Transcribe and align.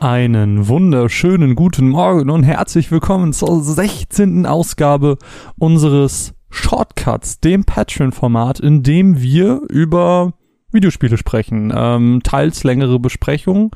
Einen 0.00 0.66
wunderschönen 0.66 1.54
guten 1.54 1.88
Morgen 1.88 2.28
und 2.28 2.42
herzlich 2.42 2.90
willkommen 2.90 3.32
zur 3.32 3.62
16. 3.62 4.46
Ausgabe 4.46 5.16
unseres 5.58 6.34
Shortcuts, 6.50 7.38
dem 7.38 7.64
Patreon-Format, 7.64 8.58
in 8.58 8.82
dem 8.82 9.22
wir 9.22 9.60
über 9.70 10.34
Videospiele 10.72 11.16
sprechen. 11.16 11.72
Ähm, 11.74 12.20
teils 12.24 12.64
längere 12.64 12.98
Besprechungen 12.98 13.70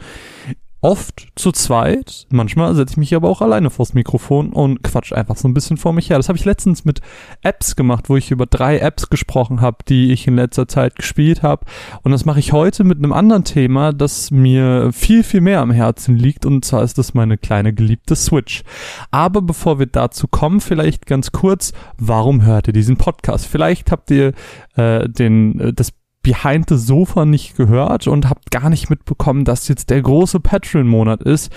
oft 0.81 1.29
zu 1.35 1.53
zweit. 1.53 2.27
Manchmal 2.31 2.75
setze 2.75 2.93
ich 2.93 2.97
mich 2.97 3.15
aber 3.15 3.29
auch 3.29 3.41
alleine 3.41 3.71
vors 3.71 3.95
Mikrofon 3.95 4.53
und 4.53 4.83
quatsch 4.83 5.13
einfach 5.13 5.37
so 5.37 5.49
ein 5.49 5.55
bisschen 5.55 5.77
vor 5.77 5.93
mich 5.93 6.11
her. 6.11 6.19
Das 6.19 6.29
habe 6.29 6.39
ich 6.39 6.45
letztens 6.45 6.85
mit 6.85 7.01
Apps 7.43 7.77
gemacht, 7.77 8.09
wo 8.09 8.17
ich 8.17 8.31
über 8.31 8.47
drei 8.47 8.79
Apps 8.79 9.09
gesprochen 9.09 9.61
habe, 9.61 9.79
die 9.89 10.13
ich 10.13 10.27
in 10.27 10.37
letzter 10.37 10.69
Zeit 10.69 10.95
gespielt 10.95 11.43
habe. 11.43 11.65
Und 12.03 12.13
das 12.13 12.25
mache 12.25 12.41
ich 12.41 12.53
heute 12.53 12.85
mit 12.85 12.99
einem 12.99 13.13
anderen 13.13 13.45
Thema, 13.45 13.93
das 13.93 14.31
mir 14.31 14.93
viel, 14.93 15.23
viel 15.23 15.41
mehr 15.41 15.61
am 15.61 15.71
Herzen 15.71 16.17
liegt. 16.17 16.47
Und 16.47 16.65
zwar 16.65 16.83
ist 16.83 16.99
das 16.99 17.15
meine 17.15 17.39
kleine 17.39 17.73
geliebte 17.73 18.15
Switch. 18.15 18.63
Aber 19.11 19.43
bevor 19.43 19.79
wir 19.79 19.87
dazu 19.87 20.29
kommen, 20.29 20.61
vielleicht 20.61 21.07
ganz 21.07 21.33
kurz, 21.33 21.73
warum 21.99 22.43
hört 22.43 22.69
ihr 22.69 22.73
diesen 22.73 22.97
Podcast? 22.97 23.47
Vielleicht 23.47 23.91
habt 23.91 24.11
ihr 24.11 24.33
äh, 24.77 25.09
den, 25.09 25.59
äh, 25.59 25.73
das 25.73 25.93
Behind 26.27 26.69
the 26.69 26.77
Sofa 26.77 27.25
nicht 27.25 27.57
gehört 27.57 28.09
und 28.09 28.29
habt 28.29 28.51
gar 28.51 28.69
nicht 28.69 28.91
mitbekommen, 28.91 29.45
dass 29.45 29.69
jetzt 29.69 29.91
der 29.91 30.03
große 30.03 30.41
Patreon-Monat 30.41 31.23
ist. 31.23 31.53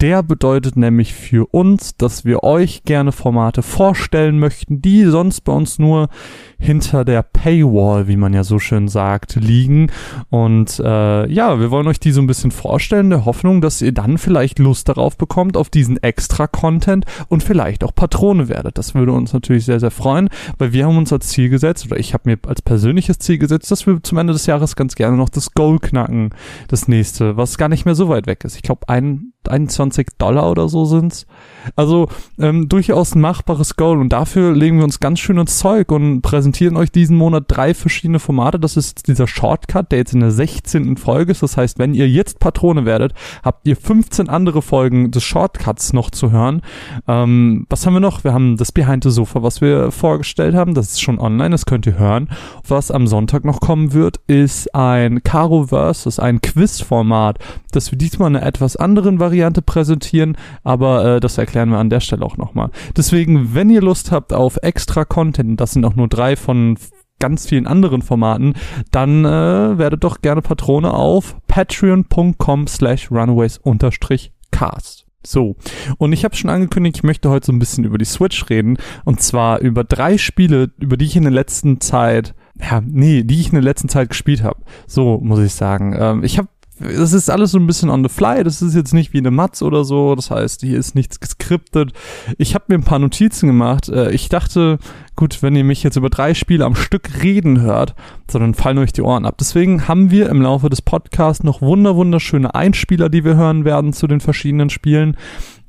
Der 0.00 0.22
bedeutet 0.22 0.76
nämlich 0.76 1.12
für 1.12 1.52
uns, 1.52 1.96
dass 1.96 2.24
wir 2.24 2.44
euch 2.44 2.84
gerne 2.84 3.10
Formate 3.10 3.62
vorstellen 3.62 4.38
möchten, 4.38 4.80
die 4.80 5.06
sonst 5.06 5.40
bei 5.40 5.52
uns 5.52 5.80
nur 5.80 6.08
hinter 6.62 7.04
der 7.04 7.22
Paywall, 7.22 8.06
wie 8.06 8.16
man 8.16 8.32
ja 8.32 8.44
so 8.44 8.60
schön 8.60 8.86
sagt, 8.86 9.34
liegen. 9.34 9.90
Und 10.30 10.78
äh, 10.78 11.26
ja, 11.26 11.58
wir 11.58 11.70
wollen 11.72 11.88
euch 11.88 11.98
die 11.98 12.12
so 12.12 12.20
ein 12.20 12.28
bisschen 12.28 12.52
vorstellen, 12.52 13.10
der 13.10 13.24
Hoffnung, 13.24 13.60
dass 13.60 13.82
ihr 13.82 13.92
dann 13.92 14.16
vielleicht 14.16 14.60
Lust 14.60 14.88
darauf 14.88 15.16
bekommt, 15.16 15.56
auf 15.56 15.70
diesen 15.70 16.00
extra 16.02 16.46
Content 16.46 17.04
und 17.28 17.42
vielleicht 17.42 17.82
auch 17.82 17.94
Patrone 17.94 18.48
werdet. 18.48 18.78
Das 18.78 18.94
würde 18.94 19.12
uns 19.12 19.32
natürlich 19.32 19.64
sehr, 19.64 19.80
sehr 19.80 19.90
freuen, 19.90 20.28
weil 20.58 20.72
wir 20.72 20.86
haben 20.86 20.96
uns 20.96 21.12
als 21.12 21.28
Ziel 21.28 21.48
gesetzt, 21.48 21.86
oder 21.86 21.98
ich 21.98 22.14
habe 22.14 22.30
mir 22.30 22.38
als 22.46 22.62
persönliches 22.62 23.18
Ziel 23.18 23.38
gesetzt, 23.38 23.70
dass 23.72 23.86
wir 23.86 24.00
zum 24.02 24.18
Ende 24.18 24.32
des 24.32 24.46
Jahres 24.46 24.76
ganz 24.76 24.94
gerne 24.94 25.16
noch 25.16 25.30
das 25.30 25.54
Goal 25.54 25.80
knacken, 25.80 26.30
das 26.68 26.86
nächste, 26.86 27.36
was 27.36 27.58
gar 27.58 27.68
nicht 27.68 27.86
mehr 27.86 27.96
so 27.96 28.08
weit 28.08 28.28
weg 28.28 28.44
ist. 28.44 28.54
Ich 28.54 28.62
glaube, 28.62 28.88
ein, 28.88 29.32
21 29.48 30.08
Dollar 30.18 30.50
oder 30.50 30.68
so 30.68 30.84
sind's. 30.84 31.26
Also 31.76 32.08
ähm, 32.38 32.68
durchaus 32.68 33.14
ein 33.14 33.20
machbares 33.20 33.76
Goal 33.76 34.00
und 34.00 34.10
dafür 34.10 34.54
legen 34.54 34.78
wir 34.78 34.84
uns 34.84 35.00
ganz 35.00 35.20
schön 35.20 35.38
ins 35.38 35.58
Zeug 35.58 35.92
und 35.92 36.22
präsentieren 36.22 36.76
euch 36.76 36.90
diesen 36.90 37.16
Monat 37.16 37.44
drei 37.48 37.74
verschiedene 37.74 38.18
Formate. 38.18 38.58
Das 38.58 38.76
ist 38.76 39.06
dieser 39.06 39.26
Shortcut, 39.26 39.92
der 39.92 39.98
jetzt 39.98 40.14
in 40.14 40.20
der 40.20 40.30
16. 40.30 40.96
Folge 40.96 41.32
ist. 41.32 41.42
Das 41.42 41.56
heißt, 41.56 41.78
wenn 41.78 41.94
ihr 41.94 42.08
jetzt 42.08 42.40
Patrone 42.40 42.84
werdet, 42.84 43.14
habt 43.42 43.66
ihr 43.66 43.76
15 43.76 44.28
andere 44.28 44.62
Folgen 44.62 45.10
des 45.10 45.22
Shortcuts 45.22 45.92
noch 45.92 46.10
zu 46.10 46.30
hören. 46.30 46.62
Ähm, 47.06 47.66
was 47.68 47.86
haben 47.86 47.94
wir 47.94 48.00
noch? 48.00 48.24
Wir 48.24 48.32
haben 48.32 48.56
das 48.56 48.72
Behind 48.72 49.04
the 49.04 49.10
Sofa, 49.10 49.42
was 49.42 49.60
wir 49.60 49.90
vorgestellt 49.90 50.54
haben. 50.54 50.74
Das 50.74 50.92
ist 50.92 51.02
schon 51.02 51.18
online, 51.18 51.50
das 51.50 51.66
könnt 51.66 51.86
ihr 51.86 51.98
hören. 51.98 52.28
Was 52.66 52.90
am 52.90 53.06
Sonntag 53.06 53.44
noch 53.44 53.60
kommen 53.60 53.92
wird, 53.92 54.20
ist 54.26 54.74
ein 54.74 55.22
Caro 55.22 55.68
Versus, 55.68 56.18
ein 56.18 56.40
Quiz-Format, 56.40 57.38
das 57.72 57.90
wir 57.90 57.98
diesmal 57.98 58.30
in 58.30 58.36
einer 58.36 58.46
etwas 58.46 58.76
anderen 58.76 59.20
Variante 59.20 59.31
präsentieren, 59.62 60.36
aber 60.62 61.16
äh, 61.16 61.20
das 61.20 61.38
erklären 61.38 61.70
wir 61.70 61.78
an 61.78 61.90
der 61.90 62.00
Stelle 62.00 62.24
auch 62.24 62.36
nochmal. 62.36 62.70
Deswegen, 62.96 63.54
wenn 63.54 63.70
ihr 63.70 63.82
Lust 63.82 64.12
habt 64.12 64.32
auf 64.32 64.58
extra 64.62 65.04
Content, 65.04 65.60
das 65.60 65.72
sind 65.72 65.84
auch 65.84 65.96
nur 65.96 66.08
drei 66.08 66.36
von 66.36 66.76
ganz 67.18 67.46
vielen 67.46 67.66
anderen 67.68 68.02
Formaten, 68.02 68.54
dann 68.90 69.24
äh, 69.24 69.78
werdet 69.78 70.02
doch 70.02 70.20
gerne 70.22 70.42
Patrone 70.42 70.92
auf 70.92 71.36
patreon.com 71.46 72.66
slash 72.66 73.12
runaways-cast. 73.12 75.06
So, 75.24 75.54
und 75.98 76.12
ich 76.12 76.24
habe 76.24 76.34
schon 76.34 76.50
angekündigt, 76.50 76.96
ich 76.96 77.02
möchte 77.04 77.30
heute 77.30 77.46
so 77.46 77.52
ein 77.52 77.60
bisschen 77.60 77.84
über 77.84 77.96
die 77.96 78.04
Switch 78.04 78.50
reden 78.50 78.76
und 79.04 79.20
zwar 79.20 79.60
über 79.60 79.84
drei 79.84 80.18
Spiele, 80.18 80.70
über 80.80 80.96
die 80.96 81.04
ich 81.04 81.14
in 81.14 81.22
der 81.22 81.30
letzten 81.30 81.80
Zeit, 81.80 82.34
ja, 82.60 82.82
nee, 82.84 83.22
die 83.22 83.38
ich 83.40 83.46
in 83.46 83.54
der 83.54 83.62
letzten 83.62 83.88
Zeit 83.88 84.08
gespielt 84.08 84.42
habe. 84.42 84.60
So 84.88 85.20
muss 85.22 85.38
ich 85.38 85.54
sagen. 85.54 85.94
Ähm, 85.96 86.24
ich 86.24 86.38
habe 86.38 86.48
das 86.82 87.12
ist 87.12 87.30
alles 87.30 87.52
so 87.52 87.58
ein 87.58 87.66
bisschen 87.66 87.90
on 87.90 88.02
the 88.02 88.08
fly. 88.08 88.42
Das 88.44 88.62
ist 88.62 88.74
jetzt 88.74 88.92
nicht 88.92 89.12
wie 89.12 89.18
eine 89.18 89.30
Matz 89.30 89.62
oder 89.62 89.84
so. 89.84 90.14
Das 90.14 90.30
heißt, 90.30 90.62
hier 90.62 90.78
ist 90.78 90.94
nichts 90.94 91.20
geskriptet. 91.20 91.92
Ich 92.38 92.54
habe 92.54 92.64
mir 92.68 92.74
ein 92.74 92.84
paar 92.84 92.98
Notizen 92.98 93.46
gemacht. 93.46 93.88
Äh, 93.88 94.10
ich 94.12 94.28
dachte, 94.28 94.78
gut, 95.16 95.42
wenn 95.42 95.56
ihr 95.56 95.64
mich 95.64 95.82
jetzt 95.82 95.96
über 95.96 96.10
drei 96.10 96.34
Spiele 96.34 96.64
am 96.64 96.74
Stück 96.74 97.22
reden 97.22 97.60
hört, 97.60 97.94
sondern 98.30 98.54
fallen 98.54 98.78
euch 98.78 98.92
die 98.92 99.02
Ohren 99.02 99.26
ab. 99.26 99.36
Deswegen 99.38 99.88
haben 99.88 100.10
wir 100.10 100.28
im 100.28 100.42
Laufe 100.42 100.68
des 100.68 100.82
Podcasts 100.82 101.44
noch 101.44 101.62
wunder 101.62 101.96
wunderschöne 101.96 102.54
Einspieler, 102.54 103.08
die 103.08 103.24
wir 103.24 103.36
hören 103.36 103.64
werden 103.64 103.92
zu 103.92 104.06
den 104.06 104.20
verschiedenen 104.20 104.70
Spielen, 104.70 105.16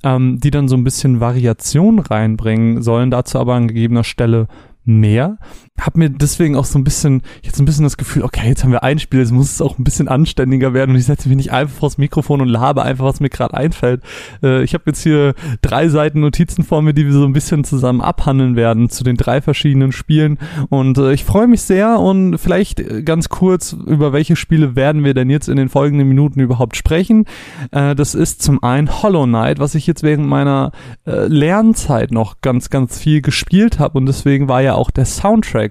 ähm, 0.03 0.40
die 0.40 0.51
dann 0.51 0.68
so 0.68 0.75
ein 0.75 0.84
bisschen 0.84 1.19
Variation 1.19 2.00
reinbringen 2.00 2.81
sollen. 2.81 3.12
Dazu 3.12 3.40
aber 3.40 3.56
an 3.56 3.68
gegebener 3.68 4.03
Stelle 4.03 4.47
mehr. 4.85 5.38
Hab 5.82 5.98
mir 5.98 6.12
deswegen 6.12 6.56
auch 6.56 6.66
so 6.66 6.78
ein 6.78 6.84
bisschen, 6.84 7.24
jetzt 7.42 7.60
ein 7.60 7.66
bisschen 7.66 7.84
das 7.84 7.98
Gefühl, 7.98 8.22
okay, 8.22 8.48
jetzt 8.48 8.64
haben 8.64 8.72
wir 8.72 8.84
ein 8.84 9.00
Spiel, 9.00 9.22
jetzt 9.22 9.32
muss 9.32 9.52
es 9.52 9.60
auch 9.60 9.80
ein 9.80 9.84
bisschen 9.84 10.08
anständiger 10.08 10.76
werden 10.76 10.92
und 10.92 10.98
ich 10.98 11.06
setze 11.06 11.28
mich 11.28 11.36
nicht 11.36 11.52
einfach 11.52 11.76
vors 11.76 11.98
Mikrofon 11.98 12.42
und 12.42 12.48
labe 12.48 12.84
einfach, 12.84 13.06
was 13.06 13.20
mir 13.20 13.30
gerade 13.30 13.56
einfällt. 13.56 14.04
Äh, 14.44 14.64
ich 14.64 14.76
habe 14.76 14.84
jetzt 14.86 15.02
hier 15.02 15.34
drei 15.64 15.90
Seiten 15.90 16.20
Notizen 16.20 16.64
vor 16.64 16.84
mir, 16.84 16.94
die 16.94 17.06
wir 17.06 17.12
so 17.12 17.26
ein 17.26 17.34
bisschen 17.34 17.64
zusammen 17.64 18.02
abhandeln 18.02 18.56
werden 18.56 18.92
zu 18.92 19.04
den 19.04 19.18
drei 19.18 19.42
verschiedenen 19.42 19.92
Spielen 19.92 20.38
und 20.70 21.00
äh, 21.00 21.12
ich 21.12 21.24
freue 21.24 21.48
mich 21.48 21.64
sehr 21.64 22.00
und 22.00 22.38
vielleicht 22.38 22.80
äh, 22.80 23.02
ganz 23.02 23.30
kurz, 23.30 23.74
über 23.74 24.14
welche 24.14 24.36
Spiele 24.36 24.76
werden 24.76 25.04
wir 25.04 25.16
denn 25.16 25.32
jetzt 25.32 25.50
in 25.50 25.58
den 25.58 25.70
folgenden 25.70 26.08
Minuten 26.08 26.40
überhaupt 26.40 26.78
sprechen. 26.78 27.26
Äh, 27.72 27.96
das 27.96 28.14
ist 28.14 28.44
zum 28.44 28.62
einen 28.62 29.02
Hollow 29.02 29.26
Knight, 29.26 29.58
was 29.58 29.74
ich 29.74 29.88
jetzt 29.88 30.04
während 30.04 30.28
meiner 30.28 30.72
äh, 31.08 31.26
Lernzeit 31.26 32.12
noch 32.12 32.42
ganz, 32.42 32.70
ganz 32.70 33.00
viel 33.00 33.24
gespielt 33.24 33.80
habe 33.80 33.98
und 33.98 34.06
deswegen 34.06 34.48
war 34.48 34.62
ja 34.62 34.76
auch 34.76 34.92
der 34.92 35.06
Soundtrack 35.06 35.62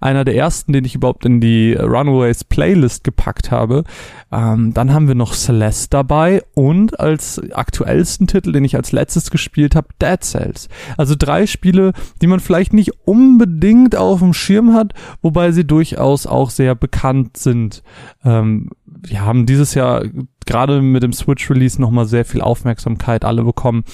einer 0.00 0.24
der 0.24 0.36
ersten, 0.36 0.72
den 0.72 0.84
ich 0.84 0.94
überhaupt 0.94 1.24
in 1.24 1.40
die 1.40 1.74
Runaways 1.74 2.44
Playlist 2.44 3.04
gepackt 3.04 3.50
habe. 3.50 3.84
Ähm, 4.32 4.74
dann 4.74 4.92
haben 4.92 5.08
wir 5.08 5.14
noch 5.14 5.34
Celeste 5.34 5.90
dabei 5.90 6.42
und 6.54 6.98
als 7.00 7.40
aktuellsten 7.52 8.26
Titel, 8.26 8.52
den 8.52 8.64
ich 8.64 8.76
als 8.76 8.92
letztes 8.92 9.30
gespielt 9.30 9.74
habe, 9.74 9.88
Dead 10.00 10.22
Cells. 10.22 10.68
Also 10.96 11.14
drei 11.16 11.46
Spiele, 11.46 11.92
die 12.20 12.26
man 12.26 12.40
vielleicht 12.40 12.72
nicht 12.72 12.92
unbedingt 13.06 13.96
auf 13.96 14.20
dem 14.20 14.34
Schirm 14.34 14.74
hat, 14.74 14.94
wobei 15.22 15.52
sie 15.52 15.66
durchaus 15.66 16.26
auch 16.26 16.50
sehr 16.50 16.74
bekannt 16.74 17.36
sind. 17.36 17.82
Ähm, 18.24 18.70
wir 18.84 19.24
haben 19.24 19.46
dieses 19.46 19.74
Jahr 19.74 20.04
gerade 20.46 20.82
mit 20.82 21.02
dem 21.02 21.12
Switch 21.12 21.48
Release 21.50 21.80
nochmal 21.80 22.06
sehr 22.06 22.24
viel 22.24 22.40
Aufmerksamkeit 22.40 23.24
alle 23.24 23.44
bekommen. 23.44 23.84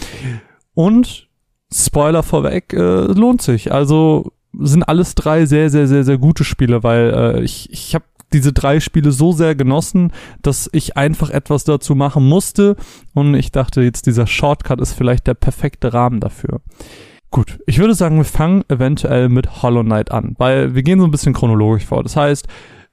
Und 0.75 1.29
Spoiler 1.73 2.23
vorweg, 2.23 2.73
äh, 2.73 2.77
lohnt 2.77 3.43
sich. 3.43 3.73
Also 3.73 4.33
sind 4.61 4.83
alles 4.85 5.15
drei 5.15 5.47
sehr, 5.47 5.71
sehr, 5.71 5.87
sehr, 5.87 6.05
sehr 6.05 6.19
gute 6.19 6.45
Spiele, 6.45 6.83
weil 6.83 7.15
äh, 7.15 7.43
ich, 7.43 7.71
ich 7.73 7.95
habe 7.95 8.05
diese 8.33 8.53
drei 8.53 8.81
Spiele 8.81 9.13
so 9.13 9.33
sehr 9.33 9.55
genossen, 9.55 10.13
dass 10.43 10.69
ich 10.73 10.97
einfach 10.97 11.31
etwas 11.31 11.65
dazu 11.65 11.95
machen 11.95 12.29
musste 12.29 12.77
und 13.15 13.35
ich 13.35 13.53
dachte 13.53 13.83
jetzt 13.83 14.07
dieser 14.07 14.27
Shortcut 14.27 14.81
ist 14.81 14.93
vielleicht 14.93 15.27
der 15.27 15.35
perfekte 15.35 15.95
Rahmen 15.95 16.21
dafür. 16.21 16.61
Gut, 17.31 17.59
ich 17.67 17.79
würde 17.79 17.95
sagen, 17.95 18.17
wir 18.17 18.25
fangen 18.25 18.65
eventuell 18.69 19.29
mit 19.29 19.63
Hollow 19.63 19.83
Knight 19.83 20.11
an, 20.11 20.35
weil 20.39 20.75
wir 20.75 20.83
gehen 20.83 21.01
so 21.01 21.05
ein 21.05 21.11
bisschen 21.11 21.33
chronologisch 21.33 21.85
vor. 21.85 22.03
Das 22.03 22.17
heißt, 22.17 22.47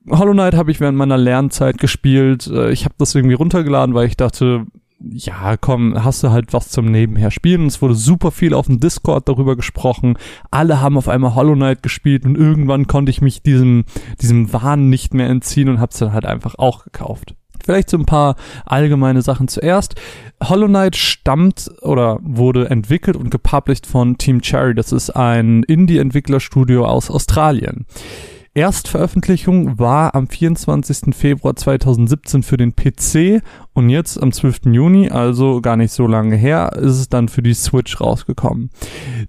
Hollow 0.10 0.34
Knight 0.34 0.56
habe 0.56 0.72
ich 0.72 0.80
während 0.80 0.98
meiner 0.98 1.18
Lernzeit 1.18 1.78
gespielt. 1.78 2.48
Äh, 2.48 2.72
ich 2.72 2.86
habe 2.86 2.96
das 2.98 3.14
irgendwie 3.14 3.36
runtergeladen, 3.36 3.94
weil 3.94 4.08
ich 4.08 4.18
dachte, 4.18 4.66
ja, 5.10 5.58
komm, 5.58 6.04
hast 6.04 6.24
du 6.24 6.32
halt 6.32 6.54
was 6.54 6.70
zum 6.70 6.86
Nebenher 6.86 7.32
spielen. 7.32 7.68
Es 7.68 7.82
wurde 7.82 7.96
super 7.96 8.32
viel 8.32 8.54
auf 8.54 8.68
dem 8.68 8.80
Discord 8.80 9.28
darüber 9.28 9.56
gesprochen. 9.56 10.18
Alle 10.52 10.82
haben 10.82 10.98
auf 10.98 11.08
einmal 11.08 11.36
Hollow 11.36 11.56
Knight 11.56 11.84
gespielt 11.84 12.26
und 12.26 12.38
irgendwann 12.38 12.88
konnte 12.88 13.10
ich 13.10 13.22
mich 13.22 13.42
diesem, 13.42 13.86
diesem 14.22 14.54
Wahn 14.54 14.90
nicht 14.90 15.14
mehr 15.14 15.28
entziehen 15.28 15.70
und 15.70 15.80
hab's 15.80 16.00
dann 16.00 16.14
halt 16.14 16.26
einfach 16.26 16.56
auch 16.56 16.84
gekauft. 16.84 17.36
Vielleicht 17.64 17.90
so 17.90 17.98
ein 17.98 18.06
paar 18.06 18.36
allgemeine 18.66 19.22
Sachen 19.22 19.48
zuerst. 19.48 19.96
Hollow 20.44 20.68
Knight 20.68 20.96
stammt 20.96 21.70
oder 21.82 22.18
wurde 22.22 22.70
entwickelt 22.70 23.16
und 23.16 23.30
gepublished 23.30 23.86
von 23.86 24.18
Team 24.18 24.42
Cherry. 24.42 24.74
Das 24.74 24.92
ist 24.92 25.12
ein 25.12 25.64
Indie-Entwicklerstudio 25.64 26.86
aus 26.86 27.12
Australien. 27.12 27.86
Erstveröffentlichung 28.54 29.80
war 29.80 30.14
am 30.14 30.28
24. 30.28 31.16
Februar 31.16 31.56
2017 31.56 32.44
für 32.44 32.58
den 32.58 32.76
PC 32.76 33.42
und 33.74 33.90
jetzt 33.90 34.22
am 34.22 34.34
12. 34.34 34.62
Juni, 34.66 35.10
also 35.10 35.62
gar 35.62 35.78
nicht 35.78 35.94
so 35.94 36.06
lange 36.06 36.36
her, 36.36 36.74
ist 36.76 37.00
es 37.00 37.10
dann 37.10 37.30
für 37.30 37.42
die 37.42 37.54
Switch 37.54 38.02
rausgekommen. 38.02 38.70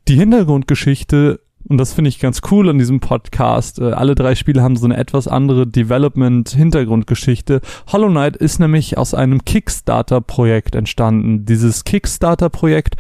Die 0.09 0.17
Hintergrundgeschichte 0.17 1.41
und 1.69 1.79
das 1.79 1.93
finde 1.93 2.09
ich 2.09 2.19
ganz 2.19 2.41
cool 2.51 2.69
an 2.69 2.79
diesem 2.79 3.01
Podcast. 3.01 3.79
Äh, 3.79 3.93
alle 3.93 4.15
drei 4.15 4.35
Spiele 4.35 4.63
haben 4.63 4.77
so 4.77 4.85
eine 4.85 4.97
etwas 4.97 5.29
andere 5.29 5.67
Development-Hintergrundgeschichte. 5.67 7.61
Hollow 7.93 8.09
Knight 8.09 8.37
ist 8.37 8.59
nämlich 8.59 8.99
aus 8.99 9.15
einem 9.15 9.45
Kickstarter-Projekt 9.45 10.75
entstanden. 10.75 11.45
Dieses 11.45 11.85
Kickstarter-Projekt 11.85 12.97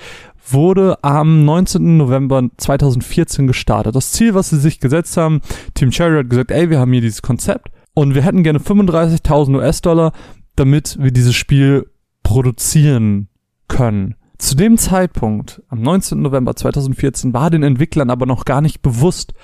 wurde 0.52 1.02
am 1.02 1.44
19. 1.44 1.96
November 1.96 2.48
2014 2.56 3.46
gestartet. 3.46 3.94
Das 3.94 4.12
Ziel, 4.12 4.34
was 4.34 4.50
sie 4.50 4.58
sich 4.58 4.80
gesetzt 4.80 5.16
haben, 5.16 5.40
Team 5.74 5.90
Cherry 5.90 6.18
hat 6.18 6.30
gesagt, 6.30 6.50
ey, 6.50 6.70
wir 6.70 6.78
haben 6.78 6.92
hier 6.92 7.02
dieses 7.02 7.22
Konzept 7.22 7.70
und 7.94 8.14
wir 8.14 8.22
hätten 8.22 8.42
gerne 8.42 8.58
35.000 8.58 9.56
US-Dollar, 9.56 10.12
damit 10.56 10.98
wir 11.00 11.10
dieses 11.10 11.34
Spiel 11.34 11.86
produzieren 12.22 13.28
können. 13.68 14.16
Zu 14.38 14.56
dem 14.56 14.76
Zeitpunkt, 14.76 15.62
am 15.68 15.82
19. 15.82 16.20
November 16.20 16.56
2014, 16.56 17.32
war 17.32 17.48
den 17.48 17.62
Entwicklern 17.62 18.10
aber 18.10 18.26
noch 18.26 18.44
gar 18.44 18.60
nicht 18.60 18.82
bewusst, 18.82 19.34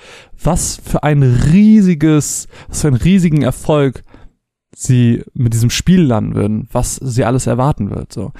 was 0.43 0.75
für 0.83 1.03
ein 1.03 1.23
riesiges, 1.23 2.47
was 2.67 2.81
für 2.81 2.87
einen 2.89 2.97
riesigen 2.97 3.41
Erfolg 3.41 4.03
sie 4.75 5.23
mit 5.33 5.53
diesem 5.53 5.69
Spiel 5.69 6.01
landen 6.01 6.35
würden, 6.35 6.67
was 6.71 6.95
sie 6.95 7.23
alles 7.23 7.47
erwarten 7.47 7.89
wird, 7.91 8.11
so. 8.11 8.33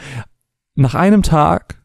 Nach 0.75 0.95
einem 0.95 1.23
Tag, 1.23 1.78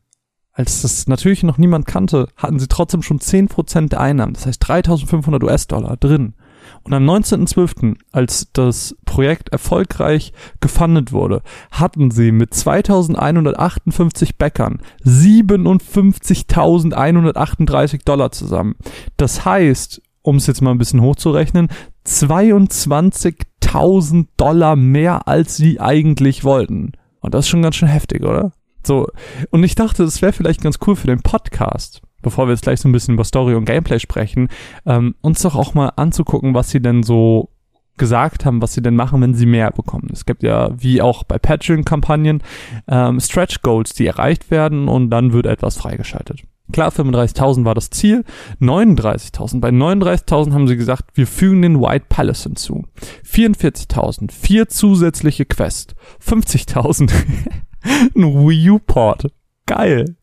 als 0.55 0.83
das 0.83 1.06
natürlich 1.09 1.43
noch 1.43 1.59
niemand 1.59 1.87
kannte, 1.87 2.29
hatten 2.37 2.61
sie 2.61 2.69
trotzdem 2.69 3.03
schon 3.03 3.19
10% 3.19 3.89
der 3.89 4.01
Einnahmen, 4.01 4.35
das 4.35 4.47
heißt 4.47 4.67
3500 4.67 5.43
US-Dollar 5.43 5.97
drin. 5.97 6.35
Und 6.83 6.95
am 6.95 7.09
19.12., 7.09 7.97
als 8.12 8.49
das 8.53 8.97
Projekt 9.05 9.51
erfolgreich 9.51 10.33
gefundet 10.61 11.12
wurde, 11.12 11.43
hatten 11.71 12.11
sie 12.11 12.33
mit 12.33 12.53
2158 12.55 14.39
Bäckern 14.39 14.81
57.138 15.05 18.05
Dollar 18.05 18.33
zusammen. 18.33 18.75
Das 19.17 19.45
heißt, 19.45 20.03
um 20.23 20.37
es 20.37 20.47
jetzt 20.47 20.62
mal 20.62 20.71
ein 20.71 20.79
bisschen 20.79 21.03
hochzurechnen, 21.03 21.69
22.000 22.06 24.29
Dollar 24.37 24.77
mehr 24.77 25.27
als 25.29 25.56
sie 25.56 25.81
eigentlich 25.81 26.45
wollten. 26.45 26.93
Und 27.21 27.35
das 27.35 27.47
ist 27.47 27.51
schon 27.51 27.62
ganz 27.62 27.77
schön 27.77 27.89
heftig, 27.89 28.23
oder? 28.25 28.53
So. 28.86 29.08
Und 29.50 29.62
ich 29.64 29.75
dachte, 29.75 30.04
das 30.04 30.22
wäre 30.22 30.32
vielleicht 30.32 30.62
ganz 30.62 30.78
cool 30.86 30.96
für 30.96 31.06
den 31.06 31.22
Podcast 31.22 32.02
bevor 32.25 32.46
wir 32.46 32.52
jetzt 32.52 32.62
gleich 32.62 32.81
so 32.81 32.88
ein 32.88 32.92
bisschen 32.92 33.14
über 33.14 33.25
Story 33.25 33.54
und 33.54 33.66
Gameplay 33.66 34.00
sprechen, 34.00 34.48
ähm, 34.86 35.14
uns 35.20 35.42
doch 35.42 35.54
auch 35.54 35.75
mal 35.75 35.92
anzugucken, 35.94 36.54
was 36.54 36.70
sie 36.70 36.81
denn 36.81 37.02
so 37.02 37.50
gesagt 37.96 38.44
haben, 38.44 38.60
was 38.60 38.75
sie 38.75 38.82
denn 38.82 38.96
machen, 38.96 39.20
wenn 39.20 39.34
sie 39.34 39.46
mehr 39.46 39.70
bekommen. 39.70 40.08
Es 40.12 40.26
gibt 40.26 40.42
ja, 40.42 40.70
wie 40.76 41.00
auch 41.00 41.22
bei 41.22 41.38
Patreon-Kampagnen, 41.38 42.42
ähm, 42.88 43.20
Stretch 43.20 43.62
Goals, 43.62 43.94
die 43.94 44.06
erreicht 44.06 44.50
werden 44.50 44.88
und 44.88 45.10
dann 45.10 45.32
wird 45.32 45.46
etwas 45.46 45.76
freigeschaltet. 45.76 46.42
Klar, 46.72 46.90
35.000 46.90 47.64
war 47.64 47.75
das 47.75 47.90
Ziel, 47.90 48.25
39.000. 48.60 49.60
Bei 49.60 49.69
39.000 49.69 50.52
haben 50.54 50.66
sie 50.66 50.76
gesagt, 50.76 51.10
wir 51.14 51.26
fügen 51.26 51.60
den 51.60 51.81
White 51.81 52.06
Palace 52.08 52.44
hinzu. 52.44 52.84
44.000, 53.28 54.32
vier 54.32 54.69
zusätzliche 54.69 55.44
Quests. 55.44 55.94
50.000, 56.26 57.12
ein 58.14 58.48
Wii 58.48 58.70
U-Port. 58.70 59.31
Geil. 59.66 60.16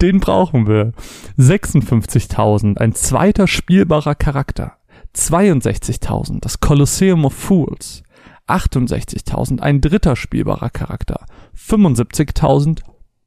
Den 0.00 0.20
brauchen 0.20 0.66
wir. 0.66 0.92
56.000, 1.38 2.78
ein 2.78 2.94
zweiter 2.94 3.46
spielbarer 3.46 4.14
Charakter. 4.14 4.76
62.000, 5.14 6.40
das 6.40 6.60
Colosseum 6.60 7.24
of 7.24 7.34
Fools. 7.34 8.02
68.000, 8.48 9.60
ein 9.60 9.80
dritter 9.80 10.16
spielbarer 10.16 10.70
Charakter. 10.70 11.26
75.000, 11.56 12.80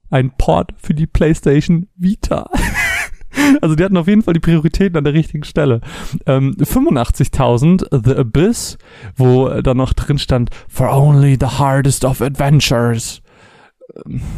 ein 0.09 0.31
Port 0.37 0.73
für 0.77 0.93
die 0.93 1.07
PlayStation 1.07 1.87
Vita. 1.95 2.49
Also 3.61 3.73
die 3.73 3.83
hatten 3.83 3.97
auf 3.97 4.07
jeden 4.07 4.21
Fall 4.21 4.35
die 4.35 4.39
Prioritäten 4.39 4.95
an 4.95 5.05
der 5.05 5.15
richtigen 5.15 5.43
Stelle. 5.43 5.81
Ähm, 6.27 6.55
85.000 6.59 7.87
The 8.05 8.17
Abyss, 8.17 8.77
wo 9.15 9.49
dann 9.49 9.77
noch 9.77 9.93
drin 9.93 10.19
stand 10.19 10.51
For 10.69 10.95
only 10.95 11.35
the 11.39 11.47
hardest 11.47 12.05
of 12.05 12.21
adventures 12.21 13.22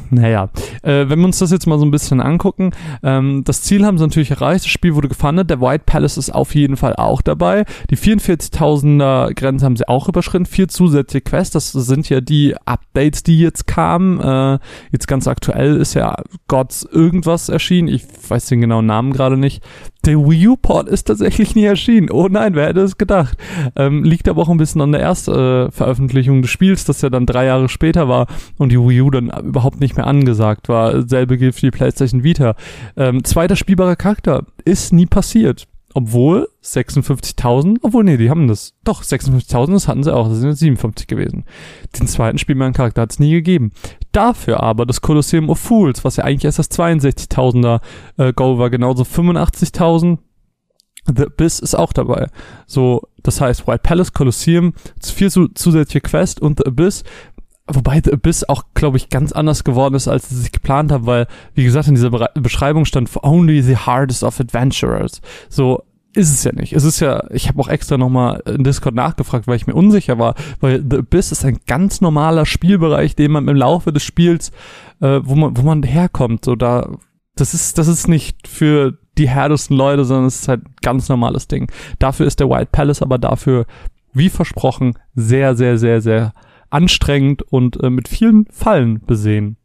naja, 0.10 0.50
äh, 0.82 1.08
wenn 1.08 1.20
wir 1.20 1.26
uns 1.26 1.40
das 1.40 1.52
jetzt 1.52 1.68
mal 1.68 1.80
so 1.80 1.86
ein 1.86 1.92
bisschen 1.92 2.20
angucken, 2.20 2.72
ähm, 3.04 3.44
das 3.46 3.62
Ziel 3.62 3.86
haben 3.86 3.98
sie 3.98 4.04
natürlich 4.04 4.32
erreicht, 4.32 4.66
das 4.66 4.72
Spiel 4.72 4.96
wurde 4.96 5.08
gefundet, 5.08 5.50
der 5.50 5.62
White 5.62 5.84
Palace 5.86 6.18
ist 6.18 6.34
auf 6.34 6.56
jeden 6.56 6.78
Fall 6.78 6.96
auch 6.96 7.22
dabei, 7.22 7.66
die 7.90 7.98
44.000er 7.98 9.34
Grenze 9.34 9.66
haben 9.66 9.78
sie 9.78 9.88
auch 9.88 10.10
überschritten, 10.10 10.46
vier 10.46 10.68
zusätzliche 10.68 11.22
Quests, 11.22 11.52
das 11.52 11.72
sind 11.72 12.10
ja 12.10 12.22
die 12.22 12.56
Updates, 12.66 13.24
die 13.24 13.40
jetzt 13.40 13.68
kamen, 13.68 14.20
äh, 14.20 14.60
jetzt 14.92 15.08
ganz 15.08 15.28
aktuell 15.28 15.78
ist 15.78 15.94
ja 15.94 16.16
Gods 16.48 16.84
irgendwas 16.84 17.50
erschienen, 17.50 17.88
ich 17.88 18.04
weiß 18.28 18.48
den 18.48 18.62
genauen 18.62 18.86
Namen 18.86 19.14
gerade 19.14 19.38
nicht, 19.38 19.64
der 20.06 20.18
Wii 20.18 20.50
U-Port 20.50 20.88
ist 20.88 21.06
tatsächlich 21.06 21.56
nie 21.56 21.66
erschienen. 21.66 22.10
Oh 22.12 22.28
nein, 22.28 22.56
wer 22.56 22.68
hätte 22.68 22.82
es 22.82 22.98
gedacht? 22.98 23.38
Ähm, 23.76 24.04
liegt 24.04 24.28
aber 24.28 24.42
auch 24.44 24.50
ein 24.50 24.58
bisschen 24.58 24.82
an 24.82 24.92
der 24.92 25.02
Erstveröffentlichung 25.02 26.40
äh, 26.40 26.42
des 26.42 26.52
Spiels, 26.52 26.86
das 26.86 27.02
ja 27.02 27.10
dann 27.10 27.26
drei 27.26 27.46
Jahre 27.46 27.70
später 27.70 28.08
war 28.08 28.28
und 28.58 28.72
die 28.72 28.80
Wii 28.80 29.02
U 29.02 29.10
dann 29.10 29.30
überhaupt 29.30 29.80
nicht 29.80 29.96
mehr 29.96 30.08
angesagt 30.08 30.70
war. 30.70 31.08
Selbe 31.08 31.38
gilt 31.38 31.56
für 31.56 31.62
die 31.62 31.72
PlayStation 31.72 32.24
Vita. 32.24 32.56
Ähm, 32.96 33.24
zweiter 33.24 33.56
spielbarer 33.56 33.96
Charakter 33.96 34.46
ist 34.64 34.94
nie 34.94 35.06
passiert. 35.06 35.68
Obwohl 35.98 36.50
56.000, 36.62 37.78
obwohl 37.82 38.04
nee, 38.04 38.18
die 38.18 38.30
haben 38.30 38.50
das. 38.50 38.74
Doch, 38.84 39.02
56.000, 39.02 39.72
das 39.72 39.88
hatten 39.88 40.04
sie 40.04 40.14
auch, 40.14 40.28
das 40.28 40.40
sind 40.40 40.50
jetzt 40.50 40.60
57 40.60 41.08
gewesen. 41.08 41.46
Den 41.98 42.08
zweiten 42.08 42.38
spielbaren 42.38 42.74
Charakter 42.74 43.04
hat 43.04 43.14
es 43.14 43.20
nie 43.20 43.32
gegeben. 43.32 43.72
Dafür 44.16 44.64
aber 44.64 44.86
das 44.86 45.02
Colosseum 45.02 45.50
of 45.50 45.60
Fools, 45.60 46.06
was 46.06 46.16
ja 46.16 46.24
eigentlich 46.24 46.46
erst 46.46 46.60
das 46.60 46.72
62.000er 46.72 47.82
äh, 48.18 48.32
Goal 48.32 48.58
war, 48.58 48.70
genauso 48.70 49.04
85.000. 49.04 50.20
The 51.14 51.26
Abyss 51.26 51.60
ist 51.60 51.76
auch 51.76 51.92
dabei. 51.92 52.28
So, 52.66 53.04
das 53.24 53.42
heißt 53.42 53.68
White 53.68 53.82
Palace, 53.84 54.14
Colosseum, 54.14 54.74
vier 55.04 55.30
zusätzliche 55.30 56.02
Quest 56.02 56.42
und 56.42 56.60
The 56.60 56.68
Abyss 56.68 57.04
Wobei 57.68 58.00
The 58.04 58.14
Abyss 58.14 58.48
auch, 58.48 58.64
glaube 58.76 58.98
ich, 58.98 59.10
ganz 59.10 59.32
anders 59.32 59.64
geworden 59.64 59.96
ist, 59.96 60.08
als 60.08 60.30
sie 60.30 60.36
sich 60.36 60.52
geplant 60.52 60.92
haben, 60.92 61.08
weil, 61.08 61.26
wie 61.56 61.64
gesagt, 61.64 61.88
in 61.88 61.96
dieser 61.96 62.12
Be 62.12 62.30
Beschreibung 62.36 62.86
stand 62.86 63.10
only 63.24 63.64
the 63.64 63.76
hardest 63.76 64.24
of 64.24 64.40
adventurers. 64.40 65.20
So 65.50 65.84
ist 66.16 66.32
es 66.32 66.44
ja 66.44 66.52
nicht. 66.54 66.74
Es 66.74 66.84
ist 66.84 67.00
ja, 67.00 67.24
ich 67.32 67.48
habe 67.48 67.60
auch 67.62 67.68
extra 67.68 67.98
nochmal 67.98 68.42
in 68.46 68.64
Discord 68.64 68.96
nachgefragt, 68.96 69.48
weil 69.48 69.58
ich 69.58 69.68
mir 69.68 69.76
unsicher 69.76 70.18
war, 70.18 70.36
weil 70.60 70.84
The 70.88 70.98
Abyss 70.98 71.32
ist 71.32 71.46
ein 71.46 71.60
ganz 71.68 72.02
normaler 72.02 72.46
Spielbereich, 72.46 73.16
den 73.16 73.32
man 73.32 73.48
im 73.48 73.56
Laufe 73.56 73.92
des 73.92 74.04
Spiels, 74.04 74.52
äh, 75.02 75.20
wo 75.24 75.36
man, 75.36 75.58
wo 75.58 75.62
man 75.62 75.84
herkommt. 75.84 76.46
So 76.46 76.56
da, 76.56 76.98
das 77.36 77.54
ist, 77.54 77.78
das 77.78 77.88
ist 77.88 78.08
nicht 78.08 78.48
für 78.48 78.98
die 79.18 79.30
härtesten 79.30 79.76
Leute, 79.76 80.06
sondern 80.06 80.28
es 80.28 80.42
ist 80.42 80.48
halt 80.48 80.66
ein 80.66 80.76
ganz 80.82 81.10
normales 81.10 81.48
Ding. 81.48 81.72
Dafür 82.00 82.26
ist 82.26 82.40
der 82.40 82.50
White 82.50 82.70
Palace 82.72 83.02
aber 83.02 83.18
dafür, 83.18 83.66
wie 84.14 84.30
versprochen, 84.30 84.98
sehr, 85.14 85.56
sehr, 85.56 85.78
sehr, 85.78 86.02
sehr 86.02 86.34
anstrengend 86.70 87.42
und 87.42 87.82
äh, 87.84 87.90
mit 87.90 88.08
vielen 88.08 88.46
Fallen 88.50 89.02
besehen. 89.06 89.58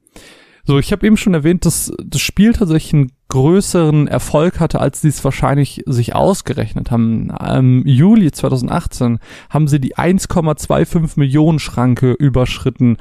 So, 0.70 0.78
ich 0.78 0.92
habe 0.92 1.04
eben 1.04 1.16
schon 1.16 1.34
erwähnt, 1.34 1.66
dass 1.66 1.92
das 1.98 2.20
Spiel 2.20 2.52
tatsächlich 2.52 2.94
einen 2.94 3.10
größeren 3.26 4.06
Erfolg 4.06 4.60
hatte, 4.60 4.80
als 4.80 5.00
sie 5.00 5.08
es 5.08 5.24
wahrscheinlich 5.24 5.82
sich 5.86 6.14
ausgerechnet 6.14 6.92
haben. 6.92 7.30
Im 7.30 7.84
Juli 7.88 8.30
2018 8.30 9.18
haben 9.48 9.66
sie 9.66 9.80
die 9.80 9.96
1,25 9.96 11.18
Millionen 11.18 11.58
Schranke 11.58 12.12
überschritten 12.12 12.98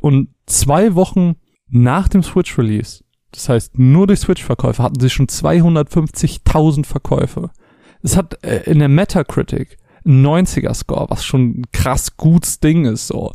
und 0.00 0.30
zwei 0.46 0.96
Wochen 0.96 1.36
nach 1.68 2.08
dem 2.08 2.24
Switch-Release, 2.24 3.04
das 3.30 3.48
heißt 3.48 3.78
nur 3.78 4.08
durch 4.08 4.18
Switch-Verkäufe, 4.18 4.82
hatten 4.82 4.98
sie 4.98 5.08
schon 5.08 5.28
250.000 5.28 6.84
Verkäufe. 6.84 7.50
Es 8.02 8.16
hat 8.16 8.44
äh, 8.44 8.68
in 8.68 8.80
der 8.80 8.88
Metacritic 8.88 9.76
90er 10.04 10.74
Score, 10.74 11.06
was 11.10 11.24
schon 11.24 11.60
ein 11.60 11.64
krass 11.72 12.16
gutes 12.16 12.58
Ding 12.58 12.86
ist, 12.86 13.06
so. 13.06 13.30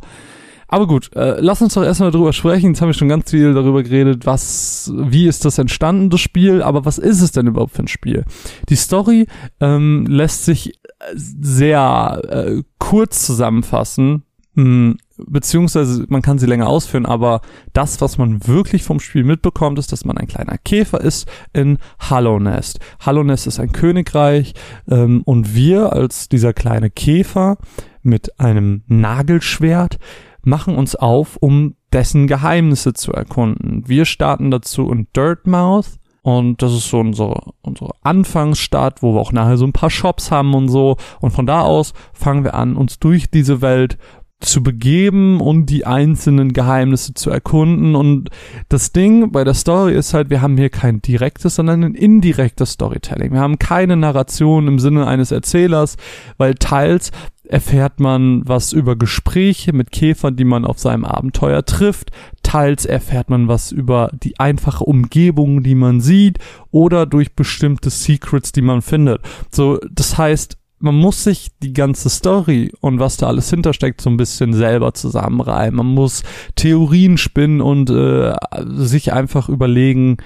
Aber 0.74 0.88
gut, 0.88 1.14
äh, 1.14 1.36
lass 1.38 1.62
uns 1.62 1.74
doch 1.74 1.84
erstmal 1.84 2.10
drüber 2.10 2.32
sprechen. 2.32 2.70
Jetzt 2.70 2.80
haben 2.80 2.88
wir 2.88 2.94
schon 2.94 3.08
ganz 3.08 3.30
viel 3.30 3.54
darüber 3.54 3.84
geredet, 3.84 4.26
was, 4.26 4.92
wie 4.92 5.28
ist 5.28 5.44
das 5.44 5.58
entstanden, 5.58 6.10
das 6.10 6.20
Spiel, 6.20 6.62
aber 6.62 6.84
was 6.84 6.98
ist 6.98 7.22
es 7.22 7.30
denn 7.30 7.46
überhaupt 7.46 7.74
für 7.74 7.84
ein 7.84 7.86
Spiel? 7.86 8.24
Die 8.68 8.74
Story 8.74 9.28
ähm, 9.60 10.04
lässt 10.08 10.44
sich 10.44 10.72
sehr 11.16 12.20
äh, 12.28 12.62
kurz 12.80 13.24
zusammenfassen. 13.24 14.24
Hm, 14.56 14.96
beziehungsweise 15.16 16.06
man 16.08 16.22
kann 16.22 16.38
sie 16.38 16.46
länger 16.46 16.66
ausführen, 16.66 17.06
aber 17.06 17.40
das, 17.72 18.00
was 18.00 18.18
man 18.18 18.44
wirklich 18.48 18.82
vom 18.82 18.98
Spiel 18.98 19.22
mitbekommt, 19.22 19.78
ist, 19.78 19.92
dass 19.92 20.04
man 20.04 20.18
ein 20.18 20.26
kleiner 20.26 20.58
Käfer 20.58 21.00
ist 21.00 21.28
in 21.52 21.78
Hallownest. 22.00 22.80
Hallownest 22.98 23.46
ist 23.46 23.60
ein 23.60 23.70
Königreich 23.70 24.54
ähm, 24.90 25.22
und 25.24 25.54
wir 25.54 25.92
als 25.92 26.28
dieser 26.28 26.52
kleine 26.52 26.90
Käfer 26.90 27.58
mit 28.02 28.40
einem 28.40 28.82
Nagelschwert 28.88 29.98
machen 30.46 30.76
uns 30.76 30.96
auf, 30.96 31.36
um 31.36 31.74
dessen 31.92 32.26
Geheimnisse 32.26 32.92
zu 32.92 33.12
erkunden. 33.12 33.84
Wir 33.86 34.04
starten 34.04 34.50
dazu 34.50 34.90
in 34.90 35.06
Dirtmouth 35.14 35.98
und 36.22 36.62
das 36.62 36.72
ist 36.72 36.88
so 36.88 37.00
unsere, 37.00 37.52
unsere 37.60 37.92
Anfangsstadt, 38.02 39.02
wo 39.02 39.14
wir 39.14 39.20
auch 39.20 39.32
nachher 39.32 39.58
so 39.58 39.66
ein 39.66 39.74
paar 39.74 39.90
Shops 39.90 40.30
haben 40.30 40.54
und 40.54 40.68
so. 40.68 40.96
Und 41.20 41.32
von 41.32 41.46
da 41.46 41.60
aus 41.60 41.92
fangen 42.14 42.44
wir 42.44 42.54
an, 42.54 42.76
uns 42.76 42.98
durch 42.98 43.30
diese 43.30 43.60
Welt 43.60 43.98
zu 44.40 44.62
begeben 44.62 45.40
und 45.40 45.66
die 45.66 45.86
einzelnen 45.86 46.52
Geheimnisse 46.52 47.12
zu 47.12 47.30
erkunden. 47.30 47.94
Und 47.94 48.30
das 48.70 48.92
Ding 48.92 49.32
bei 49.32 49.44
der 49.44 49.52
Story 49.52 49.94
ist 49.94 50.14
halt, 50.14 50.30
wir 50.30 50.40
haben 50.40 50.56
hier 50.56 50.70
kein 50.70 51.02
direktes, 51.02 51.56
sondern 51.56 51.84
ein 51.84 51.94
indirektes 51.94 52.72
Storytelling. 52.72 53.32
Wir 53.32 53.40
haben 53.40 53.58
keine 53.58 53.96
Narration 53.96 54.66
im 54.66 54.78
Sinne 54.78 55.06
eines 55.06 55.30
Erzählers, 55.30 55.96
weil 56.38 56.54
teils 56.54 57.10
erfährt 57.48 58.00
man 58.00 58.42
was 58.46 58.72
über 58.72 58.96
Gespräche 58.96 59.72
mit 59.72 59.90
Käfern, 59.92 60.36
die 60.36 60.44
man 60.44 60.64
auf 60.64 60.78
seinem 60.78 61.04
Abenteuer 61.04 61.64
trifft. 61.64 62.10
Teils 62.42 62.86
erfährt 62.86 63.30
man 63.30 63.48
was 63.48 63.72
über 63.72 64.10
die 64.12 64.38
einfache 64.40 64.84
Umgebung, 64.84 65.62
die 65.62 65.74
man 65.74 66.00
sieht 66.00 66.38
oder 66.70 67.06
durch 67.06 67.34
bestimmte 67.34 67.90
Secrets, 67.90 68.52
die 68.52 68.62
man 68.62 68.82
findet. 68.82 69.20
So, 69.50 69.78
das 69.90 70.16
heißt, 70.16 70.56
man 70.78 70.94
muss 70.94 71.24
sich 71.24 71.50
die 71.62 71.72
ganze 71.72 72.10
Story 72.10 72.72
und 72.80 72.98
was 72.98 73.16
da 73.16 73.28
alles 73.28 73.48
hintersteckt 73.48 74.00
so 74.00 74.10
ein 74.10 74.16
bisschen 74.16 74.52
selber 74.52 74.92
zusammenreimen. 74.92 75.76
Man 75.76 75.86
muss 75.86 76.24
Theorien 76.56 77.16
spinnen 77.16 77.60
und 77.60 77.90
äh, 77.90 78.34
sich 78.66 79.12
einfach 79.12 79.48
überlegen, 79.48 80.18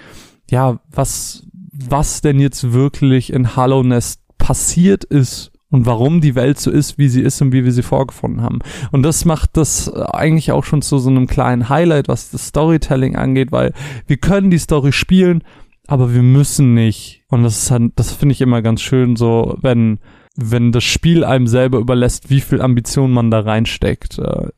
ja, 0.50 0.80
was 0.90 1.44
was 1.80 2.22
denn 2.22 2.40
jetzt 2.40 2.72
wirklich 2.72 3.32
in 3.32 3.54
Hollow 3.54 3.84
Nest 3.84 4.20
passiert 4.36 5.04
ist 5.04 5.52
und 5.70 5.86
warum 5.86 6.20
die 6.20 6.34
Welt 6.34 6.58
so 6.58 6.70
ist, 6.70 6.98
wie 6.98 7.08
sie 7.08 7.22
ist 7.22 7.40
und 7.42 7.52
wie 7.52 7.64
wir 7.64 7.72
sie 7.72 7.82
vorgefunden 7.82 8.42
haben. 8.42 8.60
Und 8.90 9.02
das 9.02 9.24
macht 9.24 9.56
das 9.56 9.92
eigentlich 9.92 10.52
auch 10.52 10.64
schon 10.64 10.82
zu 10.82 10.98
so 10.98 11.10
einem 11.10 11.26
kleinen 11.26 11.68
Highlight, 11.68 12.08
was 12.08 12.30
das 12.30 12.48
Storytelling 12.48 13.16
angeht, 13.16 13.52
weil 13.52 13.72
wir 14.06 14.16
können 14.16 14.50
die 14.50 14.58
Story 14.58 14.92
spielen, 14.92 15.42
aber 15.86 16.14
wir 16.14 16.22
müssen 16.22 16.74
nicht. 16.74 17.24
Und 17.28 17.42
das 17.42 17.62
ist 17.62 17.70
halt, 17.70 17.92
das 17.96 18.12
finde 18.12 18.32
ich 18.32 18.40
immer 18.40 18.62
ganz 18.62 18.80
schön 18.80 19.16
so, 19.16 19.56
wenn 19.60 19.98
wenn 20.40 20.70
das 20.70 20.84
Spiel 20.84 21.24
einem 21.24 21.48
selber 21.48 21.78
überlässt, 21.78 22.30
wie 22.30 22.40
viel 22.40 22.62
Ambition 22.62 23.10
man 23.10 23.28
da 23.30 23.40
reinsteckt. 23.40 24.18
Äh, 24.18 24.50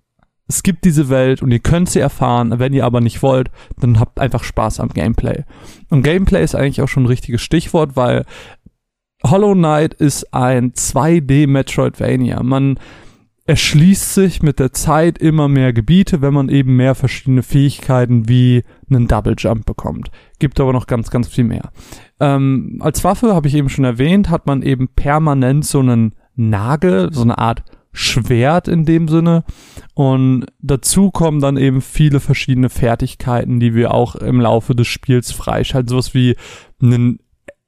es 0.47 0.63
gibt 0.63 0.85
diese 0.85 1.09
Welt 1.09 1.43
und 1.43 1.53
ihr 1.53 1.61
könnt 1.61 1.89
sie 1.89 2.01
erfahren, 2.01 2.59
wenn 2.59 2.73
ihr 2.73 2.85
aber 2.85 3.01
nicht 3.01 3.23
wollt, 3.23 3.51
dann 3.79 3.99
habt 3.99 4.21
einfach 4.21 4.45
Spaß 4.45 4.81
am 4.81 4.89
Gameplay. 4.89 5.45
Und 5.89 6.03
Gameplay 6.03 6.43
ist 6.43 6.55
eigentlich 6.55 6.83
auch 6.83 6.89
schon 6.89 7.05
ein 7.05 7.07
richtiges 7.07 7.41
Stichwort, 7.41 7.97
weil 7.97 8.27
Hollow 9.25 9.55
Knight 9.55 9.95
ist 9.95 10.33
ein 10.33 10.73
2D 10.73 11.47
Metroidvania. 11.47 12.43
Man 12.43 12.79
erschließt 13.47 14.15
sich 14.15 14.43
mit 14.43 14.61
der 14.61 14.73
Zeit 14.73 15.19
immer 15.19 15.49
mehr 15.49 15.73
Gebiete, 15.73 16.23
wenn 16.23 16.33
man 16.33 16.49
eben 16.49 16.77
mehr 16.77 16.95
verschiedene 16.95 17.43
Fähigkeiten 17.43 18.29
wie 18.29 18.63
einen 18.89 19.09
Double 19.09 19.35
Jump 19.37 19.67
bekommt. 19.67 20.11
Gibt 20.39 20.61
aber 20.61 20.73
noch 20.73 20.87
ganz, 20.87 21.11
ganz 21.11 21.27
viel 21.29 21.45
mehr. 21.45 21.71
Ähm, 22.21 22.79
als 22.81 23.03
Waffe, 23.03 23.35
habe 23.35 23.49
ich 23.49 23.55
eben 23.55 23.69
schon 23.69 23.85
erwähnt, 23.85 24.31
hat 24.31 24.47
man 24.47 24.63
eben 24.63 24.89
permanent 24.89 25.65
so 25.65 25.81
einen 25.81 26.15
Nagel, 26.37 27.13
so 27.13 27.23
eine 27.23 27.39
Art 27.39 27.65
Schwert 27.93 28.69
in 28.69 28.85
dem 28.85 29.09
Sinne. 29.09 29.45
Und 29.95 30.47
dazu 30.61 31.11
kommen 31.11 31.41
dann 31.41 31.57
eben 31.57 31.81
viele 31.81 32.21
verschiedene 32.21 32.69
Fertigkeiten, 32.69 33.59
die 33.59 33.75
wir 33.75 33.93
auch 33.93 34.15
im 34.15 34.41
Laufe 34.41 34.75
des 34.75 34.87
Spiels 34.87 35.33
freischalten. 35.33 35.89
Sowas 35.89 36.15
wie 36.15 36.37
einen, 36.81 37.19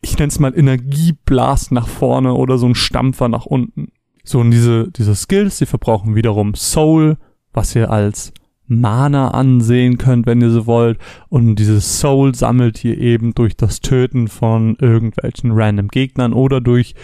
ich 0.03 0.19
nenne 0.19 0.29
es 0.29 0.39
mal 0.39 0.57
Energieblast 0.57 1.73
nach 1.73 1.89
vorne 1.89 2.35
oder 2.35 2.59
so 2.59 2.67
ein 2.67 2.75
Stampfer 2.75 3.29
nach 3.29 3.47
unten. 3.47 3.93
So, 4.25 4.41
und 4.41 4.51
diese, 4.51 4.91
diese 4.91 5.15
Skills, 5.15 5.59
die 5.59 5.67
verbrauchen 5.67 6.15
wiederum 6.15 6.55
Soul, 6.55 7.17
was 7.53 7.75
ihr 7.75 7.91
als 7.91 8.33
Mana 8.67 9.33
ansehen 9.33 9.99
könnt, 9.99 10.27
wenn 10.27 10.41
ihr 10.41 10.51
so 10.51 10.67
wollt. 10.67 10.99
Und 11.29 11.57
dieses 11.57 12.01
Soul 12.01 12.35
sammelt 12.35 12.85
ihr 12.85 12.99
eben 12.99 13.35
durch 13.35 13.57
das 13.57 13.81
Töten 13.81 14.29
von 14.29 14.77
irgendwelchen 14.81 15.53
random 15.53 15.89
Gegnern 15.89 16.33
oder 16.33 16.61
durch 16.61 16.95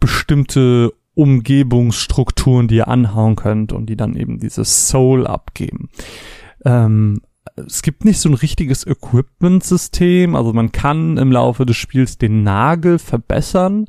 bestimmte 0.00 0.92
Umgebungsstrukturen, 1.14 2.68
die 2.68 2.76
ihr 2.76 2.88
anhauen 2.88 3.36
könnt 3.36 3.72
und 3.72 3.86
die 3.86 3.96
dann 3.96 4.16
eben 4.16 4.38
dieses 4.38 4.88
Soul 4.88 5.26
abgeben. 5.26 5.88
Ähm, 6.64 7.20
es 7.56 7.82
gibt 7.82 8.04
nicht 8.04 8.20
so 8.20 8.28
ein 8.28 8.34
richtiges 8.34 8.86
Equipment-System, 8.86 10.34
also 10.34 10.52
man 10.52 10.72
kann 10.72 11.18
im 11.18 11.32
Laufe 11.32 11.66
des 11.66 11.76
Spiels 11.76 12.18
den 12.18 12.42
Nagel 12.42 12.98
verbessern, 12.98 13.86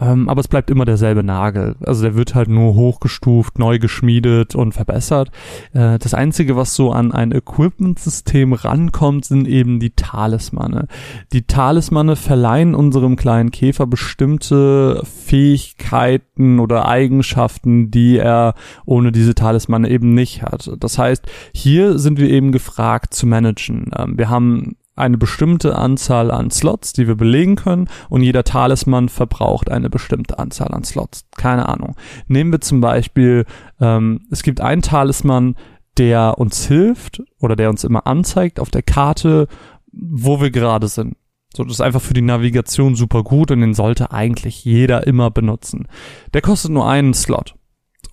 ähm, 0.00 0.28
aber 0.28 0.40
es 0.40 0.48
bleibt 0.48 0.70
immer 0.70 0.86
derselbe 0.86 1.22
Nagel. 1.22 1.76
Also 1.84 2.02
der 2.02 2.14
wird 2.14 2.34
halt 2.34 2.48
nur 2.48 2.74
hochgestuft, 2.74 3.58
neu 3.58 3.78
geschmiedet 3.78 4.54
und 4.54 4.72
verbessert. 4.72 5.30
Äh, 5.74 5.98
das 5.98 6.14
Einzige, 6.14 6.56
was 6.56 6.74
so 6.74 6.92
an 6.92 7.12
ein 7.12 7.30
Equipment-System 7.30 8.54
rankommt, 8.54 9.26
sind 9.26 9.46
eben 9.46 9.80
die 9.80 9.90
Talismane. 9.90 10.88
Die 11.34 11.42
Talismane 11.42 12.16
verleihen 12.16 12.74
unserem 12.74 13.16
kleinen 13.16 13.50
Käfer 13.50 13.86
bestimmte 13.86 15.02
Fähigkeiten 15.04 16.58
oder 16.58 16.88
Eigenschaften, 16.88 17.90
die 17.90 18.16
er 18.16 18.54
ohne 18.86 19.12
diese 19.12 19.34
Talismane 19.34 19.90
eben 19.90 20.14
nicht 20.14 20.42
hat. 20.42 20.70
Das 20.80 20.98
heißt, 20.98 21.26
hier 21.52 21.98
sind 21.98 22.18
wir 22.18 22.30
eben 22.30 22.50
gefragt 22.50 23.12
zu 23.12 23.26
managen. 23.26 23.90
Ähm, 23.96 24.16
wir 24.16 24.30
haben 24.30 24.76
eine 24.94 25.16
bestimmte 25.16 25.76
Anzahl 25.76 26.30
an 26.30 26.50
Slots, 26.50 26.92
die 26.92 27.06
wir 27.06 27.14
belegen 27.14 27.56
können 27.56 27.88
und 28.08 28.22
jeder 28.22 28.44
Talisman 28.44 29.08
verbraucht 29.08 29.70
eine 29.70 29.88
bestimmte 29.88 30.38
Anzahl 30.38 30.72
an 30.72 30.84
Slots. 30.84 31.24
Keine 31.36 31.68
Ahnung. 31.68 31.96
Nehmen 32.26 32.52
wir 32.52 32.60
zum 32.60 32.80
Beispiel, 32.80 33.46
ähm, 33.80 34.20
es 34.30 34.42
gibt 34.42 34.60
einen 34.60 34.82
Talisman, 34.82 35.56
der 35.98 36.38
uns 36.38 36.66
hilft 36.66 37.22
oder 37.38 37.56
der 37.56 37.70
uns 37.70 37.84
immer 37.84 38.06
anzeigt 38.06 38.60
auf 38.60 38.70
der 38.70 38.82
Karte, 38.82 39.48
wo 39.92 40.40
wir 40.40 40.50
gerade 40.50 40.88
sind. 40.88 41.16
So, 41.54 41.64
das 41.64 41.74
ist 41.74 41.80
einfach 41.82 42.00
für 42.00 42.14
die 42.14 42.22
Navigation 42.22 42.94
super 42.94 43.22
gut 43.22 43.50
und 43.50 43.60
den 43.60 43.74
sollte 43.74 44.10
eigentlich 44.10 44.64
jeder 44.64 45.06
immer 45.06 45.30
benutzen. 45.30 45.86
Der 46.32 46.40
kostet 46.40 46.70
nur 46.70 46.88
einen 46.88 47.12
Slot. 47.12 47.54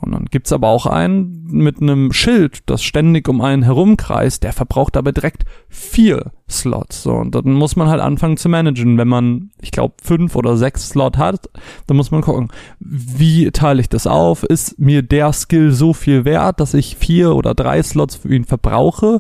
Und 0.01 0.13
dann 0.13 0.25
gibt's 0.25 0.53
aber 0.53 0.69
auch 0.69 0.85
einen 0.85 1.43
mit 1.51 1.81
einem 1.81 2.13
Schild, 2.13 2.59
das 2.67 2.83
ständig 2.83 3.27
um 3.27 3.41
einen 3.41 3.63
herumkreist, 3.63 4.43
der 4.43 4.53
verbraucht 4.53 4.95
aber 4.95 5.11
direkt 5.11 5.43
vier 5.67 6.31
Slots. 6.49 7.03
So, 7.03 7.13
und 7.13 7.35
dann 7.35 7.53
muss 7.53 7.75
man 7.75 7.89
halt 7.89 8.01
anfangen 8.01 8.37
zu 8.37 8.49
managen. 8.49 8.97
Wenn 8.97 9.07
man, 9.07 9.51
ich 9.61 9.71
glaube, 9.71 9.95
fünf 10.01 10.35
oder 10.35 10.55
sechs 10.57 10.89
Slot 10.89 11.17
hat, 11.17 11.49
dann 11.87 11.97
muss 11.97 12.11
man 12.11 12.21
gucken, 12.21 12.49
wie 12.79 13.51
teile 13.51 13.81
ich 13.81 13.89
das 13.89 14.07
auf? 14.07 14.43
Ist 14.43 14.79
mir 14.79 15.01
der 15.01 15.33
Skill 15.33 15.71
so 15.71 15.93
viel 15.93 16.23
wert, 16.23 16.59
dass 16.59 16.73
ich 16.73 16.95
vier 16.95 17.35
oder 17.35 17.53
drei 17.53 17.83
Slots 17.83 18.15
für 18.15 18.33
ihn 18.33 18.45
verbrauche? 18.45 19.19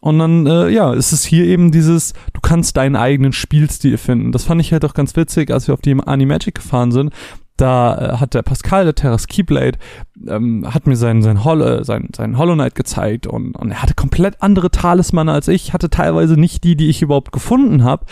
Und 0.00 0.18
dann, 0.18 0.46
äh, 0.48 0.68
ja, 0.68 0.92
ist 0.92 1.12
es 1.12 1.24
hier 1.24 1.44
eben 1.44 1.70
dieses, 1.70 2.12
du 2.32 2.40
kannst 2.40 2.76
deinen 2.76 2.96
eigenen 2.96 3.32
Spielstil 3.32 3.98
finden. 3.98 4.32
Das 4.32 4.42
fand 4.42 4.60
ich 4.60 4.72
halt 4.72 4.84
auch 4.84 4.94
ganz 4.94 5.14
witzig, 5.14 5.52
als 5.52 5.68
wir 5.68 5.74
auf 5.74 5.80
die 5.80 5.94
Animagic 5.94 6.56
gefahren 6.56 6.90
sind 6.90 7.12
da 7.56 7.96
äh, 7.96 8.16
hat 8.18 8.34
der 8.34 8.42
Pascal, 8.42 8.84
der 8.84 8.94
Terras 8.94 9.26
Keyblade, 9.26 9.78
ähm, 10.26 10.66
hat 10.72 10.86
mir 10.86 10.96
sein, 10.96 11.22
sein, 11.22 11.44
Hol 11.44 11.84
sein, 11.84 12.08
sein 12.14 12.38
Hollow 12.38 12.54
Knight 12.54 12.74
gezeigt 12.74 13.26
und, 13.26 13.54
und 13.54 13.70
er 13.70 13.82
hatte 13.82 13.94
komplett 13.94 14.42
andere 14.42 14.70
Talismane 14.70 15.32
als 15.32 15.48
ich, 15.48 15.72
hatte 15.72 15.90
teilweise 15.90 16.38
nicht 16.38 16.64
die, 16.64 16.76
die 16.76 16.88
ich 16.88 17.02
überhaupt 17.02 17.32
gefunden 17.32 17.84
habe 17.84 18.06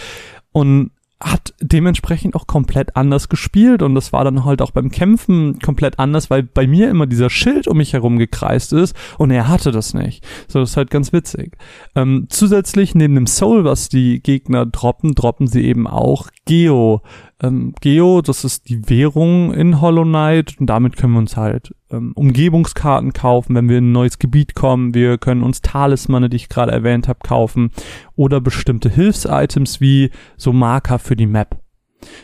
und 0.52 0.90
hat 1.22 1.52
dementsprechend 1.60 2.34
auch 2.34 2.46
komplett 2.46 2.96
anders 2.96 3.28
gespielt 3.28 3.82
und 3.82 3.94
das 3.94 4.10
war 4.10 4.24
dann 4.24 4.46
halt 4.46 4.62
auch 4.62 4.70
beim 4.70 4.90
Kämpfen 4.90 5.58
komplett 5.58 5.98
anders, 5.98 6.30
weil 6.30 6.42
bei 6.42 6.66
mir 6.66 6.88
immer 6.88 7.06
dieser 7.06 7.28
Schild 7.28 7.68
um 7.68 7.76
mich 7.76 7.92
herum 7.92 8.18
gekreist 8.18 8.72
ist 8.72 8.96
und 9.18 9.30
er 9.30 9.46
hatte 9.46 9.70
das 9.70 9.92
nicht. 9.92 10.24
So, 10.48 10.60
das 10.60 10.70
ist 10.70 10.76
halt 10.78 10.90
ganz 10.90 11.12
witzig. 11.12 11.58
Ähm, 11.94 12.26
zusätzlich 12.30 12.94
neben 12.94 13.14
dem 13.14 13.26
Soul, 13.26 13.64
was 13.64 13.90
die 13.90 14.22
Gegner 14.22 14.64
droppen, 14.64 15.14
droppen 15.14 15.46
sie 15.46 15.66
eben 15.66 15.86
auch 15.86 16.28
Geo 16.46 17.02
ähm, 17.42 17.74
Geo, 17.80 18.20
das 18.20 18.44
ist 18.44 18.68
die 18.68 18.88
Währung 18.88 19.52
in 19.52 19.80
Hollow 19.80 20.04
Knight 20.04 20.56
und 20.58 20.66
damit 20.66 20.96
können 20.96 21.14
wir 21.14 21.20
uns 21.20 21.36
halt 21.36 21.74
ähm, 21.90 22.12
Umgebungskarten 22.14 23.12
kaufen, 23.12 23.54
wenn 23.54 23.68
wir 23.68 23.78
in 23.78 23.90
ein 23.90 23.92
neues 23.92 24.18
Gebiet 24.18 24.54
kommen. 24.54 24.94
Wir 24.94 25.16
können 25.18 25.42
uns 25.42 25.62
Talismane, 25.62 26.28
die 26.28 26.36
ich 26.36 26.48
gerade 26.48 26.72
erwähnt 26.72 27.08
habe, 27.08 27.20
kaufen 27.22 27.70
oder 28.14 28.40
bestimmte 28.40 28.90
Hilfsitems 28.90 29.80
wie 29.80 30.10
so 30.36 30.52
Marker 30.52 30.98
für 30.98 31.16
die 31.16 31.26
Map. 31.26 31.58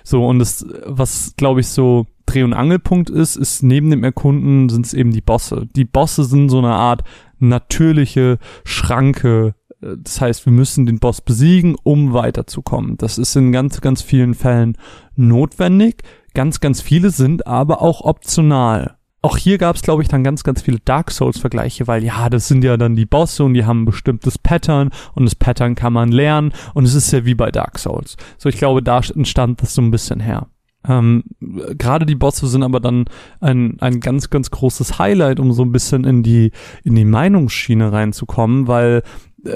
So 0.04 0.26
und 0.26 0.38
das, 0.38 0.66
was 0.84 1.34
glaube 1.36 1.60
ich 1.60 1.68
so 1.68 2.06
Dreh- 2.26 2.42
und 2.42 2.54
Angelpunkt 2.54 3.08
ist, 3.08 3.36
ist 3.36 3.62
neben 3.62 3.90
dem 3.90 4.02
Erkunden 4.04 4.68
sind 4.68 4.84
es 4.84 4.94
eben 4.94 5.12
die 5.12 5.20
Bosse. 5.20 5.66
Die 5.76 5.84
Bosse 5.84 6.24
sind 6.24 6.48
so 6.48 6.58
eine 6.58 6.74
Art 6.74 7.04
natürliche 7.38 8.38
Schranke 8.64 9.54
das 9.98 10.20
heißt, 10.20 10.46
wir 10.46 10.52
müssen 10.52 10.86
den 10.86 10.98
Boss 10.98 11.20
besiegen, 11.20 11.76
um 11.82 12.12
weiterzukommen. 12.12 12.96
Das 12.96 13.18
ist 13.18 13.36
in 13.36 13.52
ganz, 13.52 13.80
ganz 13.80 14.02
vielen 14.02 14.34
Fällen 14.34 14.76
notwendig. 15.14 16.02
Ganz, 16.34 16.60
ganz 16.60 16.80
viele 16.80 17.10
sind 17.10 17.46
aber 17.46 17.82
auch 17.82 18.00
optional. 18.02 18.96
Auch 19.22 19.38
hier 19.38 19.58
gab 19.58 19.74
es, 19.76 19.82
glaube 19.82 20.02
ich, 20.02 20.08
dann 20.08 20.22
ganz, 20.22 20.44
ganz 20.44 20.62
viele 20.62 20.78
Dark 20.84 21.10
Souls-Vergleiche, 21.10 21.86
weil 21.86 22.04
ja, 22.04 22.30
das 22.30 22.46
sind 22.46 22.62
ja 22.62 22.76
dann 22.76 22.94
die 22.94 23.06
Bosse 23.06 23.42
und 23.42 23.54
die 23.54 23.64
haben 23.64 23.82
ein 23.82 23.86
bestimmtes 23.86 24.38
Pattern 24.38 24.90
und 25.14 25.24
das 25.24 25.34
Pattern 25.34 25.74
kann 25.74 25.92
man 25.92 26.12
lernen 26.12 26.52
und 26.74 26.84
es 26.84 26.94
ist 26.94 27.12
ja 27.12 27.24
wie 27.24 27.34
bei 27.34 27.50
Dark 27.50 27.78
Souls. 27.78 28.16
So, 28.38 28.48
ich 28.48 28.56
glaube, 28.56 28.82
da 28.82 29.00
entstand 29.00 29.62
das 29.62 29.74
so 29.74 29.82
ein 29.82 29.90
bisschen 29.90 30.20
her. 30.20 30.46
Ähm, 30.88 31.24
Gerade 31.40 32.06
die 32.06 32.14
Bosse 32.14 32.46
sind 32.46 32.62
aber 32.62 32.80
dann 32.80 33.06
ein, 33.40 33.76
ein 33.80 34.00
ganz, 34.00 34.30
ganz 34.30 34.50
großes 34.50 34.98
Highlight, 34.98 35.40
um 35.40 35.52
so 35.52 35.62
ein 35.62 35.72
bisschen 35.72 36.04
in 36.04 36.22
die, 36.22 36.52
in 36.84 36.94
die 36.94 37.04
Meinungsschiene 37.04 37.92
reinzukommen, 37.92 38.68
weil 38.68 39.02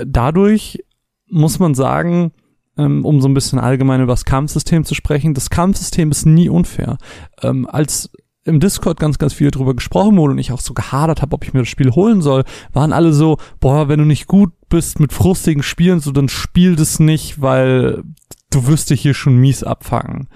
dadurch 0.07 0.85
muss 1.29 1.59
man 1.59 1.75
sagen, 1.75 2.33
ähm, 2.77 3.05
um 3.05 3.21
so 3.21 3.29
ein 3.29 3.35
bisschen 3.35 3.59
allgemein 3.59 4.03
über 4.03 4.13
das 4.13 4.25
Kampfsystem 4.25 4.85
zu 4.85 4.95
sprechen, 4.95 5.35
das 5.35 5.51
Kampfsystem 5.51 6.11
ist 6.11 6.27
nie 6.27 6.49
unfair. 6.49 6.99
Ähm, 7.43 7.69
als 7.69 8.11
im 8.45 8.59
Discord 8.59 8.99
ganz, 8.99 9.19
ganz 9.19 9.35
viel 9.35 9.51
drüber 9.51 9.75
gesprochen 9.75 10.17
wurde 10.17 10.33
und 10.33 10.39
ich 10.39 10.53
auch 10.53 10.61
so 10.61 10.73
gehadert 10.73 11.21
habe, 11.21 11.35
ob 11.35 11.45
ich 11.45 11.53
mir 11.53 11.61
das 11.61 11.69
Spiel 11.69 11.91
holen 11.91 12.23
soll, 12.23 12.45
waren 12.73 12.93
alle 12.93 13.13
so, 13.13 13.37
boah, 13.61 13.89
wenn 13.89 13.99
du 13.99 14.07
nicht 14.07 14.27
gut 14.27 14.53
bist 14.69 14.99
mit 14.99 15.13
frustigen 15.13 15.63
Spielen, 15.63 16.01
so 16.01 16.11
dann 16.11 16.29
spiel 16.29 16.75
das 16.75 17.01
nicht, 17.01 17.43
weil 17.43 18.03
du 18.51 18.67
wirst 18.67 18.91
dich 18.91 19.03
hier 19.03 19.15
schon 19.15 19.37
mies 19.37 19.63
abfangen. 19.63 20.29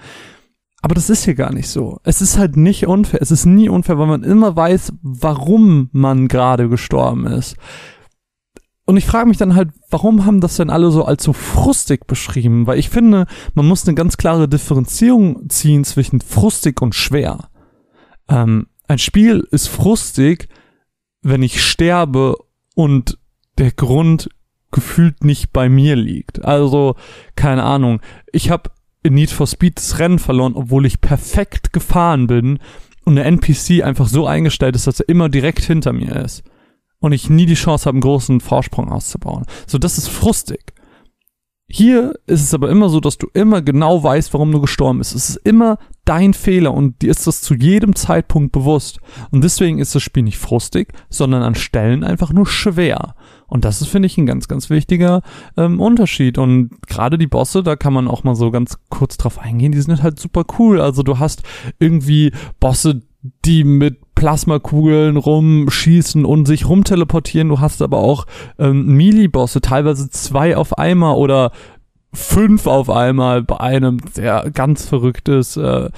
Aber 0.81 0.93
das 0.93 1.09
ist 1.09 1.25
hier 1.25 1.33
gar 1.33 1.51
nicht 1.51 1.67
so. 1.67 1.99
Es 2.03 2.21
ist 2.21 2.37
halt 2.37 2.57
nicht 2.57 2.85
unfair. 2.85 3.19
Es 3.19 3.31
ist 3.31 3.47
nie 3.47 3.69
unfair, 3.69 3.97
weil 3.97 4.05
man 4.05 4.23
immer 4.23 4.55
weiß, 4.55 4.93
warum 5.01 5.89
man 5.93 6.27
gerade 6.27 6.69
gestorben 6.69 7.25
ist. 7.25 7.55
Und 8.85 8.97
ich 8.97 9.05
frage 9.05 9.27
mich 9.27 9.37
dann 9.37 9.55
halt, 9.55 9.69
warum 9.89 10.25
haben 10.25 10.41
das 10.41 10.57
denn 10.57 10.69
alle 10.69 10.91
so 10.91 11.05
als 11.05 11.23
so 11.23 11.33
frustig 11.33 12.05
beschrieben? 12.05 12.67
Weil 12.67 12.77
ich 12.77 12.89
finde, 12.89 13.25
man 13.55 13.67
muss 13.67 13.87
eine 13.87 13.95
ganz 13.95 14.17
klare 14.17 14.47
Differenzierung 14.47 15.49
ziehen 15.49 15.83
zwischen 15.83 16.21
frustig 16.21 16.81
und 16.81 16.93
schwer. 16.93 17.49
Ähm, 18.29 18.67
ein 18.87 18.99
Spiel 18.99 19.47
ist 19.49 19.67
frustig, 19.67 20.49
wenn 21.23 21.41
ich 21.41 21.63
sterbe 21.63 22.35
und 22.75 23.17
der 23.57 23.71
Grund 23.71 24.29
gefühlt 24.71 25.23
nicht 25.23 25.51
bei 25.51 25.67
mir 25.67 25.95
liegt. 25.95 26.45
Also, 26.45 26.95
keine 27.35 27.63
Ahnung. 27.63 28.01
Ich 28.31 28.51
habe 28.51 28.69
in 29.01 29.15
Need 29.15 29.31
for 29.31 29.47
Speed 29.47 29.77
das 29.77 29.97
Rennen 29.97 30.19
verloren, 30.19 30.53
obwohl 30.53 30.85
ich 30.85 31.01
perfekt 31.01 31.73
gefahren 31.73 32.27
bin 32.27 32.59
und 33.03 33.15
der 33.15 33.25
NPC 33.25 33.83
einfach 33.83 34.07
so 34.07 34.27
eingestellt 34.27 34.75
ist, 34.75 34.85
dass 34.85 34.99
er 34.99 35.09
immer 35.09 35.29
direkt 35.29 35.63
hinter 35.63 35.91
mir 35.91 36.15
ist 36.17 36.43
und 37.05 37.11
ich 37.11 37.29
nie 37.29 37.45
die 37.45 37.53
Chance 37.53 37.85
habe, 37.85 37.95
einen 37.95 38.01
großen 38.01 38.41
Vorsprung 38.41 38.91
auszubauen. 38.91 39.45
So, 39.67 39.77
das 39.77 39.97
ist 39.97 40.07
frustig. 40.07 40.73
Hier 41.67 42.13
ist 42.27 42.43
es 42.43 42.53
aber 42.53 42.69
immer 42.69 42.89
so, 42.89 42.99
dass 42.99 43.17
du 43.17 43.27
immer 43.33 43.63
genau 43.63 44.03
weißt, 44.03 44.33
warum 44.33 44.51
du 44.51 44.61
gestorben 44.61 44.99
bist. 44.99 45.15
Es 45.15 45.29
ist 45.29 45.37
immer 45.37 45.79
dein 46.03 46.35
Fehler 46.35 46.73
und 46.73 47.01
dir 47.01 47.09
ist 47.09 47.25
das 47.25 47.41
zu 47.41 47.55
jedem 47.55 47.95
Zeitpunkt 47.95 48.51
bewusst. 48.51 48.99
Und 49.31 49.43
deswegen 49.43 49.79
ist 49.79 49.95
das 49.95 50.03
Spiel 50.03 50.21
nicht 50.21 50.37
frustig, 50.37 50.93
sondern 51.09 51.41
an 51.41 51.55
Stellen 51.55 52.03
einfach 52.03 52.31
nur 52.31 52.45
schwer. 52.45 53.15
Und 53.47 53.65
das 53.65 53.81
ist, 53.81 53.87
finde 53.87 54.05
ich, 54.05 54.17
ein 54.17 54.27
ganz, 54.27 54.47
ganz 54.47 54.69
wichtiger 54.69 55.21
ähm, 55.57 55.79
Unterschied. 55.79 56.37
Und 56.37 56.69
gerade 56.87 57.17
die 57.17 57.27
Bosse, 57.27 57.63
da 57.63 57.75
kann 57.75 57.93
man 57.93 58.07
auch 58.07 58.23
mal 58.23 58.35
so 58.35 58.51
ganz 58.51 58.77
kurz 58.89 59.17
drauf 59.17 59.39
eingehen, 59.39 59.71
die 59.71 59.81
sind 59.81 60.03
halt 60.03 60.19
super 60.19 60.43
cool. 60.59 60.79
Also 60.79 61.01
du 61.01 61.17
hast 61.17 61.41
irgendwie 61.79 62.31
Bosse, 62.59 63.01
die 63.43 63.63
mit 63.63 64.04
Plasmakugeln 64.15 65.17
rumschießen 65.17 66.25
und 66.25 66.45
sich 66.45 66.67
rumteleportieren. 66.67 67.49
Du 67.49 67.59
hast 67.59 67.81
aber 67.81 67.97
auch 67.99 68.25
ähm, 68.57 68.95
Melee-Bosse, 68.95 69.61
teilweise 69.61 70.09
zwei 70.09 70.57
auf 70.57 70.77
einmal 70.77 71.15
oder 71.15 71.51
fünf 72.15 72.65
auf 72.65 72.89
einmal 72.89 73.43
bei 73.43 73.59
einem, 73.59 73.99
der 74.15 74.49
ganz 74.51 74.87
verrückt 74.87 75.27
ist. 75.29 75.57
Äh, 75.57 75.89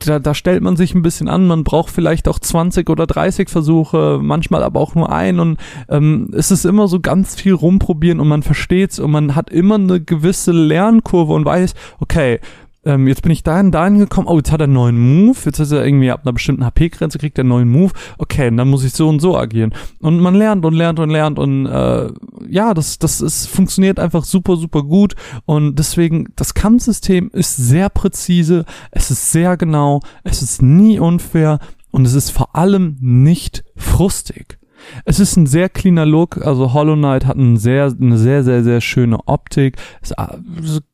da, 0.00 0.18
da 0.18 0.34
stellt 0.34 0.62
man 0.62 0.76
sich 0.76 0.94
ein 0.94 1.02
bisschen 1.02 1.28
an, 1.28 1.46
man 1.46 1.64
braucht 1.64 1.90
vielleicht 1.90 2.28
auch 2.28 2.38
20 2.38 2.88
oder 2.90 3.06
30 3.06 3.48
Versuche, 3.48 4.18
manchmal 4.20 4.62
aber 4.62 4.80
auch 4.80 4.94
nur 4.94 5.12
ein 5.12 5.38
und 5.38 5.58
ähm, 5.88 6.30
es 6.32 6.50
ist 6.50 6.64
immer 6.64 6.88
so 6.88 7.00
ganz 7.00 7.34
viel 7.34 7.52
rumprobieren 7.54 8.20
und 8.20 8.28
man 8.28 8.42
versteht's 8.42 8.98
und 8.98 9.10
man 9.10 9.34
hat 9.34 9.50
immer 9.50 9.76
eine 9.76 10.00
gewisse 10.00 10.52
Lernkurve 10.52 11.32
und 11.32 11.44
weiß, 11.44 11.74
okay, 12.00 12.40
ähm, 12.84 13.06
jetzt 13.08 13.22
bin 13.22 13.32
ich 13.32 13.42
dahin, 13.42 13.70
dahin 13.70 13.98
gekommen, 13.98 14.26
oh, 14.26 14.36
jetzt 14.36 14.52
hat 14.52 14.60
er 14.60 14.64
einen 14.64 14.72
neuen 14.72 14.98
Move, 14.98 15.36
jetzt 15.44 15.58
ist 15.58 15.70
er 15.70 15.84
irgendwie 15.84 16.10
ab 16.10 16.22
einer 16.24 16.32
bestimmten 16.32 16.64
HP-Grenze, 16.64 17.18
kriegt 17.18 17.38
er 17.38 17.42
einen 17.42 17.50
neuen 17.50 17.68
Move, 17.68 17.92
okay, 18.18 18.48
und 18.48 18.56
dann 18.56 18.68
muss 18.68 18.84
ich 18.84 18.92
so 18.92 19.08
und 19.08 19.20
so 19.20 19.36
agieren. 19.36 19.74
Und 20.00 20.20
man 20.20 20.34
lernt 20.34 20.64
und 20.64 20.74
lernt 20.74 20.98
und 20.98 21.10
lernt 21.10 21.38
und 21.38 21.66
äh, 21.66 22.10
ja, 22.48 22.72
das, 22.72 22.98
das 22.98 23.20
ist, 23.20 23.46
funktioniert 23.46 24.00
einfach 24.00 24.24
super, 24.24 24.56
super 24.56 24.82
gut. 24.82 25.14
Und 25.44 25.78
deswegen, 25.78 26.28
das 26.36 26.54
Kampfsystem 26.54 27.30
ist 27.32 27.56
sehr 27.56 27.90
präzise, 27.90 28.64
es 28.90 29.10
ist 29.10 29.30
sehr 29.30 29.56
genau, 29.56 30.00
es 30.24 30.42
ist 30.42 30.62
nie 30.62 30.98
unfair. 30.98 31.58
Und 31.92 32.06
es 32.06 32.14
ist 32.14 32.30
vor 32.30 32.54
allem 32.54 32.96
nicht 33.00 33.64
frustig. 33.76 34.58
Es 35.04 35.20
ist 35.20 35.36
ein 35.36 35.46
sehr 35.46 35.68
cleaner 35.68 36.06
Look, 36.06 36.38
also 36.38 36.72
Hollow 36.72 36.94
Knight 36.94 37.26
hat 37.26 37.36
eine 37.36 37.58
sehr, 37.58 37.92
eine 38.00 38.16
sehr, 38.16 38.44
sehr, 38.44 38.64
sehr 38.64 38.80
schöne 38.80 39.18
Optik, 39.26 39.76
ist 40.00 40.12
äh, 40.12 40.38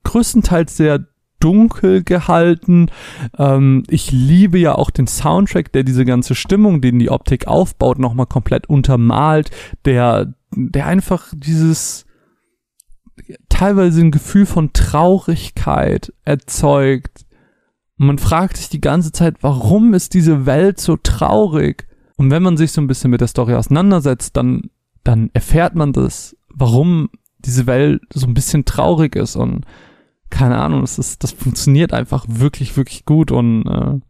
größtenteils 0.05 0.77
sehr 0.77 1.07
dunkel 1.47 2.03
gehalten. 2.03 2.91
Ähm, 3.39 3.85
ich 3.89 4.11
liebe 4.11 4.59
ja 4.59 4.75
auch 4.75 4.91
den 4.91 5.07
Soundtrack, 5.07 5.71
der 5.71 5.85
diese 5.85 6.05
ganze 6.05 6.35
Stimmung, 6.35 6.81
den 6.81 6.99
die 6.99 7.09
Optik 7.09 7.47
aufbaut, 7.47 8.01
nochmal 8.01 8.27
komplett 8.27 8.69
untermalt, 8.69 9.53
der, 9.85 10.35
der 10.51 10.87
einfach 10.87 11.33
dieses 11.33 12.05
teilweise 13.49 14.01
ein 14.01 14.11
Gefühl 14.11 14.45
von 14.45 14.73
Traurigkeit 14.73 16.13
erzeugt. 16.25 17.25
man 17.97 18.19
fragt 18.19 18.57
sich 18.57 18.69
die 18.69 18.81
ganze 18.81 19.13
Zeit, 19.13 19.37
warum 19.41 19.95
ist 19.95 20.15
diese 20.15 20.47
Welt 20.47 20.81
so 20.81 20.97
traurig? 20.97 21.87
Und 22.17 22.31
wenn 22.31 22.43
man 22.43 22.57
sich 22.57 22.73
so 22.73 22.81
ein 22.81 22.89
bisschen 22.89 23.11
mit 23.11 23.21
der 23.21 23.29
Story 23.29 23.55
auseinandersetzt, 23.55 24.37
dann, 24.37 24.71
dann 25.05 25.31
erfährt 25.33 25.77
man 25.77 25.93
das, 25.93 26.37
warum 26.53 27.09
diese 27.39 27.67
Welt 27.67 28.03
so 28.13 28.27
ein 28.27 28.35
bisschen 28.35 28.65
traurig 28.65 29.15
ist 29.15 29.37
und 29.37 29.65
keine 30.37 30.59
Ahnung, 30.59 30.83
das 30.83 30.99
ist, 30.99 31.25
das 31.25 31.33
funktioniert 31.33 31.95
einfach 31.95 32.27
wirklich, 32.29 32.77
wirklich 32.77 33.07
gut 33.07 33.31
und 33.31 33.67
äh, 33.67 34.01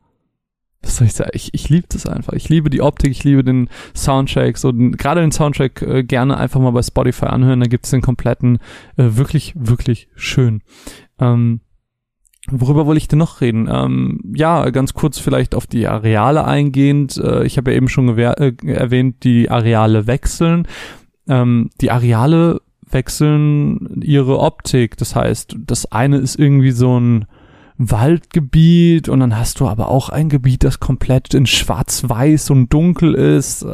was 0.83 0.97
soll 0.97 1.07
ich 1.07 1.15
sagen? 1.15 1.31
Ich, 1.35 1.55
ich 1.55 1.69
liebe 1.69 1.87
das 1.89 2.07
einfach. 2.07 2.33
Ich 2.33 2.49
liebe 2.49 2.71
die 2.71 2.81
Optik, 2.81 3.11
ich 3.11 3.25
liebe 3.25 3.43
den 3.43 3.69
Soundtrack. 3.95 4.57
So 4.59 4.73
gerade 4.73 5.21
den 5.21 5.33
Soundtrack 5.33 5.83
äh, 5.83 6.05
gerne 6.05 6.37
einfach 6.37 6.61
mal 6.61 6.71
bei 6.71 6.83
Spotify 6.83 7.27
anhören. 7.27 7.61
Da 7.61 7.67
gibt's 7.67 7.91
den 7.91 8.03
kompletten. 8.03 8.59
Äh, 8.97 9.17
wirklich, 9.17 9.53
wirklich 9.57 10.09
schön. 10.15 10.62
Ähm, 11.19 11.61
worüber 12.51 12.87
wollte 12.87 12.99
ich 12.99 13.09
denn 13.09 13.19
noch 13.19 13.41
reden? 13.41 13.69
Ähm, 13.71 14.21
ja, 14.37 14.71
ganz 14.71 14.95
kurz 14.95 15.19
vielleicht 15.19 15.55
auf 15.55 15.67
die 15.67 15.89
Areale 15.89 16.45
eingehend. 16.45 17.17
Äh, 17.17 17.45
ich 17.45 17.57
habe 17.57 17.73
ja 17.73 17.77
eben 17.77 17.89
schon 17.89 18.17
äh, 18.17 18.53
erwähnt, 18.65 19.25
die 19.25 19.51
Areale 19.51 20.07
wechseln. 20.07 20.69
Ähm, 21.29 21.71
die 21.81 21.91
Areale 21.91 22.61
wechseln 22.88 24.01
ihre 24.03 24.38
Optik. 24.38 24.96
Das 24.96 25.14
heißt, 25.14 25.57
das 25.59 25.90
eine 25.92 26.18
ist 26.18 26.38
irgendwie 26.38 26.70
so 26.70 26.99
ein 26.99 27.27
Waldgebiet 27.79 29.09
und 29.09 29.20
dann 29.20 29.37
hast 29.37 29.61
du 29.61 29.68
aber 29.68 29.88
auch 29.88 30.09
ein 30.09 30.29
Gebiet, 30.29 30.64
das 30.64 30.81
komplett 30.81 31.35
in 31.35 31.46
schwarz-weiß 31.46 32.51
und 32.51 32.72
dunkel 32.72 33.14
ist. 33.14 33.66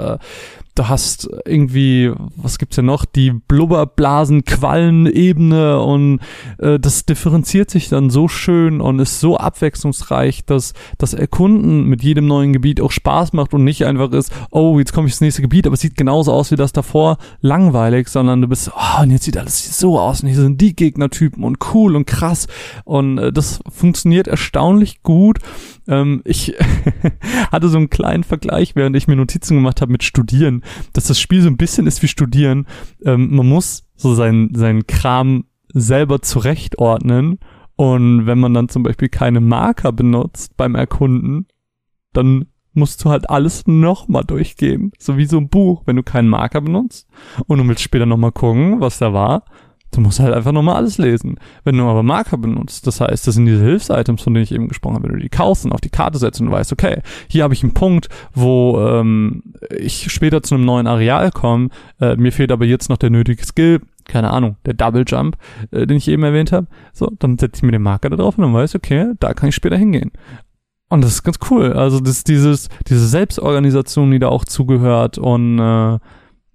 Du 0.75 0.89
hast 0.89 1.29
irgendwie, 1.45 2.11
was 2.37 2.57
gibt's 2.57 2.77
denn 2.77 2.87
noch, 2.87 3.05
die 3.05 3.31
Blubberblasen, 3.31 4.45
Quallenebene 4.45 5.81
und 5.81 6.21
äh, 6.59 6.79
das 6.79 7.05
differenziert 7.05 7.71
sich 7.71 7.91
dann 7.91 8.09
so 8.09 8.27
schön 8.27 8.81
und 8.81 8.99
ist 8.99 9.21
so 9.21 9.37
abwechslungsreich, 9.37 10.47
dass 10.47 10.73
das 10.97 11.13
Erkunden 11.13 11.85
mit 11.85 12.03
jedem 12.03 12.27
neuen 12.27 12.55
Gebiet 12.55 12.81
auch 12.81 12.91
Spaß 12.91 13.35
macht 13.35 13.53
und 13.53 13.65
nicht 13.65 13.85
einfach 13.85 14.13
ist, 14.13 14.33
oh, 14.51 14.79
jetzt 14.79 14.95
komme 14.95 15.09
ich 15.09 15.13
ins 15.13 15.21
nächste 15.21 15.43
Gebiet, 15.43 15.67
aber 15.67 15.75
es 15.75 15.81
sieht 15.81 15.97
genauso 15.97 16.33
aus 16.33 16.51
wie 16.51 16.57
das 16.57 16.73
davor, 16.73 17.19
langweilig, 17.43 18.09
sondern 18.09 18.41
du 18.41 18.49
bist, 18.49 18.71
oh, 18.75 19.03
und 19.03 19.11
jetzt 19.11 19.25
sieht 19.25 19.37
alles 19.37 19.79
so 19.79 19.99
aus 20.01 20.23
und 20.23 20.29
hier 20.29 20.41
sind 20.41 20.59
die 20.59 20.75
Gegnertypen 20.75 21.45
und 21.45 21.59
cool 21.75 21.97
und 21.97 22.07
krass. 22.07 22.47
Und 22.85 23.19
äh, 23.19 23.31
das 23.31 23.61
funktioniert 23.69 24.27
erstaunlich 24.27 25.03
gut 25.03 25.39
ähm, 25.89 26.23
ich 26.25 26.55
hatte 27.53 27.69
so 27.69 27.79
einen 27.79 27.91
kleinen 27.91 28.25
Vergleich, 28.25 28.77
während 28.77 28.97
ich 28.97 29.09
mir 29.09 29.17
Notizen 29.17 29.57
gemacht 29.57 29.81
habe 29.81 29.93
mit 29.93 30.03
Studieren, 30.03 30.63
dass 30.93 31.07
das 31.07 31.21
Spiel 31.21 31.43
so 31.43 31.49
ein 31.49 31.57
bisschen 31.57 31.87
ist 31.87 32.03
wie 32.03 32.09
Studieren. 32.09 32.67
Ähm, 33.05 33.35
man 33.35 33.49
muss 33.49 33.85
so 33.97 34.15
seinen, 34.15 34.55
seinen 34.55 34.87
Kram 34.87 35.45
selber 35.73 36.23
zurechtordnen. 36.23 37.39
Und 37.77 38.27
wenn 38.27 38.39
man 38.39 38.55
dann 38.55 38.69
zum 38.69 38.83
Beispiel 38.83 39.09
keine 39.09 39.41
Marker 39.41 39.93
benutzt 39.93 40.57
beim 40.57 40.75
Erkunden, 40.75 41.47
dann 42.13 42.47
musst 42.75 43.05
du 43.05 43.11
halt 43.11 43.29
alles 43.29 43.67
nochmal 43.67 44.25
durchgehen. 44.25 44.93
So 44.99 45.17
wie 45.17 45.27
so 45.27 45.39
ein 45.39 45.49
Buch, 45.49 45.83
wenn 45.87 45.97
du 45.97 46.03
keinen 46.03 46.29
Marker 46.29 46.61
benutzt 46.61 47.09
und 47.47 47.59
du 47.59 47.69
willst 47.69 47.83
später 47.83 48.07
nochmal 48.07 48.33
gucken, 48.33 48.81
was 48.81 48.99
da 48.99 49.13
war, 49.13 49.45
Du 49.93 50.01
musst 50.01 50.21
halt 50.21 50.33
einfach 50.33 50.53
nochmal 50.53 50.77
alles 50.77 50.97
lesen. 50.97 51.37
Wenn 51.65 51.77
du 51.77 51.85
aber 51.85 52.03
Marker 52.03 52.39
benutzt, 52.39 52.87
das 52.87 53.01
heißt, 53.01 53.27
das 53.27 53.35
sind 53.35 53.45
diese 53.45 53.63
Hilfsitems, 53.63 54.23
von 54.23 54.33
denen 54.33 54.45
ich 54.45 54.53
eben 54.53 54.69
gesprochen 54.69 54.95
habe, 54.95 55.09
wenn 55.09 55.17
du 55.17 55.21
die 55.21 55.29
kaufst 55.29 55.67
und 55.67 55.73
auf 55.73 55.83
die 55.83 55.91
Karte 55.91 56.19
setzt 56.19 56.41
und 56.41 56.51
weißt, 56.51 56.73
okay, 56.73 57.03
hier 57.29 57.45
habe 57.45 57.53
ich 57.53 57.63
einen 57.63 57.75
Punkt, 57.75 58.09
wo 58.33 58.81
ähm, 58.81 59.43
ich 59.71 60.11
später 60.11 60.43
zu 60.43 60.55
einem 60.55 60.65
neuen 60.65 60.87
Areal 60.87 61.31
komme, 61.31 61.69
äh, 62.01 62.17
mir 62.17 62.33
fehlt 62.33 62.53
aber 62.53 62.65
jetzt 62.65 62.89
noch 62.89 62.97
der 62.97 63.11
nötige 63.11 63.45
Skill, 63.45 63.83
keine 64.05 64.31
Ahnung, 64.31 64.57
der 64.65 64.75
Double 64.75 65.05
Jump, 65.07 65.37
äh, 65.71 65.87
den 65.87 65.99
ich 65.99 66.09
eben 66.09 66.23
erwähnt 66.23 66.53
habe. 66.53 66.69
So, 66.95 67.13
dann 67.19 67.37
setze 67.37 67.59
ich 67.59 67.63
mir 67.63 67.73
den 67.73 67.83
Marker 67.83 68.09
da 68.09 68.17
drauf 68.17 68.39
und 68.39 68.45
dann 68.45 68.55
weiß 68.55 68.75
okay, 68.75 69.13
da 69.21 69.35
kann 69.35 69.51
ich 69.51 69.55
später 69.55 69.77
hingehen. 69.77 70.11
Und 70.89 71.03
das 71.03 71.13
ist 71.13 71.23
ganz 71.23 71.39
cool. 71.51 71.73
Also 71.73 72.01
das 72.01 72.25
dieses, 72.25 72.69
diese 72.89 73.07
Selbstorganisation, 73.07 74.11
die 74.11 74.19
da 74.19 74.29
auch 74.29 74.45
zugehört 74.45 75.19
und 75.19 75.59
äh, 75.59 75.99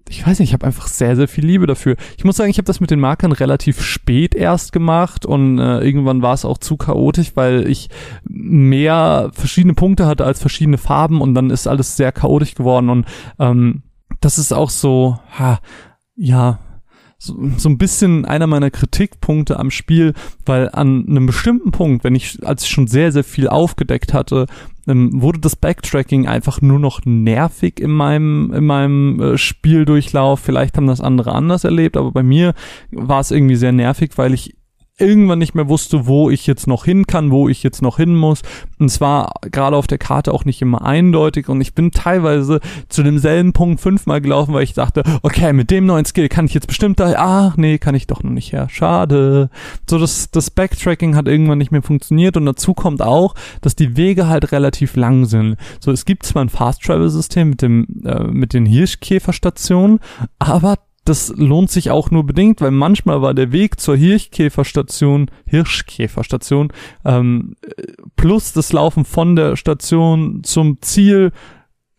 ich 0.10 0.26
weiß 0.26 0.40
nicht, 0.40 0.50
ich 0.50 0.54
habe 0.54 0.66
einfach 0.66 0.88
sehr, 0.88 1.16
sehr 1.16 1.28
viel 1.28 1.46
Liebe 1.46 1.68
dafür. 1.68 1.96
Ich 2.18 2.24
muss 2.24 2.38
sagen, 2.38 2.50
ich 2.50 2.58
habe 2.58 2.66
das 2.66 2.80
mit 2.80 2.92
den 2.92 3.00
Markern 3.00 3.32
relativ 3.32 3.82
spät 3.82 4.36
erst 4.36 4.72
gemacht 4.72 5.26
und 5.26 5.60
äh, 5.60 5.80
irgendwann 5.80 6.22
war 6.22 6.34
es 6.34 6.46
auch 6.46 6.58
zu 6.58 6.78
chaotisch, 6.78 7.32
weil 7.36 7.68
ich 7.68 7.90
mehr 8.24 9.30
verschiedene 9.34 9.74
Punkte 9.74 10.06
hatte 10.06 10.26
als 10.26 10.40
verschiedene 10.40 10.78
Farben 10.78 11.22
und 11.22 11.34
dann 11.34 11.50
ist 11.50 11.68
alles 11.68 11.98
sehr 11.98 12.12
chaotisch 12.12 12.56
geworden 12.56 12.90
und 12.90 13.06
ähm, 13.40 13.84
das 14.22 14.38
ist 14.38 14.54
auch 14.54 14.70
so, 14.70 15.20
ha, 15.38 15.60
ja, 16.16 16.60
so, 17.20 17.36
so 17.58 17.70
ein 17.70 17.78
bisschen 17.78 18.26
einer 18.26 18.48
meiner 18.48 18.72
Kritikpunkte 18.72 19.60
am 19.60 19.72
Spiel, 19.72 20.14
weil 20.46 20.70
an 20.72 21.06
einem 21.08 21.26
bestimmten 21.26 21.72
Punkt, 21.72 22.04
wenn 22.04 22.16
ich, 22.16 22.46
als 22.46 22.64
ich 22.64 22.70
schon 22.70 22.88
sehr, 22.88 23.12
sehr 23.12 23.24
viel 23.24 23.48
aufgedeckt 23.48 24.14
hatte, 24.14 24.46
ähm, 24.88 25.22
wurde 25.22 25.40
das 25.40 25.56
Backtracking 25.56 26.28
einfach 26.28 26.62
nur 26.62 26.80
noch 26.80 27.02
nervig 27.06 27.80
in 27.80 27.92
meinem, 27.92 28.52
in 28.54 28.66
meinem 28.66 29.20
äh, 29.22 29.38
Spieldurchlauf. 29.38 30.40
Vielleicht 30.40 30.78
haben 30.78 30.88
das 30.88 31.02
andere 31.02 31.34
anders 31.34 31.64
erlebt, 31.64 31.98
aber 31.98 32.12
bei 32.12 32.24
mir 32.24 32.54
war 32.92 33.20
es 33.20 33.32
irgendwie 33.32 33.56
sehr 33.56 33.72
nervig, 33.72 34.12
weil 34.16 34.34
ich 34.34 34.57
irgendwann 35.00 35.40
nicht 35.40 35.54
mehr 35.54 35.70
wusste, 35.70 36.08
wo 36.08 36.30
ich 36.30 36.48
jetzt 36.48 36.68
noch 36.68 36.86
hin 36.86 37.06
kann, 37.06 37.32
wo 37.32 37.50
ich 37.50 37.64
jetzt 37.64 37.82
noch 37.82 37.98
hin 37.98 38.16
muss. 38.16 38.42
Und 38.80 38.90
zwar 38.90 39.34
gerade 39.42 39.76
auf 39.76 39.88
der 39.88 39.98
Karte 39.98 40.34
auch 40.34 40.46
nicht 40.46 40.62
immer 40.62 40.84
eindeutig. 40.84 41.50
Und 41.50 41.62
ich 41.62 41.76
bin 41.76 41.92
teilweise 41.92 42.60
zu 42.90 43.04
demselben 43.04 43.54
Punkt 43.54 43.80
fünfmal 43.80 44.22
gelaufen, 44.22 44.54
weil 44.54 44.64
ich 44.64 44.74
dachte, 44.74 45.04
okay, 45.22 45.54
mit 45.54 45.70
dem 45.70 45.86
neuen 45.86 46.06
Skill 46.06 46.30
kann 46.30 46.46
ich 46.46 46.54
jetzt 46.54 46.68
bestimmt 46.68 47.00
da, 47.00 47.14
ach 47.18 47.58
nee, 47.58 47.78
kann 47.78 47.96
ich 47.96 48.08
doch 48.08 48.24
noch 48.24 48.32
nicht 48.32 48.54
her. 48.54 48.68
Schade. 48.70 49.50
So, 49.88 50.00
das, 50.00 50.32
das 50.32 50.50
Backtracking 50.50 51.16
hat 51.16 51.28
irgendwann 51.28 51.60
nicht 51.60 51.72
mehr 51.72 51.84
funktioniert. 51.84 52.36
Und 52.36 52.46
dazu 52.46 52.74
kommt 52.74 53.02
auch, 53.02 53.36
dass 53.62 53.76
die 53.76 53.98
Wege 53.98 54.28
halt 54.28 54.52
relativ 54.52 54.96
lang 54.96 55.26
sind. 55.26 55.58
So, 55.80 55.92
es 55.92 56.06
gibt 56.06 56.24
zwar 56.24 56.44
ein 56.44 56.50
Fast-Travel-System 56.50 57.50
mit 57.50 57.62
dem, 57.62 57.88
äh, 58.04 58.24
mit 58.24 58.54
den 58.54 58.66
Hirschkäferstationen, 58.66 60.00
aber 60.40 60.78
das 61.08 61.34
lohnt 61.36 61.72
sich 61.72 61.92
auch 61.92 62.12
nur 62.12 62.26
bedingt, 62.26 62.62
weil 62.62 62.72
manchmal 62.72 63.22
war 63.22 63.34
der 63.34 63.52
Weg 63.52 63.80
zur 63.80 63.96
Hirschkäferstation, 63.96 65.32
Hirschkäferstation, 65.46 66.74
ähm, 67.06 67.56
plus 68.16 68.54
das 68.54 68.74
Laufen 68.74 69.06
von 69.06 69.36
der 69.36 69.56
Station 69.56 70.42
zum 70.44 70.82
Ziel 70.82 71.32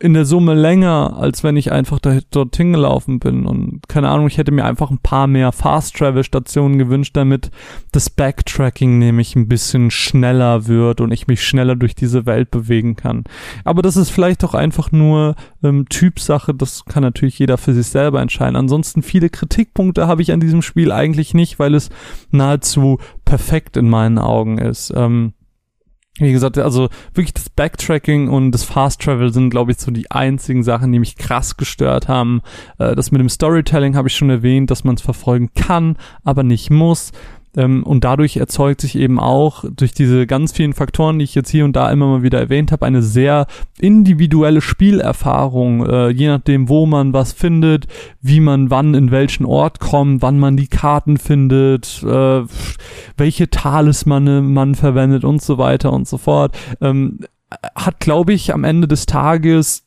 in 0.01 0.15
der 0.15 0.25
Summe 0.25 0.55
länger, 0.55 1.17
als 1.19 1.43
wenn 1.43 1.57
ich 1.57 1.73
einfach 1.73 1.99
da, 1.99 2.19
dorthin 2.31 2.73
gelaufen 2.73 3.19
bin. 3.19 3.47
Und 3.47 3.81
keine 3.89 4.09
Ahnung, 4.09 4.29
ich 4.29 4.39
hätte 4.39 4.53
mir 4.53 4.65
einfach 4.65 4.91
ein 4.91 4.99
paar 4.99 5.27
mehr 5.27 5.51
Fast-Travel-Stationen 5.51 6.79
gewünscht, 6.79 7.17
damit 7.17 7.51
das 7.91 8.09
Backtracking 8.09 8.99
nämlich 8.99 9.35
ein 9.35 9.49
bisschen 9.49 9.91
schneller 9.91 10.69
wird 10.69 11.01
und 11.01 11.11
ich 11.11 11.27
mich 11.27 11.45
schneller 11.45 11.75
durch 11.75 11.97
diese 11.97 12.27
Welt 12.27 12.53
bewegen 12.53 12.95
kann. 12.95 13.25
Aber 13.65 13.83
das 13.83 13.97
ist 13.97 14.11
vielleicht 14.11 14.45
auch 14.45 14.55
einfach 14.55 14.93
nur 14.93 15.35
ähm, 15.65 15.89
Typsache, 15.89 16.55
das 16.55 16.85
kann 16.85 17.03
natürlich 17.03 17.39
jeder 17.41 17.59
für 17.59 17.75
sich 17.75 17.89
selber 17.89 18.21
entscheiden. 18.21 18.55
Ansonsten 18.55 19.03
viele 19.03 19.31
Kritikpunkte 19.31 20.07
habe 20.07 20.23
ich 20.23 20.31
an 20.31 20.39
diesem 20.39 20.63
Spiel 20.63 20.93
eigentlich 20.93 21.35
nicht, 21.35 21.59
weil 21.59 21.75
es 21.75 21.91
nahezu 22.31 22.99
perfekt 23.25 23.77
in 23.77 23.91
meinen 23.91 24.19
Augen 24.19 24.59
ist. 24.59 24.93
Ähm, 24.95 25.33
wie 26.21 26.33
gesagt, 26.33 26.59
also 26.59 26.89
wirklich 27.15 27.35
das 27.35 27.49
Backtracking 27.51 28.29
und 28.29 28.53
das 28.53 28.65
Fast 28.65 29.01
Travel 29.03 29.33
sind, 29.33 29.51
glaube 29.51 29.73
ich, 29.73 29.79
so 29.79 29.91
die 29.91 30.11
einzigen 30.11 30.63
Sachen, 30.63 30.93
die 30.93 30.99
mich 30.99 31.17
krass 31.17 31.57
gestört 31.57 32.09
haben. 32.09 32.43
Äh, 32.79 32.95
das 32.95 33.11
mit 33.11 33.21
dem 33.21 33.29
Storytelling 33.29 33.97
habe 33.97 34.09
ich 34.09 34.17
schon 34.17 34.31
erwähnt, 34.31 34.71
dass 34.71 34.85
man 34.85 34.97
es 34.97 35.03
verfolgen 35.03 35.51
kann, 35.55 35.97
aber 36.25 36.43
nicht 36.43 36.71
muss. 36.71 37.13
Ähm, 37.57 37.83
und 37.83 38.05
dadurch 38.05 38.37
erzeugt 38.37 38.81
sich 38.81 38.97
eben 38.97 39.19
auch 39.19 39.65
durch 39.71 39.93
diese 39.93 40.27
ganz 40.27 40.53
vielen 40.53 40.73
Faktoren, 40.73 41.19
die 41.19 41.25
ich 41.25 41.35
jetzt 41.35 41.51
hier 41.51 41.65
und 41.65 41.75
da 41.75 41.91
immer 41.91 42.07
mal 42.07 42.23
wieder 42.23 42.39
erwähnt 42.39 42.73
habe, 42.73 42.87
eine 42.87 43.03
sehr 43.03 43.47
individuelle 43.81 44.61
Spielerfahrung, 44.61 45.87
äh, 45.87 46.09
je 46.11 46.29
nachdem, 46.29 46.69
wo 46.69 46.87
man 46.87 47.13
was 47.13 47.33
findet, 47.33 47.87
wie 48.21 48.41
man 48.41 48.71
wann 48.71 48.95
in 48.95 49.11
welchen 49.11 49.47
Ort 49.47 49.81
kommt, 49.81 50.23
wann 50.23 50.39
man 50.39 50.57
die 50.57 50.69
Karten 50.69 51.17
findet, 51.17 52.03
äh, 52.03 52.43
welche 53.17 53.51
Talismane 53.51 54.43
man 54.43 54.75
verwendet 54.75 55.25
und 55.25 55.43
so 55.43 55.59
weiter 55.59 55.93
und 55.93 56.07
so 56.07 56.19
fort. 56.19 56.57
Ähm, 56.81 57.21
hat, 57.75 58.01
glaube 58.01 58.35
ich, 58.35 58.53
am 58.53 58.65
Ende 58.65 58.87
des 58.87 59.07
Tages 59.07 59.87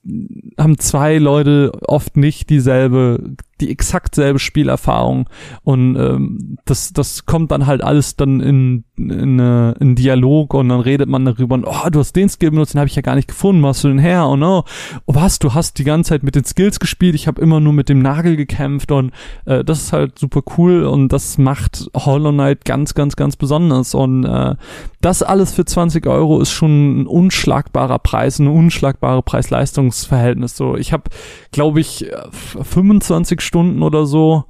haben 0.58 0.80
zwei 0.80 1.18
Leute 1.20 1.72
oft 1.86 2.18
nicht 2.18 2.50
dieselbe 2.50 3.36
die 3.62 3.72
exakt 3.72 4.16
selbe 4.16 4.40
Spielerfahrung 4.40 5.30
und 5.64 5.96
ähm, 5.96 6.58
das 6.66 6.94
das 6.94 7.26
kommt 7.26 7.52
dann 7.52 7.66
halt 7.66 7.84
alles 7.84 8.16
dann 8.16 8.42
in 8.42 8.84
in, 8.98 9.40
äh, 9.40 9.72
in 9.80 9.96
Dialog 9.96 10.54
und 10.54 10.70
dann 10.70 10.82
redet 10.82 11.10
man 11.10 11.26
darüber 11.26 11.56
und 11.56 11.66
oh 11.66 11.90
du 11.90 12.00
hast 12.00 12.16
den 12.16 12.30
Skill 12.30 12.52
benutzt 12.52 12.74
den 12.74 12.80
habe 12.80 12.90
ich 12.90 12.96
ja 12.96 13.02
gar 13.02 13.16
nicht 13.16 13.28
gefunden 13.28 13.64
was 13.64 13.82
du 13.82 13.88
denn 13.88 14.00
her 14.00 14.28
oh 14.28 14.36
no 14.36 14.64
oh, 15.06 15.16
was 15.16 15.40
du 15.40 15.54
hast 15.54 15.80
die 15.80 15.84
ganze 15.84 16.10
Zeit 16.10 16.24
mit 16.24 16.36
den 16.36 16.44
Skills 16.44 16.80
gespielt 16.80 17.16
ich 17.16 17.28
habe 17.28 17.42
immer 17.42 17.60
nur 17.60 17.74
mit 17.74 17.90
dem 17.90 18.02
Nagel 18.02 18.36
gekämpft 18.36 18.92
und 18.92 19.12
äh, 19.46 19.64
das 19.64 19.82
ist 19.84 19.94
halt 19.94 20.20
super 20.20 20.42
cool 20.58 20.84
und 20.84 21.10
das 21.14 21.38
macht 21.38 21.90
Hollow 21.96 22.32
Knight 22.32 22.66
ganz 22.66 22.94
ganz 22.94 23.16
ganz 23.16 23.36
besonders 23.36 23.96
und 23.96 24.26
äh, 24.26 24.56
das 25.00 25.24
alles 25.24 25.54
für 25.54 25.66
20 25.66 26.06
Euro 26.08 26.42
ist 26.42 26.52
schon 26.52 27.02
ein 27.02 27.08
unschlagbarer 27.08 28.00
Preis 28.00 28.40
ein 28.40 28.48
unschlagbare 28.48 29.22
Preis-Leistungs-Verhältnis. 29.22 30.56
So 30.56 30.76
ich 30.76 30.94
habe 30.94 31.04
glaube 31.52 31.80
ich 31.80 32.08
25 32.32 33.40
äh, 33.40 33.42
Stunden 33.52 33.84
oder 33.84 34.06
so. 34.06 34.46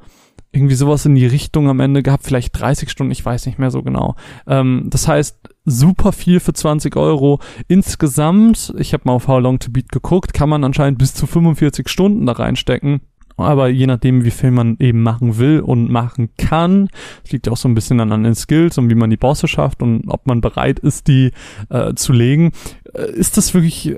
Irgendwie 0.52 0.76
sowas 0.76 1.08
in 1.08 1.16
die 1.16 1.26
Richtung 1.26 1.70
am 1.70 1.80
Ende 1.80 2.04
gehabt, 2.04 2.24
vielleicht 2.24 2.60
30 2.60 2.92
Stunden, 2.92 3.12
ich 3.12 3.26
weiß 3.26 3.48
nicht 3.48 3.58
mehr 3.58 3.72
so 3.72 3.82
genau. 3.82 4.16
Ähm, 4.46 4.88
das 4.92 5.08
heißt, 5.08 5.40
super 5.66 6.12
viel 6.12 6.40
für 6.40 6.54
20 6.54 6.96
Euro. 6.98 7.40
Insgesamt, 7.68 8.72
ich 8.78 8.94
habe 8.94 9.04
mal 9.06 9.14
auf 9.14 9.28
How 9.28 9.42
Long 9.42 9.58
to 9.58 9.72
Beat 9.72 9.92
geguckt, 9.92 10.34
kann 10.34 10.50
man 10.50 10.64
anscheinend 10.64 11.00
bis 11.00 11.16
zu 11.16 11.26
45 11.26 11.90
Stunden 11.90 12.28
da 12.28 12.34
reinstecken. 12.34 13.02
Aber 13.38 13.70
je 13.70 13.88
nachdem, 13.88 14.24
wie 14.24 14.30
viel 14.30 14.52
man 14.52 14.78
eben 14.80 15.02
machen 15.02 15.40
will 15.40 15.62
und 15.62 15.90
machen 15.90 16.30
kann, 16.38 16.90
liegt 17.32 17.48
ja 17.48 17.54
auch 17.54 17.58
so 17.58 17.68
ein 17.68 17.74
bisschen 17.74 17.98
dann 17.98 18.12
an 18.12 18.22
den 18.22 18.36
Skills 18.36 18.78
und 18.78 18.92
wie 18.92 18.96
man 18.96 19.10
die 19.10 19.18
Bosse 19.18 19.48
schafft 19.48 19.82
und 19.82 20.04
ob 20.10 20.28
man 20.28 20.42
bereit 20.42 20.78
ist, 20.78 21.08
die 21.08 21.32
äh, 21.70 21.96
zu 21.96 22.14
legen, 22.14 22.52
äh, 22.94 23.10
ist 23.12 23.38
das 23.38 23.56
wirklich 23.56 23.96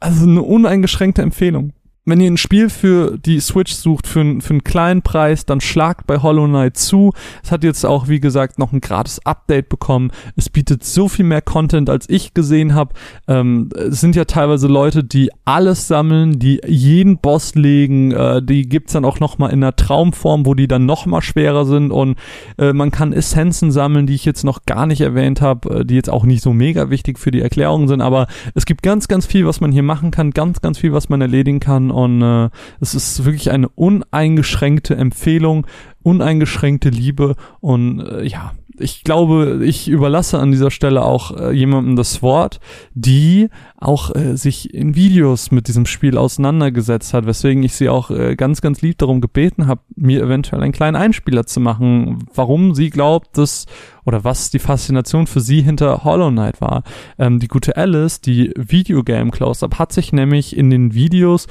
also 0.00 0.24
eine 0.24 0.40
uneingeschränkte 0.40 1.20
Empfehlung 1.20 1.72
wenn 2.06 2.20
ihr 2.20 2.30
ein 2.30 2.36
Spiel 2.36 2.70
für 2.70 3.18
die 3.18 3.40
Switch 3.40 3.74
sucht, 3.74 4.06
für, 4.06 4.40
für 4.40 4.50
einen 4.50 4.64
kleinen 4.64 5.02
Preis, 5.02 5.44
dann 5.44 5.60
schlagt 5.60 6.06
bei 6.06 6.18
Hollow 6.18 6.46
Knight 6.46 6.76
zu. 6.76 7.12
Es 7.42 7.50
hat 7.50 7.64
jetzt 7.64 7.84
auch, 7.84 8.06
wie 8.06 8.20
gesagt, 8.20 8.60
noch 8.60 8.72
ein 8.72 8.80
gratis 8.80 9.18
Update 9.26 9.68
bekommen. 9.68 10.12
Es 10.36 10.48
bietet 10.48 10.84
so 10.84 11.08
viel 11.08 11.24
mehr 11.24 11.42
Content, 11.42 11.90
als 11.90 12.08
ich 12.08 12.32
gesehen 12.32 12.74
habe. 12.74 12.94
Ähm, 13.26 13.70
es 13.74 14.00
sind 14.00 14.14
ja 14.14 14.24
teilweise 14.24 14.68
Leute, 14.68 15.02
die 15.02 15.30
alles 15.44 15.88
sammeln, 15.88 16.38
die 16.38 16.60
jeden 16.64 17.18
Boss 17.18 17.56
legen. 17.56 18.12
Äh, 18.12 18.40
die 18.40 18.68
gibt's 18.68 18.92
dann 18.92 19.04
auch 19.04 19.18
noch 19.18 19.38
mal 19.38 19.48
in 19.48 19.64
einer 19.64 19.74
Traumform, 19.74 20.46
wo 20.46 20.54
die 20.54 20.68
dann 20.68 20.86
noch 20.86 21.06
mal 21.06 21.22
schwerer 21.22 21.64
sind. 21.64 21.90
Und 21.90 22.16
äh, 22.56 22.72
man 22.72 22.92
kann 22.92 23.12
Essenzen 23.12 23.72
sammeln, 23.72 24.06
die 24.06 24.14
ich 24.14 24.24
jetzt 24.24 24.44
noch 24.44 24.64
gar 24.64 24.86
nicht 24.86 25.00
erwähnt 25.00 25.40
habe, 25.40 25.80
äh, 25.80 25.84
die 25.84 25.96
jetzt 25.96 26.10
auch 26.10 26.24
nicht 26.24 26.42
so 26.42 26.52
mega 26.52 26.88
wichtig 26.88 27.18
für 27.18 27.32
die 27.32 27.40
Erklärung 27.40 27.88
sind. 27.88 28.00
Aber 28.00 28.28
es 28.54 28.64
gibt 28.64 28.84
ganz, 28.84 29.08
ganz 29.08 29.26
viel, 29.26 29.44
was 29.44 29.60
man 29.60 29.72
hier 29.72 29.82
machen 29.82 30.12
kann, 30.12 30.30
ganz, 30.30 30.60
ganz 30.60 30.78
viel, 30.78 30.92
was 30.92 31.08
man 31.08 31.20
erledigen 31.20 31.58
kann 31.58 31.95
und 31.96 32.20
äh, 32.20 32.50
es 32.80 32.94
ist 32.94 33.24
wirklich 33.24 33.50
eine 33.50 33.70
uneingeschränkte 33.70 34.94
Empfehlung, 34.96 35.66
uneingeschränkte 36.02 36.90
Liebe 36.90 37.36
und 37.60 38.00
äh, 38.00 38.24
ja, 38.24 38.52
ich 38.78 39.04
glaube, 39.04 39.62
ich 39.64 39.88
überlasse 39.88 40.38
an 40.38 40.50
dieser 40.50 40.70
Stelle 40.70 41.02
auch 41.02 41.34
äh, 41.34 41.52
jemandem 41.52 41.96
das 41.96 42.20
Wort, 42.20 42.60
die 42.92 43.48
auch 43.78 44.14
äh, 44.14 44.36
sich 44.36 44.74
in 44.74 44.94
Videos 44.94 45.50
mit 45.50 45.68
diesem 45.68 45.86
Spiel 45.86 46.18
auseinandergesetzt 46.18 47.14
hat, 47.14 47.24
weswegen 47.24 47.62
ich 47.62 47.74
sie 47.74 47.88
auch 47.88 48.10
äh, 48.10 48.36
ganz, 48.36 48.60
ganz 48.60 48.82
lieb 48.82 48.98
darum 48.98 49.22
gebeten 49.22 49.66
habe, 49.66 49.80
mir 49.94 50.22
eventuell 50.22 50.62
einen 50.62 50.72
kleinen 50.72 50.96
Einspieler 50.96 51.46
zu 51.46 51.60
machen, 51.60 52.26
warum 52.34 52.74
sie 52.74 52.90
glaubt, 52.90 53.38
dass 53.38 53.64
oder 54.06 54.24
was 54.24 54.50
die 54.50 54.58
Faszination 54.58 55.26
für 55.26 55.40
sie 55.40 55.60
hinter 55.60 56.04
Hollow 56.04 56.30
Knight 56.30 56.60
war. 56.60 56.84
Ähm, 57.18 57.40
die 57.40 57.48
gute 57.48 57.76
Alice, 57.76 58.20
die 58.20 58.52
Videogame 58.56 59.30
Close-Up, 59.30 59.78
hat 59.78 59.92
sich 59.92 60.12
nämlich 60.12 60.56
in 60.56 60.70
den 60.70 60.94
Videos 60.94 61.48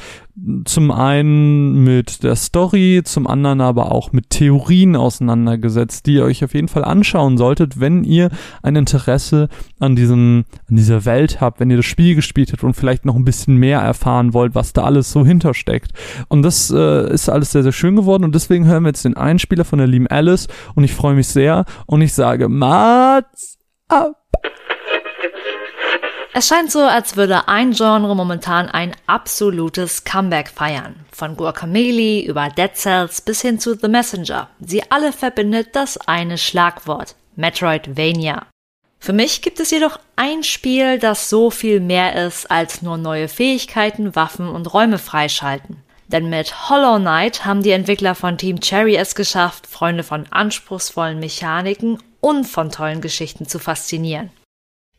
zum 0.66 0.92
einen 0.92 1.86
mit 1.86 2.24
der 2.24 2.36
Story, 2.36 3.02
zum 3.06 3.26
anderen 3.26 3.62
aber 3.62 3.94
auch 3.94 4.12
mit 4.12 4.32
Theorien 4.32 4.98
auseinandergesetzt, 4.98 6.06
die 6.06 6.16
ihr 6.16 6.26
euch 6.26 6.44
auf 6.44 6.54
jeden 6.54 6.68
Fall 6.68 6.84
anschauen 6.84 7.38
solltet, 7.38 7.80
wenn 7.80 8.04
ihr 8.04 8.30
ein 8.62 8.76
Interesse 8.76 9.48
an 9.80 9.96
diesem, 9.96 10.44
an 10.70 10.76
dieser 10.76 11.06
Welt 11.06 11.40
habt, 11.40 11.62
wenn 11.62 11.70
ihr 11.70 11.78
das 11.78 11.86
Spiel 11.86 12.16
gespielt 12.16 12.52
habt 12.52 12.66
und 12.66 12.74
vielleicht 12.74 13.06
noch 13.06 13.16
ein 13.16 13.24
bisschen 13.24 13.56
mehr 13.56 13.80
erfahren 13.80 14.34
wollt, 14.34 14.56
was 14.56 14.74
da 14.74 14.84
alles 14.84 15.10
so 15.10 15.26
hintersteckt. 15.26 15.92
Und 16.28 16.42
das 16.42 16.70
äh, 16.70 17.14
ist 17.14 17.30
alles 17.30 17.52
sehr, 17.52 17.64
sehr 17.64 17.72
schön 17.72 17.96
geworden 17.96 18.26
und 18.26 18.36
deswegen 18.36 18.66
hören 18.66 18.84
wir 18.84 18.90
jetzt 18.90 19.06
den 19.06 19.18
Einspieler 19.18 19.64
von 19.64 19.80
der 19.80 19.88
lieben 19.88 20.08
Alice 20.08 20.48
und 20.76 20.84
ich 20.84 20.94
freue 20.94 21.16
mich 21.16 21.28
sehr 21.28 21.64
und 21.86 22.02
ich 22.02 22.14
sage 22.14 22.45
sage 22.46 22.50
Mats 22.50 23.58
ab. 23.88 24.22
Es 26.34 26.48
scheint 26.48 26.70
so, 26.70 26.82
als 26.82 27.16
würde 27.16 27.48
ein 27.48 27.72
Genre 27.72 28.14
momentan 28.14 28.68
ein 28.68 28.94
absolutes 29.08 30.04
Comeback 30.04 30.50
feiern. 30.50 31.06
Von 31.12 31.38
Guacamole 31.38 32.26
über 32.26 32.50
Dead 32.50 32.76
Cells 32.76 33.22
bis 33.22 33.42
hin 33.42 33.58
zu 33.58 33.76
The 33.76 33.88
Messenger. 33.88 34.50
Sie 34.60 34.84
alle 34.92 35.14
verbindet 35.14 35.70
das 35.74 35.98
eine 36.08 36.38
Schlagwort. 36.38 37.16
Metroidvania. 37.38 38.48
Für 39.00 39.14
mich 39.14 39.42
gibt 39.42 39.60
es 39.60 39.72
jedoch 39.72 39.98
ein 40.18 40.44
Spiel, 40.44 41.00
das 41.00 41.30
so 41.30 41.52
viel 41.52 41.80
mehr 41.80 42.26
ist 42.26 42.52
als 42.52 42.82
nur 42.82 42.98
neue 42.98 43.30
Fähigkeiten, 43.30 44.16
Waffen 44.16 44.50
und 44.50 44.74
Räume 44.74 44.98
freischalten. 44.98 45.84
Denn 46.08 46.30
mit 46.30 46.70
Hollow 46.70 47.00
Knight 47.00 47.46
haben 47.46 47.64
die 47.64 47.72
Entwickler 47.72 48.14
von 48.14 48.38
Team 48.38 48.60
Cherry 48.60 48.96
es 48.96 49.16
geschafft, 49.16 49.68
Freunde 49.68 50.04
von 50.04 50.26
anspruchsvollen 50.32 51.20
Mechaniken 51.20 51.98
und 52.26 52.46
von 52.46 52.72
tollen 52.72 53.02
Geschichten 53.02 53.48
zu 53.48 53.60
faszinieren. 53.60 54.32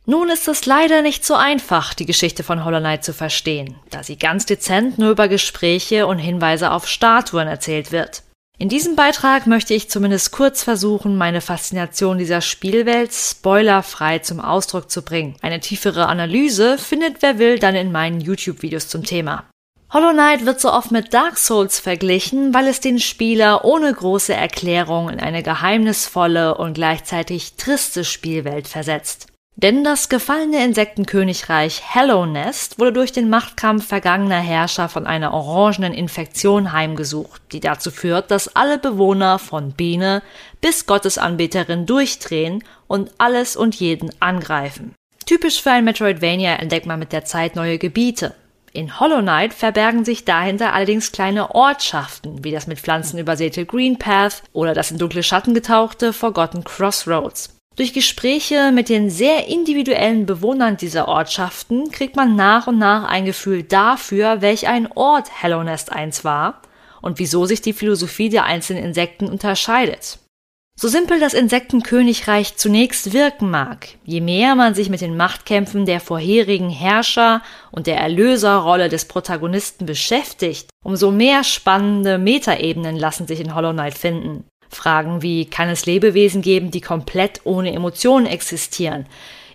Nun 0.07 0.31
ist 0.31 0.47
es 0.47 0.65
leider 0.65 1.03
nicht 1.03 1.25
so 1.25 1.35
einfach, 1.35 1.93
die 1.93 2.07
Geschichte 2.07 2.45
von 2.45 2.65
Hollow 2.65 2.79
Knight 2.79 3.03
zu 3.03 3.13
verstehen, 3.13 3.75
da 3.91 4.05
sie 4.05 4.17
ganz 4.17 4.47
dezent 4.47 4.97
nur 4.99 5.11
über 5.11 5.27
Gespräche 5.27 6.07
und 6.07 6.19
Hinweise 6.19 6.71
auf 6.71 6.87
Statuen 6.87 7.49
erzählt 7.49 7.91
wird. 7.91 8.23
In 8.59 8.69
diesem 8.69 8.95
Beitrag 8.95 9.49
möchte 9.49 9.75
ich 9.75 9.91
zumindest 9.91 10.31
kurz 10.31 10.63
versuchen, 10.63 11.19
meine 11.19 11.41
Faszination 11.41 12.17
dieser 12.17 12.43
Spielwelt 12.43 13.13
spoilerfrei 13.13 14.21
zum 14.21 14.39
Ausdruck 14.39 14.89
zu 14.89 15.03
bringen. 15.03 15.35
Eine 15.43 15.59
tiefere 15.59 16.07
Analyse 16.07 16.79
findet 16.79 17.23
wer 17.23 17.41
will 17.41 17.59
dann 17.59 17.75
in 17.75 17.91
meinen 17.91 18.21
YouTube-Videos 18.21 18.87
zum 18.87 19.03
Thema. 19.03 19.45
Hollow 19.93 20.13
Knight 20.13 20.45
wird 20.45 20.61
so 20.61 20.73
oft 20.73 20.91
mit 20.91 21.15
Dark 21.15 21.39
Souls 21.39 21.79
verglichen, 21.79 22.53
weil 22.53 22.67
es 22.67 22.81
den 22.81 22.99
Spieler 22.99 23.65
ohne 23.65 23.93
große 23.93 24.35
Erklärung 24.35 25.09
in 25.09 25.21
eine 25.21 25.45
geheimnisvolle 25.45 26.57
und 26.57 26.75
gleichzeitig 26.75 27.55
triste 27.55 28.05
Spielwelt 28.05 28.67
versetzt. 28.67 29.29
Denn 29.55 29.85
das 29.85 30.11
gefallene 30.11 30.63
Insektenkönigreich 30.65 31.83
Hello 31.95 32.27
Nest 32.27 32.79
wurde 32.79 32.93
durch 32.93 33.13
den 33.13 33.31
Machtkampf 33.31 33.87
vergangener 33.87 34.41
Herrscher 34.41 34.91
von 34.91 35.07
einer 35.07 35.33
orangenen 35.33 35.95
Infektion 35.95 36.73
heimgesucht, 36.73 37.41
die 37.53 37.61
dazu 37.61 37.91
führt, 37.91 38.31
dass 38.31 38.55
alle 38.55 38.79
Bewohner 38.79 39.39
von 39.39 39.73
Biene 39.73 40.23
bis 40.61 40.85
Gottesanbeterin 40.85 41.87
durchdrehen 41.87 42.65
und 42.87 43.13
alles 43.17 43.57
und 43.57 43.77
jeden 43.77 44.11
angreifen. 44.21 44.95
Typisch 45.25 45.63
für 45.63 45.71
ein 45.71 45.85
Metroidvania 45.85 46.57
entdeckt 46.57 46.87
man 46.87 46.99
mit 46.99 47.13
der 47.13 47.25
Zeit 47.25 47.57
neue 47.57 47.79
Gebiete. 47.79 48.35
In 48.77 49.01
Hollow 49.01 49.23
Knight 49.23 49.55
verbergen 49.55 50.05
sich 50.05 50.27
dahinter 50.27 50.75
allerdings 50.75 51.11
kleine 51.11 51.55
Ortschaften, 51.55 52.45
wie 52.45 52.51
das 52.51 52.67
mit 52.67 52.79
Pflanzen 52.79 53.19
übersäte 53.19 53.65
Green 53.65 53.99
Path 53.99 54.43
oder 54.53 54.75
das 54.75 54.91
in 54.91 54.99
dunkle 54.99 55.23
Schatten 55.23 55.55
getauchte 55.55 56.13
Forgotten 56.13 56.63
Crossroads. 56.63 57.59
Durch 57.77 57.95
Gespräche 57.95 58.73
mit 58.73 58.91
den 58.91 59.09
sehr 59.09 59.49
individuellen 59.49 60.27
Bewohnern 60.27 60.77
dieser 60.77 61.09
Ortschaften 61.09 61.91
kriegt 61.91 62.17
man 62.17 62.37
nach 62.37 62.67
und 62.67 62.77
nach 62.77 63.05
ein 63.05 63.25
Gefühl 63.25 63.63
dafür, 63.63 64.43
welch 64.43 64.69
ein 64.69 64.93
Ort 64.93 65.31
Hello 65.41 65.63
Nest 65.63 65.91
1 65.91 66.23
war 66.23 66.61
und 67.01 67.19
wieso 67.19 67.47
sich 67.47 67.63
die 67.63 67.73
Philosophie 67.73 68.29
der 68.29 68.45
einzelnen 68.45 68.85
Insekten 68.85 69.31
unterscheidet. 69.31 70.19
So 70.79 70.89
simpel 70.89 71.19
das 71.19 71.33
Insektenkönigreich 71.33 72.57
zunächst 72.57 73.15
wirken 73.15 73.51
mag, 73.51 73.89
je 74.05 74.21
mehr 74.21 74.55
man 74.55 74.75
sich 74.75 74.91
mit 74.91 75.01
den 75.01 75.17
Machtkämpfen 75.17 75.87
der 75.87 76.01
vorherigen 76.01 76.69
Herrscher 76.69 77.41
und 77.71 77.87
der 77.87 77.97
Erlöserrolle 77.97 78.91
des 78.91 79.07
Protagonisten 79.07 79.87
beschäftigt, 79.87 80.69
umso 80.85 81.11
mehr 81.11 81.45
spannende 81.45 82.19
Metaebenen 82.19 82.95
lassen 82.95 83.27
sich 83.27 83.41
in 83.41 83.55
Hollow 83.55 83.73
Knight 83.73 83.97
finden. 83.97 84.45
Fragen 84.69 85.23
wie, 85.23 85.47
kann 85.47 85.71
es 85.71 85.87
Lebewesen 85.87 86.43
geben, 86.43 86.71
die 86.71 86.83
komplett 86.83 87.41
ohne 87.45 87.73
Emotionen 87.73 88.27
existieren? 88.27 89.07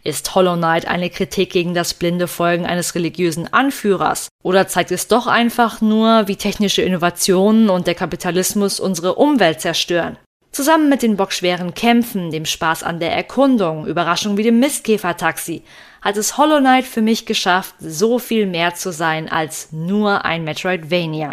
Ist 0.04 0.34
Hollow 0.34 0.56
Knight 0.56 0.88
eine 0.88 1.12
Kritik 1.12 1.52
gegen 1.52 1.76
das 1.76 1.94
blinde 1.94 2.28
Folgen 2.28 2.66
eines 2.66 2.96
religiösen 2.96 3.54
Anführers? 3.54 4.30
Oder 4.42 4.68
zeigt 4.68 4.90
es 4.90 5.08
doch 5.08 5.28
einfach 5.28 5.82
nur, 5.82 6.28
wie 6.28 6.36
technische 6.36 6.82
Innovationen 6.82 7.70
und 7.70 7.86
der 7.86 7.94
Kapitalismus 7.94 8.80
unsere 8.80 9.14
Umwelt 9.14 9.62
zerstören? 9.62 10.18
Zusammen 10.52 10.90
mit 10.90 11.02
den 11.02 11.16
bockschweren 11.16 11.74
Kämpfen, 11.74 12.30
dem 12.30 12.46
Spaß 12.46 12.84
an 12.84 13.00
der 13.00 13.16
Erkundung, 13.16 13.88
Überraschungen 13.88 14.38
wie 14.38 14.44
dem 14.44 14.60
Mistkäfer-Taxi, 14.60 15.62
hat 16.02 16.18
es 16.18 16.38
Hollow 16.38 16.60
Knight 16.60 16.86
für 16.86 17.02
mich 17.02 17.26
geschafft, 17.26 17.76
so 17.80 18.20
viel 18.20 18.48
mehr 18.48 18.74
zu 18.74 18.92
sein 18.92 19.30
als 19.30 19.72
nur 19.72 20.26
ein 20.26 20.44
Metroidvania. 20.44 21.32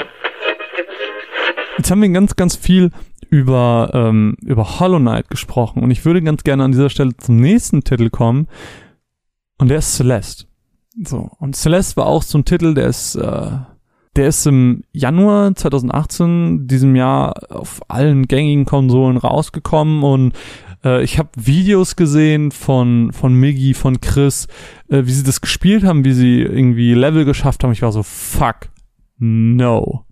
Jetzt 1.79 1.91
haben 1.91 2.03
wir 2.03 2.09
ganz, 2.11 2.37
ganz 2.37 2.55
viel 2.55 2.93
über, 3.29 3.91
ähm, 3.93 4.37
über 4.43 4.79
Hollow 4.79 4.99
Knight 4.99 5.29
gesprochen 5.31 5.83
und 5.83 5.91
ich 5.91 6.05
würde 6.05 6.23
ganz 6.23 6.45
gerne 6.45 6.63
an 6.63 6.73
dieser 6.73 6.91
Stelle 6.91 7.17
zum 7.17 7.37
nächsten 7.41 7.83
Titel 7.83 8.11
kommen 8.11 8.47
und 9.59 9.69
der 9.69 9.79
ist 9.79 9.97
Celeste. 9.97 10.47
So, 11.05 11.31
und 11.39 11.57
Celeste 11.57 11.97
war 11.97 12.07
auch 12.07 12.23
so 12.23 12.39
ein 12.39 12.45
Titel, 12.45 12.75
der 12.75 12.87
ist, 12.87 13.17
äh, 13.17 13.51
der 14.17 14.29
ist 14.29 14.47
im 14.47 14.83
Januar 14.93 15.55
2018 15.55 16.67
diesem 16.67 16.97
Jahr 16.97 17.35
auf 17.51 17.81
allen 17.89 18.27
gängigen 18.27 18.65
Konsolen 18.65 19.17
rausgekommen 19.17 20.03
und 20.03 20.33
äh, 20.85 21.03
ich 21.03 21.19
habe 21.19 21.31
Videos 21.37 21.97
gesehen 21.97 22.51
von 22.51 23.13
von 23.13 23.35
Miggy, 23.35 23.75
von 23.75 24.01
Chris, 24.01 24.47
äh, 24.89 25.03
wie 25.05 25.13
sie 25.13 25.25
das 25.25 25.41
gespielt 25.41 25.85
haben, 25.85 26.05
wie 26.05 26.13
sie 26.13 26.41
irgendwie 26.41 26.95
Level 26.95 27.25
geschafft 27.25 27.65
haben. 27.65 27.73
Ich 27.73 27.83
war 27.83 27.93
so 27.93 28.03
fuck 28.03 28.71
no. 29.19 30.05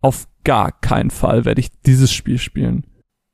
Auf 0.00 0.28
gar 0.44 0.72
keinen 0.72 1.10
Fall 1.10 1.44
werde 1.44 1.60
ich 1.60 1.70
dieses 1.84 2.12
Spiel 2.12 2.38
spielen. 2.38 2.86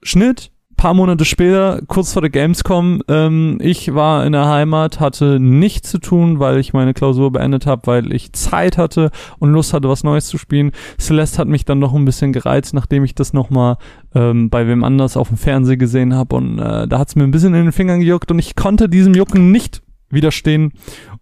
Schnitt, 0.02 0.50
paar 0.76 0.94
Monate 0.94 1.24
später, 1.24 1.80
kurz 1.86 2.12
vor 2.12 2.22
der 2.22 2.30
Gamescom, 2.30 3.02
ähm, 3.08 3.58
ich 3.60 3.94
war 3.94 4.26
in 4.26 4.32
der 4.32 4.48
Heimat, 4.48 5.00
hatte 5.00 5.38
nichts 5.40 5.90
zu 5.90 5.98
tun, 5.98 6.38
weil 6.38 6.58
ich 6.58 6.72
meine 6.72 6.94
Klausur 6.94 7.32
beendet 7.32 7.66
habe, 7.66 7.86
weil 7.86 8.12
ich 8.12 8.32
Zeit 8.32 8.78
hatte 8.78 9.10
und 9.38 9.52
Lust 9.52 9.72
hatte, 9.72 9.88
was 9.88 10.04
Neues 10.04 10.26
zu 10.26 10.38
spielen. 10.38 10.72
Celeste 10.98 11.38
hat 11.38 11.48
mich 11.48 11.64
dann 11.64 11.78
noch 11.78 11.94
ein 11.94 12.04
bisschen 12.04 12.32
gereizt, 12.32 12.74
nachdem 12.74 13.04
ich 13.04 13.14
das 13.14 13.32
nochmal 13.32 13.76
ähm, 14.14 14.50
bei 14.50 14.66
wem 14.66 14.84
anders 14.84 15.16
auf 15.16 15.28
dem 15.28 15.36
Fernsehen 15.36 15.78
gesehen 15.78 16.14
habe 16.14 16.36
und 16.36 16.58
äh, 16.58 16.86
da 16.86 16.98
hat 16.98 17.08
es 17.08 17.16
mir 17.16 17.24
ein 17.24 17.30
bisschen 17.30 17.54
in 17.54 17.64
den 17.64 17.72
Fingern 17.72 18.00
gejuckt 18.00 18.30
und 18.30 18.38
ich 18.38 18.56
konnte 18.56 18.88
diesem 18.88 19.14
Jucken 19.14 19.50
nicht 19.50 19.82
widerstehen 20.10 20.72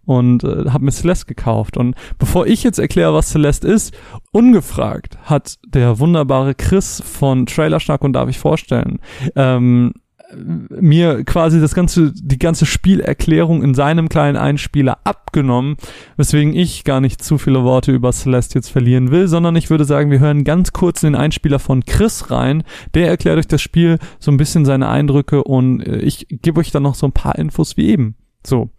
und 0.05 0.43
äh, 0.43 0.69
habe 0.69 0.85
mir 0.85 0.91
Celeste 0.91 1.25
gekauft. 1.25 1.77
Und 1.77 1.95
bevor 2.19 2.47
ich 2.47 2.63
jetzt 2.63 2.79
erkläre, 2.79 3.13
was 3.13 3.29
Celeste 3.29 3.67
ist, 3.67 3.93
ungefragt 4.31 5.17
hat 5.23 5.57
der 5.65 5.99
wunderbare 5.99 6.55
Chris 6.55 7.01
von 7.05 7.45
Trailerschnack 7.45 8.03
und 8.03 8.13
darf 8.13 8.29
ich 8.29 8.39
vorstellen, 8.39 8.99
ähm, 9.35 9.93
mir 10.35 11.23
quasi 11.23 11.59
das 11.59 11.75
ganze, 11.75 12.11
die 12.13 12.39
ganze 12.39 12.65
Spielerklärung 12.65 13.63
in 13.63 13.73
seinem 13.73 14.09
kleinen 14.09 14.37
Einspieler 14.37 14.99
abgenommen, 15.03 15.75
weswegen 16.17 16.55
ich 16.55 16.83
gar 16.83 17.01
nicht 17.01 17.23
zu 17.23 17.37
viele 17.37 17.63
Worte 17.63 17.91
über 17.91 18.11
Celeste 18.11 18.55
jetzt 18.55 18.69
verlieren 18.69 19.11
will, 19.11 19.27
sondern 19.27 19.55
ich 19.55 19.69
würde 19.69 19.85
sagen, 19.85 20.11
wir 20.11 20.19
hören 20.19 20.43
ganz 20.43 20.73
kurz 20.73 21.03
in 21.03 21.13
den 21.13 21.21
Einspieler 21.21 21.59
von 21.59 21.85
Chris 21.85 22.31
rein. 22.31 22.63
Der 22.93 23.07
erklärt 23.07 23.37
euch 23.37 23.47
das 23.47 23.61
Spiel 23.61 23.99
so 24.19 24.31
ein 24.31 24.37
bisschen 24.37 24.65
seine 24.65 24.89
Eindrücke 24.89 25.43
und 25.43 25.81
äh, 25.81 25.97
ich 25.97 26.27
gebe 26.29 26.59
euch 26.59 26.71
dann 26.71 26.83
noch 26.83 26.95
so 26.95 27.07
ein 27.07 27.13
paar 27.13 27.37
Infos 27.37 27.77
wie 27.77 27.89
eben. 27.89 28.15
So, 28.45 28.69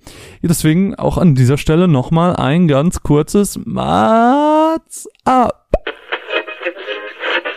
deswegen 0.42 0.94
auch 0.94 1.16
an 1.16 1.34
dieser 1.34 1.56
Stelle 1.56 1.88
nochmal 1.88 2.36
ein 2.36 2.68
ganz 2.68 3.02
kurzes 3.02 3.58
Mats 3.64 5.08
ab. 5.24 5.64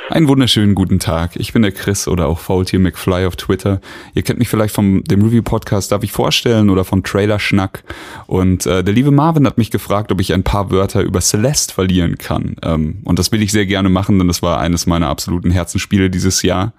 Einen 0.09 0.29
wunderschönen 0.29 0.73
guten 0.73 0.99
Tag. 0.99 1.35
Ich 1.35 1.51
bin 1.51 1.63
der 1.63 1.73
Chris 1.73 2.07
oder 2.07 2.27
auch 2.27 2.39
Faultier 2.39 2.79
McFly 2.79 3.25
auf 3.25 3.35
Twitter. 3.35 3.81
Ihr 4.13 4.23
kennt 4.23 4.39
mich 4.39 4.47
vielleicht 4.47 4.73
vom 4.73 5.03
dem 5.03 5.21
Review 5.21 5.43
Podcast 5.43 5.91
Darf 5.91 6.01
ich 6.01 6.13
vorstellen 6.13 6.69
oder 6.69 6.85
vom 6.85 7.03
Trailer 7.03 7.39
Schnack. 7.39 7.83
Und 8.25 8.65
äh, 8.65 8.85
der 8.85 8.93
liebe 8.93 9.11
Marvin 9.11 9.45
hat 9.45 9.57
mich 9.57 9.69
gefragt, 9.69 10.13
ob 10.13 10.21
ich 10.21 10.33
ein 10.33 10.43
paar 10.43 10.71
Wörter 10.71 11.01
über 11.01 11.19
Celeste 11.19 11.73
verlieren 11.73 12.17
kann. 12.17 12.55
Ähm, 12.63 13.01
und 13.03 13.19
das 13.19 13.33
will 13.33 13.43
ich 13.43 13.51
sehr 13.51 13.65
gerne 13.65 13.89
machen, 13.89 14.17
denn 14.17 14.29
das 14.29 14.41
war 14.41 14.59
eines 14.59 14.85
meiner 14.85 15.09
absoluten 15.09 15.51
Herzensspiele 15.51 16.09
dieses 16.09 16.41
Jahr. 16.41 16.71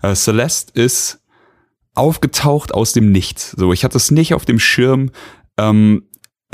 Äh, 0.00 0.14
Celeste 0.14 0.80
ist 0.80 1.20
aufgetaucht 1.96 2.72
aus 2.72 2.92
dem 2.92 3.10
Nichts. 3.12 3.52
So, 3.52 3.72
ich 3.72 3.84
hatte 3.84 3.96
es 3.96 4.10
nicht 4.10 4.34
auf 4.34 4.44
dem 4.44 4.58
Schirm. 4.58 5.10
Ähm, 5.58 6.04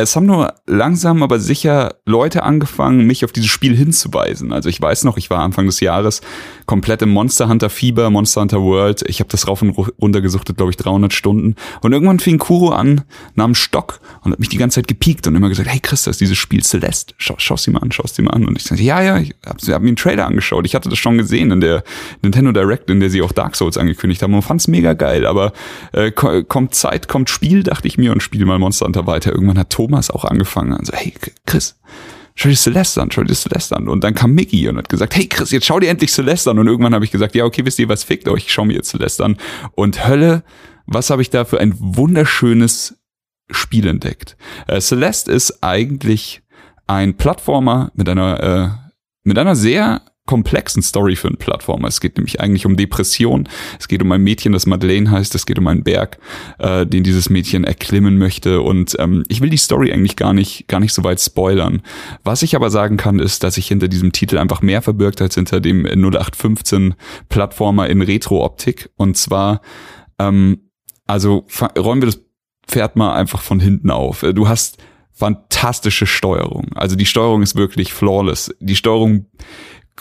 es 0.03 0.17
haben 0.17 0.27
nur 0.27 0.55
langsam 0.67 1.23
aber 1.23 1.41
sicher 1.41 1.95
Leute 2.05 2.43
angefangen, 2.43 3.07
mich 3.07 3.25
auf 3.25 3.33
dieses 3.33 3.51
Spiel 3.51 3.77
hinzuweisen. 3.77 4.53
Also 4.53 4.69
ich 4.69 4.81
weiß 4.81 5.05
noch, 5.05 5.17
ich 5.17 5.31
war 5.31 5.41
Anfang 5.41 5.67
des 5.67 5.81
Jahres 5.81 6.21
komplett 6.67 7.03
im 7.03 7.11
Monster 7.11 7.49
Hunter 7.49 7.71
Fieber, 7.71 8.11
Monster 8.11 8.43
Hunter 8.43 8.63
World. 8.63 9.03
Ich 9.09 9.21
habe 9.21 9.31
das 9.31 9.49
rauf 9.49 9.63
und 9.63 9.71
runter 9.71 10.21
gesuchtet, 10.21 10.57
glaube 10.57 10.71
ich, 10.71 10.77
300 10.77 11.13
Stunden. 11.13 11.57
Und 11.81 11.93
irgendwann 11.93 12.19
fing 12.19 12.39
Kuro 12.39 12.71
an, 12.71 13.03
nahm 13.35 13.55
Stock 13.55 14.01
und 14.23 14.33
hat 14.33 14.41
mich 14.41 14.49
die 14.49 14.57
ganze 14.57 14.77
Zeit 14.77 14.89
gepiekt 14.89 15.27
und 15.27 15.35
immer 15.35 15.49
gesagt, 15.49 15.69
hey 15.69 15.81
Chris, 15.81 16.05
das 16.05 16.13
ist 16.13 16.21
dieses 16.21 16.39
Spiel 16.39 16.63
Celeste. 16.63 17.15
Schau, 17.19 17.35
schau 17.39 17.57
sie 17.57 17.71
mal 17.71 17.81
an, 17.81 17.93
schau 17.93 18.05
sie 18.07 18.23
mal 18.23 18.31
an. 18.31 18.47
Und 18.47 18.57
ich 18.57 18.65
sagte, 18.65 18.83
ja, 18.83 19.03
ja, 19.03 19.19
ich 19.19 19.35
habe 19.47 19.59
hab 19.73 19.83
mir 19.83 19.89
einen 19.89 19.97
Trailer 19.97 20.27
angeschaut. 20.27 20.67
Ich 20.67 20.75
hatte 20.75 20.89
das 20.89 20.99
schon 20.99 21.19
gesehen 21.19 21.51
in 21.51 21.61
der 21.61 21.85
Nintendo 22.23 22.53
Direct, 22.53 22.91
in 22.91 23.01
der 23.01 23.11
sie 23.11 23.23
auch 23.23 23.33
Dark 23.33 23.57
Souls 23.57 23.77
angekündigt 23.77 24.23
haben 24.23 24.35
und 24.35 24.43
fand's 24.43 24.69
mega 24.69 24.95
geil. 24.95 25.27
Aber 25.27 25.53
äh, 25.93 26.11
kommt 26.11 26.75
Zeit, 26.75 27.09
kommt 27.09 27.31
Spiel, 27.31 27.63
dachte 27.63 27.89
ich 27.89 27.99
mir 27.99 28.13
und 28.13 28.23
spiele 28.23 28.47
mal 28.47 28.59
Monster 28.59 28.87
Hunter 28.87 29.07
weiter. 29.07 29.33
Irgendwann 29.33 29.59
hat 29.59 29.71
Thomas 29.93 30.11
auch 30.11 30.25
angefangen 30.25 30.73
und 30.73 30.91
hey 30.91 31.13
Chris, 31.45 31.79
schau 32.35 32.49
dir 32.49 32.57
Celeste 32.57 33.03
an, 33.03 33.11
schau 33.11 33.25
dir 33.25 33.35
Celeste 33.35 33.77
an. 33.77 33.89
Und 33.89 34.03
dann 34.03 34.15
kam 34.15 34.33
Mickey 34.33 34.67
und 34.69 34.79
hat 34.79 34.89
gesagt, 34.89 35.15
hey 35.15 35.27
Chris, 35.27 35.51
jetzt 35.51 35.67
schau 35.67 35.81
dir 35.81 35.91
endlich 35.91 36.11
Celeste 36.11 36.51
an. 36.51 36.59
Und 36.59 36.67
irgendwann 36.67 36.95
habe 36.95 37.05
ich 37.05 37.11
gesagt, 37.11 37.35
ja, 37.35 37.45
okay, 37.45 37.67
wisst 37.67 37.79
ihr 37.79 37.91
was, 37.91 38.05
fickt 38.05 38.27
euch, 38.27 38.47
ich 38.47 38.53
schau 38.53 38.65
mir 38.65 38.73
jetzt 38.73 38.89
Celeste 38.89 39.23
an. 39.23 39.37
Und 39.75 40.09
Hölle, 40.09 40.45
was 40.87 41.11
habe 41.11 41.21
ich 41.21 41.29
da 41.29 41.45
für 41.45 41.61
ein 41.61 41.75
wunderschönes 41.79 42.97
Spiel 43.51 43.87
entdeckt. 43.87 44.39
Äh, 44.67 44.81
Celeste 44.81 45.31
ist 45.31 45.63
eigentlich 45.63 46.41
ein 46.87 47.19
Plattformer 47.19 47.93
mit 47.95 48.09
einer, 48.09 48.41
äh, 48.43 48.91
mit 49.25 49.37
einer 49.37 49.55
sehr 49.55 50.01
komplexen 50.33 50.83
Story 50.83 51.15
für 51.15 51.29
einen 51.29 51.37
Plattformer. 51.37 51.89
Es 51.89 52.01
geht 52.01 52.17
nämlich 52.17 52.41
eigentlich 52.41 52.65
um 52.65 52.75
Depression. 52.75 53.47
Es 53.79 53.87
geht 53.87 54.01
um 54.01 54.11
ein 54.13 54.23
Mädchen, 54.23 54.55
das 54.55 54.65
Madeleine 54.65 55.11
heißt. 55.11 55.35
Es 55.35 55.45
geht 55.45 55.59
um 55.59 55.67
einen 55.67 55.83
Berg, 55.83 56.17
äh, 56.59 56.87
den 56.87 57.05
dieses 57.05 57.29
Mädchen 57.29 57.65
erklimmen 57.65 58.17
möchte. 58.17 58.63
Und 58.63 58.97
ähm, 58.99 59.25
ich 59.29 59.43
will 59.43 59.51
die 59.51 59.59
Story 59.59 59.93
eigentlich 59.93 60.17
gar 60.17 60.33
nicht, 60.33 60.69
gar 60.69 60.81
nicht 60.81 60.95
so 60.95 61.05
weit 61.05 61.21
spoilern. 61.21 61.83
Was 62.25 62.43
ich 62.43 62.57
aber 62.57 62.71
sagen 62.71 62.97
kann, 62.97 63.19
ist, 63.19 63.45
dass 63.45 63.57
sich 63.57 63.67
hinter 63.67 63.89
diesem 63.89 64.13
Titel 64.13 64.39
einfach 64.39 64.63
mehr 64.63 64.81
verbirgt 64.81 65.21
als 65.21 65.35
hinter 65.35 65.61
dem 65.61 65.85
0815 65.85 66.95
Plattformer 67.29 67.91
in 67.91 68.01
Retro-Optik. 68.01 68.89
Und 68.97 69.19
zwar, 69.19 69.61
ähm, 70.19 70.71
also 71.07 71.45
räumen 71.79 72.01
wir 72.01 72.07
das 72.07 72.21
Pferd 72.67 72.97
mal 72.97 73.13
einfach 73.13 73.43
von 73.43 73.61
hinten 73.61 73.91
auf. 73.91 74.25
Du 74.35 74.49
hast 74.49 74.79
fantastische 75.13 76.07
Steuerung. 76.07 76.71
Also 76.75 76.97
die 76.97 77.05
Steuerung 77.05 77.43
ist 77.43 77.55
wirklich 77.55 77.93
flawless. 77.93 78.55
Die 78.61 78.77
Steuerung 78.77 79.27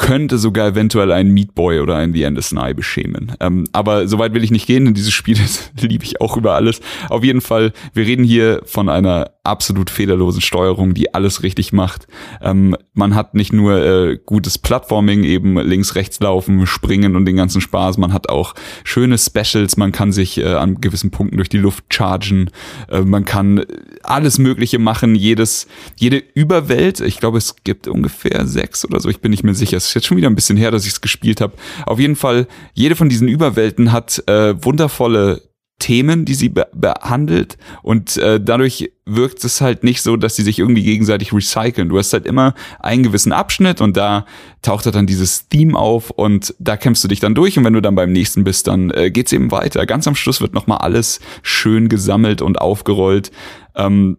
könnte 0.01 0.39
sogar 0.39 0.69
eventuell 0.69 1.11
einen 1.11 1.31
Meat 1.31 1.53
Boy 1.53 1.79
oder 1.79 1.95
einen 1.95 2.11
The 2.11 2.23
End 2.23 2.39
of 2.39 2.51
Nye 2.51 2.73
beschämen. 2.73 3.33
Ähm, 3.39 3.65
aber 3.71 4.07
soweit 4.07 4.33
will 4.33 4.43
ich 4.43 4.49
nicht 4.49 4.65
gehen, 4.65 4.85
denn 4.85 4.95
dieses 4.95 5.13
Spiel 5.13 5.37
liebe 5.79 6.03
ich 6.03 6.19
auch 6.19 6.37
über 6.37 6.55
alles. 6.55 6.81
Auf 7.09 7.23
jeden 7.23 7.39
Fall, 7.39 7.71
wir 7.93 8.07
reden 8.07 8.25
hier 8.25 8.63
von 8.65 8.89
einer 8.89 9.29
absolut 9.43 9.89
fehlerlosen 9.89 10.41
Steuerung, 10.41 10.95
die 10.95 11.13
alles 11.13 11.43
richtig 11.43 11.71
macht. 11.71 12.07
Ähm, 12.41 12.75
man 12.93 13.13
hat 13.13 13.35
nicht 13.35 13.53
nur 13.53 13.77
äh, 13.77 14.19
gutes 14.25 14.57
Plattforming, 14.57 15.23
eben 15.23 15.59
links, 15.59 15.95
rechts 15.95 16.19
laufen, 16.19 16.65
springen 16.65 17.15
und 17.15 17.25
den 17.25 17.35
ganzen 17.35 17.61
Spaß, 17.61 17.97
man 17.97 18.11
hat 18.11 18.29
auch 18.29 18.55
schöne 18.83 19.17
Specials, 19.17 19.77
man 19.77 19.91
kann 19.91 20.11
sich 20.11 20.39
äh, 20.39 20.45
an 20.45 20.81
gewissen 20.81 21.11
Punkten 21.11 21.37
durch 21.37 21.49
die 21.49 21.57
Luft 21.57 21.85
chargen, 21.93 22.49
äh, 22.89 23.01
man 23.01 23.25
kann 23.25 23.63
alles 24.03 24.39
Mögliche 24.39 24.79
machen, 24.79 25.15
jedes, 25.15 25.67
jede 25.95 26.17
Überwelt, 26.17 26.99
ich 26.99 27.19
glaube, 27.19 27.37
es 27.37 27.55
gibt 27.63 27.87
ungefähr 27.87 28.47
sechs 28.47 28.85
oder 28.85 28.99
so, 28.99 29.09
ich 29.09 29.21
bin 29.21 29.31
nicht 29.31 29.43
mehr 29.43 29.55
sicher, 29.55 29.77
es 29.77 29.90
ist 29.91 29.95
jetzt 29.95 30.07
schon 30.07 30.17
wieder 30.17 30.29
ein 30.29 30.35
bisschen 30.35 30.57
her, 30.57 30.71
dass 30.71 30.85
ich 30.85 30.93
es 30.93 31.01
gespielt 31.01 31.41
habe. 31.41 31.53
Auf 31.85 31.99
jeden 31.99 32.15
Fall, 32.15 32.47
jede 32.73 32.95
von 32.95 33.09
diesen 33.09 33.27
Überwelten 33.27 33.91
hat 33.91 34.23
äh, 34.27 34.55
wundervolle 34.63 35.41
Themen, 35.79 36.25
die 36.25 36.35
sie 36.35 36.49
be 36.49 36.67
behandelt 36.73 37.57
und 37.81 38.15
äh, 38.17 38.39
dadurch 38.39 38.91
wirkt 39.05 39.43
es 39.43 39.61
halt 39.61 39.83
nicht 39.83 40.03
so, 40.03 40.15
dass 40.15 40.35
sie 40.35 40.43
sich 40.43 40.59
irgendwie 40.59 40.83
gegenseitig 40.83 41.33
recyceln. 41.33 41.89
Du 41.89 41.97
hast 41.97 42.13
halt 42.13 42.27
immer 42.27 42.53
einen 42.79 43.01
gewissen 43.01 43.31
Abschnitt 43.31 43.81
und 43.81 43.97
da 43.97 44.27
taucht 44.61 44.85
halt 44.85 44.93
dann 44.93 45.07
dieses 45.07 45.49
Theme 45.49 45.77
auf 45.77 46.11
und 46.11 46.53
da 46.59 46.77
kämpfst 46.77 47.03
du 47.03 47.07
dich 47.07 47.19
dann 47.19 47.33
durch 47.33 47.57
und 47.57 47.65
wenn 47.65 47.73
du 47.73 47.81
dann 47.81 47.95
beim 47.95 48.11
nächsten 48.11 48.43
bist, 48.43 48.67
dann 48.67 48.91
äh, 48.91 49.09
geht's 49.09 49.33
eben 49.33 49.49
weiter. 49.49 49.87
Ganz 49.87 50.07
am 50.07 50.15
Schluss 50.15 50.39
wird 50.39 50.53
nochmal 50.53 50.77
alles 50.77 51.19
schön 51.41 51.89
gesammelt 51.89 52.43
und 52.43 52.61
aufgerollt. 52.61 53.31
Ähm, 53.75 54.17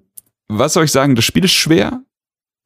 was 0.48 0.72
soll 0.72 0.84
ich 0.84 0.92
sagen, 0.92 1.14
das 1.14 1.24
Spiel 1.24 1.44
ist 1.44 1.52
schwer, 1.52 2.02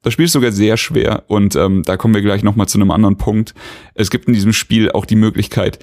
das 0.03 0.13
Spiel 0.13 0.25
ist 0.25 0.33
sogar 0.33 0.51
sehr 0.51 0.77
schwer 0.77 1.23
und 1.27 1.55
ähm, 1.55 1.83
da 1.83 1.97
kommen 1.97 2.13
wir 2.13 2.21
gleich 2.21 2.43
nochmal 2.43 2.67
zu 2.67 2.77
einem 2.77 2.91
anderen 2.91 3.17
Punkt. 3.17 3.53
Es 3.93 4.09
gibt 4.09 4.27
in 4.27 4.33
diesem 4.33 4.53
Spiel 4.53 4.91
auch 4.91 5.05
die 5.05 5.15
Möglichkeit, 5.15 5.79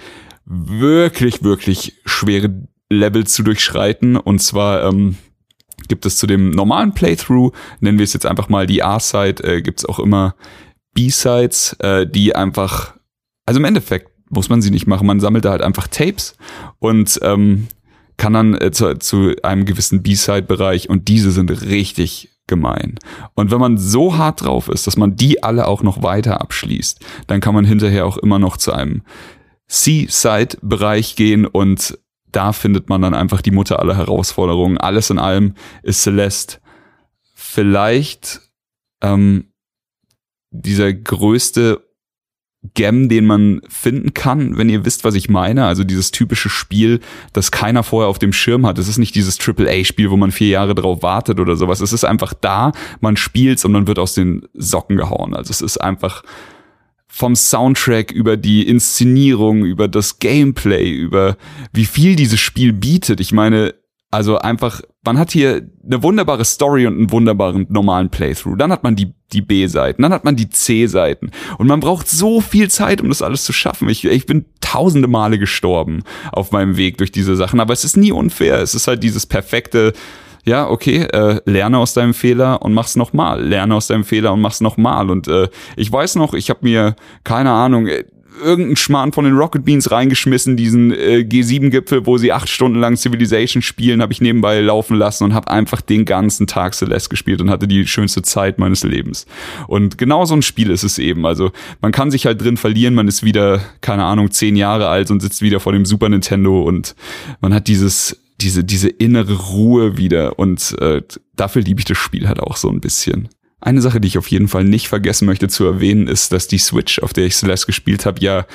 wirklich, 0.47 1.43
wirklich 1.43 2.01
schwere 2.05 2.51
Level 2.91 3.27
zu 3.27 3.43
durchschreiten. 3.43 4.17
Und 4.17 4.41
zwar 4.41 4.85
ähm, 4.85 5.17
gibt 5.89 6.07
es 6.07 6.17
zu 6.17 6.27
dem 6.27 6.51
normalen 6.51 6.95
Playthrough, 6.95 7.53
nennen 7.81 7.99
wir 7.99 8.05
es 8.05 8.13
jetzt 8.13 8.27
einfach 8.27 8.49
mal 8.49 8.67
die 8.67 8.83
A-Side, 8.83 9.43
äh, 9.43 9.63
gibt 9.63 9.81
es 9.81 9.87
auch 9.87 9.99
immer 9.99 10.35
B-Sides, 10.95 11.75
äh, 11.81 12.07
die 12.07 12.35
einfach, 12.35 12.95
also 13.47 13.59
im 13.59 13.65
Endeffekt 13.65 14.11
muss 14.31 14.49
man 14.49 14.63
sie 14.63 14.71
nicht 14.71 14.87
machen, 14.87 15.07
man 15.07 15.21
sammelt 15.21 15.45
da 15.45 15.51
halt 15.51 15.63
einfach 15.63 15.89
Tapes 15.89 16.37
und 16.79 17.19
ähm, 17.23 17.69
kann 18.17 18.33
dann 18.33 18.55
äh, 18.55 18.71
zu, 18.71 18.95
zu 18.99 19.35
einem 19.43 19.65
gewissen 19.65 20.03
B-Side-Bereich 20.03 20.89
und 20.89 21.09
diese 21.09 21.31
sind 21.31 21.51
richtig 21.51 22.31
gemein. 22.47 22.99
Und 23.35 23.51
wenn 23.51 23.61
man 23.61 23.79
so 23.79 24.17
hart 24.17 24.43
drauf 24.43 24.69
ist, 24.69 24.87
dass 24.87 24.97
man 24.97 25.17
die 25.17 25.43
alle 25.43 25.67
auch 25.67 25.83
noch 25.83 26.03
weiter 26.03 26.41
abschließt, 26.41 27.05
dann 27.27 27.41
kann 27.41 27.55
man 27.55 27.65
hinterher 27.65 28.07
auch 28.07 28.17
immer 28.19 28.39
noch 28.39 28.57
zu 28.57 28.73
einem 28.73 29.03
C-Side-Bereich 29.69 31.17
gehen 31.17 31.47
und 31.47 31.99
da 32.31 32.53
findet 32.53 32.89
man 32.89 33.01
dann 33.01 33.15
einfach 33.15 33.41
die 33.41 33.53
Mutter 33.53 33.79
aller 33.79 33.97
Herausforderungen. 33.97 34.77
Alles 34.77 35.09
in 35.11 35.19
allem 35.19 35.55
ist 35.83 36.03
Celeste 36.03 36.59
vielleicht 37.33 38.41
ähm, 39.03 39.53
dieser 40.51 40.93
größte 40.93 41.85
Gem, 42.73 43.11
den 43.11 43.27
man 43.27 43.61
finden 43.69 44.15
kann, 44.15 44.57
wenn 44.57 44.71
ihr 44.71 44.87
wisst, 44.87 45.05
was 45.05 45.15
ich 45.15 45.29
meine. 45.29 45.67
Also 45.67 45.85
dieses 45.85 46.11
typische 46.11 46.49
Spiel, 46.49 47.01
das 47.35 47.51
keiner 47.51 47.83
vorher 47.83 48.09
auf 48.09 48.19
dem 48.19 48.33
Schirm 48.33 48.65
hat. 48.65 48.79
Es 48.79 48.89
ist 48.89 48.99
nicht 48.99 49.15
dieses 49.15 49.39
AAA-Spiel, 49.39 50.11
wo 50.11 50.17
man 50.17 50.33
vier 50.33 50.49
Jahre 50.49 50.75
drauf 50.75 51.03
wartet 51.03 51.41
oder 51.41 51.57
sowas. 51.57 51.81
Es 51.81 51.93
ist 51.93 52.05
einfach 52.05 52.33
da, 52.33 52.73
man 53.01 53.17
spielt's 53.17 53.65
und 53.65 53.73
man 53.73 53.87
wird 53.87 53.99
aus 53.99 54.15
den 54.15 54.49
Socken 54.55 54.97
gehauen. 54.97 55.35
Also 55.35 55.51
es 55.51 55.61
ist 55.61 55.79
einfach 55.79 56.23
vom 57.07 57.37
Soundtrack 57.37 58.11
über 58.11 58.37
die 58.37 58.67
Inszenierung, 58.67 59.65
über 59.65 59.87
das 59.87 60.19
Gameplay, 60.19 60.91
über 60.91 61.37
wie 61.73 61.85
viel 61.85 62.17
dieses 62.17 62.41
Spiel 62.41 62.73
bietet. 62.73 63.21
Ich 63.21 63.31
meine, 63.31 63.75
also 64.11 64.39
einfach, 64.39 64.81
man 65.05 65.19
hat 65.19 65.33
hier 65.33 65.69
eine 65.85 66.03
wunderbare 66.03 66.45
Story 66.45 66.87
und 66.87 66.95
einen 66.95 67.13
wunderbaren 67.13 67.67
normalen 67.69 68.09
Playthrough. 68.09 68.57
Dann 68.57 68.73
hat 68.73 68.83
man 68.83 68.97
die, 68.97 69.13
die 69.33 69.43
B-Seiten, 69.43 70.03
dann 70.03 70.13
hat 70.13 70.25
man 70.25 70.37
die 70.37 70.49
C-Seiten. 70.49 71.31
Und 71.59 71.67
man 71.67 71.81
braucht 71.81 72.09
so 72.09 72.41
viel 72.41 72.71
Zeit, 72.71 73.01
um 73.01 73.09
das 73.09 73.23
alles 73.23 73.45
zu 73.45 73.53
schaffen. 73.53 73.89
Ich, 73.89 74.05
ich 74.05 74.27
bin 74.27 74.47
tausende 74.61 75.09
Male 75.09 75.39
gestorben 75.39 76.03
auf 76.33 76.53
meinem 76.53 76.77
Weg 76.77 76.99
durch 76.99 77.13
diese 77.13 77.37
Sachen. 77.37 77.61
Aber 77.61 77.73
es 77.73 77.85
ist 77.85 77.97
nie 77.97 78.13
unfair. 78.13 78.61
Es 78.61 78.75
ist 78.75 78.89
halt 78.89 79.03
dieses 79.03 79.27
perfekte, 79.27 79.93
ja, 80.45 80.69
okay, 80.69 81.03
äh, 81.03 81.41
lerne 81.45 81.79
aus 81.79 81.95
deinem 81.95 82.15
Fehler 82.15 82.63
und 82.63 82.73
mach's 82.75 82.97
nochmal. 82.97 83.43
Lerne 83.43 83.75
aus 83.75 83.87
deinem 83.87 84.05
Fehler 84.05 84.33
und 84.33 84.41
mach's 84.41 84.61
nochmal. 84.61 85.11
Und 85.11 85.29
äh, 85.29 85.49
ich 85.77 85.91
weiß 85.91 86.17
noch, 86.17 86.35
ich 86.35 86.51
habe 86.51 86.61
mir, 86.63 86.97
keine 87.25 87.51
Ahnung, 87.51 87.87
äh, 87.87 88.05
irgendeinen 88.43 88.77
Schmarrn 88.77 89.13
von 89.13 89.25
den 89.25 89.37
Rocket 89.37 89.65
Beans 89.65 89.91
reingeschmissen, 89.91 90.57
diesen 90.57 90.93
äh, 90.93 91.27
G7-Gipfel, 91.29 92.07
wo 92.07 92.19
sie 92.19 92.33
acht 92.33 92.49
Stunden 92.49 92.79
lang 92.79 92.97
Civilization 92.97 93.63
spielen, 93.63 94.03
habe 94.03 94.13
ich 94.13 94.21
nebenbei 94.21 94.61
laufen 94.61 94.97
lassen 94.97 95.25
und 95.25 95.35
habe 95.35 95.51
einfach 95.51 95.81
den 95.81 96.05
ganzen 96.05 96.47
Tag 96.47 96.75
Celeste 96.75 97.11
gespielt 97.11 97.41
und 97.41 97.51
hatte 97.51 97.69
die 97.69 97.87
schönste 97.87 98.23
Zeit 98.23 98.59
meines 98.59 98.85
Lebens. 98.85 99.27
Und 99.67 99.99
genau 99.99 100.25
so 100.25 100.35
ein 100.35 100.43
Spiel 100.43 100.71
ist 100.71 100.85
es 100.85 100.99
eben. 100.99 101.27
Also 101.27 101.53
man 101.81 101.93
kann 101.93 102.11
sich 102.11 102.27
halt 102.27 102.41
drin 102.41 102.57
verlieren, 102.57 102.95
man 102.95 103.09
ist 103.09 103.25
wieder, 103.25 103.61
keine 103.81 104.05
Ahnung, 104.05 104.31
zehn 104.31 104.57
Jahre 104.57 104.89
alt 104.89 105.11
und 105.11 105.21
sitzt 105.21 105.43
wieder 105.43 105.61
vor 105.61 105.73
dem 105.73 105.85
Super 105.85 106.09
Nintendo 106.09 106.63
und 106.63 106.95
man 107.41 107.55
hat 107.55 107.69
dieses 107.69 108.21
diese, 108.41 108.65
diese 108.65 108.89
innere 108.89 109.35
Ruhe 109.35 109.97
wieder 109.97 110.39
und 110.39 110.77
äh, 110.81 111.03
dafür 111.37 111.63
liebe 111.63 111.79
ich 111.81 111.85
das 111.85 111.99
Spiel 111.99 112.29
halt 112.29 112.41
auch 112.41 112.57
so 112.57 112.69
ein 112.69 112.81
bisschen. 112.81 113.29
Eine 113.65 113.81
Sache, 113.81 113.99
die 113.99 114.09
ich 114.09 114.19
auf 114.19 114.29
jeden 114.29 114.47
Fall 114.47 114.63
nicht 114.63 114.89
vergessen 114.89 115.25
möchte 115.25 115.49
zu 115.49 115.65
erwähnen, 115.65 116.07
ist, 116.07 116.33
dass 116.33 116.49
die 116.49 116.59
Switch, 116.59 116.99
auf 116.99 117.15
der 117.15 117.25
ich 117.25 117.35
Celeste 117.35 117.65
gespielt 117.65 118.05
habe, 118.05 118.21
ja 118.21 118.47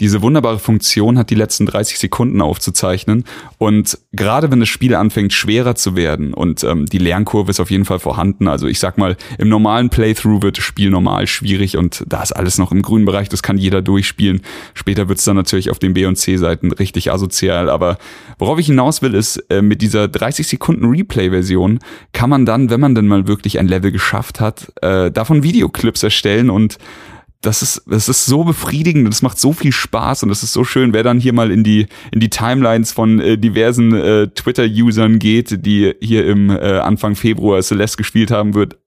diese 0.00 0.22
wunderbare 0.22 0.58
Funktion 0.58 1.18
hat, 1.18 1.30
die 1.30 1.34
letzten 1.34 1.66
30 1.66 1.98
Sekunden 1.98 2.40
aufzuzeichnen. 2.40 3.24
Und 3.58 3.98
gerade 4.12 4.50
wenn 4.50 4.60
das 4.60 4.68
Spiel 4.68 4.94
anfängt, 4.94 5.32
schwerer 5.32 5.74
zu 5.76 5.96
werden 5.96 6.34
und 6.34 6.64
ähm, 6.64 6.86
die 6.86 6.98
Lernkurve 6.98 7.50
ist 7.50 7.60
auf 7.60 7.70
jeden 7.70 7.84
Fall 7.84 8.00
vorhanden. 8.00 8.48
Also 8.48 8.66
ich 8.66 8.80
sag 8.80 8.98
mal, 8.98 9.16
im 9.38 9.48
normalen 9.48 9.90
Playthrough 9.90 10.42
wird 10.42 10.58
das 10.58 10.64
Spiel 10.64 10.90
normal 10.90 11.26
schwierig 11.26 11.76
und 11.76 12.04
da 12.08 12.22
ist 12.22 12.32
alles 12.32 12.58
noch 12.58 12.72
im 12.72 12.82
grünen 12.82 13.04
Bereich, 13.04 13.28
das 13.28 13.42
kann 13.42 13.56
jeder 13.56 13.82
durchspielen. 13.82 14.42
Später 14.74 15.08
wird 15.08 15.18
es 15.18 15.24
dann 15.24 15.36
natürlich 15.36 15.70
auf 15.70 15.78
den 15.78 15.94
B- 15.94 16.06
und 16.06 16.16
C-Seiten 16.16 16.72
richtig 16.72 17.12
asozial. 17.12 17.70
Aber 17.70 17.98
worauf 18.38 18.58
ich 18.58 18.66
hinaus 18.66 19.00
will, 19.02 19.14
ist, 19.14 19.36
äh, 19.50 19.62
mit 19.62 19.80
dieser 19.80 20.08
30 20.08 20.46
Sekunden 20.46 20.86
Replay-Version 20.86 21.78
kann 22.12 22.30
man 22.30 22.46
dann, 22.46 22.70
wenn 22.70 22.80
man 22.80 22.94
denn 22.94 23.06
mal 23.06 23.28
wirklich 23.28 23.58
ein 23.58 23.68
Level 23.68 23.92
geschafft 23.92 24.40
hat, 24.40 24.72
äh, 24.82 25.10
davon 25.10 25.42
Videoclips 25.42 26.02
erstellen 26.02 26.50
und 26.50 26.78
das 27.44 27.62
ist, 27.62 27.82
das 27.86 28.08
ist 28.08 28.26
so 28.26 28.44
befriedigend, 28.44 29.08
das 29.08 29.22
macht 29.22 29.38
so 29.38 29.52
viel 29.52 29.72
Spaß 29.72 30.22
und 30.22 30.28
das 30.28 30.42
ist 30.42 30.52
so 30.52 30.64
schön, 30.64 30.92
wer 30.92 31.02
dann 31.02 31.20
hier 31.20 31.32
mal 31.32 31.50
in 31.50 31.64
die, 31.64 31.86
in 32.12 32.20
die 32.20 32.30
Timelines 32.30 32.92
von 32.92 33.20
äh, 33.20 33.38
diversen 33.38 33.94
äh, 33.94 34.28
Twitter-Usern 34.28 35.18
geht, 35.18 35.64
die 35.66 35.94
hier 36.00 36.26
im 36.26 36.50
äh, 36.50 36.78
Anfang 36.78 37.14
Februar 37.14 37.62
Celeste 37.62 37.98
gespielt 37.98 38.30
haben, 38.30 38.54
wird 38.54 38.78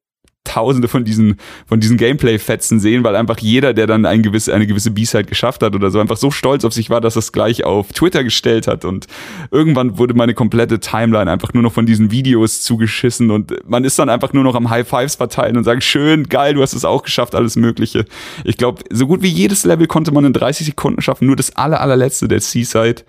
tausende 0.47 0.87
von 0.87 1.03
diesen, 1.03 1.37
von 1.67 1.79
diesen 1.79 1.97
Gameplay-Fetzen 1.97 2.79
sehen, 2.79 3.03
weil 3.03 3.15
einfach 3.15 3.37
jeder, 3.39 3.73
der 3.73 3.85
dann 3.85 4.05
ein 4.05 4.23
gewisse, 4.23 4.53
eine 4.53 4.65
gewisse 4.65 4.91
B-Side 4.91 5.25
geschafft 5.25 5.61
hat 5.61 5.75
oder 5.75 5.91
so, 5.91 5.99
einfach 5.99 6.17
so 6.17 6.31
stolz 6.31 6.63
auf 6.63 6.73
sich 6.73 6.89
war, 6.89 7.01
dass 7.01 7.15
es 7.15 7.31
gleich 7.31 7.63
auf 7.63 7.91
Twitter 7.91 8.23
gestellt 8.23 8.67
hat. 8.67 8.85
Und 8.85 9.07
irgendwann 9.51 9.97
wurde 9.97 10.13
meine 10.13 10.33
komplette 10.33 10.79
Timeline 10.79 11.29
einfach 11.29 11.53
nur 11.53 11.63
noch 11.63 11.73
von 11.73 11.85
diesen 11.85 12.11
Videos 12.11 12.61
zugeschissen 12.61 13.29
und 13.29 13.53
man 13.67 13.83
ist 13.83 13.99
dann 13.99 14.09
einfach 14.09 14.33
nur 14.33 14.43
noch 14.43 14.55
am 14.55 14.69
High 14.69 14.87
Fives 14.87 15.15
verteilen 15.15 15.57
und 15.57 15.63
sagt, 15.63 15.83
schön, 15.83 16.29
geil, 16.29 16.53
du 16.53 16.61
hast 16.61 16.73
es 16.73 16.85
auch 16.85 17.03
geschafft, 17.03 17.35
alles 17.35 17.55
Mögliche. 17.55 18.05
Ich 18.43 18.57
glaube, 18.57 18.83
so 18.89 19.05
gut 19.07 19.21
wie 19.21 19.27
jedes 19.27 19.65
Level 19.65 19.87
konnte 19.87 20.11
man 20.11 20.25
in 20.25 20.33
30 20.33 20.65
Sekunden 20.67 21.01
schaffen, 21.01 21.27
nur 21.27 21.35
das 21.35 21.55
aller, 21.55 21.81
allerletzte, 21.81 22.27
der 22.27 22.39
Seaside. 22.39 23.03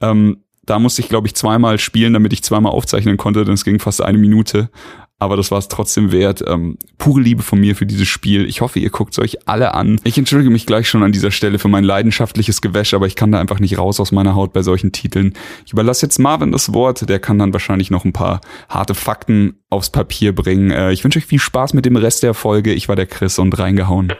Ähm, 0.00 0.38
da 0.64 0.78
musste 0.78 1.00
ich, 1.00 1.08
glaube 1.08 1.28
ich, 1.28 1.34
zweimal 1.34 1.78
spielen, 1.78 2.12
damit 2.12 2.32
ich 2.32 2.42
zweimal 2.42 2.72
aufzeichnen 2.72 3.16
konnte, 3.16 3.44
denn 3.44 3.54
es 3.54 3.64
ging 3.64 3.78
fast 3.78 4.02
eine 4.02 4.18
Minute 4.18 4.68
aber 5.18 5.36
das 5.36 5.50
war 5.50 5.58
es 5.58 5.68
trotzdem 5.68 6.12
wert. 6.12 6.44
Ähm, 6.46 6.76
pure 6.98 7.20
Liebe 7.20 7.42
von 7.42 7.58
mir 7.58 7.74
für 7.74 7.86
dieses 7.86 8.06
Spiel. 8.06 8.46
Ich 8.46 8.60
hoffe, 8.60 8.78
ihr 8.78 8.90
guckt 8.90 9.12
es 9.12 9.18
euch 9.18 9.48
alle 9.48 9.74
an. 9.74 9.98
Ich 10.04 10.18
entschuldige 10.18 10.50
mich 10.50 10.66
gleich 10.66 10.88
schon 10.88 11.02
an 11.02 11.12
dieser 11.12 11.30
Stelle 11.30 11.58
für 11.58 11.68
mein 11.68 11.84
leidenschaftliches 11.84 12.60
Gewäsch, 12.60 12.92
aber 12.92 13.06
ich 13.06 13.16
kann 13.16 13.32
da 13.32 13.40
einfach 13.40 13.58
nicht 13.58 13.78
raus 13.78 13.98
aus 13.98 14.12
meiner 14.12 14.34
Haut 14.34 14.52
bei 14.52 14.62
solchen 14.62 14.92
Titeln. 14.92 15.32
Ich 15.64 15.72
überlasse 15.72 16.04
jetzt 16.04 16.18
Marvin 16.18 16.52
das 16.52 16.74
Wort, 16.74 17.08
der 17.08 17.18
kann 17.18 17.38
dann 17.38 17.52
wahrscheinlich 17.52 17.90
noch 17.90 18.04
ein 18.04 18.12
paar 18.12 18.40
harte 18.68 18.94
Fakten 18.94 19.54
aufs 19.70 19.90
Papier 19.90 20.34
bringen. 20.34 20.70
Äh, 20.70 20.92
ich 20.92 21.02
wünsche 21.02 21.18
euch 21.18 21.26
viel 21.26 21.40
Spaß 21.40 21.72
mit 21.72 21.86
dem 21.86 21.96
Rest 21.96 22.22
der 22.22 22.34
Folge. 22.34 22.74
Ich 22.74 22.88
war 22.88 22.96
der 22.96 23.06
Chris 23.06 23.38
und 23.38 23.58
reingehauen. 23.58 24.12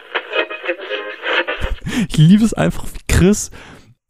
Ich 2.09 2.17
liebe 2.17 2.45
es 2.45 2.53
einfach, 2.53 2.85
wie 2.85 3.13
Chris 3.13 3.51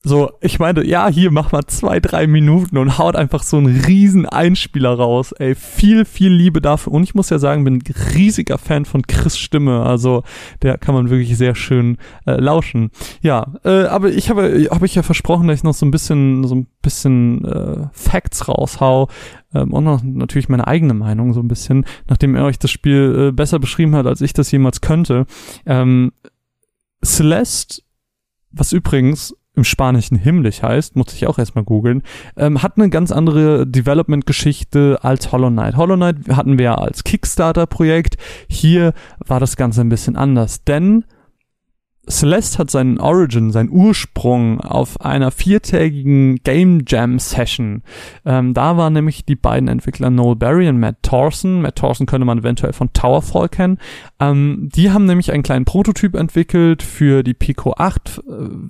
so, 0.08 0.30
ich 0.40 0.60
meine, 0.60 0.86
ja, 0.86 1.08
hier 1.08 1.32
mach 1.32 1.50
mal 1.50 1.64
zwei, 1.66 1.98
drei 1.98 2.28
Minuten 2.28 2.78
und 2.78 2.96
haut 2.96 3.16
einfach 3.16 3.42
so 3.42 3.56
einen 3.56 3.80
riesen 3.86 4.24
Einspieler 4.24 4.94
raus. 4.94 5.32
Ey, 5.32 5.56
viel, 5.56 6.04
viel 6.04 6.30
Liebe 6.30 6.60
dafür. 6.60 6.92
Und 6.92 7.02
ich 7.02 7.16
muss 7.16 7.28
ja 7.28 7.40
sagen, 7.40 7.64
bin 7.64 7.82
riesiger 8.14 8.56
Fan 8.56 8.84
von 8.84 9.02
Chris 9.02 9.36
Stimme. 9.36 9.82
Also, 9.82 10.22
der 10.62 10.78
kann 10.78 10.94
man 10.94 11.10
wirklich 11.10 11.36
sehr 11.36 11.56
schön 11.56 11.98
äh, 12.24 12.36
lauschen. 12.36 12.92
Ja, 13.20 13.54
äh, 13.64 13.86
aber 13.86 14.10
ich 14.10 14.30
habe, 14.30 14.68
habe 14.70 14.86
ich 14.86 14.94
ja 14.94 15.02
versprochen, 15.02 15.48
dass 15.48 15.58
ich 15.58 15.64
noch 15.64 15.74
so 15.74 15.84
ein 15.84 15.90
bisschen, 15.90 16.44
so 16.44 16.54
ein 16.54 16.68
bisschen 16.82 17.44
äh, 17.44 17.88
Facts 17.90 18.46
raushau. 18.46 19.08
Ähm, 19.54 19.72
und 19.72 19.82
noch 19.82 20.04
natürlich 20.04 20.48
meine 20.48 20.68
eigene 20.68 20.94
Meinung 20.94 21.32
so 21.32 21.40
ein 21.40 21.48
bisschen, 21.48 21.84
nachdem 22.06 22.36
er 22.36 22.44
euch 22.44 22.60
das 22.60 22.70
Spiel 22.70 23.30
äh, 23.30 23.32
besser 23.32 23.58
beschrieben 23.58 23.96
hat, 23.96 24.06
als 24.06 24.20
ich 24.20 24.32
das 24.32 24.52
jemals 24.52 24.80
könnte. 24.80 25.26
Ähm, 25.66 26.12
Celeste, 27.04 27.82
was 28.52 28.70
übrigens 28.70 29.34
im 29.56 29.64
Spanischen 29.64 30.16
himmlisch 30.16 30.62
heißt, 30.62 30.96
muss 30.96 31.12
ich 31.14 31.26
auch 31.26 31.38
erstmal 31.38 31.64
googeln, 31.64 32.02
ähm, 32.36 32.62
hat 32.62 32.76
eine 32.76 32.90
ganz 32.90 33.10
andere 33.10 33.66
Development-Geschichte 33.66 34.98
als 35.02 35.32
Hollow 35.32 35.50
Knight. 35.50 35.76
Hollow 35.76 35.96
Knight 35.96 36.28
hatten 36.28 36.58
wir 36.58 36.64
ja 36.64 36.74
als 36.76 37.04
Kickstarter-Projekt. 37.04 38.16
Hier 38.48 38.92
war 39.26 39.40
das 39.40 39.56
Ganze 39.56 39.80
ein 39.80 39.88
bisschen 39.88 40.16
anders, 40.16 40.62
denn 40.64 41.04
Celeste 42.08 42.58
hat 42.58 42.70
seinen 42.70 42.98
Origin, 43.00 43.50
seinen 43.50 43.70
Ursprung 43.70 44.60
auf 44.60 45.00
einer 45.00 45.30
viertägigen 45.30 46.36
Game 46.44 46.84
Jam 46.86 47.18
Session. 47.18 47.82
Ähm, 48.24 48.54
da 48.54 48.76
waren 48.76 48.92
nämlich 48.92 49.24
die 49.24 49.34
beiden 49.34 49.68
Entwickler 49.68 50.10
Noel 50.10 50.36
Barry 50.36 50.68
und 50.68 50.78
Matt 50.78 51.02
Thorson. 51.02 51.62
Matt 51.62 51.76
Thorson 51.76 52.06
könnte 52.06 52.24
man 52.24 52.38
eventuell 52.38 52.72
von 52.72 52.92
Towerfall 52.92 53.48
kennen. 53.48 53.78
Ähm, 54.20 54.68
die 54.74 54.90
haben 54.90 55.06
nämlich 55.06 55.32
einen 55.32 55.42
kleinen 55.42 55.64
Prototyp 55.64 56.14
entwickelt 56.14 56.82
für 56.82 57.22
die 57.22 57.34
Pico 57.34 57.74
8 57.76 58.18
äh, 58.18 58.20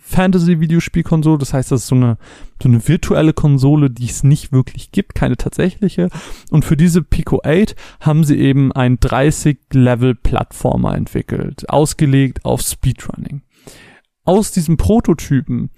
Fantasy 0.00 0.60
Videospielkonsole. 0.60 1.38
Das 1.38 1.52
heißt, 1.52 1.70
das 1.70 1.82
ist 1.82 1.88
so 1.88 1.96
eine 1.96 2.16
so 2.62 2.68
eine 2.68 2.86
virtuelle 2.88 3.32
Konsole, 3.32 3.90
die 3.90 4.06
es 4.06 4.22
nicht 4.22 4.52
wirklich 4.52 4.90
gibt, 4.90 5.14
keine 5.14 5.36
tatsächliche. 5.36 6.08
Und 6.50 6.64
für 6.64 6.76
diese 6.76 7.02
Pico 7.02 7.42
8 7.44 7.76
haben 8.00 8.24
sie 8.24 8.38
eben 8.38 8.72
ein 8.72 8.98
30-Level-Plattformer 8.98 10.94
entwickelt, 10.94 11.68
ausgelegt 11.68 12.46
auf 12.46 12.62
Speedrunning. 12.62 13.25
Aus 14.26 14.50
diesem 14.50 14.76
Prototypen 14.76 15.70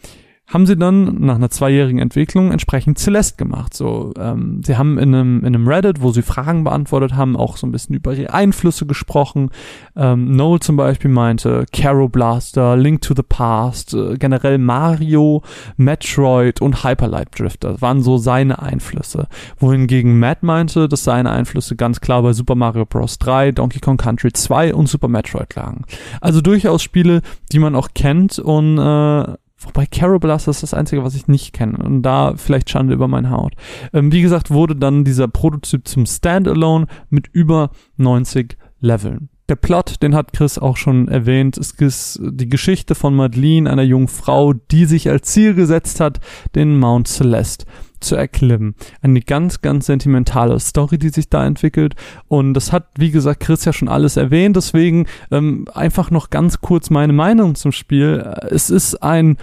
haben 0.48 0.66
sie 0.66 0.76
dann 0.76 1.20
nach 1.20 1.34
einer 1.34 1.50
zweijährigen 1.50 2.00
Entwicklung 2.00 2.52
entsprechend 2.52 2.98
Celeste 2.98 3.36
gemacht. 3.36 3.74
So, 3.74 4.14
ähm, 4.18 4.62
sie 4.64 4.78
haben 4.78 4.96
in 4.98 5.14
einem, 5.14 5.40
in 5.40 5.54
einem 5.54 5.68
Reddit, 5.68 6.00
wo 6.00 6.10
sie 6.10 6.22
Fragen 6.22 6.64
beantwortet 6.64 7.14
haben, 7.14 7.36
auch 7.36 7.58
so 7.58 7.66
ein 7.66 7.72
bisschen 7.72 7.94
über 7.94 8.14
ihre 8.14 8.32
Einflüsse 8.32 8.86
gesprochen. 8.86 9.50
Ähm, 9.94 10.34
Noel 10.36 10.60
zum 10.60 10.76
Beispiel 10.76 11.10
meinte 11.10 11.66
Caro 11.70 12.08
Blaster, 12.08 12.78
Link 12.78 13.02
to 13.02 13.14
the 13.14 13.22
Past, 13.22 13.92
äh, 13.92 14.16
generell 14.16 14.56
Mario, 14.56 15.42
Metroid 15.76 16.62
und 16.62 16.82
Hyperlight 16.82 17.38
Drifter 17.38 17.78
waren 17.82 18.02
so 18.02 18.16
seine 18.16 18.62
Einflüsse. 18.62 19.28
Wohingegen 19.58 20.18
Matt 20.18 20.42
meinte, 20.42 20.88
dass 20.88 21.04
seine 21.04 21.30
Einflüsse 21.30 21.76
ganz 21.76 22.00
klar 22.00 22.22
bei 22.22 22.32
Super 22.32 22.54
Mario 22.54 22.86
Bros. 22.86 23.18
3, 23.18 23.52
Donkey 23.52 23.80
Kong 23.80 23.98
Country 23.98 24.32
2 24.32 24.74
und 24.74 24.88
Super 24.88 25.08
Metroid 25.08 25.54
lagen. 25.56 25.84
Also 26.22 26.40
durchaus 26.40 26.82
Spiele, 26.82 27.20
die 27.52 27.58
man 27.58 27.74
auch 27.74 27.88
kennt 27.94 28.38
und 28.38 28.78
äh, 28.78 29.34
Wobei 29.60 29.86
Carol 29.86 30.20
Blaster 30.20 30.50
ist 30.50 30.62
das 30.62 30.74
Einzige, 30.74 31.02
was 31.02 31.14
ich 31.14 31.26
nicht 31.26 31.52
kenne. 31.52 31.78
Und 31.78 32.02
da 32.02 32.34
vielleicht 32.36 32.70
Schande 32.70 32.94
über 32.94 33.08
meine 33.08 33.30
Haut. 33.30 33.54
Ähm, 33.92 34.12
wie 34.12 34.22
gesagt, 34.22 34.50
wurde 34.50 34.76
dann 34.76 35.04
dieser 35.04 35.28
Prototyp 35.28 35.88
zum 35.88 36.06
Standalone 36.06 36.86
mit 37.10 37.26
über 37.28 37.70
90 37.96 38.56
Leveln. 38.80 39.28
Der 39.48 39.56
Plot, 39.56 40.02
den 40.02 40.14
hat 40.14 40.34
Chris 40.34 40.58
auch 40.58 40.76
schon 40.76 41.08
erwähnt, 41.08 41.56
ist 41.56 41.80
die 41.80 42.48
Geschichte 42.48 42.94
von 42.94 43.16
Madeline, 43.16 43.70
einer 43.70 43.82
jungen 43.82 44.08
Frau, 44.08 44.52
die 44.52 44.84
sich 44.84 45.08
als 45.08 45.28
Ziel 45.28 45.54
gesetzt 45.54 46.00
hat, 46.00 46.20
den 46.54 46.78
Mount 46.78 47.08
Celeste 47.08 47.64
zu 48.00 48.16
erklimmen. 48.16 48.74
Eine 49.02 49.20
ganz, 49.20 49.60
ganz 49.60 49.86
sentimentale 49.86 50.58
Story, 50.60 50.98
die 50.98 51.10
sich 51.10 51.28
da 51.28 51.46
entwickelt. 51.46 51.94
Und 52.28 52.54
das 52.54 52.72
hat, 52.72 52.88
wie 52.96 53.10
gesagt, 53.10 53.40
Chris 53.40 53.64
ja 53.64 53.72
schon 53.72 53.88
alles 53.88 54.16
erwähnt. 54.16 54.56
Deswegen 54.56 55.06
ähm, 55.30 55.66
einfach 55.72 56.10
noch 56.10 56.30
ganz 56.30 56.60
kurz 56.60 56.90
meine 56.90 57.12
Meinung 57.12 57.54
zum 57.54 57.72
Spiel. 57.72 58.18
Es 58.50 58.70
ist 58.70 59.02
ein 59.02 59.36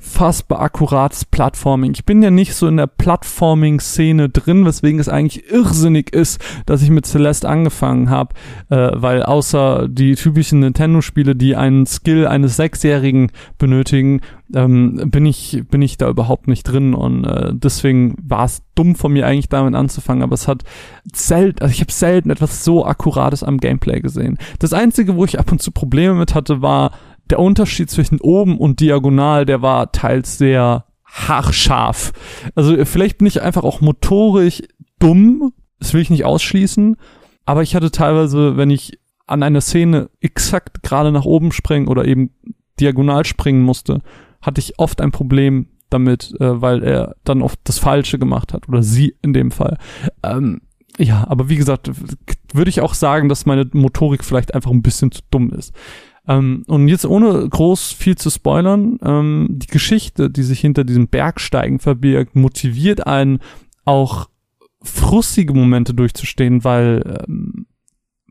unfassbar 0.00 0.60
akkurates 0.60 1.24
Plattforming. 1.26 1.92
Ich 1.92 2.04
bin 2.04 2.22
ja 2.22 2.30
nicht 2.30 2.54
so 2.54 2.66
in 2.66 2.78
der 2.78 2.86
Plattforming-Szene 2.86 4.30
drin, 4.30 4.64
weswegen 4.64 4.98
es 4.98 5.08
eigentlich 5.08 5.50
irrsinnig 5.50 6.12
ist, 6.12 6.40
dass 6.66 6.82
ich 6.82 6.90
mit 6.90 7.06
Celeste 7.06 7.48
angefangen 7.48 8.08
habe, 8.08 8.34
äh, 8.70 8.90
weil 8.94 9.22
außer 9.22 9.88
die 9.88 10.14
typischen 10.14 10.60
Nintendo-Spiele, 10.60 11.36
die 11.36 11.54
einen 11.54 11.86
Skill 11.86 12.26
eines 12.26 12.56
Sechsjährigen 12.56 13.30
benötigen, 13.58 14.20
ähm, 14.54 15.00
bin 15.10 15.26
ich 15.26 15.62
bin 15.70 15.80
ich 15.82 15.96
da 15.96 16.08
überhaupt 16.08 16.48
nicht 16.48 16.64
drin 16.64 16.94
und 16.94 17.24
äh, 17.24 17.52
deswegen 17.52 18.16
war 18.20 18.46
es 18.46 18.62
dumm 18.74 18.96
von 18.96 19.12
mir 19.12 19.26
eigentlich 19.26 19.48
damit 19.48 19.74
anzufangen, 19.74 20.22
aber 20.22 20.34
es 20.34 20.48
hat 20.48 20.64
selten, 21.12 21.62
also 21.62 21.72
ich 21.72 21.80
habe 21.80 21.92
selten 21.92 22.30
etwas 22.30 22.64
so 22.64 22.84
akkurates 22.84 23.44
am 23.44 23.58
Gameplay 23.58 24.00
gesehen. 24.00 24.38
Das 24.58 24.72
einzige, 24.72 25.14
wo 25.14 25.24
ich 25.24 25.38
ab 25.38 25.52
und 25.52 25.62
zu 25.62 25.70
Probleme 25.70 26.14
mit 26.14 26.34
hatte, 26.34 26.62
war 26.62 26.92
der 27.30 27.38
Unterschied 27.38 27.90
zwischen 27.90 28.20
oben 28.20 28.58
und 28.58 28.80
diagonal, 28.80 29.46
der 29.46 29.62
war 29.62 29.92
teils 29.92 30.38
sehr 30.38 30.86
haarscharf. 31.04 32.12
Also 32.54 32.84
vielleicht 32.84 33.18
bin 33.18 33.26
ich 33.26 33.42
einfach 33.42 33.64
auch 33.64 33.80
motorisch 33.80 34.62
dumm, 34.98 35.52
das 35.78 35.94
will 35.94 36.02
ich 36.02 36.10
nicht 36.10 36.24
ausschließen, 36.24 36.96
aber 37.46 37.62
ich 37.62 37.74
hatte 37.74 37.90
teilweise, 37.90 38.56
wenn 38.56 38.70
ich 38.70 38.98
an 39.26 39.42
einer 39.42 39.60
Szene 39.60 40.10
exakt 40.20 40.82
gerade 40.82 41.12
nach 41.12 41.24
oben 41.24 41.52
springen 41.52 41.88
oder 41.88 42.04
eben 42.04 42.30
diagonal 42.80 43.24
springen 43.24 43.62
musste, 43.62 44.02
hatte 44.42 44.60
ich 44.60 44.78
oft 44.78 45.00
ein 45.00 45.12
Problem 45.12 45.68
damit, 45.88 46.34
äh, 46.40 46.60
weil 46.60 46.82
er 46.82 47.16
dann 47.24 47.42
oft 47.42 47.58
das 47.64 47.78
Falsche 47.78 48.18
gemacht 48.18 48.52
hat 48.52 48.68
oder 48.68 48.82
sie 48.82 49.16
in 49.22 49.32
dem 49.32 49.50
Fall. 49.50 49.78
Ähm, 50.22 50.62
ja, 50.98 51.24
aber 51.28 51.48
wie 51.48 51.56
gesagt, 51.56 51.90
würde 52.52 52.68
ich 52.68 52.80
auch 52.80 52.94
sagen, 52.94 53.28
dass 53.28 53.46
meine 53.46 53.68
Motorik 53.72 54.24
vielleicht 54.24 54.54
einfach 54.54 54.70
ein 54.70 54.82
bisschen 54.82 55.12
zu 55.12 55.22
dumm 55.30 55.50
ist. 55.50 55.74
Ähm, 56.30 56.62
und 56.68 56.86
jetzt 56.86 57.04
ohne 57.04 57.48
groß 57.48 57.92
viel 57.92 58.16
zu 58.16 58.30
spoilern, 58.30 58.98
ähm, 59.02 59.48
die 59.50 59.66
Geschichte, 59.66 60.30
die 60.30 60.44
sich 60.44 60.60
hinter 60.60 60.84
diesem 60.84 61.08
Bergsteigen 61.08 61.80
verbirgt, 61.80 62.36
motiviert 62.36 63.06
einen 63.06 63.40
auch 63.84 64.28
frustige 64.80 65.52
Momente 65.52 65.92
durchzustehen, 65.92 66.62
weil 66.64 67.24
ähm, 67.28 67.66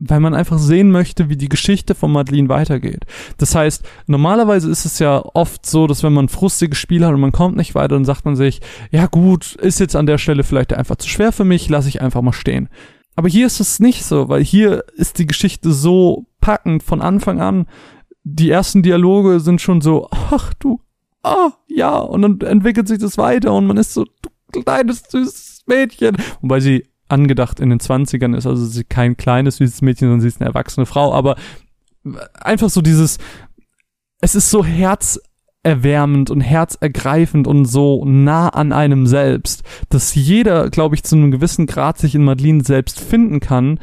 weil 0.02 0.20
man 0.20 0.32
einfach 0.32 0.58
sehen 0.58 0.90
möchte, 0.90 1.28
wie 1.28 1.36
die 1.36 1.50
Geschichte 1.50 1.94
von 1.94 2.10
Madeline 2.10 2.48
weitergeht. 2.48 3.04
Das 3.36 3.54
heißt, 3.54 3.86
normalerweise 4.06 4.70
ist 4.70 4.86
es 4.86 4.98
ja 4.98 5.22
oft 5.34 5.66
so, 5.66 5.86
dass 5.86 6.02
wenn 6.02 6.14
man 6.14 6.24
ein 6.24 6.30
frustiges 6.30 6.78
Spiel 6.78 7.04
hat 7.04 7.12
und 7.12 7.20
man 7.20 7.32
kommt 7.32 7.58
nicht 7.58 7.74
weiter, 7.74 7.96
dann 7.96 8.06
sagt 8.06 8.24
man 8.24 8.34
sich, 8.34 8.62
ja 8.90 9.08
gut, 9.08 9.56
ist 9.56 9.78
jetzt 9.78 9.96
an 9.96 10.06
der 10.06 10.16
Stelle 10.16 10.42
vielleicht 10.42 10.72
einfach 10.72 10.96
zu 10.96 11.06
schwer 11.06 11.32
für 11.32 11.44
mich, 11.44 11.68
lasse 11.68 11.90
ich 11.90 12.00
einfach 12.00 12.22
mal 12.22 12.32
stehen. 12.32 12.70
Aber 13.16 13.28
hier 13.28 13.46
ist 13.46 13.60
es 13.60 13.80
nicht 13.80 14.04
so, 14.04 14.28
weil 14.28 14.42
hier 14.42 14.84
ist 14.94 15.18
die 15.18 15.26
Geschichte 15.26 15.72
so 15.72 16.26
packend 16.40 16.82
von 16.82 17.02
Anfang 17.02 17.40
an. 17.40 17.66
Die 18.24 18.50
ersten 18.50 18.82
Dialoge 18.82 19.40
sind 19.40 19.60
schon 19.60 19.80
so, 19.80 20.08
ach 20.10 20.54
du, 20.54 20.80
ah, 21.22 21.52
ja, 21.66 21.96
und 21.98 22.22
dann 22.22 22.40
entwickelt 22.40 22.88
sich 22.88 22.98
das 22.98 23.18
weiter 23.18 23.52
und 23.52 23.66
man 23.66 23.76
ist 23.76 23.94
so, 23.94 24.04
du 24.52 24.62
kleines, 24.62 25.02
süßes 25.08 25.64
Mädchen. 25.66 26.16
Wobei 26.40 26.60
sie 26.60 26.88
angedacht 27.08 27.60
in 27.60 27.70
den 27.70 27.80
Zwanzigern 27.80 28.34
ist, 28.34 28.46
also 28.46 28.64
sie 28.64 28.84
kein 28.84 29.16
kleines, 29.16 29.56
süßes 29.56 29.82
Mädchen, 29.82 30.08
sondern 30.08 30.20
sie 30.20 30.28
ist 30.28 30.40
eine 30.40 30.48
erwachsene 30.48 30.86
Frau, 30.86 31.12
aber 31.12 31.36
einfach 32.34 32.70
so 32.70 32.80
dieses, 32.82 33.18
es 34.20 34.34
ist 34.34 34.50
so 34.50 34.64
herz 34.64 35.20
erwärmend 35.62 36.30
und 36.30 36.40
herzergreifend 36.40 37.46
und 37.46 37.66
so 37.66 38.04
nah 38.04 38.48
an 38.48 38.72
einem 38.72 39.06
selbst, 39.06 39.62
dass 39.88 40.14
jeder, 40.14 40.70
glaube 40.70 40.94
ich, 40.94 41.02
zu 41.02 41.16
einem 41.16 41.30
gewissen 41.30 41.66
Grad 41.66 41.98
sich 41.98 42.14
in 42.14 42.24
Madeline 42.24 42.64
selbst 42.64 43.00
finden 43.00 43.40
kann. 43.40 43.78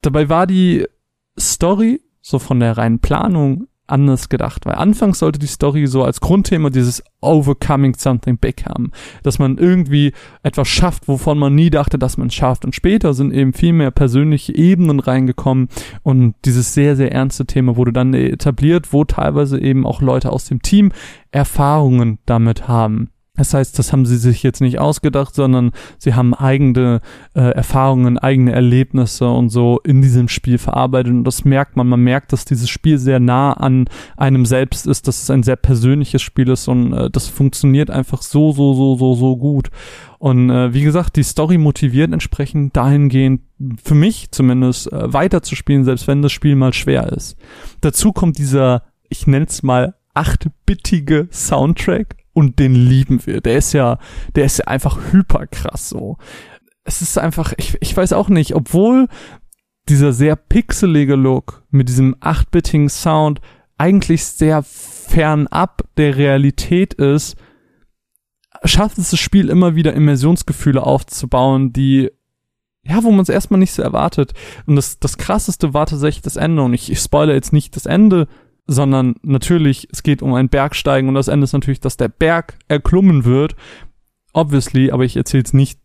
Dabei 0.00 0.28
war 0.28 0.46
die 0.46 0.86
Story, 1.38 2.00
so 2.22 2.38
von 2.38 2.60
der 2.60 2.76
reinen 2.78 3.00
Planung, 3.00 3.66
anders 3.90 4.28
gedacht, 4.28 4.66
weil 4.66 4.74
anfangs 4.74 5.18
sollte 5.18 5.38
die 5.38 5.46
Story 5.46 5.86
so 5.86 6.04
als 6.04 6.20
Grundthema 6.20 6.70
dieses 6.70 7.02
Overcoming 7.20 7.94
Something 7.94 8.38
Big 8.38 8.64
haben, 8.66 8.92
dass 9.22 9.38
man 9.38 9.58
irgendwie 9.58 10.12
etwas 10.42 10.68
schafft, 10.68 11.08
wovon 11.08 11.38
man 11.38 11.54
nie 11.54 11.70
dachte, 11.70 11.98
dass 11.98 12.16
man 12.16 12.28
es 12.28 12.34
schafft. 12.34 12.64
Und 12.64 12.74
später 12.74 13.14
sind 13.14 13.32
eben 13.32 13.52
viel 13.52 13.72
mehr 13.72 13.90
persönliche 13.90 14.54
Ebenen 14.54 15.00
reingekommen 15.00 15.68
und 16.02 16.34
dieses 16.44 16.74
sehr, 16.74 16.96
sehr 16.96 17.12
ernste 17.12 17.46
Thema 17.46 17.76
wurde 17.76 17.92
dann 17.92 18.14
etabliert, 18.14 18.92
wo 18.92 19.04
teilweise 19.04 19.60
eben 19.60 19.86
auch 19.86 20.00
Leute 20.00 20.30
aus 20.32 20.46
dem 20.46 20.62
Team 20.62 20.92
Erfahrungen 21.30 22.18
damit 22.26 22.68
haben. 22.68 23.10
Das 23.36 23.54
heißt, 23.54 23.78
das 23.78 23.92
haben 23.92 24.06
sie 24.06 24.18
sich 24.18 24.42
jetzt 24.42 24.60
nicht 24.60 24.78
ausgedacht, 24.80 25.34
sondern 25.34 25.70
sie 25.98 26.14
haben 26.14 26.34
eigene 26.34 27.00
äh, 27.34 27.40
Erfahrungen, 27.40 28.18
eigene 28.18 28.52
Erlebnisse 28.52 29.28
und 29.28 29.50
so 29.50 29.80
in 29.84 30.02
diesem 30.02 30.28
Spiel 30.28 30.58
verarbeitet. 30.58 31.12
Und 31.12 31.24
das 31.24 31.44
merkt 31.44 31.76
man. 31.76 31.88
Man 31.88 32.00
merkt, 32.00 32.32
dass 32.32 32.44
dieses 32.44 32.68
Spiel 32.68 32.98
sehr 32.98 33.20
nah 33.20 33.52
an 33.52 33.88
einem 34.16 34.44
selbst 34.44 34.86
ist, 34.86 35.06
dass 35.06 35.22
es 35.22 35.30
ein 35.30 35.42
sehr 35.42 35.56
persönliches 35.56 36.22
Spiel 36.22 36.48
ist 36.48 36.68
und 36.68 36.92
äh, 36.92 37.08
das 37.08 37.28
funktioniert 37.28 37.90
einfach 37.90 38.22
so, 38.22 38.52
so, 38.52 38.74
so, 38.74 38.96
so, 38.96 39.14
so 39.14 39.36
gut. 39.36 39.70
Und 40.18 40.50
äh, 40.50 40.74
wie 40.74 40.82
gesagt, 40.82 41.16
die 41.16 41.22
Story 41.22 41.56
motiviert 41.56 42.12
entsprechend 42.12 42.76
dahingehend, 42.76 43.40
für 43.82 43.94
mich 43.94 44.30
zumindest, 44.32 44.92
äh, 44.92 45.12
weiterzuspielen, 45.12 45.84
selbst 45.84 46.08
wenn 46.08 46.20
das 46.20 46.32
Spiel 46.32 46.56
mal 46.56 46.74
schwer 46.74 47.10
ist. 47.12 47.38
Dazu 47.80 48.12
kommt 48.12 48.36
dieser, 48.36 48.82
ich 49.08 49.26
nenne 49.26 49.46
es 49.46 49.62
mal, 49.62 49.94
achtbittige 50.12 51.28
Soundtrack 51.30 52.19
und 52.32 52.58
den 52.58 52.74
lieben 52.74 53.24
wir. 53.26 53.40
Der 53.40 53.56
ist 53.56 53.72
ja, 53.72 53.98
der 54.34 54.44
ist 54.44 54.58
ja 54.58 54.66
einfach 54.66 55.12
hyperkrass 55.12 55.88
so. 55.88 56.16
Es 56.84 57.02
ist 57.02 57.18
einfach, 57.18 57.52
ich, 57.56 57.76
ich 57.80 57.96
weiß 57.96 58.12
auch 58.12 58.28
nicht, 58.28 58.54
obwohl 58.54 59.08
dieser 59.88 60.12
sehr 60.12 60.36
pixelige 60.36 61.16
Look 61.16 61.64
mit 61.70 61.88
diesem 61.88 62.14
8-bitigen 62.16 62.88
Sound 62.88 63.40
eigentlich 63.76 64.24
sehr 64.24 64.62
fernab 64.62 65.82
der 65.96 66.16
Realität 66.16 66.94
ist, 66.94 67.36
schafft 68.64 68.98
es 68.98 69.10
das 69.10 69.20
Spiel 69.20 69.48
immer 69.48 69.74
wieder 69.74 69.94
Immersionsgefühle 69.94 70.82
aufzubauen, 70.82 71.72
die 71.72 72.10
ja, 72.82 73.02
wo 73.04 73.10
man 73.10 73.20
es 73.20 73.28
erstmal 73.28 73.60
nicht 73.60 73.72
so 73.72 73.82
erwartet. 73.82 74.32
Und 74.66 74.76
das, 74.76 74.98
das 74.98 75.18
krasseste 75.18 75.74
war 75.74 75.86
tatsächlich 75.86 76.22
das 76.22 76.36
Ende. 76.36 76.62
Und 76.62 76.72
ich, 76.72 76.90
ich 76.90 76.98
spoilere 76.98 77.34
jetzt 77.34 77.52
nicht 77.52 77.76
das 77.76 77.86
Ende, 77.86 78.26
sondern 78.70 79.16
natürlich, 79.22 79.88
es 79.90 80.04
geht 80.04 80.22
um 80.22 80.32
ein 80.34 80.48
Bergsteigen 80.48 81.08
und 81.08 81.16
das 81.16 81.26
Ende 81.26 81.42
ist 81.44 81.52
natürlich, 81.52 81.80
dass 81.80 81.96
der 81.96 82.08
Berg 82.08 82.56
erklommen 82.68 83.24
wird. 83.24 83.56
Obviously, 84.32 84.92
aber 84.92 85.04
ich 85.04 85.16
erzähle 85.16 85.40
jetzt 85.40 85.54
nicht, 85.54 85.80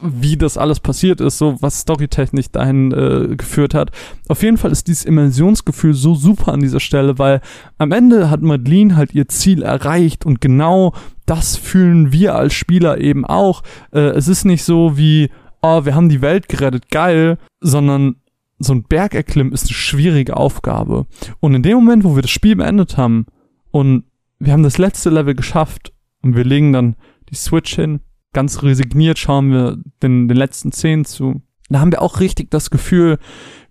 wie 0.00 0.38
das 0.38 0.56
alles 0.56 0.80
passiert 0.80 1.20
ist, 1.20 1.36
so 1.36 1.60
was 1.60 1.80
storytechnisch 1.80 2.50
dahin 2.50 2.90
äh, 2.92 3.36
geführt 3.36 3.74
hat. 3.74 3.90
Auf 4.28 4.42
jeden 4.42 4.56
Fall 4.56 4.72
ist 4.72 4.88
dieses 4.88 5.04
Immersionsgefühl 5.04 5.92
so 5.92 6.14
super 6.14 6.52
an 6.52 6.60
dieser 6.60 6.80
Stelle, 6.80 7.18
weil 7.18 7.42
am 7.76 7.92
Ende 7.92 8.30
hat 8.30 8.40
Madeline 8.40 8.96
halt 8.96 9.14
ihr 9.14 9.28
Ziel 9.28 9.62
erreicht 9.62 10.24
und 10.24 10.40
genau 10.40 10.94
das 11.26 11.56
fühlen 11.56 12.12
wir 12.12 12.34
als 12.34 12.54
Spieler 12.54 12.98
eben 12.98 13.26
auch. 13.26 13.62
Äh, 13.92 14.00
es 14.00 14.26
ist 14.26 14.44
nicht 14.44 14.64
so 14.64 14.96
wie, 14.96 15.30
oh, 15.60 15.84
wir 15.84 15.94
haben 15.94 16.08
die 16.08 16.22
Welt 16.22 16.48
gerettet, 16.48 16.90
geil, 16.90 17.36
sondern 17.60 18.16
so 18.62 18.72
ein 18.72 18.84
Berg 18.84 19.14
erklimmen 19.14 19.52
ist 19.52 19.66
eine 19.66 19.74
schwierige 19.74 20.36
Aufgabe. 20.36 21.06
Und 21.40 21.54
in 21.54 21.62
dem 21.62 21.74
Moment, 21.74 22.04
wo 22.04 22.14
wir 22.14 22.22
das 22.22 22.30
Spiel 22.30 22.56
beendet 22.56 22.96
haben 22.96 23.26
und 23.70 24.04
wir 24.38 24.52
haben 24.52 24.62
das 24.62 24.78
letzte 24.78 25.10
Level 25.10 25.34
geschafft 25.34 25.92
und 26.22 26.36
wir 26.36 26.44
legen 26.44 26.72
dann 26.72 26.96
die 27.28 27.34
Switch 27.34 27.74
hin, 27.74 28.00
ganz 28.32 28.62
resigniert 28.62 29.18
schauen 29.18 29.52
wir 29.52 29.78
den, 30.02 30.28
den 30.28 30.36
letzten 30.36 30.72
Szenen 30.72 31.04
zu. 31.04 31.42
Da 31.68 31.80
haben 31.80 31.92
wir 31.92 32.02
auch 32.02 32.20
richtig 32.20 32.50
das 32.50 32.70
Gefühl, 32.70 33.18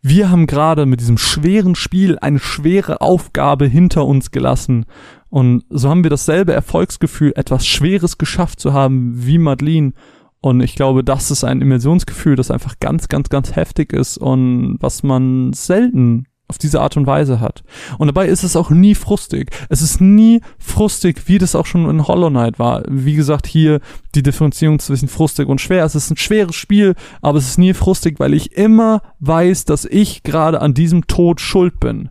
wir 0.02 0.32
haben 0.32 0.48
gerade 0.48 0.86
mit 0.86 1.00
diesem 1.00 1.18
schweren 1.18 1.76
Spiel 1.76 2.18
eine 2.20 2.40
schwere 2.40 3.02
Aufgabe 3.02 3.68
hinter 3.68 4.06
uns 4.06 4.32
gelassen. 4.32 4.86
Und 5.30 5.64
so 5.70 5.90
haben 5.90 6.04
wir 6.04 6.10
dasselbe 6.10 6.54
Erfolgsgefühl, 6.54 7.34
etwas 7.36 7.68
Schweres 7.68 8.18
geschafft 8.18 8.60
zu 8.60 8.74
haben 8.74 9.26
wie 9.26 9.38
Madeline. 9.38 9.94
Und 10.42 10.62
ich 10.62 10.76
glaube, 10.76 11.04
das 11.04 11.30
ist 11.30 11.44
ein 11.44 11.62
Immersionsgefühl, 11.62 12.36
das 12.36 12.50
einfach 12.50 12.80
ganz, 12.80 13.08
ganz, 13.08 13.30
ganz 13.30 13.56
heftig 13.56 13.94
ist 13.94 14.18
und 14.18 14.78
was 14.80 15.04
man 15.04 15.54
selten 15.54 16.26
auf 16.52 16.58
diese 16.58 16.82
Art 16.82 16.98
und 16.98 17.08
Weise 17.08 17.40
hat. 17.40 17.64
Und 17.98 18.08
dabei 18.08 18.28
ist 18.28 18.44
es 18.44 18.58
auch 18.58 18.72
nie 18.72 18.94
frustig. 18.94 19.52
Es 19.70 19.82
ist 19.82 20.02
nie 20.02 20.42
frustig, 20.60 21.28
wie 21.28 21.38
das 21.38 21.56
auch 21.56 21.66
schon 21.66 21.90
in 21.90 22.08
Hollow 22.08 22.30
Knight 22.30 22.60
war. 22.60 22.84
Wie 22.90 23.16
gesagt, 23.16 23.48
hier 23.48 23.80
die 24.16 24.24
Differenzierung 24.24 24.80
zwischen 24.80 25.08
frustig 25.08 25.48
und 25.48 25.62
schwer. 25.62 25.86
Es 25.86 25.96
ist 25.96 26.12
ein 26.12 26.18
schweres 26.18 26.56
Spiel, 26.56 26.96
aber 27.22 27.38
es 27.38 27.48
ist 27.48 27.58
nie 27.58 27.74
frustig, 27.74 28.20
weil 28.20 28.34
ich 28.34 28.58
immer 28.58 29.02
weiß, 29.20 29.64
dass 29.64 29.86
ich 29.86 30.24
gerade 30.24 30.60
an 30.62 30.74
diesem 30.74 31.08
Tod 31.08 31.40
schuld 31.40 31.80
bin. 31.80 32.10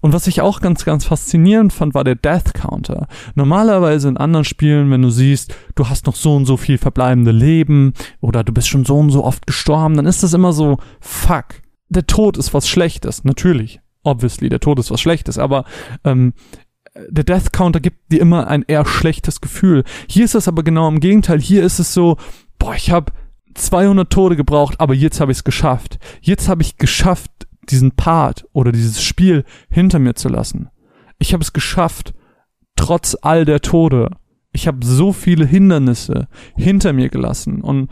Und 0.00 0.12
was 0.12 0.26
ich 0.26 0.40
auch 0.40 0.60
ganz, 0.60 0.84
ganz 0.84 1.04
faszinierend 1.04 1.72
fand, 1.72 1.94
war 1.94 2.04
der 2.04 2.14
Death 2.14 2.54
Counter. 2.54 3.08
Normalerweise 3.34 4.08
in 4.08 4.16
anderen 4.16 4.44
Spielen, 4.44 4.90
wenn 4.90 5.02
du 5.02 5.10
siehst, 5.10 5.54
du 5.74 5.88
hast 5.88 6.06
noch 6.06 6.16
so 6.16 6.36
und 6.36 6.44
so 6.44 6.56
viel 6.56 6.78
verbleibende 6.78 7.32
Leben 7.32 7.94
oder 8.20 8.44
du 8.44 8.52
bist 8.52 8.68
schon 8.68 8.84
so 8.84 8.98
und 8.98 9.10
so 9.10 9.24
oft 9.24 9.46
gestorben, 9.46 9.96
dann 9.96 10.06
ist 10.06 10.22
das 10.22 10.34
immer 10.34 10.52
so, 10.52 10.78
fuck, 11.00 11.46
der 11.88 12.06
Tod 12.06 12.36
ist 12.36 12.54
was 12.54 12.68
Schlechtes, 12.68 13.24
natürlich. 13.24 13.80
Obviously, 14.04 14.48
der 14.48 14.60
Tod 14.60 14.78
ist 14.78 14.90
was 14.90 15.00
Schlechtes, 15.00 15.38
aber 15.38 15.64
ähm, 16.04 16.32
der 17.08 17.24
Death 17.24 17.52
Counter 17.52 17.80
gibt 17.80 18.12
dir 18.12 18.20
immer 18.20 18.48
ein 18.48 18.64
eher 18.66 18.86
schlechtes 18.86 19.40
Gefühl. 19.40 19.84
Hier 20.08 20.24
ist 20.24 20.34
es 20.34 20.48
aber 20.48 20.62
genau 20.62 20.88
im 20.88 21.00
Gegenteil. 21.00 21.40
Hier 21.40 21.62
ist 21.62 21.78
es 21.78 21.94
so, 21.94 22.16
boah, 22.58 22.74
ich 22.74 22.90
habe 22.90 23.12
200 23.54 24.10
Tode 24.10 24.36
gebraucht, 24.36 24.76
aber 24.78 24.94
jetzt 24.94 25.20
habe 25.20 25.32
ich 25.32 25.38
es 25.38 25.44
geschafft. 25.44 25.98
Jetzt 26.20 26.48
habe 26.48 26.62
ich 26.62 26.76
geschafft, 26.76 27.47
diesen 27.70 27.92
Part 27.92 28.46
oder 28.52 28.72
dieses 28.72 29.02
Spiel 29.02 29.44
hinter 29.70 29.98
mir 29.98 30.14
zu 30.14 30.28
lassen. 30.28 30.68
Ich 31.18 31.32
habe 31.32 31.42
es 31.42 31.52
geschafft, 31.52 32.14
trotz 32.76 33.16
all 33.20 33.44
der 33.44 33.60
Tode. 33.60 34.10
Ich 34.52 34.66
habe 34.66 34.84
so 34.84 35.12
viele 35.12 35.44
Hindernisse 35.46 36.28
hinter 36.56 36.92
mir 36.92 37.08
gelassen 37.08 37.60
und 37.60 37.90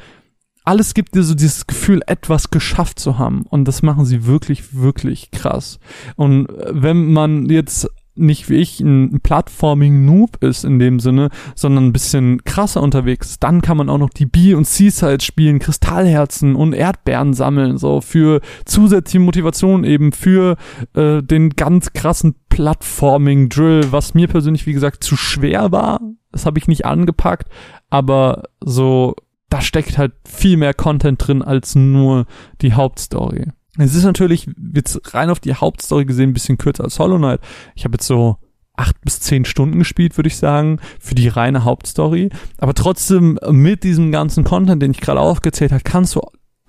alles 0.67 0.95
gibt 0.95 1.15
dir 1.15 1.23
so 1.23 1.35
dieses 1.35 1.69
Gefühl, 1.69 2.01
etwas 2.09 2.51
geschafft 2.51 2.99
zu 2.99 3.19
haben. 3.19 3.45
Und 3.49 3.67
das 3.67 3.83
machen 3.83 4.05
sie 4.05 4.27
wirklich, 4.27 4.75
wirklich 4.75 5.31
krass. 5.31 5.79
Und 6.17 6.51
äh, 6.51 6.73
wenn 6.73 7.13
man 7.13 7.49
jetzt 7.49 7.89
nicht 8.17 8.49
wie 8.49 8.57
ich 8.57 8.81
ein 8.81 9.21
Plattforming-Noob 9.21 10.43
ist 10.43 10.65
in 10.65 10.79
dem 10.79 11.01
Sinne, 11.01 11.31
sondern 11.55 11.87
ein 11.87 11.93
bisschen 11.93 12.43
krasser 12.45 12.83
unterwegs. 12.83 13.39
Dann 13.39 13.63
kann 13.63 13.77
man 13.77 13.89
auch 13.89 13.99
noch 13.99 14.11
die 14.11 14.27
B- 14.27 14.55
und 14.55 14.65
C-Sides 14.65 15.25
spielen, 15.25 15.59
Kristallherzen 15.59 16.57
und 16.57 16.73
Erdbeeren 16.73 17.35
sammeln, 17.35 17.79
so 17.79 18.01
für 18.01 18.41
zusätzliche 18.65 19.21
Motivation 19.21 19.85
eben 19.85 20.13
für 20.13 20.57
äh, 20.95 21.23
den 21.23 21.51
ganz 21.51 21.93
krassen 21.93 22.35
Plattforming-Drill, 22.49 23.93
was 23.93 24.15
mir 24.15 24.29
persönlich, 24.29 24.67
wie 24.67 24.73
gesagt, 24.73 25.05
zu 25.05 25.17
schwer 25.17 25.73
war. 25.73 26.01
Das 26.33 26.47
habe 26.47 26.59
ich 26.59 26.69
nicht 26.69 26.85
angepackt, 26.85 27.49
aber 27.89 28.45
so 28.61 29.15
da 29.49 29.61
steckt 29.61 29.97
halt 29.97 30.13
viel 30.27 30.57
mehr 30.57 30.75
Content 30.75 31.27
drin 31.27 31.43
als 31.43 31.75
nur 31.75 32.27
die 32.61 32.73
Hauptstory. 32.73 33.47
Es 33.79 33.95
ist 33.95 34.05
natürlich 34.05 34.49
jetzt 34.75 35.15
rein 35.15 35.31
auf 35.31 35.41
die 35.41 35.55
Hauptstory 35.55 36.05
gesehen 36.05 36.31
ein 36.31 36.35
bisschen 36.35 36.59
kürzer 36.59 36.85
als 36.85 36.99
Hollow 36.99 37.19
Knight. 37.19 37.41
Ich 37.75 37.85
habe 37.85 37.95
jetzt 37.95 38.07
so 38.07 38.37
acht 38.77 39.01
bis 39.03 39.21
zehn 39.21 39.45
Stunden 39.45 39.79
gespielt, 39.79 40.17
würde 40.17 40.29
ich 40.29 40.37
sagen, 40.37 40.81
für 41.01 41.15
die 41.15 41.29
reine 41.29 41.65
Hauptstory. 41.65 42.31
Aber 42.59 42.75
trotzdem 42.75 43.39
mit 43.51 43.85
diesem 43.85 44.13
ganzen 44.13 44.45
Content, 44.45 44.83
den 44.83 44.91
ich 44.91 45.01
gerade 45.01 45.21
aufgezählt 45.21 45.73
habe, 45.73 45.83
kannst 45.83 46.15
du 46.15 46.21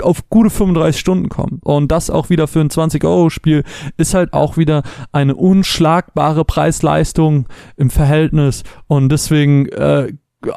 auf 0.01 0.29
gute 0.29 0.49
35 0.49 0.99
Stunden 0.99 1.29
kommen. 1.29 1.59
Und 1.63 1.91
das 1.91 2.09
auch 2.09 2.29
wieder 2.29 2.47
für 2.47 2.61
ein 2.61 2.69
20-Euro-Spiel 2.69 3.63
ist 3.97 4.13
halt 4.13 4.33
auch 4.33 4.57
wieder 4.57 4.83
eine 5.11 5.35
unschlagbare 5.35 6.45
Preis-Leistung 6.45 7.47
im 7.77 7.89
Verhältnis. 7.89 8.63
Und 8.87 9.09
deswegen 9.09 9.67
äh, 9.69 10.13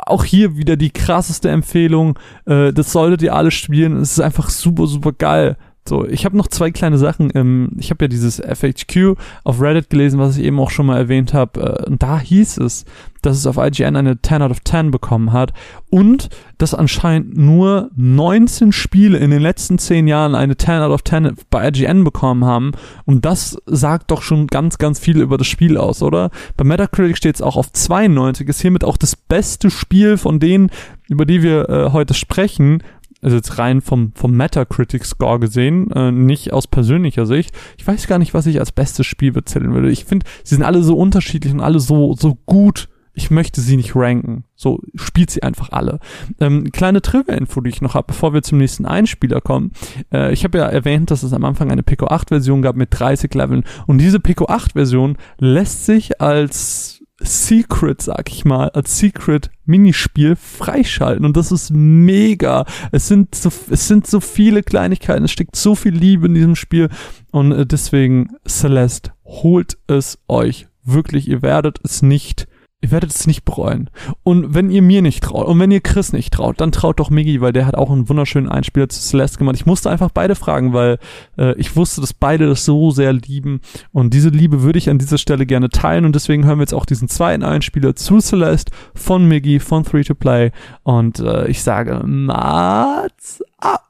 auch 0.06 0.24
hier 0.24 0.56
wieder 0.56 0.76
die 0.76 0.90
krasseste 0.90 1.48
Empfehlung. 1.48 2.18
Äh, 2.44 2.72
das 2.72 2.92
solltet 2.92 3.22
ihr 3.22 3.34
alle 3.34 3.50
spielen. 3.50 3.96
Es 3.96 4.12
ist 4.12 4.20
einfach 4.20 4.50
super, 4.50 4.86
super 4.86 5.12
geil. 5.12 5.56
So, 5.88 6.06
ich 6.06 6.24
habe 6.24 6.36
noch 6.36 6.46
zwei 6.46 6.70
kleine 6.70 6.98
Sachen. 6.98 7.30
Ähm, 7.34 7.70
ich 7.78 7.90
habe 7.90 8.04
ja 8.04 8.08
dieses 8.08 8.36
FHQ 8.36 9.16
auf 9.44 9.60
Reddit 9.60 9.90
gelesen, 9.90 10.20
was 10.20 10.36
ich 10.36 10.44
eben 10.44 10.60
auch 10.60 10.70
schon 10.70 10.86
mal 10.86 10.98
erwähnt 10.98 11.34
habe. 11.34 11.60
Äh, 11.60 11.90
und 11.90 12.02
da 12.02 12.20
hieß 12.20 12.58
es, 12.58 12.84
dass 13.22 13.36
es 13.36 13.46
auf 13.46 13.56
IGN 13.56 13.96
eine 13.96 14.20
10 14.20 14.42
out 14.42 14.50
of 14.50 14.62
10 14.62 14.90
bekommen 14.90 15.32
hat 15.32 15.52
und 15.90 16.28
dass 16.58 16.74
anscheinend 16.74 17.36
nur 17.36 17.90
19 17.96 18.72
Spiele 18.72 19.18
in 19.18 19.30
den 19.30 19.42
letzten 19.42 19.78
10 19.78 20.06
Jahren 20.06 20.34
eine 20.34 20.56
10 20.56 20.82
out 20.82 20.92
of 20.92 21.04
10 21.04 21.34
bei 21.50 21.68
IGN 21.68 22.04
bekommen 22.04 22.44
haben. 22.44 22.72
Und 23.04 23.24
das 23.24 23.58
sagt 23.66 24.10
doch 24.10 24.22
schon 24.22 24.46
ganz, 24.46 24.78
ganz 24.78 24.98
viel 24.98 25.20
über 25.20 25.38
das 25.38 25.46
Spiel 25.46 25.76
aus, 25.76 26.02
oder? 26.02 26.30
Bei 26.56 26.64
Metacritic 26.64 27.16
steht 27.16 27.34
es 27.34 27.42
auch 27.42 27.56
auf 27.56 27.72
92, 27.72 28.48
ist 28.48 28.60
hiermit 28.60 28.84
auch 28.84 28.96
das 28.96 29.16
beste 29.16 29.70
Spiel 29.70 30.16
von 30.16 30.40
denen, 30.40 30.70
über 31.08 31.26
die 31.26 31.42
wir 31.42 31.68
äh, 31.68 31.90
heute 31.92 32.14
sprechen 32.14 32.82
also 33.22 33.36
jetzt 33.36 33.58
rein 33.58 33.80
vom, 33.80 34.12
vom 34.14 34.32
Metacritic-Score 34.32 35.40
gesehen, 35.40 35.90
äh, 35.90 36.10
nicht 36.10 36.52
aus 36.52 36.66
persönlicher 36.66 37.26
Sicht. 37.26 37.54
Ich 37.76 37.86
weiß 37.86 38.06
gar 38.06 38.18
nicht, 38.18 38.34
was 38.34 38.46
ich 38.46 38.60
als 38.60 38.72
bestes 38.72 39.06
Spiel 39.06 39.32
bezählen 39.32 39.72
würde. 39.72 39.90
Ich 39.90 40.04
finde, 40.04 40.26
sie 40.42 40.54
sind 40.54 40.64
alle 40.64 40.82
so 40.82 40.96
unterschiedlich 40.96 41.52
und 41.52 41.60
alle 41.60 41.80
so, 41.80 42.14
so 42.14 42.36
gut. 42.46 42.88
Ich 43.12 43.30
möchte 43.30 43.60
sie 43.60 43.76
nicht 43.76 43.96
ranken. 43.96 44.44
So 44.54 44.80
spielt 44.94 45.30
sie 45.30 45.42
einfach 45.42 45.70
alle. 45.72 45.98
Ähm, 46.38 46.70
kleine 46.70 47.02
Trivia-Info, 47.02 47.60
die 47.60 47.70
ich 47.70 47.82
noch 47.82 47.94
habe, 47.94 48.06
bevor 48.08 48.32
wir 48.32 48.42
zum 48.42 48.58
nächsten 48.58 48.86
Einspieler 48.86 49.40
kommen. 49.40 49.72
Äh, 50.12 50.32
ich 50.32 50.44
habe 50.44 50.58
ja 50.58 50.66
erwähnt, 50.66 51.10
dass 51.10 51.24
es 51.24 51.32
am 51.32 51.44
Anfang 51.44 51.70
eine 51.70 51.82
Pico 51.82 52.06
8-Version 52.06 52.62
gab 52.62 52.76
mit 52.76 52.88
30 52.92 53.34
Leveln. 53.34 53.64
Und 53.86 53.98
diese 53.98 54.20
Pico 54.20 54.46
8-Version 54.46 55.18
lässt 55.38 55.86
sich 55.86 56.20
als 56.20 56.99
Secret, 57.20 58.02
sag 58.02 58.30
ich 58.30 58.44
mal, 58.44 58.70
als 58.70 58.98
Secret 58.98 59.50
Minispiel 59.64 60.36
freischalten 60.36 61.24
und 61.24 61.36
das 61.36 61.52
ist 61.52 61.70
mega. 61.70 62.64
Es 62.92 63.08
sind 63.08 63.34
so, 63.34 63.50
es 63.70 63.88
sind 63.88 64.06
so 64.06 64.20
viele 64.20 64.62
Kleinigkeiten, 64.62 65.24
es 65.24 65.30
steckt 65.30 65.56
so 65.56 65.74
viel 65.74 65.94
Liebe 65.94 66.26
in 66.26 66.34
diesem 66.34 66.56
Spiel 66.56 66.88
und 67.30 67.52
äh, 67.52 67.66
deswegen 67.66 68.30
Celeste, 68.48 69.12
holt 69.24 69.78
es 69.86 70.18
euch 70.28 70.66
wirklich. 70.84 71.28
Ihr 71.28 71.42
werdet 71.42 71.78
es 71.84 72.02
nicht 72.02 72.48
Ihr 72.82 72.90
werdet 72.90 73.10
es 73.10 73.26
nicht 73.26 73.44
bereuen. 73.44 73.90
Und 74.22 74.54
wenn 74.54 74.70
ihr 74.70 74.80
mir 74.80 75.02
nicht 75.02 75.22
traut 75.22 75.46
und 75.46 75.58
wenn 75.58 75.70
ihr 75.70 75.82
Chris 75.82 76.14
nicht 76.14 76.32
traut, 76.32 76.62
dann 76.62 76.72
traut 76.72 76.98
doch 76.98 77.10
Miggy, 77.10 77.42
weil 77.42 77.52
der 77.52 77.66
hat 77.66 77.74
auch 77.74 77.90
einen 77.90 78.08
wunderschönen 78.08 78.48
Einspieler 78.48 78.88
zu 78.88 79.00
Celeste 79.02 79.38
gemacht. 79.38 79.56
Ich 79.56 79.66
musste 79.66 79.90
einfach 79.90 80.10
beide 80.10 80.34
fragen, 80.34 80.72
weil 80.72 80.98
äh, 81.36 81.54
ich 81.56 81.76
wusste, 81.76 82.00
dass 82.00 82.14
beide 82.14 82.46
das 82.46 82.64
so 82.64 82.90
sehr 82.90 83.12
lieben. 83.12 83.60
Und 83.92 84.14
diese 84.14 84.30
Liebe 84.30 84.62
würde 84.62 84.78
ich 84.78 84.88
an 84.88 84.98
dieser 84.98 85.18
Stelle 85.18 85.44
gerne 85.44 85.68
teilen. 85.68 86.06
Und 86.06 86.14
deswegen 86.14 86.46
hören 86.46 86.58
wir 86.58 86.62
jetzt 86.62 86.74
auch 86.74 86.86
diesen 86.86 87.08
zweiten 87.08 87.42
Einspieler 87.42 87.94
zu 87.96 88.18
Celeste 88.18 88.72
von 88.94 89.28
Miggy, 89.28 89.60
von 89.60 89.84
Free 89.84 90.04
to 90.04 90.14
Play. 90.14 90.50
Und 90.82 91.18
äh, 91.18 91.48
ich 91.48 91.62
sage, 91.62 92.00
Mats 92.06 93.44
ab. 93.58 93.89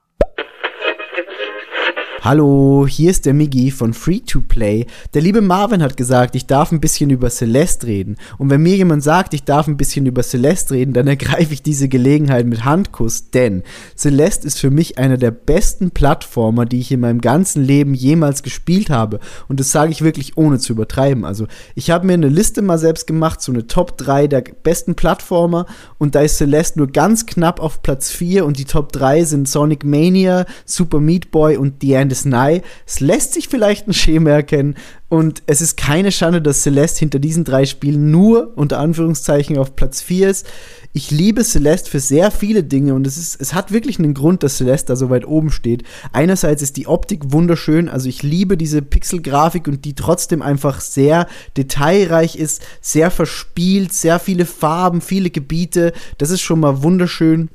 Hallo, 2.22 2.86
hier 2.86 3.10
ist 3.10 3.24
der 3.24 3.32
Miggy 3.32 3.70
von 3.70 3.94
Free 3.94 4.20
to 4.20 4.42
Play. 4.46 4.84
Der 5.14 5.22
liebe 5.22 5.40
Marvin 5.40 5.82
hat 5.82 5.96
gesagt, 5.96 6.34
ich 6.34 6.46
darf 6.46 6.70
ein 6.70 6.78
bisschen 6.78 7.08
über 7.08 7.30
Celeste 7.30 7.86
reden. 7.86 8.18
Und 8.36 8.50
wenn 8.50 8.62
mir 8.62 8.76
jemand 8.76 9.02
sagt, 9.02 9.32
ich 9.32 9.44
darf 9.44 9.66
ein 9.66 9.78
bisschen 9.78 10.04
über 10.04 10.22
Celeste 10.22 10.74
reden, 10.74 10.92
dann 10.92 11.06
ergreife 11.06 11.54
ich 11.54 11.62
diese 11.62 11.88
Gelegenheit 11.88 12.44
mit 12.44 12.66
Handkuss, 12.66 13.30
denn 13.30 13.62
Celeste 13.96 14.46
ist 14.46 14.58
für 14.58 14.70
mich 14.70 14.98
einer 14.98 15.16
der 15.16 15.30
besten 15.30 15.92
Plattformer, 15.92 16.66
die 16.66 16.80
ich 16.80 16.92
in 16.92 17.00
meinem 17.00 17.22
ganzen 17.22 17.64
Leben 17.64 17.94
jemals 17.94 18.42
gespielt 18.42 18.90
habe. 18.90 19.18
Und 19.48 19.58
das 19.58 19.72
sage 19.72 19.90
ich 19.90 20.02
wirklich 20.02 20.36
ohne 20.36 20.58
zu 20.58 20.74
übertreiben. 20.74 21.24
Also, 21.24 21.46
ich 21.74 21.90
habe 21.90 22.06
mir 22.06 22.12
eine 22.12 22.28
Liste 22.28 22.60
mal 22.60 22.76
selbst 22.76 23.06
gemacht, 23.06 23.40
so 23.40 23.50
eine 23.50 23.66
Top 23.66 23.96
3 23.96 24.26
der 24.26 24.42
besten 24.62 24.94
Plattformer 24.94 25.64
und 25.96 26.14
da 26.14 26.20
ist 26.20 26.36
Celeste 26.36 26.80
nur 26.80 26.88
ganz 26.88 27.24
knapp 27.24 27.60
auf 27.60 27.80
Platz 27.80 28.10
4 28.10 28.44
und 28.44 28.58
die 28.58 28.66
Top 28.66 28.92
3 28.92 29.24
sind 29.24 29.48
Sonic 29.48 29.84
Mania, 29.86 30.44
Super 30.66 31.00
Meat 31.00 31.30
Boy 31.30 31.56
und 31.56 31.76
The 31.80 31.94
End 31.94 32.09
das 32.10 32.24
Nei. 32.24 32.62
Es 32.86 33.00
lässt 33.00 33.32
sich 33.32 33.48
vielleicht 33.48 33.88
ein 33.88 33.94
Schema 33.94 34.30
erkennen 34.30 34.76
und 35.08 35.42
es 35.46 35.60
ist 35.60 35.76
keine 35.76 36.12
Schande, 36.12 36.40
dass 36.40 36.62
Celeste 36.62 37.00
hinter 37.00 37.18
diesen 37.18 37.44
drei 37.44 37.66
Spielen 37.66 38.12
nur 38.12 38.52
unter 38.56 38.78
Anführungszeichen 38.78 39.58
auf 39.58 39.74
Platz 39.74 40.00
4 40.02 40.30
ist. 40.30 40.46
Ich 40.92 41.10
liebe 41.10 41.42
Celeste 41.42 41.90
für 41.90 41.98
sehr 41.98 42.30
viele 42.30 42.62
Dinge 42.62 42.94
und 42.94 43.06
es, 43.06 43.16
ist, 43.16 43.40
es 43.40 43.52
hat 43.52 43.72
wirklich 43.72 43.98
einen 43.98 44.14
Grund, 44.14 44.42
dass 44.42 44.56
Celeste 44.56 44.92
da 44.92 44.96
so 44.96 45.10
weit 45.10 45.26
oben 45.26 45.50
steht. 45.50 45.82
Einerseits 46.12 46.62
ist 46.62 46.76
die 46.76 46.86
Optik 46.86 47.32
wunderschön, 47.32 47.88
also 47.88 48.08
ich 48.08 48.22
liebe 48.22 48.56
diese 48.56 48.82
Pixelgrafik 48.82 49.66
und 49.66 49.84
die 49.84 49.94
trotzdem 49.94 50.42
einfach 50.42 50.80
sehr 50.80 51.26
detailreich 51.56 52.36
ist, 52.36 52.62
sehr 52.80 53.10
verspielt, 53.10 53.92
sehr 53.92 54.18
viele 54.20 54.46
Farben, 54.46 55.00
viele 55.00 55.30
Gebiete. 55.30 55.92
Das 56.18 56.30
ist 56.30 56.40
schon 56.40 56.60
mal 56.60 56.82
wunderschön. 56.82 57.48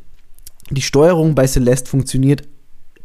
Die 0.72 0.82
Steuerung 0.82 1.36
bei 1.36 1.47
Celeste 1.47 1.89
funktioniert 1.89 2.43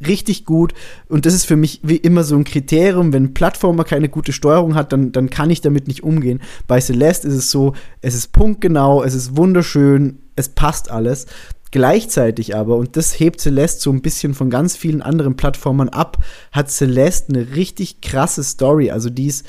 richtig 0.06 0.44
gut. 0.44 0.74
Und 1.08 1.26
das 1.26 1.34
ist 1.34 1.44
für 1.44 1.56
mich 1.56 1.80
wie 1.82 1.96
immer 1.96 2.24
so 2.24 2.36
ein 2.36 2.44
Kriterium. 2.44 3.12
Wenn 3.12 3.24
ein 3.24 3.34
Plattformer 3.34 3.84
keine 3.84 4.08
gute 4.08 4.32
Steuerung 4.32 4.74
hat, 4.74 4.92
dann, 4.92 5.12
dann 5.12 5.30
kann 5.30 5.50
ich 5.50 5.60
damit 5.60 5.88
nicht 5.88 6.02
umgehen. 6.02 6.40
Bei 6.66 6.80
Celeste 6.80 7.28
ist 7.28 7.34
es 7.34 7.50
so, 7.50 7.74
es 8.00 8.14
ist 8.14 8.32
punktgenau, 8.32 9.02
es 9.02 9.14
ist 9.14 9.36
wunderschön, 9.36 10.18
es 10.36 10.48
passt 10.48 10.90
alles. 10.90 11.26
Gleichzeitig 11.72 12.56
aber, 12.56 12.76
und 12.76 12.96
das 12.96 13.20
hebt 13.20 13.40
Celeste 13.40 13.80
so 13.80 13.92
ein 13.92 14.02
bisschen 14.02 14.34
von 14.34 14.50
ganz 14.50 14.76
vielen 14.76 15.02
anderen 15.02 15.36
Plattformern 15.36 15.88
ab, 15.88 16.18
hat 16.50 16.70
Celeste 16.70 17.32
eine 17.32 17.54
richtig 17.54 18.00
krasse 18.00 18.42
Story. 18.42 18.90
Also 18.90 19.08
die 19.08 19.26
ist 19.26 19.46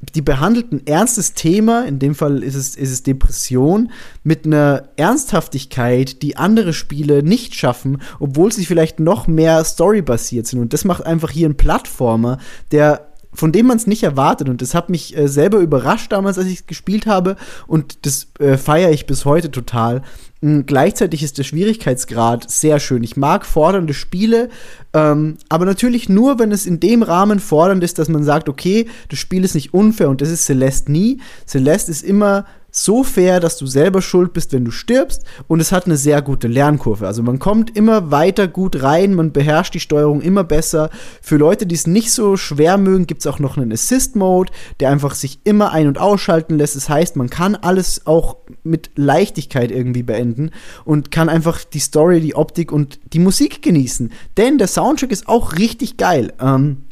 die 0.00 0.22
behandelt 0.22 0.72
ein 0.72 0.86
ernstes 0.86 1.34
Thema, 1.34 1.84
in 1.84 1.98
dem 1.98 2.14
Fall 2.14 2.42
ist 2.42 2.54
es, 2.54 2.76
ist 2.76 2.92
es 2.92 3.02
Depression, 3.02 3.90
mit 4.22 4.46
einer 4.46 4.90
Ernsthaftigkeit, 4.96 6.22
die 6.22 6.36
andere 6.36 6.72
Spiele 6.72 7.22
nicht 7.22 7.54
schaffen, 7.56 8.00
obwohl 8.20 8.52
sie 8.52 8.64
vielleicht 8.64 9.00
noch 9.00 9.26
mehr 9.26 9.64
storybasiert 9.64 10.46
sind. 10.46 10.60
Und 10.60 10.72
das 10.72 10.84
macht 10.84 11.04
einfach 11.04 11.30
hier 11.30 11.46
einen 11.46 11.56
Plattformer, 11.56 12.38
der 12.70 13.08
von 13.38 13.52
dem 13.52 13.66
man 13.66 13.76
es 13.76 13.86
nicht 13.86 14.02
erwartet. 14.02 14.48
Und 14.48 14.62
das 14.62 14.74
hat 14.74 14.90
mich 14.90 15.16
äh, 15.16 15.28
selber 15.28 15.58
überrascht 15.58 16.10
damals, 16.10 16.38
als 16.38 16.48
ich 16.48 16.60
es 16.60 16.66
gespielt 16.66 17.06
habe. 17.06 17.36
Und 17.68 18.04
das 18.04 18.26
äh, 18.40 18.56
feiere 18.56 18.90
ich 18.90 19.06
bis 19.06 19.24
heute 19.24 19.52
total. 19.52 20.02
Und 20.40 20.66
gleichzeitig 20.66 21.22
ist 21.22 21.38
der 21.38 21.44
Schwierigkeitsgrad 21.44 22.50
sehr 22.50 22.80
schön. 22.80 23.04
Ich 23.04 23.16
mag 23.16 23.46
fordernde 23.46 23.94
Spiele, 23.94 24.48
ähm, 24.92 25.36
aber 25.48 25.66
natürlich 25.66 26.08
nur, 26.08 26.40
wenn 26.40 26.50
es 26.50 26.66
in 26.66 26.80
dem 26.80 27.04
Rahmen 27.04 27.38
fordernd 27.38 27.84
ist, 27.84 28.00
dass 28.00 28.08
man 28.08 28.24
sagt, 28.24 28.48
okay, 28.48 28.88
das 29.08 29.20
Spiel 29.20 29.44
ist 29.44 29.54
nicht 29.54 29.72
unfair 29.72 30.10
und 30.10 30.20
das 30.20 30.30
ist 30.30 30.44
Celeste 30.44 30.90
nie. 30.90 31.20
Celeste 31.46 31.92
ist 31.92 32.02
immer 32.02 32.44
so 32.70 33.02
fair, 33.02 33.40
dass 33.40 33.56
du 33.56 33.66
selber 33.66 34.02
schuld 34.02 34.32
bist, 34.32 34.52
wenn 34.52 34.64
du 34.64 34.70
stirbst. 34.70 35.24
Und 35.46 35.60
es 35.60 35.72
hat 35.72 35.86
eine 35.86 35.96
sehr 35.96 36.22
gute 36.22 36.48
Lernkurve. 36.48 37.06
Also 37.06 37.22
man 37.22 37.38
kommt 37.38 37.76
immer 37.76 38.10
weiter 38.10 38.46
gut 38.46 38.82
rein, 38.82 39.14
man 39.14 39.32
beherrscht 39.32 39.74
die 39.74 39.80
Steuerung 39.80 40.20
immer 40.20 40.44
besser. 40.44 40.90
Für 41.22 41.36
Leute, 41.36 41.66
die 41.66 41.74
es 41.74 41.86
nicht 41.86 42.12
so 42.12 42.36
schwer 42.36 42.76
mögen, 42.78 43.06
gibt 43.06 43.22
es 43.22 43.26
auch 43.26 43.38
noch 43.38 43.56
einen 43.56 43.72
Assist-Mode, 43.72 44.52
der 44.80 44.90
einfach 44.90 45.14
sich 45.14 45.40
immer 45.44 45.72
ein- 45.72 45.88
und 45.88 45.98
ausschalten 45.98 46.58
lässt. 46.58 46.76
Das 46.76 46.88
heißt, 46.88 47.16
man 47.16 47.30
kann 47.30 47.54
alles 47.56 48.06
auch 48.06 48.36
mit 48.62 48.90
Leichtigkeit 48.96 49.70
irgendwie 49.70 50.02
beenden 50.02 50.50
und 50.84 51.10
kann 51.10 51.28
einfach 51.28 51.64
die 51.64 51.80
Story, 51.80 52.20
die 52.20 52.34
Optik 52.34 52.70
und 52.70 53.00
die 53.12 53.18
Musik 53.18 53.62
genießen. 53.62 54.12
Denn 54.36 54.58
der 54.58 54.68
Soundtrack 54.68 55.10
ist 55.10 55.28
auch 55.28 55.54
richtig 55.54 55.96
geil. 55.96 56.32
Ähm, 56.40 56.84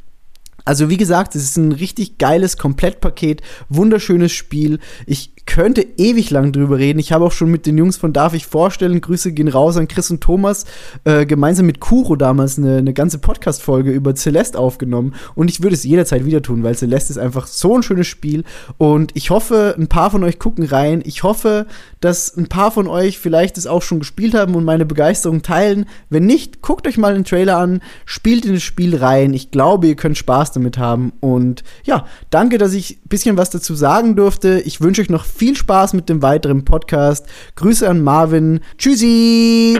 also 0.66 0.90
wie 0.90 0.96
gesagt, 0.96 1.36
es 1.36 1.44
ist 1.44 1.56
ein 1.56 1.70
richtig 1.70 2.18
geiles 2.18 2.56
Komplettpaket, 2.58 3.40
wunderschönes 3.68 4.32
Spiel. 4.32 4.80
Ich 5.06 5.35
könnte 5.46 5.86
ewig 5.96 6.30
lang 6.30 6.52
drüber 6.52 6.78
reden. 6.78 6.98
Ich 6.98 7.12
habe 7.12 7.24
auch 7.24 7.32
schon 7.32 7.50
mit 7.50 7.66
den 7.66 7.78
Jungs 7.78 7.96
von 7.96 8.12
Darf 8.12 8.34
ich 8.34 8.46
vorstellen, 8.46 9.00
Grüße 9.00 9.32
gehen 9.32 9.48
raus 9.48 9.76
an 9.76 9.88
Chris 9.88 10.10
und 10.10 10.20
Thomas, 10.20 10.66
äh, 11.04 11.24
gemeinsam 11.24 11.66
mit 11.66 11.80
Kuro 11.80 12.16
damals 12.16 12.58
eine, 12.58 12.78
eine 12.78 12.92
ganze 12.92 13.18
Podcast-Folge 13.18 13.92
über 13.92 14.14
Celeste 14.14 14.58
aufgenommen. 14.58 15.14
Und 15.34 15.48
ich 15.48 15.62
würde 15.62 15.74
es 15.74 15.84
jederzeit 15.84 16.24
wieder 16.24 16.42
tun, 16.42 16.62
weil 16.62 16.74
Celeste 16.74 17.12
ist 17.12 17.18
einfach 17.18 17.46
so 17.46 17.76
ein 17.76 17.82
schönes 17.82 18.06
Spiel. 18.06 18.44
Und 18.76 19.12
ich 19.14 19.30
hoffe, 19.30 19.74
ein 19.78 19.86
paar 19.88 20.10
von 20.10 20.24
euch 20.24 20.38
gucken 20.38 20.64
rein. 20.64 21.02
Ich 21.04 21.22
hoffe, 21.22 21.66
dass 22.00 22.36
ein 22.36 22.48
paar 22.48 22.70
von 22.70 22.88
euch 22.88 23.18
vielleicht 23.18 23.56
es 23.56 23.66
auch 23.66 23.82
schon 23.82 24.00
gespielt 24.00 24.34
haben 24.34 24.54
und 24.54 24.64
meine 24.64 24.84
Begeisterung 24.84 25.42
teilen. 25.42 25.86
Wenn 26.10 26.26
nicht, 26.26 26.60
guckt 26.60 26.86
euch 26.86 26.98
mal 26.98 27.14
den 27.14 27.24
Trailer 27.24 27.58
an, 27.58 27.80
spielt 28.04 28.44
in 28.44 28.54
das 28.54 28.62
Spiel 28.62 28.96
rein. 28.96 29.32
Ich 29.32 29.52
glaube, 29.52 29.86
ihr 29.86 29.96
könnt 29.96 30.18
Spaß 30.18 30.52
damit 30.52 30.76
haben. 30.78 31.12
Und 31.20 31.62
ja, 31.84 32.06
danke, 32.30 32.58
dass 32.58 32.72
ich 32.72 32.98
ein 33.04 33.08
bisschen 33.08 33.36
was 33.36 33.50
dazu 33.50 33.74
sagen 33.74 34.16
durfte. 34.16 34.60
Ich 34.60 34.80
wünsche 34.80 35.02
euch 35.02 35.10
noch 35.10 35.24
viel 35.36 35.56
Spaß 35.56 35.92
mit 35.92 36.08
dem 36.08 36.22
weiteren 36.22 36.64
Podcast. 36.64 37.26
Grüße 37.54 37.88
an 37.88 38.02
Marvin. 38.02 38.60
Tschüssi! 38.78 39.78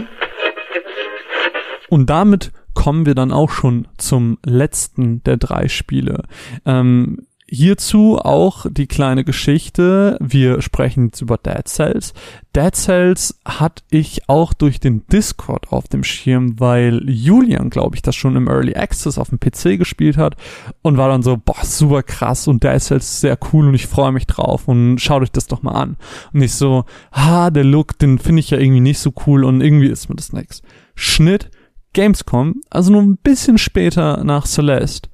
Und 1.89 2.09
damit 2.09 2.51
kommen 2.73 3.05
wir 3.05 3.15
dann 3.15 3.31
auch 3.31 3.49
schon 3.49 3.87
zum 3.97 4.37
letzten 4.45 5.23
der 5.23 5.37
drei 5.37 5.67
Spiele. 5.67 6.23
Ähm, 6.65 7.26
Hierzu 7.49 8.17
auch 8.17 8.65
die 8.69 8.87
kleine 8.87 9.23
Geschichte. 9.23 10.17
Wir 10.19 10.61
sprechen 10.61 11.05
jetzt 11.05 11.21
über 11.21 11.37
Dead 11.37 11.65
Cells. 11.65 12.13
Dead 12.53 12.75
Cells 12.75 13.39
hatte 13.45 13.83
ich 13.89 14.27
auch 14.27 14.51
durch 14.51 14.81
den 14.81 15.07
Discord 15.07 15.71
auf 15.71 15.87
dem 15.87 16.03
Schirm, 16.03 16.59
weil 16.59 17.09
Julian, 17.09 17.69
glaube 17.69 17.95
ich, 17.95 18.01
das 18.01 18.17
schon 18.17 18.35
im 18.35 18.49
Early 18.49 18.75
Access 18.75 19.17
auf 19.17 19.29
dem 19.29 19.39
PC 19.39 19.77
gespielt 19.77 20.17
hat 20.17 20.35
und 20.81 20.97
war 20.97 21.07
dann 21.07 21.23
so, 21.23 21.37
boah, 21.37 21.63
super 21.63 22.03
krass 22.03 22.49
und 22.49 22.65
Dead 22.65 22.81
Cells 22.81 23.05
ist 23.05 23.21
sehr 23.21 23.39
cool 23.53 23.69
und 23.69 23.75
ich 23.75 23.87
freue 23.87 24.11
mich 24.11 24.27
drauf 24.27 24.67
und 24.67 24.99
schaut 24.99 25.21
euch 25.21 25.31
das 25.31 25.47
doch 25.47 25.63
mal 25.63 25.71
an. 25.71 25.95
Und 26.33 26.41
ich 26.41 26.53
so, 26.53 26.83
ha, 27.13 27.49
der 27.49 27.63
Look, 27.63 27.97
den 27.97 28.19
finde 28.19 28.41
ich 28.41 28.49
ja 28.49 28.57
irgendwie 28.57 28.81
nicht 28.81 28.99
so 28.99 29.13
cool 29.25 29.45
und 29.45 29.61
irgendwie 29.61 29.87
ist 29.87 30.09
mir 30.09 30.15
das 30.15 30.33
nix. 30.33 30.61
Schnitt, 30.95 31.49
Gamescom, 31.93 32.55
also 32.69 32.91
nur 32.91 33.03
ein 33.03 33.15
bisschen 33.15 33.57
später 33.57 34.25
nach 34.25 34.47
Celeste 34.47 35.07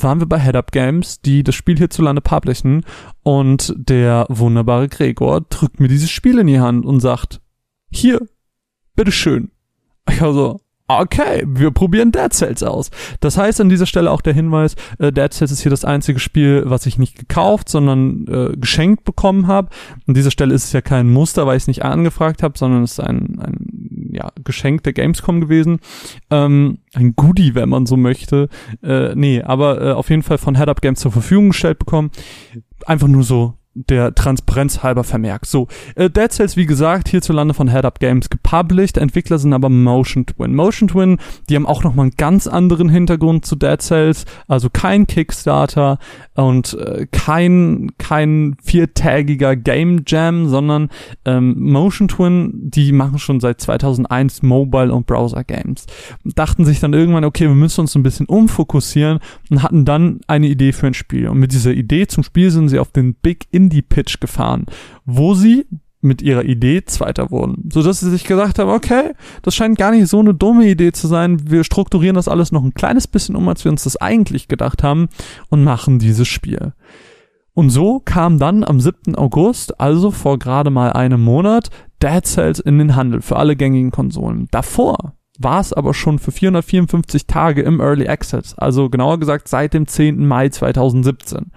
waren 0.00 0.20
wir 0.20 0.26
bei 0.26 0.40
Head 0.40 0.56
Up 0.56 0.72
Games, 0.72 1.20
die 1.20 1.42
das 1.42 1.54
Spiel 1.54 1.76
hierzulande 1.76 2.22
publishen 2.22 2.84
und 3.22 3.74
der 3.76 4.26
wunderbare 4.28 4.88
Gregor 4.88 5.42
drückt 5.42 5.80
mir 5.80 5.88
dieses 5.88 6.10
Spiel 6.10 6.38
in 6.38 6.46
die 6.46 6.60
Hand 6.60 6.86
und 6.86 7.00
sagt, 7.00 7.40
hier, 7.90 8.20
bitteschön. 8.96 9.50
Ich 10.08 10.20
war 10.20 10.32
so, 10.32 10.60
okay, 10.88 11.44
wir 11.46 11.70
probieren 11.70 12.12
Dead 12.12 12.32
Cells 12.32 12.62
aus. 12.62 12.90
Das 13.20 13.36
heißt 13.36 13.60
an 13.60 13.68
dieser 13.68 13.86
Stelle 13.86 14.10
auch 14.10 14.20
der 14.20 14.34
Hinweis, 14.34 14.74
äh, 14.98 15.12
Dead 15.12 15.32
Cells 15.32 15.52
ist 15.52 15.60
hier 15.62 15.70
das 15.70 15.84
einzige 15.84 16.18
Spiel, 16.18 16.64
was 16.66 16.86
ich 16.86 16.98
nicht 16.98 17.16
gekauft, 17.16 17.68
sondern 17.68 18.26
äh, 18.26 18.56
geschenkt 18.56 19.04
bekommen 19.04 19.46
habe. 19.46 19.68
An 20.06 20.14
dieser 20.14 20.30
Stelle 20.30 20.54
ist 20.54 20.64
es 20.64 20.72
ja 20.72 20.80
kein 20.80 21.10
Muster, 21.10 21.46
weil 21.46 21.56
ich 21.56 21.64
es 21.64 21.68
nicht 21.68 21.84
angefragt 21.84 22.42
habe, 22.42 22.58
sondern 22.58 22.82
es 22.82 22.92
ist 22.92 23.00
ein, 23.00 23.38
ein 23.40 24.01
ja, 24.22 24.32
Geschenk 24.44 24.82
der 24.84 24.92
Gamescom 24.92 25.40
gewesen. 25.40 25.80
Ähm, 26.30 26.78
ein 26.94 27.14
Goodie, 27.16 27.54
wenn 27.54 27.68
man 27.68 27.86
so 27.86 27.96
möchte. 27.96 28.48
Äh, 28.82 29.14
nee, 29.14 29.42
aber 29.42 29.80
äh, 29.80 29.92
auf 29.92 30.10
jeden 30.10 30.22
Fall 30.22 30.38
von 30.38 30.56
Head 30.56 30.68
Up 30.68 30.80
Games 30.80 31.00
zur 31.00 31.12
Verfügung 31.12 31.48
gestellt 31.48 31.78
bekommen. 31.78 32.10
Einfach 32.86 33.08
nur 33.08 33.22
so 33.22 33.54
der 33.74 34.14
Transparenz 34.14 34.82
halber 34.82 35.04
vermerkt. 35.04 35.46
So, 35.46 35.68
äh, 35.96 36.10
Dead 36.10 36.30
Cells, 36.30 36.56
wie 36.56 36.66
gesagt, 36.66 37.08
hierzulande 37.08 37.54
von 37.54 37.70
Head 37.70 37.84
Up 37.84 38.00
Games 38.00 38.28
gepublished. 38.28 38.98
Entwickler 38.98 39.38
sind 39.38 39.52
aber 39.52 39.70
Motion 39.70 40.26
Twin. 40.26 40.54
Motion 40.54 40.88
Twin, 40.88 41.18
die 41.48 41.56
haben 41.56 41.66
auch 41.66 41.82
nochmal 41.82 42.04
einen 42.04 42.16
ganz 42.16 42.46
anderen 42.46 42.88
Hintergrund 42.88 43.46
zu 43.46 43.56
Dead 43.56 43.80
Cells. 43.80 44.26
Also 44.46 44.68
kein 44.70 45.06
Kickstarter 45.06 45.98
und 46.34 46.74
äh, 46.74 47.06
kein, 47.10 47.92
kein 47.98 48.56
viertägiger 48.62 49.56
Game 49.56 50.02
Jam, 50.06 50.48
sondern 50.48 50.90
ähm, 51.24 51.54
Motion 51.58 52.08
Twin, 52.08 52.52
die 52.54 52.92
machen 52.92 53.18
schon 53.18 53.40
seit 53.40 53.60
2001 53.60 54.42
Mobile 54.42 54.92
und 54.92 55.06
Browser 55.06 55.44
Games. 55.44 55.86
Dachten 56.24 56.64
sich 56.64 56.80
dann 56.80 56.92
irgendwann, 56.92 57.24
okay, 57.24 57.46
wir 57.46 57.54
müssen 57.54 57.80
uns 57.80 57.94
ein 57.94 58.02
bisschen 58.02 58.26
umfokussieren 58.26 59.18
und 59.50 59.62
hatten 59.62 59.84
dann 59.84 60.20
eine 60.26 60.48
Idee 60.48 60.72
für 60.72 60.88
ein 60.88 60.94
Spiel. 60.94 61.28
Und 61.28 61.38
mit 61.38 61.52
dieser 61.52 61.72
Idee 61.72 62.06
zum 62.06 62.22
Spiel 62.22 62.50
sind 62.50 62.68
sie 62.68 62.78
auf 62.78 62.90
den 62.90 63.14
Big 63.14 63.46
Indie-Pitch 63.62 64.20
gefahren, 64.20 64.66
wo 65.04 65.34
sie 65.34 65.66
mit 66.02 66.20
ihrer 66.20 66.44
Idee 66.44 66.84
Zweiter 66.84 67.30
wurden. 67.30 67.70
So 67.72 67.82
dass 67.82 68.00
sie 68.00 68.10
sich 68.10 68.24
gesagt 68.24 68.58
haben, 68.58 68.70
okay, 68.70 69.12
das 69.42 69.54
scheint 69.54 69.78
gar 69.78 69.92
nicht 69.92 70.08
so 70.08 70.18
eine 70.18 70.34
dumme 70.34 70.66
Idee 70.68 70.92
zu 70.92 71.06
sein. 71.06 71.50
Wir 71.50 71.64
strukturieren 71.64 72.16
das 72.16 72.28
alles 72.28 72.52
noch 72.52 72.64
ein 72.64 72.74
kleines 72.74 73.06
bisschen 73.06 73.36
um, 73.36 73.48
als 73.48 73.64
wir 73.64 73.70
uns 73.70 73.84
das 73.84 73.96
eigentlich 73.96 74.48
gedacht 74.48 74.82
haben 74.82 75.08
und 75.48 75.64
machen 75.64 75.98
dieses 75.98 76.28
Spiel. 76.28 76.72
Und 77.54 77.70
so 77.70 78.00
kam 78.00 78.38
dann 78.38 78.64
am 78.64 78.80
7. 78.80 79.14
August, 79.14 79.78
also 79.80 80.10
vor 80.10 80.38
gerade 80.38 80.70
mal 80.70 80.92
einem 80.92 81.22
Monat, 81.22 81.70
Dead 82.02 82.26
Cells 82.26 82.58
in 82.58 82.78
den 82.78 82.96
Handel 82.96 83.22
für 83.22 83.36
alle 83.36 83.56
gängigen 83.56 83.90
Konsolen. 83.90 84.48
Davor 84.50 85.14
war 85.38 85.60
es 85.60 85.72
aber 85.72 85.94
schon 85.94 86.18
für 86.18 86.32
454 86.32 87.26
Tage 87.26 87.62
im 87.62 87.80
Early 87.80 88.08
Access, 88.08 88.54
also 88.54 88.90
genauer 88.90 89.18
gesagt 89.18 89.48
seit 89.48 89.74
dem 89.74 89.86
10. 89.86 90.26
Mai 90.26 90.48
2017. 90.48 91.52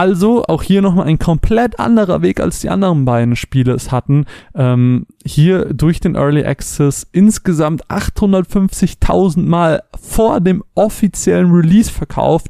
Also 0.00 0.46
auch 0.46 0.62
hier 0.62 0.80
nochmal 0.80 1.08
ein 1.08 1.18
komplett 1.18 1.78
anderer 1.78 2.22
Weg, 2.22 2.40
als 2.40 2.60
die 2.60 2.70
anderen 2.70 3.04
beiden 3.04 3.36
Spiele 3.36 3.74
es 3.74 3.92
hatten. 3.92 4.24
Ähm, 4.54 5.04
hier 5.26 5.74
durch 5.74 6.00
den 6.00 6.14
Early 6.14 6.42
Access 6.42 7.06
insgesamt 7.12 7.86
850.000 7.88 9.42
Mal 9.42 9.82
vor 10.00 10.40
dem 10.40 10.64
offiziellen 10.74 11.52
Release 11.52 11.92
verkauft. 11.92 12.48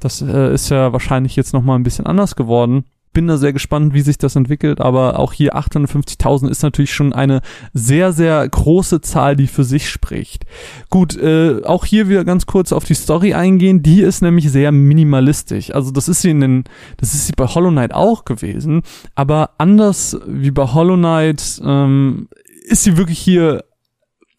Das 0.00 0.20
äh, 0.22 0.52
ist 0.52 0.70
ja 0.70 0.92
wahrscheinlich 0.92 1.36
jetzt 1.36 1.52
nochmal 1.52 1.78
ein 1.78 1.84
bisschen 1.84 2.04
anders 2.04 2.34
geworden. 2.34 2.84
Bin 3.12 3.26
da 3.26 3.36
sehr 3.36 3.52
gespannt, 3.52 3.94
wie 3.94 4.00
sich 4.00 4.18
das 4.18 4.36
entwickelt, 4.36 4.80
aber 4.80 5.18
auch 5.18 5.32
hier 5.32 5.56
850.000 5.56 6.48
ist 6.48 6.62
natürlich 6.62 6.92
schon 6.92 7.12
eine 7.12 7.40
sehr, 7.72 8.12
sehr 8.12 8.48
große 8.48 9.00
Zahl, 9.00 9.36
die 9.36 9.46
für 9.46 9.64
sich 9.64 9.88
spricht. 9.88 10.44
Gut, 10.90 11.16
äh, 11.16 11.62
auch 11.64 11.84
hier 11.84 12.08
wieder 12.08 12.24
ganz 12.24 12.46
kurz 12.46 12.72
auf 12.72 12.84
die 12.84 12.94
Story 12.94 13.34
eingehen, 13.34 13.82
die 13.82 14.00
ist 14.00 14.22
nämlich 14.22 14.50
sehr 14.50 14.72
minimalistisch. 14.72 15.74
Also 15.74 15.90
das 15.90 16.08
ist 16.08 16.22
sie 16.22 16.30
in 16.30 16.40
den, 16.40 16.64
das 16.96 17.14
ist 17.14 17.26
sie 17.26 17.32
bei 17.36 17.46
Hollow 17.46 17.70
Knight 17.70 17.94
auch 17.94 18.24
gewesen, 18.24 18.82
aber 19.14 19.50
anders 19.58 20.18
wie 20.26 20.50
bei 20.50 20.64
Hollow 20.64 20.96
Knight 20.96 21.60
ähm, 21.64 22.28
ist 22.64 22.84
sie 22.84 22.96
wirklich 22.96 23.18
hier 23.18 23.64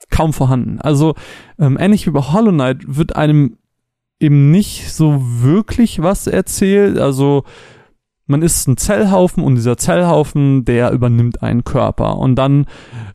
kaum 0.09 0.33
vorhanden. 0.33 0.79
Also 0.79 1.15
ähm, 1.59 1.77
ähnlich 1.79 2.07
wie 2.07 2.11
bei 2.11 2.21
Hollow 2.21 2.51
Knight 2.51 2.77
wird 2.87 3.15
einem 3.15 3.57
eben 4.19 4.51
nicht 4.51 4.91
so 4.91 5.21
wirklich 5.21 6.01
was 6.01 6.27
erzählt. 6.27 6.97
Also 6.97 7.43
man 8.29 8.43
ist 8.43 8.67
ein 8.67 8.77
Zellhaufen 8.77 9.43
und 9.43 9.55
dieser 9.55 9.77
Zellhaufen, 9.77 10.63
der 10.63 10.91
übernimmt 10.91 11.41
einen 11.41 11.63
Körper. 11.63 12.17
Und 12.17 12.35
dann 12.35 12.67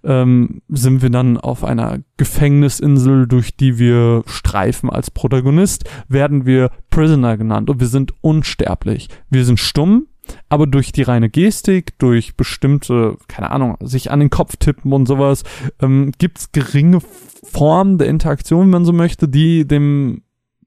ähm, 0.03 0.61
sind 0.69 1.03
wir 1.03 1.11
dann 1.11 1.39
auf 1.39 1.63
einer 1.63 2.01
Gefängnisinsel, 2.17 3.29
durch 3.29 3.57
die 3.57 3.79
wir 3.79 4.25
streifen. 4.27 4.91
Als 4.91 5.13
Protagonist 5.13 5.85
werden 6.09 6.47
wir 6.47 6.71
Prisoner 6.91 7.37
genannt 7.37 7.71
und 7.71 7.79
wir 7.79 7.87
sind 7.87 8.13
unsterblich. 8.23 9.09
Wir 9.31 9.45
sind 9.45 9.61
stumm, 9.61 10.09
aber 10.49 10.67
durch 10.67 10.91
die 10.91 11.03
reine 11.03 11.31
Gestik, 11.31 11.97
durch 11.99 12.37
bestimmte, 12.37 13.17
keine 13.29 13.53
Ahnung, 13.53 13.77
sich 13.81 14.11
an 14.11 14.19
den 14.19 14.31
Kopf 14.31 14.57
tippen 14.57 14.93
und 14.93 15.07
sowas, 15.07 15.45
ähm, 15.81 16.11
gibt's 16.19 16.51
geringe 16.51 16.99
Formen 17.45 17.99
der 17.99 18.09
Interaktion, 18.09 18.63
wenn 18.63 18.71
man 18.71 18.85
so 18.85 18.93
möchte, 18.93 19.29
die 19.29 19.65
dem 19.67 20.23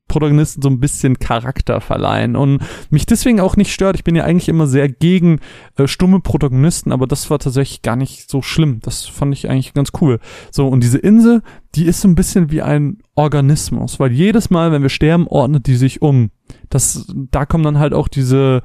Protagonisten 0.07 0.61
so 0.61 0.69
ein 0.69 0.79
bisschen 0.79 1.19
Charakter 1.19 1.81
verleihen 1.81 2.35
und 2.35 2.61
mich 2.89 3.05
deswegen 3.05 3.39
auch 3.39 3.55
nicht 3.57 3.73
stört. 3.73 3.95
Ich 3.95 4.03
bin 4.03 4.15
ja 4.15 4.23
eigentlich 4.23 4.49
immer 4.49 4.67
sehr 4.67 4.89
gegen 4.89 5.39
äh, 5.77 5.87
stumme 5.87 6.19
Protagonisten, 6.19 6.91
aber 6.91 7.07
das 7.07 7.29
war 7.29 7.39
tatsächlich 7.39 7.81
gar 7.81 7.95
nicht 7.95 8.29
so 8.29 8.41
schlimm. 8.41 8.79
Das 8.81 9.05
fand 9.05 9.33
ich 9.33 9.49
eigentlich 9.49 9.73
ganz 9.73 9.91
cool. 10.01 10.19
So, 10.51 10.67
und 10.67 10.81
diese 10.81 10.97
Insel, 10.97 11.41
die 11.75 11.85
ist 11.85 12.01
so 12.01 12.07
ein 12.07 12.15
bisschen 12.15 12.51
wie 12.51 12.61
ein 12.61 12.99
Organismus, 13.15 13.99
weil 13.99 14.11
jedes 14.11 14.49
Mal, 14.49 14.71
wenn 14.71 14.81
wir 14.81 14.89
sterben, 14.89 15.27
ordnet 15.27 15.67
die 15.67 15.75
sich 15.75 16.01
um. 16.01 16.31
Das, 16.69 17.05
da 17.13 17.45
kommen 17.45 17.63
dann 17.63 17.79
halt 17.79 17.93
auch 17.93 18.07
diese 18.07 18.63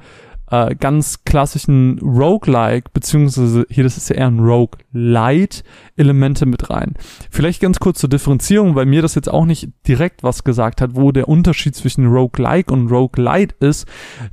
äh, 0.53 0.75
ganz 0.75 1.25
klassischen 1.25 1.99
Roguelike, 2.01 2.91
beziehungsweise 2.93 3.67
hier, 3.71 3.85
das 3.85 3.97
ist 3.97 4.11
ja 4.11 4.17
eher 4.17 4.27
ein 4.27 4.39
Roguelite, 4.39 5.63
Elemente 5.97 6.45
mit 6.45 6.69
rein. 6.69 6.93
Vielleicht 7.31 7.63
ganz 7.63 7.81
kurz 7.81 8.01
zur 8.01 8.11
Differenzierung, 8.11 8.75
weil 8.75 8.85
mir 8.85 9.01
das 9.01 9.15
jetzt 9.15 9.31
auch 9.31 9.47
nicht 9.47 9.71
direkt 9.89 10.23
was 10.23 10.45
gesagt 10.45 10.83
hat, 10.83 10.95
wo 10.95 11.11
der 11.11 11.27
Unterschied 11.27 11.75
zwischen 11.75 12.07
Roguelike 12.07 12.71
und 12.71 12.89
Roguelite 12.89 13.55
ist. 13.61 13.89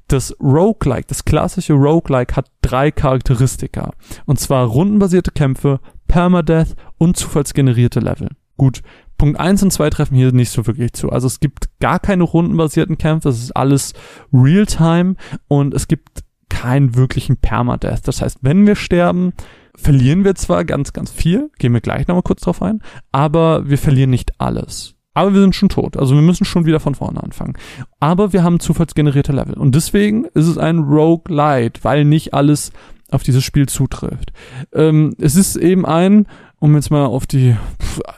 Das 0.09 0.36
Roguelike, 0.41 1.07
das 1.07 1.24
klassische 1.24 1.74
Roguelike 1.74 2.36
hat 2.36 2.51
drei 2.61 2.91
Charakteristika. 2.91 3.93
Und 4.26 4.41
zwar 4.41 4.67
rundenbasierte 4.67 5.32
Kämpfe, 5.32 5.80
Permadeath 6.09 6.76
und 6.97 7.15
zufallsgenerierte 7.15 8.01
Level. 8.01 8.28
Gut, 8.57 8.82
Punkt 9.20 9.39
1 9.39 9.61
und 9.61 9.72
2 9.72 9.91
treffen 9.91 10.15
hier 10.15 10.32
nicht 10.32 10.49
so 10.49 10.65
wirklich 10.65 10.93
zu. 10.93 11.11
Also 11.11 11.28
es 11.28 11.39
gibt 11.39 11.70
gar 11.80 11.99
keine 11.99 12.24
rundenbasierten 12.24 12.97
Kämpfe, 12.97 13.30
es 13.30 13.43
ist 13.43 13.55
alles 13.55 13.93
Realtime 14.34 15.15
und 15.47 15.76
es 15.76 15.88
gibt 15.88 16.24
keinen 16.49 16.95
wirklichen 16.95 17.38
Permadeath. 17.38 18.07
Das 18.07 18.22
heißt, 18.24 18.39
wenn 18.41 18.65
wir 18.65 18.76
sterben, 18.76 19.34
verlieren 19.76 20.24
wir 20.24 20.34
zwar 20.36 20.65
ganz, 20.65 20.93
ganz 20.93 21.11
viel, 21.11 21.51
gehen 21.59 21.74
wir 21.74 21.82
gleich 21.82 22.07
nochmal 22.07 22.24
kurz 22.24 22.41
drauf 22.41 22.61
ein, 22.63 22.82
aber 23.11 23.70
wir 23.70 23.78
verlieren 23.78 24.09
nicht 24.09 24.39
alles. 24.39 24.95
Aber 25.13 25.34
wir 25.34 25.41
sind 25.41 25.55
schon 25.55 25.70
tot. 25.70 25.97
Also 25.97 26.15
wir 26.15 26.22
müssen 26.22 26.45
schon 26.45 26.65
wieder 26.65 26.80
von 26.80 26.95
vorne 26.95 27.22
anfangen. 27.22 27.57
Aber 27.99 28.32
wir 28.32 28.43
haben 28.43 28.61
zufallsgenerierte 28.61 29.34
Level. 29.34 29.55
Und 29.55 29.76
deswegen 29.76 30.26
ist 30.34 30.47
es 30.47 30.57
ein 30.57 30.80
Roguelite, 30.80 31.84
weil 31.84 32.05
nicht 32.05 32.34
alles 32.34 32.72
auf 33.12 33.24
dieses 33.24 33.43
Spiel 33.43 33.68
zutrifft. 33.68 34.32
Ähm, 34.74 35.16
es 35.20 35.36
ist 35.36 35.55
eben 35.55 35.86
ein 35.86 36.28
um 36.60 36.76
jetzt 36.76 36.91
mal 36.91 37.05
auf 37.05 37.26
die 37.26 37.55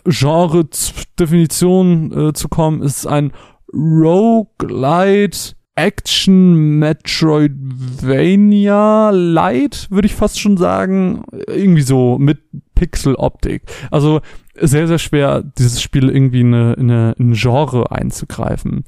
Genre-Definition 0.05 2.29
äh, 2.29 2.33
zu 2.33 2.49
kommen, 2.49 2.81
ist 2.81 3.05
ein 3.05 3.31
Roguelite 3.73 5.53
Action 5.75 6.79
Metroidvania 6.79 9.11
Light, 9.11 9.87
würde 9.89 10.07
ich 10.07 10.15
fast 10.15 10.37
schon 10.39 10.57
sagen. 10.57 11.23
Irgendwie 11.47 11.83
so 11.83 12.17
mit 12.19 12.39
Pixel-Optik. 12.75 13.61
Also 13.89 14.19
sehr, 14.59 14.87
sehr 14.87 14.99
schwer, 14.99 15.43
dieses 15.57 15.81
Spiel 15.81 16.09
irgendwie 16.09 16.41
in 16.41 16.53
eine, 16.53 16.73
in 16.73 16.91
eine, 16.91 17.15
in 17.17 17.31
ein 17.31 17.35
Genre 17.35 17.89
einzugreifen. 17.91 18.83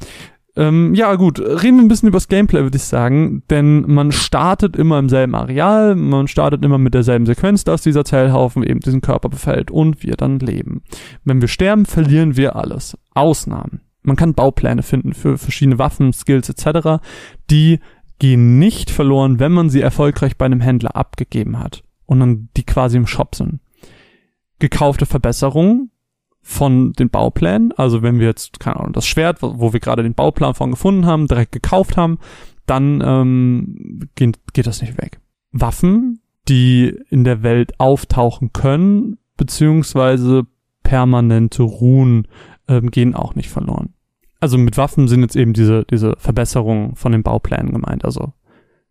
Ähm, 0.55 0.93
ja, 0.93 1.15
gut, 1.15 1.39
reden 1.39 1.77
wir 1.77 1.83
ein 1.83 1.87
bisschen 1.87 2.09
über 2.09 2.17
das 2.17 2.27
Gameplay, 2.27 2.61
würde 2.61 2.77
ich 2.77 2.83
sagen, 2.83 3.41
denn 3.49 3.91
man 3.91 4.11
startet 4.11 4.75
immer 4.75 4.99
im 4.99 5.09
selben 5.09 5.33
Areal, 5.33 5.95
man 5.95 6.27
startet 6.27 6.63
immer 6.63 6.77
mit 6.77 6.93
derselben 6.93 7.25
Sequenz, 7.25 7.63
dass 7.63 7.81
dieser 7.81 8.05
Zellhaufen 8.05 8.61
eben 8.61 8.79
diesen 8.79 9.01
Körper 9.01 9.29
befällt 9.29 9.71
und 9.71 10.03
wir 10.03 10.15
dann 10.15 10.37
leben. 10.37 10.83
Wenn 11.23 11.41
wir 11.41 11.47
sterben, 11.47 11.87
verlieren 11.87 12.37
wir 12.37 12.55
alles. 12.55 12.95
Ausnahmen. 13.15 13.81
Man 14.03 14.15
kann 14.15 14.35
Baupläne 14.35 14.83
finden 14.83 15.13
für 15.13 15.39
verschiedene 15.39 15.79
Waffen, 15.79 16.13
Skills 16.13 16.49
etc., 16.49 17.03
die 17.49 17.79
gehen 18.19 18.59
nicht 18.59 18.91
verloren, 18.91 19.39
wenn 19.39 19.51
man 19.51 19.69
sie 19.69 19.81
erfolgreich 19.81 20.37
bei 20.37 20.45
einem 20.45 20.61
Händler 20.61 20.95
abgegeben 20.95 21.57
hat 21.59 21.83
und 22.05 22.19
dann 22.19 22.49
die 22.55 22.63
quasi 22.63 22.97
im 22.97 23.07
Shop 23.07 23.33
sind. 23.33 23.59
Gekaufte 24.59 25.07
Verbesserungen 25.07 25.89
von 26.43 26.91
den 26.93 27.09
Bauplänen. 27.09 27.71
Also 27.71 28.03
wenn 28.03 28.19
wir 28.19 28.27
jetzt, 28.27 28.59
keine 28.59 28.79
Ahnung, 28.79 28.93
das 28.93 29.07
Schwert, 29.07 29.41
wo 29.41 29.73
wir 29.73 29.79
gerade 29.79 30.03
den 30.03 30.13
Bauplan 30.13 30.53
von 30.53 30.71
gefunden 30.71 31.05
haben, 31.05 31.27
direkt 31.27 31.53
gekauft 31.53 31.97
haben, 31.97 32.19
dann 32.65 33.01
ähm, 33.03 34.09
geht, 34.15 34.39
geht 34.53 34.67
das 34.67 34.81
nicht 34.81 35.01
weg. 35.01 35.19
Waffen, 35.51 36.21
die 36.49 36.93
in 37.09 37.23
der 37.23 37.43
Welt 37.43 37.79
auftauchen 37.79 38.51
können, 38.51 39.17
beziehungsweise 39.37 40.43
permanente 40.83 41.63
Ruhen 41.63 42.27
ähm, 42.67 42.91
gehen 42.91 43.15
auch 43.15 43.35
nicht 43.35 43.49
verloren. 43.49 43.93
Also 44.41 44.57
mit 44.57 44.75
Waffen 44.77 45.07
sind 45.07 45.21
jetzt 45.21 45.37
eben 45.37 45.53
diese, 45.53 45.85
diese 45.85 46.15
Verbesserungen 46.17 46.95
von 46.95 47.13
den 47.13 47.23
Bauplänen 47.23 47.71
gemeint. 47.71 48.03
Also 48.03 48.33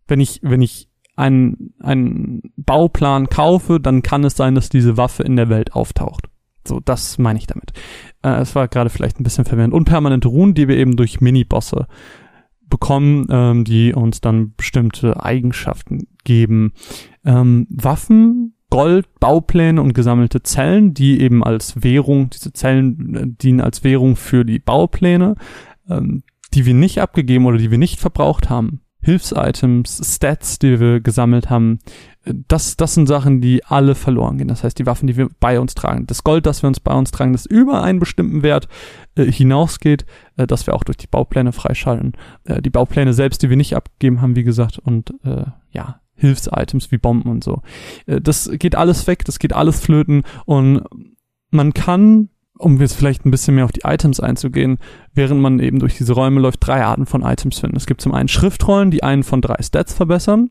wenn 0.09 0.21
ich, 0.21 0.41
wenn 0.43 0.63
ich 0.63 0.89
einen, 1.17 1.75
einen 1.81 2.55
Bauplan 2.57 3.29
kaufe, 3.29 3.79
dann 3.79 4.01
kann 4.03 4.25
es 4.25 4.37
sein, 4.37 4.55
dass 4.55 4.71
diese 4.71 4.97
Waffe 4.97 5.23
in 5.23 5.37
der 5.37 5.51
Welt 5.51 5.75
auftaucht. 5.75 6.29
So, 6.67 6.81
das 6.81 7.19
meine 7.19 7.39
ich 7.39 7.47
damit. 7.47 7.73
Äh, 8.23 8.41
es 8.41 8.55
war 8.55 8.69
gerade 8.69 8.91
vielleicht 8.91 9.21
ein 9.21 9.25
bisschen 9.25 9.45
verwirrend. 9.45 9.75
Unpermanente 9.75 10.29
Runen, 10.29 10.55
die 10.55 10.69
wir 10.69 10.77
eben 10.77 10.97
durch 10.97 11.21
Minibosse 11.21 11.87
bekommen, 12.69 13.27
ähm, 13.31 13.65
die 13.65 13.93
uns 13.93 14.21
dann 14.21 14.55
bestimmte 14.57 15.23
Eigenschaften 15.23 16.07
geben. 16.25 16.73
Ähm, 17.25 17.67
Waffen, 17.69 18.55
Gold, 18.71 19.07
Baupläne 19.21 19.83
und 19.83 19.93
gesammelte 19.93 20.43
Zellen, 20.43 20.95
die 20.95 21.21
eben 21.21 21.45
als 21.45 21.83
Währung, 21.83 22.31
diese 22.31 22.55
Zellen 22.55 23.15
äh, 23.15 23.27
dienen 23.27 23.61
als 23.61 23.85
Währung 23.85 24.17
für 24.17 24.45
die 24.47 24.59
Baupläne, 24.59 25.37
ähm, 25.91 26.23
die 26.55 26.65
wir 26.65 26.73
nicht 26.73 27.01
abgegeben 27.01 27.45
oder 27.45 27.59
die 27.59 27.71
wir 27.71 27.77
nicht 27.77 28.01
verbraucht 28.01 28.49
haben. 28.49 28.81
Hilfsitems, 29.03 30.01
Stats, 30.15 30.59
die 30.59 30.81
wir 30.81 31.01
gesammelt 31.01 31.51
haben, 31.51 31.81
das, 32.25 32.77
das 32.77 32.95
sind 32.95 33.07
Sachen, 33.07 33.41
die 33.41 33.65
alle 33.65 33.95
verloren 33.95 34.39
gehen. 34.39 34.49
Das 34.49 34.63
heißt, 34.63 34.79
die 34.79 34.87
Waffen, 34.87 35.07
die 35.07 35.17
wir 35.17 35.29
bei 35.41 35.59
uns 35.59 35.75
tragen, 35.75 36.07
das 36.07 36.23
Gold, 36.23 36.47
das 36.47 36.63
wir 36.63 36.69
uns 36.69 36.79
bei 36.79 36.95
uns 36.95 37.11
tragen, 37.11 37.33
das 37.33 37.47
über 37.47 37.83
einen 37.83 37.99
bestimmten 37.99 38.43
Wert 38.43 38.69
äh, 39.17 39.25
hinausgeht, 39.25 40.07
äh, 40.37 40.47
das 40.47 40.67
wir 40.67 40.75
auch 40.75 40.85
durch 40.85 40.97
die 40.97 41.09
Baupläne 41.09 41.53
freischalten. 41.53 42.13
Äh, 42.45 42.63
die 42.63 42.71
Baupläne 42.71 43.13
selbst, 43.13 43.43
die 43.43 43.51
wir 43.51 43.57
nicht 43.57 43.75
abgegeben 43.75 44.21
haben, 44.21 44.37
wie 44.37 44.45
gesagt, 44.45 44.79
und 44.79 45.13
äh, 45.25 45.47
ja, 45.73 46.01
Hilfsitems 46.15 46.93
wie 46.93 46.99
Bomben 46.99 47.29
und 47.29 47.43
so. 47.43 47.63
Äh, 48.07 48.21
das 48.21 48.51
geht 48.53 48.77
alles 48.77 49.07
weg, 49.09 49.25
das 49.25 49.41
geht 49.41 49.53
alles 49.53 49.81
flöten 49.81 50.23
und 50.47 50.83
man 51.51 51.75
kann 51.75 52.29
um 52.59 52.81
jetzt 52.81 52.95
vielleicht 52.95 53.27
ein 53.27 53.33
bisschen 53.33 53.57
mehr 53.57 53.65
auf 53.65 53.73
die 53.73 53.83
Items 53.83 54.21
einzugehen, 54.21 54.79
während 55.15 55.41
man 55.41 55.59
eben 55.59 55.81
durch 55.81 55.97
diese 55.97 56.13
Räume 56.13 56.41
läuft, 56.41 56.65
drei 56.65 56.85
Arten 56.85 57.07
von 57.07 57.23
Items 57.23 57.59
finden. 57.59 57.77
Es 57.77 57.87
gibt 57.87 58.01
zum 58.01 58.15
einen 58.15 58.29
Schriftrollen, 58.29 58.93
die 58.93 59.03
einen 59.03 59.25
von 59.25 59.41
drei 59.41 59.61
Stats 59.61 59.93
verbessern. 59.93 60.51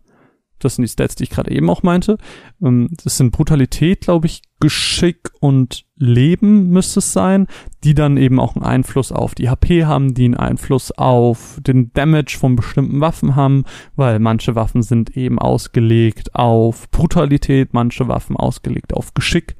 Das 0.63 0.75
sind 0.75 0.83
die 0.83 0.89
Stats, 0.89 1.15
die 1.15 1.23
ich 1.23 1.29
gerade 1.29 1.51
eben 1.51 1.69
auch 1.69 1.83
meinte. 1.83 2.17
Ähm, 2.61 2.89
das 3.03 3.17
sind 3.17 3.31
Brutalität, 3.31 4.01
glaube 4.01 4.27
ich, 4.27 4.41
Geschick 4.59 5.31
und 5.39 5.85
Leben 5.97 6.69
müsste 6.69 6.99
es 6.99 7.13
sein, 7.13 7.47
die 7.83 7.95
dann 7.95 8.15
eben 8.15 8.39
auch 8.39 8.55
einen 8.55 8.63
Einfluss 8.63 9.11
auf 9.11 9.35
die 9.35 9.49
HP 9.49 9.85
haben, 9.85 10.13
die 10.13 10.25
einen 10.25 10.37
Einfluss 10.37 10.91
auf 10.91 11.59
den 11.61 11.91
Damage 11.93 12.37
von 12.39 12.55
bestimmten 12.55 13.01
Waffen 13.01 13.35
haben, 13.35 13.65
weil 13.95 14.19
manche 14.19 14.55
Waffen 14.55 14.83
sind 14.83 15.17
eben 15.17 15.39
ausgelegt 15.39 16.35
auf 16.35 16.89
Brutalität, 16.91 17.73
manche 17.73 18.07
Waffen 18.07 18.37
ausgelegt 18.37 18.93
auf 18.93 19.13
Geschick. 19.13 19.55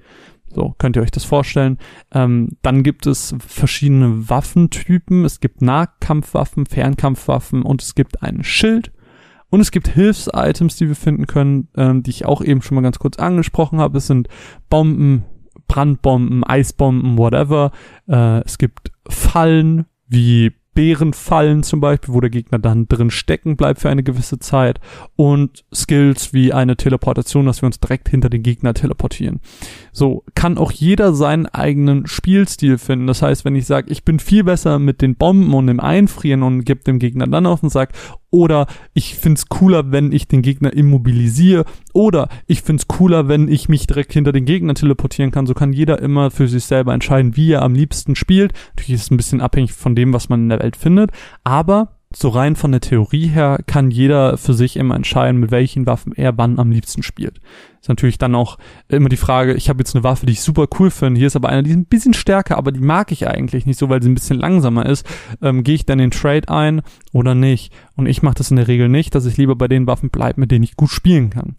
So 0.53 0.75
könnt 0.77 0.95
ihr 0.95 1.01
euch 1.01 1.11
das 1.11 1.23
vorstellen. 1.23 1.77
Ähm, 2.11 2.57
dann 2.61 2.83
gibt 2.83 3.07
es 3.07 3.35
verschiedene 3.39 4.29
Waffentypen. 4.29 5.25
Es 5.25 5.39
gibt 5.39 5.61
Nahkampfwaffen, 5.61 6.65
Fernkampfwaffen 6.65 7.63
und 7.63 7.81
es 7.81 7.95
gibt 7.95 8.21
einen 8.21 8.43
Schild. 8.43 8.91
Und 9.51 9.59
es 9.59 9.71
gibt 9.71 9.89
Hilfsitems, 9.89 10.77
die 10.77 10.87
wir 10.87 10.95
finden 10.95 11.27
können, 11.27 11.67
ähm, 11.75 12.03
die 12.03 12.09
ich 12.09 12.25
auch 12.25 12.41
eben 12.41 12.61
schon 12.61 12.75
mal 12.75 12.81
ganz 12.81 12.99
kurz 12.99 13.17
angesprochen 13.17 13.79
habe. 13.79 13.97
Es 13.97 14.07
sind 14.07 14.29
Bomben, 14.69 15.25
Brandbomben, 15.67 16.43
Eisbomben, 16.43 17.17
whatever. 17.17 17.71
Äh, 18.07 18.39
es 18.45 18.57
gibt 18.57 18.91
Fallen 19.07 19.85
wie 20.07 20.53
Bärenfallen 20.73 21.63
zum 21.63 21.81
Beispiel, 21.81 22.13
wo 22.13 22.21
der 22.21 22.29
Gegner 22.29 22.57
dann 22.57 22.87
drin 22.87 23.11
stecken 23.11 23.57
bleibt 23.57 23.81
für 23.81 23.89
eine 23.89 24.03
gewisse 24.03 24.39
Zeit 24.39 24.79
und 25.17 25.65
Skills 25.73 26.31
wie 26.31 26.53
eine 26.53 26.77
Teleportation, 26.77 27.45
dass 27.45 27.61
wir 27.61 27.67
uns 27.67 27.81
direkt 27.81 28.07
hinter 28.07 28.29
den 28.29 28.41
Gegner 28.41 28.73
teleportieren. 28.73 29.41
So 29.91 30.23
kann 30.35 30.57
auch 30.57 30.71
jeder 30.71 31.13
seinen 31.13 31.45
eigenen 31.47 32.07
Spielstil 32.07 32.77
finden. 32.77 33.07
Das 33.07 33.21
heißt, 33.21 33.45
wenn 33.45 33.55
ich 33.55 33.65
sage, 33.65 33.91
ich 33.91 34.03
bin 34.03 34.19
viel 34.19 34.43
besser 34.43 34.79
mit 34.79 35.01
den 35.01 35.15
Bomben 35.15 35.53
und 35.53 35.67
dem 35.67 35.79
Einfrieren 35.79 36.43
und 36.43 36.63
gebe 36.63 36.83
dem 36.83 36.99
Gegner 36.99 37.27
dann 37.27 37.45
auf 37.45 37.61
und 37.63 37.69
sage, 37.69 37.93
oder 38.29 38.67
ich 38.93 39.15
find's 39.15 39.47
cooler, 39.49 39.91
wenn 39.91 40.11
ich 40.11 40.27
den 40.27 40.41
Gegner 40.41 40.71
immobilisiere. 40.73 41.65
Oder 41.93 42.29
ich 42.47 42.61
find's 42.61 42.87
cooler, 42.87 43.27
wenn 43.27 43.49
ich 43.49 43.67
mich 43.67 43.87
direkt 43.87 44.13
hinter 44.13 44.31
den 44.31 44.45
Gegner 44.45 44.73
teleportieren 44.73 45.31
kann. 45.31 45.45
So 45.45 45.53
kann 45.53 45.73
jeder 45.73 45.99
immer 45.99 46.31
für 46.31 46.47
sich 46.47 46.63
selber 46.63 46.93
entscheiden, 46.93 47.35
wie 47.35 47.51
er 47.51 47.61
am 47.61 47.75
liebsten 47.75 48.15
spielt. 48.15 48.53
Natürlich 48.75 48.95
ist 48.95 49.03
es 49.03 49.11
ein 49.11 49.17
bisschen 49.17 49.41
abhängig 49.41 49.73
von 49.73 49.95
dem, 49.95 50.13
was 50.13 50.29
man 50.29 50.43
in 50.43 50.49
der 50.49 50.59
Welt 50.59 50.77
findet. 50.77 51.11
Aber 51.43 51.97
so 52.13 52.29
rein 52.29 52.55
von 52.55 52.71
der 52.71 52.81
Theorie 52.81 53.27
her 53.27 53.59
kann 53.67 53.91
jeder 53.91 54.37
für 54.37 54.53
sich 54.53 54.75
immer 54.75 54.95
entscheiden, 54.95 55.39
mit 55.39 55.51
welchen 55.51 55.85
Waffen 55.85 56.13
er 56.13 56.37
wann 56.37 56.59
am 56.59 56.71
liebsten 56.71 57.03
spielt. 57.03 57.39
Ist 57.81 57.89
natürlich 57.89 58.19
dann 58.19 58.35
auch 58.35 58.59
immer 58.89 59.09
die 59.09 59.17
Frage, 59.17 59.55
ich 59.55 59.67
habe 59.67 59.79
jetzt 59.79 59.95
eine 59.95 60.03
Waffe, 60.03 60.27
die 60.27 60.33
ich 60.33 60.41
super 60.41 60.67
cool 60.79 60.91
finde, 60.91 61.17
hier 61.17 61.25
ist 61.25 61.35
aber 61.35 61.49
eine, 61.49 61.63
die 61.63 61.71
ist 61.71 61.77
ein 61.77 61.85
bisschen 61.85 62.13
stärker, 62.13 62.57
aber 62.57 62.71
die 62.71 62.79
mag 62.79 63.11
ich 63.11 63.27
eigentlich 63.27 63.65
nicht 63.65 63.79
so, 63.79 63.89
weil 63.89 64.03
sie 64.03 64.09
ein 64.09 64.13
bisschen 64.13 64.37
langsamer 64.37 64.85
ist. 64.85 65.03
Ähm, 65.41 65.63
Gehe 65.63 65.75
ich 65.75 65.85
dann 65.87 65.97
den 65.97 66.11
Trade 66.11 66.47
ein 66.49 66.83
oder 67.11 67.33
nicht? 67.33 67.73
Und 67.95 68.05
ich 68.05 68.21
mache 68.21 68.35
das 68.35 68.51
in 68.51 68.57
der 68.57 68.67
Regel 68.67 68.87
nicht, 68.87 69.15
dass 69.15 69.25
ich 69.25 69.37
lieber 69.37 69.55
bei 69.55 69.67
den 69.67 69.87
Waffen 69.87 70.09
bleibe, 70.09 70.39
mit 70.39 70.51
denen 70.51 70.63
ich 70.63 70.75
gut 70.75 70.89
spielen 70.89 71.31
kann. 71.31 71.55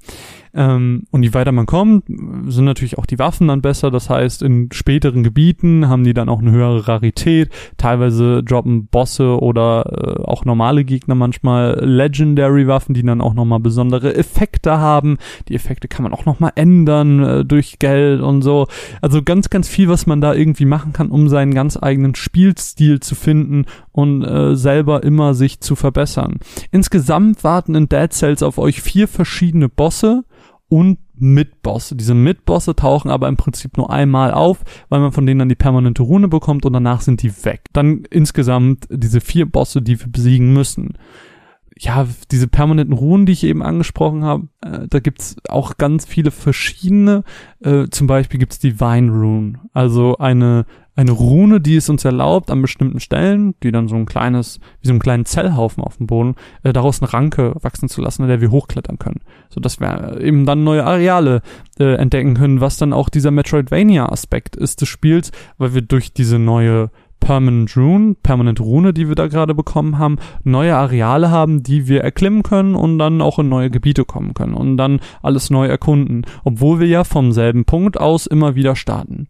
Ähm, 0.55 1.05
und 1.11 1.23
je 1.23 1.35
weiter 1.35 1.53
man 1.53 1.66
kommt, 1.66 2.05
sind 2.07 2.64
natürlich 2.64 2.99
auch 2.99 3.07
die 3.07 3.18
Waffen 3.18 3.49
dann 3.49 3.62
besser. 3.62 3.91
Das 3.91 4.11
heißt, 4.11 4.43
in 4.43 4.68
späteren 4.73 5.23
Gebieten 5.23 5.89
haben 5.89 6.05
die 6.05 6.14
dann 6.14 6.29
auch 6.29 6.41
eine 6.41 6.51
höhere 6.51 6.89
Rarität. 6.89 7.51
Teilweise 7.77 8.43
droppen 8.43 8.87
Bosse 8.87 9.41
oder 9.41 10.18
äh, 10.18 10.23
auch 10.25 10.45
normale 10.45 10.85
Gegner 10.85 11.14
manchmal 11.14 11.79
Legendary 11.83 12.66
Waffen, 12.66 12.95
die 12.95 13.03
dann 13.03 13.20
auch 13.20 13.35
nochmal 13.35 13.61
besondere 13.61 14.14
Effekte 14.14 14.79
haben. 14.79 15.18
Die 15.49 15.55
Effekte 15.55 15.89
kann 15.89 16.03
man 16.03 16.11
man 16.12 16.18
auch 16.18 16.24
nochmal 16.26 16.52
ändern 16.54 17.22
äh, 17.22 17.44
durch 17.44 17.78
Geld 17.78 18.20
und 18.20 18.42
so. 18.42 18.68
Also 19.00 19.22
ganz, 19.22 19.50
ganz 19.50 19.68
viel, 19.68 19.88
was 19.88 20.06
man 20.06 20.20
da 20.20 20.34
irgendwie 20.34 20.64
machen 20.64 20.92
kann, 20.92 21.10
um 21.10 21.28
seinen 21.28 21.54
ganz 21.54 21.78
eigenen 21.80 22.14
Spielstil 22.14 23.00
zu 23.00 23.14
finden 23.14 23.66
und 23.90 24.22
äh, 24.22 24.54
selber 24.56 25.02
immer 25.02 25.34
sich 25.34 25.60
zu 25.60 25.76
verbessern. 25.76 26.38
Insgesamt 26.70 27.44
warten 27.44 27.74
in 27.74 27.88
Dead 27.88 28.12
Cells 28.12 28.42
auf 28.42 28.58
euch 28.58 28.82
vier 28.82 29.08
verschiedene 29.08 29.68
Bosse 29.68 30.24
und 30.68 30.98
Mitbosse. 31.14 31.94
Diese 31.94 32.14
Mitbosse 32.14 32.74
tauchen 32.74 33.10
aber 33.10 33.28
im 33.28 33.36
Prinzip 33.36 33.76
nur 33.76 33.90
einmal 33.90 34.32
auf, 34.32 34.64
weil 34.88 35.00
man 35.00 35.12
von 35.12 35.26
denen 35.26 35.38
dann 35.38 35.48
die 35.48 35.54
permanente 35.54 36.02
Rune 36.02 36.28
bekommt 36.28 36.64
und 36.64 36.72
danach 36.72 37.02
sind 37.02 37.22
die 37.22 37.44
weg. 37.44 37.66
Dann 37.72 38.04
insgesamt 38.10 38.88
diese 38.90 39.20
vier 39.20 39.46
Bosse, 39.46 39.82
die 39.82 40.00
wir 40.00 40.08
besiegen 40.10 40.52
müssen 40.52 40.94
ja, 41.79 42.07
diese 42.31 42.49
permanenten 42.49 42.95
Ruhen, 42.95 43.27
die 43.27 43.33
ich 43.33 43.45
eben 43.45 43.62
angesprochen 43.62 44.25
habe, 44.25 44.49
äh, 44.62 44.87
da 44.89 45.01
gibt's 45.01 45.37
auch 45.49 45.77
ganz 45.79 46.07
viele 46.07 46.31
verschiedene. 46.31 47.25
Äh, 47.61 47.89
zum 47.91 48.07
Beispiel 48.07 48.39
gibt's 48.39 48.59
die 48.59 48.81
Vine 48.81 49.11
Rune, 49.11 49.61
also 49.73 50.16
eine 50.18 50.66
eine 50.95 51.12
Rune, 51.12 51.61
die 51.61 51.77
es 51.77 51.89
uns 51.89 52.05
erlaubt, 52.05 52.51
an 52.51 52.61
bestimmten 52.61 53.01
Stellen, 53.01 53.55
die 53.62 53.73
dann 53.73 53.89
so 53.89 53.97
ein 53.97 54.05
kleines, 54.05 54.61
wie 54.81 54.89
so 54.89 54.93
einen 54.93 55.01
kleinen 55.01 55.25
Zellhaufen 55.25 55.83
auf 55.83 55.97
dem 55.97 56.07
Boden, 56.07 56.35
äh, 56.64 56.73
daraus 56.73 57.01
eine 57.01 57.12
Ranke 57.12 57.55
wachsen 57.62 57.89
zu 57.89 58.03
lassen, 58.03 58.23
in 58.23 58.29
der 58.29 58.43
wir 58.43 58.51
hochklettern 58.51 58.99
können. 58.99 59.20
So 59.49 59.61
dass 59.61 59.81
wir 59.81 60.20
eben 60.20 60.45
dann 60.45 60.64
neue 60.64 60.85
Areale 60.85 61.41
äh, 61.79 61.95
entdecken 61.95 62.35
können, 62.35 62.61
was 62.61 62.77
dann 62.77 62.93
auch 62.93 63.09
dieser 63.09 63.31
Metroidvania-Aspekt 63.31 64.55
ist 64.55 64.83
des 64.83 64.89
Spiels, 64.89 65.33
weil 65.57 65.75
wir 65.75 65.83
durch 65.83 66.12
diese 66.12 66.39
neue 66.39 66.91
Permanent 67.23 67.77
Rune, 67.77 68.16
Permanent 68.20 68.61
Rune, 68.61 68.93
die 68.93 69.07
wir 69.07 69.14
da 69.14 69.29
gerade 69.29 69.55
bekommen 69.55 69.97
haben, 69.97 70.16
neue 70.43 70.75
Areale 70.75 71.31
haben, 71.31 71.62
die 71.62 71.87
wir 71.87 72.03
erklimmen 72.03 72.43
können 72.43 72.75
und 72.75 72.99
dann 72.99 73.23
auch 73.23 73.39
in 73.39 73.49
neue 73.49 73.70
Gebiete 73.70 74.05
kommen 74.05 74.35
können 74.35 74.55
und 74.55 74.77
dann 74.77 74.99
alles 75.23 75.49
neu 75.49 75.68
erkunden, 75.68 76.27
obwohl 76.43 76.81
wir 76.81 76.89
ja 76.89 77.05
vom 77.05 77.31
selben 77.31 77.64
Punkt 77.64 78.01
aus 78.01 78.27
immer 78.27 78.57
wieder 78.57 78.75
starten. 78.75 79.29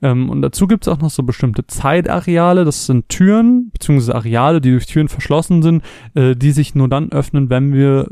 Ähm, 0.00 0.30
und 0.30 0.40
dazu 0.40 0.66
gibt 0.66 0.86
es 0.86 0.92
auch 0.92 0.98
noch 1.00 1.10
so 1.10 1.22
bestimmte 1.22 1.66
Zeitareale, 1.66 2.64
das 2.64 2.86
sind 2.86 3.10
Türen, 3.10 3.68
beziehungsweise 3.72 4.14
Areale, 4.14 4.62
die 4.62 4.70
durch 4.70 4.86
Türen 4.86 5.08
verschlossen 5.08 5.62
sind, 5.62 5.82
äh, 6.14 6.34
die 6.34 6.52
sich 6.52 6.74
nur 6.74 6.88
dann 6.88 7.12
öffnen, 7.12 7.50
wenn 7.50 7.74
wir 7.74 8.08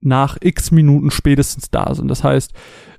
nach 0.00 0.38
x 0.40 0.70
Minuten 0.70 1.10
spätestens 1.10 1.70
da 1.70 1.94
sind. 1.94 2.08
Das 2.08 2.24
heißt, 2.24 2.54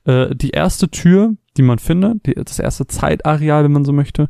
äh, 0.05 0.36
die 0.36 0.51
erste 0.51 0.89
Tür, 0.89 1.34
die 1.58 1.64
man 1.64 1.80
findet, 1.80 2.28
die, 2.28 2.36
das 2.36 2.60
erste 2.60 2.86
Zeitareal, 2.86 3.64
wenn 3.64 3.72
man 3.72 3.86
so 3.86 3.91
möchte, 3.91 4.30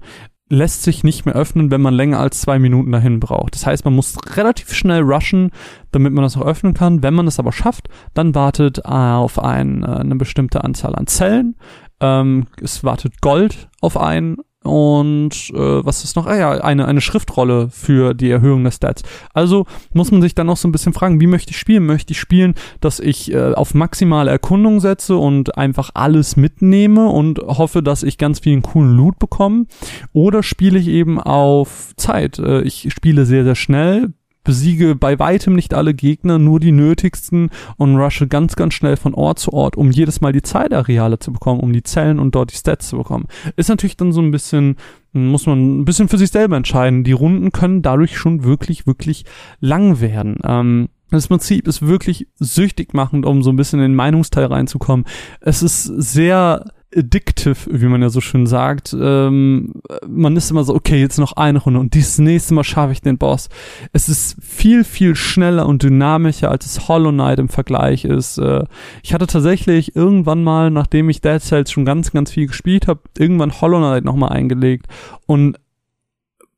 lässt 0.50 0.84
sich 0.84 1.04
nicht 1.04 1.26
mehr 1.26 1.36
öffnen, 1.36 1.72
wenn 1.72 1.82
man 1.82 1.94
länger 1.94 2.20
als 2.20 2.42
zwei 2.42 2.60
Minuten 2.60 2.92
dahin 2.92 3.20
braucht. 3.20 3.56
Das 3.56 3.66
heißt, 3.66 3.86
man 3.86 3.96
muss 3.96 4.18
relativ 4.36 4.74
schnell 4.74 5.02
rushen, 5.02 5.52
damit 5.92 6.14
man 6.14 6.24
das 6.24 6.38
auch 6.38 6.46
öffnen 6.46 6.74
kann. 6.74 7.04
Wenn 7.04 7.14
man 7.14 7.28
es 7.28 7.40
aber 7.40 7.52
schafft, 7.52 7.90
dann 8.14 8.34
wartet 8.34 8.80
äh, 8.80 8.82
auf 8.84 9.40
ein, 9.40 9.84
äh, 9.84 9.88
eine 9.88 10.16
bestimmte 10.16 10.64
Anzahl 10.64 10.96
an 10.96 11.08
Zellen. 11.08 11.56
Ähm, 12.00 12.48
es 12.62 12.84
wartet 12.84 13.22
Gold 13.22 13.70
auf 13.82 13.98
einen 13.98 14.38
und 14.68 15.50
äh, 15.54 15.86
was 15.86 16.04
ist 16.04 16.16
noch? 16.16 16.28
Ah 16.28 16.38
ja, 16.38 16.52
eine, 16.52 16.86
eine 16.86 17.02
Schriftrolle 17.02 17.70
für 17.72 18.14
die 18.14 18.30
Erhöhung 18.30 18.64
der 18.64 18.72
Stats. 18.72 19.04
Also 19.34 19.66
muss 19.94 20.12
man 20.12 20.22
sich 20.22 20.36
dann 20.36 20.48
noch 20.48 20.58
so 20.58 20.68
ein 20.68 20.72
bisschen 20.72 20.94
fragen, 20.94 21.20
wie 21.20 21.28
möchte 21.28 21.52
ich 21.52 21.58
spielen? 21.58 21.86
Möchte 21.86 22.12
ich 22.12 22.20
spielen, 22.20 22.56
dass 22.82 23.00
ich 23.00 23.34
äh, 23.34 23.54
auf 23.54 23.74
maximale 23.74 24.30
Erkundung 24.30 24.80
setze 24.80 25.16
und 25.16 25.58
einfach 25.58 25.92
alles 25.94 26.36
mitnehme 26.36 27.08
und 27.08 27.40
hoffe, 27.40 27.82
dass 27.82 28.04
ich 28.04 28.18
ganz 28.18 28.40
vielen 28.40 28.62
coolen 28.62 28.96
Loot 28.96 29.18
bekomme? 29.20 29.66
Oder 30.14 30.44
spiele 30.44 30.78
ich 30.78 30.88
eben 30.88 31.20
auf 31.20 31.94
Zeit? 31.98 32.40
Äh, 32.40 32.62
ich 32.62 32.90
spiele 32.92 33.26
sehr, 33.26 33.44
sehr 33.44 33.56
schnell, 33.56 34.14
besiege 34.48 34.96
bei 34.96 35.20
weitem 35.20 35.56
nicht 35.56 35.74
alle 35.74 35.94
Gegner, 35.94 36.40
nur 36.40 36.62
die 36.62 36.72
nötigsten 36.72 37.50
und 37.76 37.98
rushe 37.98 38.28
ganz, 38.28 38.56
ganz 38.56 38.74
schnell 38.74 38.96
von 38.96 39.14
Ort 39.14 39.40
zu 39.40 39.52
Ort, 39.52 39.76
um 39.76 39.92
jedes 39.92 40.22
Mal 40.22 40.32
die 40.32 40.42
Zeitareale 40.42 41.20
zu 41.20 41.34
bekommen, 41.34 41.60
um 41.60 41.74
die 41.74 41.84
Zellen 41.84 42.18
und 42.18 42.34
dort 42.34 42.54
die 42.54 42.56
Stats 42.56 42.88
zu 42.88 42.98
bekommen. 42.98 43.26
Ist 43.58 43.68
natürlich 43.68 43.98
dann 43.98 44.14
so 44.14 44.22
ein 44.22 44.32
bisschen, 44.32 44.78
muss 45.12 45.48
man 45.48 45.82
ein 45.82 45.86
bisschen 45.86 46.08
für 46.08 46.18
sich 46.18 46.32
selber 46.32 46.56
entscheiden. 46.56 47.04
Die 47.04 47.12
Runden 47.12 47.52
können 47.52 47.82
dadurch 47.82 48.18
schon 48.18 48.46
wirklich, 48.46 48.88
wirklich 48.88 49.26
lang 49.60 50.00
werden. 50.00 50.38
Ähm, 50.46 50.88
das 51.12 51.28
Prinzip 51.28 51.68
ist 51.68 51.86
wirklich 51.86 52.28
süchtig 52.40 52.94
machend, 52.94 53.26
um 53.26 53.44
so 53.44 53.50
ein 53.50 53.58
bisschen 53.58 53.80
in 53.80 53.92
den 53.92 53.96
Meinungsteil 53.96 54.46
reinzukommen. 54.46 55.06
Es 55.42 55.62
ist 55.62 55.84
sehr 55.84 56.64
addictive, 56.98 57.56
wie 57.70 57.86
man 57.86 58.02
ja 58.02 58.10
so 58.10 58.22
schön 58.22 58.48
sagt. 58.48 58.96
Ähm, 59.00 59.74
man 60.08 60.36
ist 60.36 60.52
immer 60.52 60.64
so, 60.64 60.76
okay, 60.76 61.00
jetzt 61.00 61.20
noch 61.20 61.34
eine 61.34 61.60
Runde 61.60 61.80
und 61.80 61.94
dieses 61.94 62.18
nächste 62.18 62.54
Mal 62.54 62.64
schaffe 62.64 62.94
ich 62.94 63.02
den 63.02 63.18
Boss. 63.18 63.50
Es 63.94 64.10
ist 64.10 64.38
viel, 64.42 64.84
viel 64.84 65.16
schneller 65.16 65.68
und 65.68 65.84
dynamischer, 65.84 66.50
als 66.50 66.66
es 66.66 66.88
Hollow 66.88 67.12
Knight 67.12 67.40
im 67.40 67.50
Vergleich 67.50 68.06
ist. 68.06 68.38
Äh, 68.38 68.64
ich 69.04 69.14
hatte 69.14 69.28
tatsächlich 69.28 69.96
irgendwann 69.96 70.44
mal, 70.44 70.72
nachdem 70.72 71.10
ich 71.10 71.22
Dead 71.22 71.42
Cells 71.42 71.72
schon 71.72 71.86
ganz, 71.86 72.12
ganz 72.12 72.32
viel 72.32 72.48
gespielt 72.48 72.88
habe, 72.88 73.02
irgendwann 73.18 73.62
Hollow 73.62 73.78
Knight 73.78 74.04
nochmal 74.04 74.30
eingelegt 74.30 74.88
und 75.26 75.58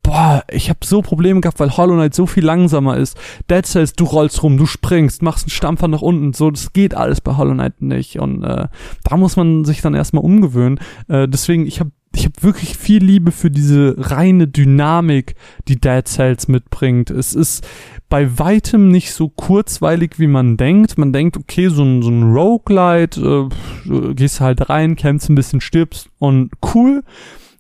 boah, 0.10 0.44
ich 0.52 0.70
habe 0.70 0.80
so 0.84 1.04
Probleme 1.04 1.40
gehabt, 1.40 1.60
weil 1.60 1.78
Hollow 1.78 1.94
Knight 1.94 2.16
so 2.16 2.26
viel 2.26 2.44
langsamer 2.44 2.98
ist. 2.98 3.16
Dead 3.50 3.64
Cells, 3.64 3.94
du 3.94 4.06
rollst 4.06 4.42
rum, 4.42 4.58
du 4.58 4.66
springst, 4.66 5.22
machst 5.22 5.46
einen 5.46 5.52
Stampfer 5.52 5.88
nach 5.88 6.02
unten, 6.02 6.34
so, 6.34 6.50
das 6.50 6.74
geht 6.74 6.96
alles 6.96 7.22
bei 7.22 7.38
Hollow 7.38 7.54
Knight 7.54 7.84
nicht. 7.84 8.20
Und 8.20 8.44
äh, 8.44 8.68
da 9.04 9.18
muss 9.18 9.36
man 9.36 9.66
sich 9.66 9.82
dann 9.82 9.94
erstmal 9.94 10.24
umgewöhnen. 10.24 10.80
Äh, 11.10 11.28
deswegen, 11.28 11.68
ich 11.68 11.80
habe 11.80 11.92
ich 12.16 12.26
habe 12.26 12.34
wirklich 12.42 12.76
viel 12.76 13.04
Liebe 13.04 13.32
für 13.32 13.52
diese 13.52 13.94
reine 13.98 14.48
Dynamik, 14.48 15.36
die 15.68 15.80
Dead 15.80 16.08
Cells 16.08 16.48
mitbringt. 16.48 17.12
Es 17.12 17.36
ist 17.36 17.64
bei 18.10 18.40
weitem 18.40 18.90
nicht 18.90 19.14
so 19.14 19.30
kurzweilig, 19.30 20.18
wie 20.18 20.26
man 20.26 20.58
denkt. 20.58 20.98
Man 20.98 21.14
denkt, 21.14 21.38
okay, 21.38 21.68
so 21.68 21.84
ein, 21.84 22.02
so 22.02 22.10
ein 22.10 22.34
Roguelite, 22.34 23.52
äh, 23.86 24.14
gehst 24.16 24.42
halt 24.42 24.70
rein, 24.70 24.96
kämpfst 24.96 25.30
ein 25.30 25.36
bisschen, 25.36 25.62
stirbst 25.62 26.10
und 26.18 26.50
cool 26.74 27.04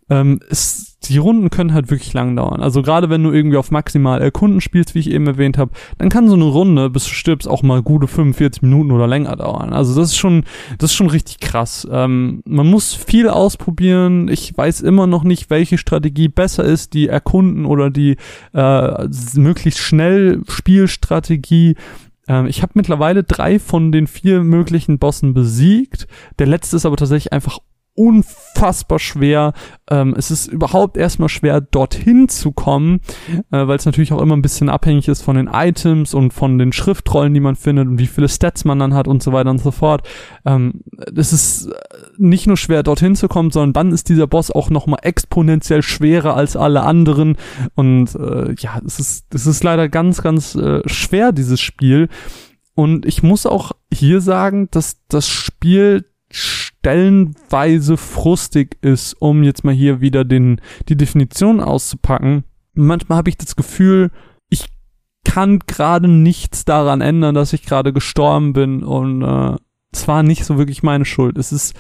ähm, 0.09 0.39
ist, 0.49 0.88
die 1.03 1.17
Runden 1.17 1.49
können 1.49 1.73
halt 1.73 1.89
wirklich 1.89 2.13
lang 2.13 2.35
dauern. 2.35 2.61
Also 2.61 2.81
gerade 2.81 3.09
wenn 3.09 3.23
du 3.23 3.31
irgendwie 3.31 3.57
auf 3.57 3.71
maximal 3.71 4.21
erkunden 4.21 4.61
spielst, 4.61 4.95
wie 4.95 4.99
ich 4.99 5.09
eben 5.11 5.27
erwähnt 5.27 5.57
habe, 5.57 5.71
dann 5.97 6.09
kann 6.09 6.27
so 6.27 6.35
eine 6.35 6.43
Runde, 6.43 6.89
bis 6.89 7.05
du 7.05 7.11
stirbst, 7.11 7.47
auch 7.47 7.63
mal 7.63 7.81
gute 7.81 8.07
45 8.07 8.61
Minuten 8.61 8.91
oder 8.91 9.07
länger 9.07 9.35
dauern. 9.35 9.71
Also 9.71 9.99
das 9.99 10.09
ist 10.09 10.17
schon, 10.17 10.43
das 10.77 10.91
ist 10.91 10.97
schon 10.97 11.09
richtig 11.09 11.39
krass. 11.39 11.87
Ähm, 11.89 12.41
man 12.45 12.67
muss 12.67 12.93
viel 12.93 13.29
ausprobieren. 13.29 14.27
Ich 14.27 14.55
weiß 14.55 14.81
immer 14.81 15.07
noch 15.07 15.23
nicht, 15.23 15.49
welche 15.49 15.77
Strategie 15.77 16.27
besser 16.27 16.63
ist, 16.63 16.93
die 16.93 17.07
Erkunden 17.07 17.65
oder 17.65 17.89
die 17.89 18.17
äh, 18.53 19.07
möglichst 19.35 19.79
schnell 19.79 20.41
Spielstrategie. 20.47 21.75
Ähm, 22.27 22.45
ich 22.45 22.61
habe 22.61 22.73
mittlerweile 22.75 23.23
drei 23.23 23.59
von 23.59 23.91
den 23.91 24.07
vier 24.07 24.41
möglichen 24.43 24.99
Bossen 24.99 25.33
besiegt. 25.33 26.07
Der 26.37 26.47
letzte 26.47 26.75
ist 26.75 26.85
aber 26.85 26.97
tatsächlich 26.97 27.33
einfach 27.33 27.59
unfassbar 27.99 28.97
schwer. 28.97 29.51
Ähm, 29.91 30.15
es 30.17 30.31
ist 30.31 30.47
überhaupt 30.47 30.95
erstmal 30.95 31.27
schwer, 31.27 31.59
dorthin 31.59 32.29
zu 32.29 32.53
kommen, 32.53 33.01
äh, 33.51 33.67
weil 33.67 33.75
es 33.75 33.85
natürlich 33.85 34.13
auch 34.13 34.21
immer 34.21 34.37
ein 34.37 34.41
bisschen 34.41 34.69
abhängig 34.69 35.09
ist 35.09 35.21
von 35.21 35.35
den 35.35 35.49
Items 35.51 36.13
und 36.13 36.31
von 36.31 36.57
den 36.57 36.71
Schriftrollen, 36.71 37.33
die 37.33 37.41
man 37.41 37.57
findet 37.57 37.89
und 37.89 37.99
wie 37.99 38.07
viele 38.07 38.29
Stats 38.29 38.63
man 38.63 38.79
dann 38.79 38.93
hat 38.93 39.09
und 39.09 39.21
so 39.21 39.33
weiter 39.33 39.49
und 39.49 39.59
so 39.59 39.71
fort. 39.71 40.07
Ähm, 40.45 40.81
es 41.13 41.33
ist 41.33 41.69
nicht 42.17 42.47
nur 42.47 42.55
schwer, 42.55 42.83
dorthin 42.83 43.17
zu 43.17 43.27
kommen, 43.27 43.51
sondern 43.51 43.73
dann 43.73 43.91
ist 43.91 44.07
dieser 44.07 44.27
Boss 44.27 44.49
auch 44.49 44.69
nochmal 44.69 44.99
exponentiell 45.03 45.81
schwerer 45.81 46.37
als 46.37 46.55
alle 46.55 46.83
anderen. 46.83 47.35
Und 47.75 48.15
äh, 48.15 48.55
ja, 48.59 48.79
es 48.85 49.01
ist, 49.01 49.25
es 49.33 49.45
ist 49.45 49.61
leider 49.61 49.89
ganz, 49.89 50.21
ganz 50.21 50.55
äh, 50.55 50.81
schwer, 50.85 51.33
dieses 51.33 51.59
Spiel. 51.59 52.07
Und 52.75 53.05
ich 53.05 53.23
muss 53.23 53.45
auch 53.45 53.73
hier 53.91 54.21
sagen, 54.21 54.69
dass 54.71 55.01
das 55.09 55.27
Spiel 55.27 56.05
stellenweise 56.80 57.97
frustig 57.97 58.77
ist, 58.82 59.13
um 59.19 59.43
jetzt 59.43 59.63
mal 59.63 59.73
hier 59.73 60.01
wieder 60.01 60.23
den, 60.23 60.61
die 60.88 60.95
Definition 60.95 61.59
auszupacken. 61.59 62.43
Manchmal 62.73 63.17
habe 63.17 63.30
ich 63.30 63.38
das 63.38 63.55
Gefühl, 63.55 64.11
ich 64.49 64.65
kann 65.25 65.59
gerade 65.59 66.07
nichts 66.07 66.65
daran 66.65 67.01
ändern, 67.01 67.36
dass 67.36 67.53
ich 67.53 67.63
gerade 67.63 67.91
gestorben 67.91 68.53
bin 68.53 68.84
und 68.84 69.21
äh, 69.21 69.57
es 69.91 70.07
war 70.07 70.23
nicht 70.23 70.45
so 70.45 70.57
wirklich 70.57 70.84
meine 70.84 71.05
Schuld. 71.05 71.38
Es 71.38 71.51
ist 71.51 71.75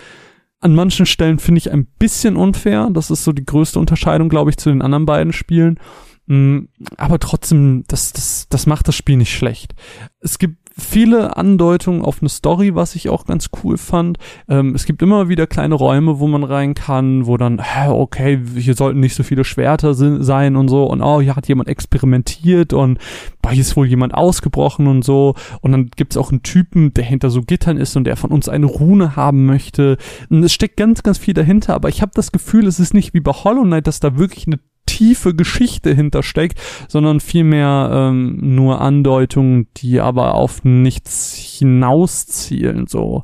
an 0.61 0.75
manchen 0.75 1.05
Stellen 1.05 1.39
finde 1.39 1.59
ich 1.59 1.71
ein 1.71 1.85
bisschen 1.85 2.35
unfair. 2.35 2.89
Das 2.91 3.11
ist 3.11 3.23
so 3.23 3.31
die 3.31 3.45
größte 3.45 3.79
Unterscheidung, 3.79 4.27
glaube 4.27 4.49
ich, 4.49 4.57
zu 4.57 4.69
den 4.69 4.81
anderen 4.81 5.05
beiden 5.05 5.31
Spielen. 5.31 5.79
Mm, 6.25 6.65
aber 6.97 7.19
trotzdem, 7.19 7.85
das, 7.87 8.11
das, 8.11 8.47
das 8.49 8.65
macht 8.65 8.89
das 8.89 8.95
Spiel 8.95 9.15
nicht 9.15 9.33
schlecht. 9.33 9.73
Es 10.19 10.37
gibt 10.37 10.68
viele 10.79 11.37
Andeutungen 11.37 12.01
auf 12.01 12.21
eine 12.21 12.29
Story, 12.29 12.75
was 12.75 12.95
ich 12.95 13.09
auch 13.09 13.25
ganz 13.25 13.49
cool 13.63 13.77
fand. 13.77 14.17
Ähm, 14.47 14.75
es 14.75 14.85
gibt 14.85 15.01
immer 15.01 15.29
wieder 15.29 15.47
kleine 15.47 15.75
Räume, 15.75 16.19
wo 16.19 16.27
man 16.27 16.43
rein 16.43 16.73
kann, 16.73 17.25
wo 17.25 17.37
dann, 17.37 17.61
hä, 17.61 17.89
okay, 17.89 18.41
hier 18.55 18.75
sollten 18.75 18.99
nicht 18.99 19.15
so 19.15 19.23
viele 19.23 19.43
Schwerter 19.43 19.93
sein 19.93 20.55
und 20.55 20.67
so. 20.67 20.85
Und 20.85 21.01
oh, 21.01 21.21
hier 21.21 21.35
hat 21.35 21.47
jemand 21.47 21.69
experimentiert 21.69 22.73
und 22.73 22.99
boah, 23.41 23.51
hier 23.51 23.61
ist 23.61 23.75
wohl 23.75 23.87
jemand 23.87 24.13
ausgebrochen 24.13 24.87
und 24.87 25.03
so. 25.03 25.35
Und 25.61 25.71
dann 25.71 25.87
gibt's 25.95 26.17
auch 26.17 26.31
einen 26.31 26.43
Typen, 26.43 26.93
der 26.93 27.03
hinter 27.03 27.29
so 27.29 27.41
Gittern 27.41 27.77
ist 27.77 27.95
und 27.95 28.05
der 28.05 28.15
von 28.15 28.31
uns 28.31 28.49
eine 28.49 28.65
Rune 28.65 29.15
haben 29.15 29.45
möchte. 29.45 29.97
Und 30.29 30.43
es 30.43 30.53
steckt 30.53 30.77
ganz, 30.77 31.03
ganz 31.03 31.17
viel 31.17 31.33
dahinter, 31.33 31.75
aber 31.75 31.89
ich 31.89 32.01
habe 32.01 32.11
das 32.15 32.31
Gefühl, 32.31 32.67
es 32.67 32.79
ist 32.79 32.93
nicht 32.93 33.13
wie 33.13 33.19
bei 33.19 33.31
Hollow 33.31 33.63
Knight, 33.63 33.87
dass 33.87 33.99
da 33.99 34.17
wirklich 34.17 34.47
eine 34.47 34.59
tiefe 34.89 35.35
Geschichte 35.35 35.93
hintersteckt, 35.93 36.59
sondern 36.87 37.19
vielmehr 37.19 37.91
ähm, 37.93 38.39
nur 38.55 38.81
Andeutungen, 38.81 39.67
die 39.77 39.99
aber 39.99 40.33
auf 40.33 40.63
nichts 40.63 41.35
hinauszielen. 41.35 42.87
So 42.87 43.23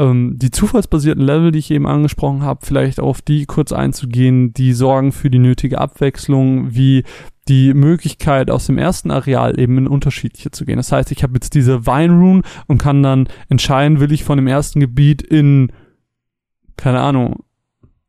ähm, 0.00 0.34
die 0.36 0.50
zufallsbasierten 0.50 1.24
Level, 1.24 1.52
die 1.52 1.60
ich 1.60 1.70
eben 1.70 1.86
angesprochen 1.86 2.42
habe, 2.42 2.66
vielleicht 2.66 2.98
auf 2.98 3.22
die 3.22 3.46
kurz 3.46 3.72
einzugehen, 3.72 4.52
die 4.52 4.72
sorgen 4.72 5.12
für 5.12 5.30
die 5.30 5.38
nötige 5.38 5.78
Abwechslung, 5.78 6.74
wie 6.74 7.04
die 7.46 7.74
Möglichkeit 7.74 8.50
aus 8.50 8.66
dem 8.66 8.76
ersten 8.76 9.12
Areal 9.12 9.58
eben 9.58 9.78
in 9.78 9.86
unterschiedliche 9.86 10.50
zu 10.50 10.64
gehen. 10.64 10.78
Das 10.78 10.90
heißt, 10.90 11.12
ich 11.12 11.22
habe 11.22 11.34
jetzt 11.34 11.54
diese 11.54 11.86
Vine 11.86 12.12
Rune 12.12 12.42
und 12.66 12.78
kann 12.82 13.04
dann 13.04 13.28
entscheiden, 13.48 14.00
will 14.00 14.10
ich 14.10 14.24
von 14.24 14.36
dem 14.36 14.48
ersten 14.48 14.80
Gebiet 14.80 15.22
in 15.22 15.70
keine 16.76 17.00
Ahnung, 17.00 17.44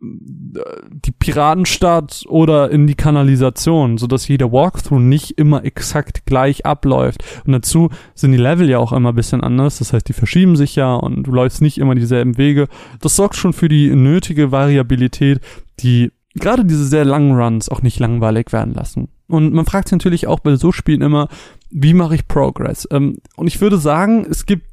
die 0.01 1.11
Piratenstadt 1.11 2.23
oder 2.27 2.71
in 2.71 2.87
die 2.87 2.95
Kanalisation, 2.95 3.97
so 3.97 4.07
dass 4.07 4.27
jeder 4.27 4.51
Walkthrough 4.51 4.99
nicht 4.99 5.37
immer 5.37 5.65
exakt 5.65 6.25
gleich 6.25 6.65
abläuft. 6.65 7.23
Und 7.45 7.51
dazu 7.51 7.89
sind 8.15 8.31
die 8.31 8.37
Level 8.37 8.69
ja 8.69 8.79
auch 8.79 8.93
immer 8.93 9.09
ein 9.09 9.15
bisschen 9.15 9.41
anders. 9.41 9.79
Das 9.79 9.91
heißt, 9.91 10.07
die 10.07 10.13
verschieben 10.13 10.55
sich 10.55 10.75
ja 10.75 10.95
und 10.95 11.23
du 11.23 11.31
läufst 11.31 11.61
nicht 11.61 11.77
immer 11.77 11.95
dieselben 11.95 12.37
Wege. 12.37 12.67
Das 13.01 13.17
sorgt 13.17 13.35
schon 13.35 13.51
für 13.51 13.67
die 13.67 13.93
nötige 13.93 14.51
Variabilität, 14.51 15.41
die 15.79 16.11
gerade 16.35 16.63
diese 16.63 16.85
sehr 16.85 17.03
langen 17.03 17.37
Runs 17.37 17.67
auch 17.67 17.81
nicht 17.81 17.99
langweilig 17.99 18.53
werden 18.53 18.73
lassen. 18.73 19.09
Und 19.27 19.53
man 19.53 19.65
fragt 19.65 19.89
sich 19.89 19.97
natürlich 19.97 20.27
auch 20.27 20.39
bei 20.39 20.55
so 20.55 20.71
Spielen 20.71 21.01
immer, 21.01 21.27
wie 21.69 21.93
mache 21.93 22.15
ich 22.15 22.27
Progress? 22.27 22.87
Ähm, 22.91 23.17
und 23.35 23.47
ich 23.47 23.59
würde 23.59 23.77
sagen, 23.77 24.25
es 24.29 24.45
gibt 24.45 24.65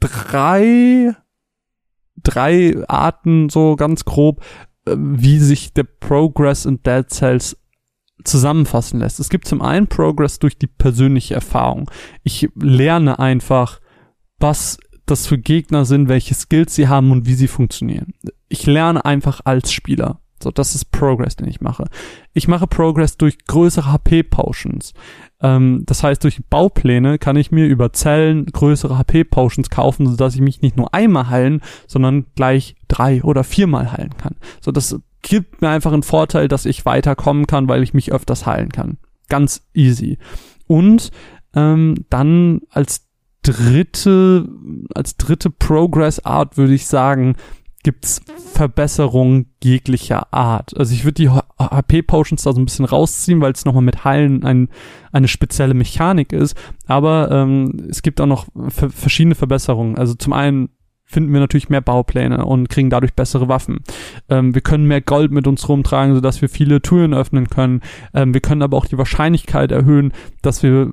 drei 0.00 1.14
drei 2.24 2.76
Arten, 2.88 3.48
so 3.48 3.76
ganz 3.76 4.04
grob, 4.04 4.44
äh, 4.86 4.96
wie 4.96 5.38
sich 5.38 5.72
der 5.72 5.84
Progress 5.84 6.64
in 6.64 6.82
Dead 6.82 7.08
Cells 7.08 7.56
zusammenfassen 8.24 9.00
lässt. 9.00 9.20
Es 9.20 9.28
gibt 9.28 9.46
zum 9.46 9.62
einen 9.62 9.86
Progress 9.86 10.38
durch 10.38 10.58
die 10.58 10.66
persönliche 10.66 11.34
Erfahrung. 11.34 11.90
Ich 12.22 12.48
lerne 12.54 13.18
einfach, 13.18 13.80
was 14.38 14.78
das 15.06 15.26
für 15.26 15.38
Gegner 15.38 15.84
sind, 15.84 16.08
welche 16.08 16.34
Skills 16.34 16.74
sie 16.74 16.88
haben 16.88 17.10
und 17.10 17.26
wie 17.26 17.34
sie 17.34 17.48
funktionieren. 17.48 18.14
Ich 18.48 18.66
lerne 18.66 19.04
einfach 19.04 19.40
als 19.44 19.72
Spieler. 19.72 20.20
So, 20.42 20.50
das 20.50 20.74
ist 20.74 20.86
Progress, 20.86 21.36
den 21.36 21.48
ich 21.48 21.60
mache. 21.60 21.86
Ich 22.32 22.48
mache 22.48 22.66
Progress 22.66 23.16
durch 23.16 23.44
größere 23.46 23.92
HP-Potions. 23.92 24.92
Ähm, 25.44 25.82
das 25.84 26.02
heißt, 26.02 26.24
durch 26.24 26.40
Baupläne 26.48 27.18
kann 27.18 27.36
ich 27.36 27.52
mir 27.52 27.66
über 27.66 27.92
Zellen 27.92 28.46
größere 28.46 28.96
HP-Potions 28.96 29.68
kaufen, 29.68 30.06
sodass 30.06 30.34
ich 30.34 30.40
mich 30.40 30.62
nicht 30.62 30.78
nur 30.78 30.94
einmal 30.94 31.28
heilen, 31.28 31.60
sondern 31.86 32.24
gleich 32.34 32.76
drei 32.88 33.22
oder 33.22 33.44
viermal 33.44 33.92
heilen 33.92 34.16
kann. 34.16 34.36
So, 34.62 34.72
das 34.72 34.98
gibt 35.20 35.60
mir 35.60 35.68
einfach 35.68 35.92
einen 35.92 36.02
Vorteil, 36.02 36.48
dass 36.48 36.64
ich 36.64 36.86
weiterkommen 36.86 37.46
kann, 37.46 37.68
weil 37.68 37.82
ich 37.82 37.92
mich 37.92 38.10
öfters 38.10 38.46
heilen 38.46 38.70
kann. 38.70 38.96
Ganz 39.28 39.66
easy. 39.74 40.18
Und 40.66 41.10
ähm, 41.54 42.06
dann 42.08 42.62
als 42.70 43.06
dritte, 43.42 44.48
als 44.94 45.18
dritte 45.18 45.50
Progress-Art 45.50 46.56
würde 46.56 46.72
ich 46.72 46.86
sagen, 46.86 47.36
gibt's 47.84 48.20
Verbesserungen 48.52 49.46
jeglicher 49.62 50.32
Art. 50.32 50.76
Also 50.76 50.92
ich 50.92 51.04
würde 51.04 51.22
die 51.22 51.30
HP-Potions 51.30 52.42
da 52.42 52.52
so 52.52 52.60
ein 52.60 52.64
bisschen 52.64 52.84
rausziehen, 52.84 53.40
weil 53.40 53.52
es 53.52 53.64
nochmal 53.64 53.84
mit 53.84 54.04
Heilen 54.04 54.42
ein, 54.42 54.68
eine 55.12 55.28
spezielle 55.28 55.74
Mechanik 55.74 56.32
ist. 56.32 56.56
Aber 56.86 57.30
ähm, 57.30 57.86
es 57.88 58.02
gibt 58.02 58.20
auch 58.20 58.26
noch 58.26 58.46
verschiedene 58.68 59.36
Verbesserungen. 59.36 59.96
Also 59.96 60.14
zum 60.14 60.32
einen 60.32 60.70
finden 61.04 61.32
wir 61.32 61.40
natürlich 61.40 61.68
mehr 61.68 61.82
Baupläne 61.82 62.44
und 62.44 62.68
kriegen 62.68 62.90
dadurch 62.90 63.14
bessere 63.14 63.48
Waffen. 63.48 63.80
Ähm, 64.28 64.54
wir 64.54 64.62
können 64.62 64.86
mehr 64.86 65.02
Gold 65.02 65.30
mit 65.30 65.46
uns 65.46 65.68
rumtragen, 65.68 66.14
sodass 66.14 66.40
wir 66.40 66.48
viele 66.48 66.80
Türen 66.80 67.14
öffnen 67.14 67.48
können. 67.48 67.82
Ähm, 68.14 68.32
wir 68.32 68.40
können 68.40 68.62
aber 68.62 68.76
auch 68.76 68.86
die 68.86 68.98
Wahrscheinlichkeit 68.98 69.70
erhöhen, 69.70 70.12
dass 70.42 70.62
wir 70.62 70.92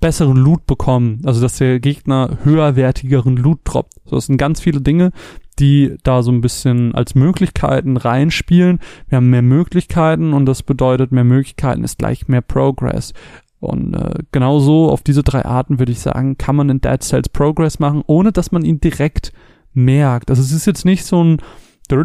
besseren 0.00 0.36
Loot 0.36 0.66
bekommen, 0.66 1.22
also 1.24 1.40
dass 1.40 1.58
der 1.58 1.80
Gegner 1.80 2.38
höherwertigeren 2.44 3.36
Loot 3.36 3.60
droppt. 3.64 3.94
So, 4.04 4.16
das 4.16 4.26
sind 4.26 4.36
ganz 4.36 4.60
viele 4.60 4.80
Dinge, 4.80 5.12
die 5.58 5.96
da 6.02 6.22
so 6.22 6.30
ein 6.30 6.40
bisschen 6.40 6.94
als 6.94 7.14
Möglichkeiten 7.14 7.96
reinspielen. 7.96 8.78
Wir 9.08 9.16
haben 9.16 9.30
mehr 9.30 9.42
Möglichkeiten 9.42 10.32
und 10.32 10.46
das 10.46 10.62
bedeutet, 10.62 11.12
mehr 11.12 11.24
Möglichkeiten 11.24 11.84
ist 11.84 11.98
gleich 11.98 12.28
mehr 12.28 12.42
Progress. 12.42 13.12
Und 13.60 13.94
äh, 13.94 14.22
genau 14.30 14.60
so 14.60 14.88
auf 14.88 15.02
diese 15.02 15.22
drei 15.22 15.44
Arten 15.44 15.78
würde 15.78 15.92
ich 15.92 16.00
sagen, 16.00 16.38
kann 16.38 16.56
man 16.56 16.70
in 16.70 16.80
Dead 16.80 17.02
Cells 17.02 17.28
Progress 17.28 17.78
machen, 17.78 18.02
ohne 18.06 18.32
dass 18.32 18.52
man 18.52 18.64
ihn 18.64 18.80
direkt 18.80 19.32
merkt. 19.72 20.30
Also 20.30 20.42
es 20.42 20.52
ist 20.52 20.66
jetzt 20.66 20.84
nicht 20.84 21.04
so 21.04 21.22
ein 21.22 21.38
Du 21.90 21.96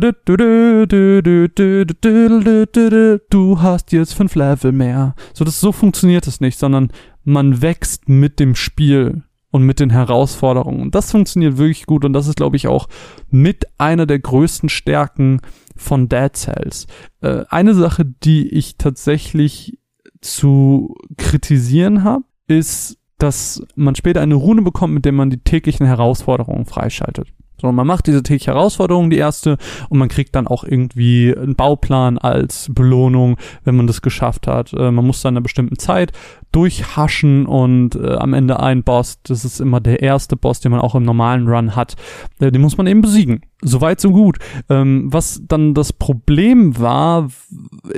hast 3.60 3.92
jetzt 3.92 4.14
fünf 4.14 4.36
Level 4.36 4.72
mehr. 4.72 5.14
So, 5.34 5.44
das, 5.44 5.60
so 5.60 5.74
funktioniert 5.74 6.26
es 6.26 6.40
nicht, 6.40 6.58
sondern 6.58 6.90
man 7.26 7.62
wächst 7.62 8.08
mit 8.08 8.40
dem 8.40 8.56
Spiel 8.56 9.24
und 9.54 9.62
mit 9.62 9.80
den 9.80 9.92
Herausforderungen. 9.92 10.82
Und 10.82 10.96
das 10.96 11.12
funktioniert 11.12 11.58
wirklich 11.58 11.86
gut 11.86 12.06
und 12.06 12.14
das 12.14 12.28
ist, 12.28 12.38
glaube 12.38 12.56
ich, 12.56 12.68
auch 12.68 12.90
mit 13.30 13.68
einer 13.78 14.08
der 14.08 14.18
größten 14.18 14.68
Stärken 14.68 15.42
von 15.76 16.10
Dead 16.10 16.36
Cells. 16.36 16.88
Äh, 17.22 17.44
eine 17.50 17.76
Sache, 17.76 18.04
die 18.04 18.48
ich 18.50 18.78
tatsächlich 18.78 19.78
zu 20.22 20.96
kritisieren 21.18 22.04
habe, 22.04 22.24
ist, 22.48 22.98
dass 23.20 23.64
man 23.76 23.94
später 23.94 24.22
eine 24.22 24.34
Rune 24.34 24.64
bekommt, 24.64 24.96
mit 24.96 25.06
der 25.06 25.12
man 25.12 25.30
die 25.30 25.38
täglichen 25.38 25.86
Herausforderungen 25.86 26.66
freischaltet. 26.66 27.28
Sondern 27.62 27.76
man 27.76 27.88
macht 27.88 28.08
diese 28.08 28.24
tägliche 28.24 28.52
Herausforderung, 28.52 29.12
die 29.12 29.18
erste, 29.18 29.60
und 29.88 30.00
man 30.00 30.10
kriegt 30.10 30.34
dann 30.34 30.48
auch 30.48 30.64
irgendwie 30.64 31.36
einen 31.38 31.56
Bauplan 31.56 32.18
als 32.18 32.70
Belohnung, 32.74 33.38
wenn 33.66 33.76
man 33.76 33.86
das 33.86 34.02
geschafft 34.02 34.48
hat. 34.48 34.74
Äh, 34.74 34.90
man 34.90 35.06
muss 35.06 35.22
dann 35.22 35.34
in 35.34 35.38
einer 35.38 35.44
bestimmten 35.44 35.78
Zeit 35.78 36.12
durchhaschen 36.54 37.46
und 37.46 37.96
äh, 37.96 38.14
am 38.14 38.34
Ende 38.34 38.60
ein 38.60 38.84
Boss, 38.84 39.20
das 39.24 39.44
ist 39.44 39.60
immer 39.60 39.82
der 39.82 40.02
erste 40.02 40.38
Boss, 40.38 40.62
den 40.62 40.72
man 40.72 40.80
auch 40.80 40.96
im 40.96 41.04
normalen 41.04 41.48
Run 41.48 41.76
hat, 41.76 41.96
äh, 42.40 42.52
den 42.52 42.62
muss 42.62 42.78
man 42.78 42.88
eben 42.88 43.02
besiegen. 43.02 43.42
Soweit, 43.66 44.02
so 44.02 44.12
gut. 44.12 44.40
Ähm, 44.70 45.08
was 45.12 45.42
dann 45.48 45.74
das 45.74 45.94
Problem 45.94 46.78
war, 46.80 47.30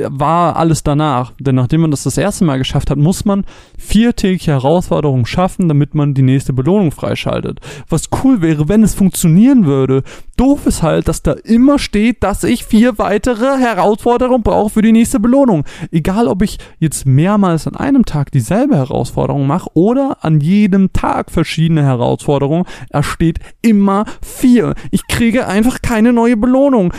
war 0.08 0.56
alles 0.58 0.84
danach. 0.84 1.34
Denn 1.40 1.56
nachdem 1.56 1.82
man 1.82 1.92
das 1.92 2.04
das 2.04 2.18
erste 2.18 2.46
Mal 2.46 2.60
geschafft 2.60 2.92
hat, 2.92 3.00
muss 3.00 3.26
man 3.26 3.46
viertägige 3.78 4.52
Herausforderungen 4.52 5.26
schaffen, 5.26 5.68
damit 5.68 5.96
man 5.96 6.14
die 6.14 6.22
nächste 6.22 6.54
Belohnung 6.54 6.92
freischaltet. 6.92 7.60
Was 7.90 8.10
cool 8.24 8.42
wäre, 8.42 8.70
wenn 8.70 8.84
es 8.84 8.94
funktionieren 8.94 9.66
würde. 9.66 10.04
Doof 10.38 10.68
ist 10.68 10.84
halt, 10.84 11.08
dass 11.08 11.24
da 11.24 11.32
immer 11.32 11.80
steht, 11.80 12.22
dass 12.24 12.44
ich 12.44 12.66
vier 12.66 12.98
weitere 13.00 13.58
Herausforderungen 13.58 14.44
brauche 14.44 14.70
für 14.70 14.82
die 14.82 14.92
nächste 14.92 15.20
Belohnung. 15.20 15.66
Egal, 15.92 16.28
ob 16.28 16.44
ich 16.44 16.60
jetzt 16.80 17.08
mehrmals 17.08 17.66
an 17.68 17.76
einem 17.76 18.06
Tag 18.06 18.32
die 18.32 18.40
dieselbe 18.46 18.76
Herausforderung 18.76 19.48
mache 19.48 19.70
oder 19.74 20.18
an 20.22 20.40
jedem 20.40 20.94
Tag 20.94 21.32
verschiedene 21.32 21.84
Herausforderungen, 21.84 22.66
da 22.92 23.02
steht 23.02 23.40
immer 23.64 24.06
vier. 24.22 24.76
Ich 24.92 25.08
kriege 25.08 25.48
einfach 25.48 25.82
keine 25.82 26.14
neue 26.14 26.38
Belohnung. 26.38 26.94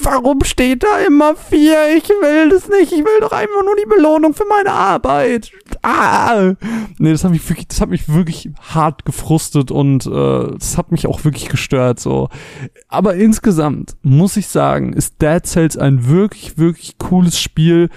Warum 0.00 0.44
steht 0.44 0.84
da 0.84 0.98
immer 1.06 1.34
vier? 1.34 1.96
Ich 1.96 2.08
will 2.08 2.48
das 2.50 2.68
nicht. 2.68 2.92
Ich 2.92 3.00
will 3.00 3.20
doch 3.20 3.32
einfach 3.32 3.62
nur 3.64 3.74
die 3.76 3.88
Belohnung 3.88 4.32
für 4.32 4.44
meine 4.48 4.72
Arbeit. 4.72 5.50
Ah! 5.82 6.54
Nee, 6.98 7.10
das 7.10 7.24
hat 7.24 7.32
mich 7.32 7.46
wirklich, 7.50 7.68
das 7.68 7.80
hat 7.80 7.90
mich 7.90 8.08
wirklich 8.08 8.48
hart 8.60 9.04
gefrustet 9.04 9.70
und 9.70 10.06
äh, 10.06 10.52
das 10.56 10.78
hat 10.78 10.92
mich 10.92 11.06
auch 11.06 11.24
wirklich 11.24 11.48
gestört. 11.48 12.00
So. 12.00 12.28
Aber 12.88 13.16
insgesamt 13.16 13.96
muss 14.02 14.36
ich 14.36 14.46
sagen, 14.46 14.92
ist 14.92 15.20
Dead 15.20 15.44
Cells 15.44 15.76
ein 15.76 16.08
wirklich, 16.08 16.56
wirklich 16.56 16.96
cooles 16.98 17.38
Spiel. 17.38 17.90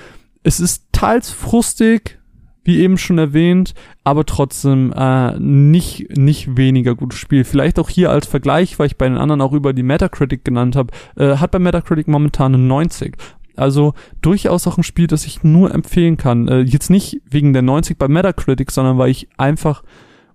Es 0.44 0.60
ist 0.60 0.86
teils 0.92 1.30
frustig, 1.30 2.21
wie 2.64 2.80
eben 2.80 2.98
schon 2.98 3.18
erwähnt, 3.18 3.74
aber 4.04 4.26
trotzdem 4.26 4.94
äh, 4.96 5.40
nicht, 5.40 6.16
nicht 6.16 6.58
weniger 6.58 6.96
gutes 6.96 7.20
Spiel. 7.20 7.44
Vielleicht 7.44 7.80
auch 7.80 7.90
hier 7.90 8.12
als 8.12 8.28
Vergleich, 8.28 8.78
weil 8.78 8.88
ich 8.88 8.98
bei 8.98 9.08
den 9.08 9.18
anderen 9.18 9.42
auch 9.42 9.54
über 9.54 9.74
die 9.74 9.84
Metacritic 9.84 10.46
genannt 10.46 10.76
habe, 10.76 10.94
äh, 11.16 11.38
hat 11.38 11.52
bei 11.52 11.60
Metacritic 11.60 12.08
momentan 12.08 12.54
eine 12.54 12.64
90. 12.64 13.18
Also 13.56 13.94
durchaus 14.22 14.68
auch 14.68 14.78
ein 14.78 14.84
Spiel, 14.84 15.08
das 15.08 15.26
ich 15.26 15.44
nur 15.44 15.74
empfehlen 15.74 16.18
kann. 16.18 16.48
Äh, 16.48 16.62
jetzt 16.62 16.90
nicht 16.90 17.22
wegen 17.30 17.54
der 17.54 17.62
90 17.62 17.98
bei 17.98 18.08
Metacritic, 18.08 18.72
sondern 18.72 18.98
weil 18.98 19.10
ich 19.10 19.28
einfach 19.38 19.84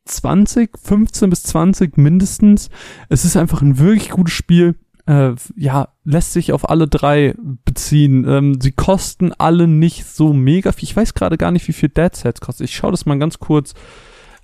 20, 0.06 0.78
15 0.78 1.30
bis 1.30 1.44
20 1.44 1.98
mindestens. 1.98 2.70
Es 3.10 3.26
ist 3.26 3.38
einfach 3.38 3.62
ein 3.62 3.80
wirklich 3.80 4.10
gutes 4.10 4.34
Spiel. 4.34 4.76
Äh, 5.08 5.36
ja, 5.56 5.90
lässt 6.04 6.34
sich 6.34 6.52
auf 6.52 6.70
alle 6.70 6.88
drei 6.88 7.34
beziehen. 7.66 8.28
Ähm, 8.28 8.60
sie 8.62 8.74
kosten 8.74 9.32
alle 9.38 9.68
nicht 9.68 10.06
so 10.06 10.34
mega 10.34 10.72
viel. 10.72 10.90
Ich 10.90 10.96
weiß 10.96 11.14
gerade 11.14 11.38
gar 11.38 11.52
nicht, 11.52 11.68
wie 11.68 11.74
viel 11.74 11.90
Dead 11.90 12.14
Cells 12.14 12.42
kostet. 12.42 12.66
Ich 12.66 12.76
schaue 12.76 12.92
das 12.92 13.06
mal 13.06 13.18
ganz 13.18 13.40
kurz 13.40 13.74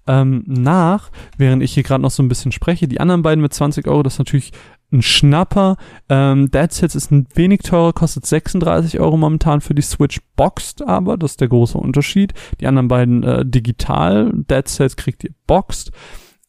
ähm, 0.08 0.44
nach, 0.48 1.12
während 1.38 1.64
ich 1.64 1.74
hier 1.74 1.84
gerade 1.84 2.02
noch 2.02 2.12
so 2.12 2.24
ein 2.24 2.30
bisschen 2.30 2.52
spreche. 2.52 2.88
Die 2.88 3.00
anderen 3.00 3.22
beiden 3.22 3.42
mit 3.42 3.54
20 3.54 3.88
Euro, 3.88 4.04
das 4.04 4.14
ist 4.14 4.20
natürlich 4.20 4.52
ein 4.92 5.02
Schnapper. 5.02 5.78
Ähm, 6.08 6.50
Dead 6.50 6.72
Cells 6.72 6.96
ist 6.96 7.12
ein 7.12 7.28
wenig 7.34 7.62
teurer, 7.62 7.94
kostet 7.94 8.26
36 8.26 9.00
Euro 9.00 9.18
momentan 9.18 9.60
für 9.60 9.76
die 9.76 9.82
Switch 9.82 10.22
boxed, 10.36 10.88
aber 10.88 11.18
das 11.18 11.32
ist 11.32 11.42
der 11.42 11.48
große 11.48 11.78
Unterschied. 11.78 12.34
Die 12.62 12.68
anderen 12.68 12.88
beiden 12.88 13.24
äh, 13.24 13.46
digital. 13.46 14.32
Dead 14.34 14.68
Cells 14.68 14.96
kriegt 14.96 15.24
ihr 15.24 15.32
boxed. 15.48 15.92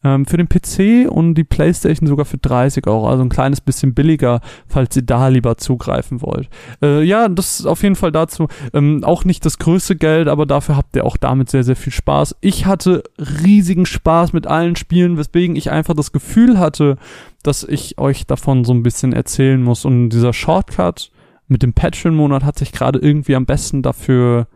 Ähm, 0.05 0.27
für 0.27 0.37
den 0.37 0.47
PC 0.47 1.09
und 1.09 1.33
die 1.33 1.43
Playstation 1.43 2.07
sogar 2.07 2.25
für 2.25 2.37
30 2.37 2.85
Euro, 2.85 3.09
also 3.09 3.23
ein 3.23 3.29
kleines 3.29 3.59
bisschen 3.59 3.95
billiger, 3.95 4.39
falls 4.67 4.95
ihr 4.95 5.01
da 5.01 5.29
lieber 5.29 5.57
zugreifen 5.57 6.21
wollt. 6.21 6.47
Äh, 6.83 7.01
ja, 7.03 7.27
das 7.27 7.59
ist 7.59 7.65
auf 7.65 7.81
jeden 7.81 7.95
Fall 7.95 8.11
dazu 8.11 8.47
ähm, 8.73 9.03
auch 9.03 9.25
nicht 9.25 9.43
das 9.45 9.57
größte 9.57 9.95
Geld, 9.95 10.27
aber 10.27 10.45
dafür 10.45 10.77
habt 10.77 10.95
ihr 10.95 11.05
auch 11.05 11.17
damit 11.17 11.49
sehr, 11.49 11.63
sehr 11.63 11.75
viel 11.75 11.91
Spaß. 11.91 12.35
Ich 12.41 12.67
hatte 12.67 13.03
riesigen 13.17 13.87
Spaß 13.87 14.31
mit 14.31 14.45
allen 14.45 14.75
Spielen, 14.75 15.17
weswegen 15.17 15.55
ich 15.55 15.71
einfach 15.71 15.95
das 15.95 16.11
Gefühl 16.11 16.59
hatte, 16.59 16.97
dass 17.41 17.63
ich 17.63 17.97
euch 17.97 18.27
davon 18.27 18.63
so 18.63 18.73
ein 18.73 18.83
bisschen 18.83 19.11
erzählen 19.11 19.61
muss. 19.61 19.85
Und 19.85 20.09
dieser 20.09 20.33
Shortcut 20.33 21.09
mit 21.47 21.63
dem 21.63 21.73
Patreon-Monat 21.73 22.43
hat 22.43 22.59
sich 22.59 22.71
gerade 22.71 22.99
irgendwie 22.99 23.35
am 23.35 23.47
besten 23.47 23.81
dafür 23.81 24.47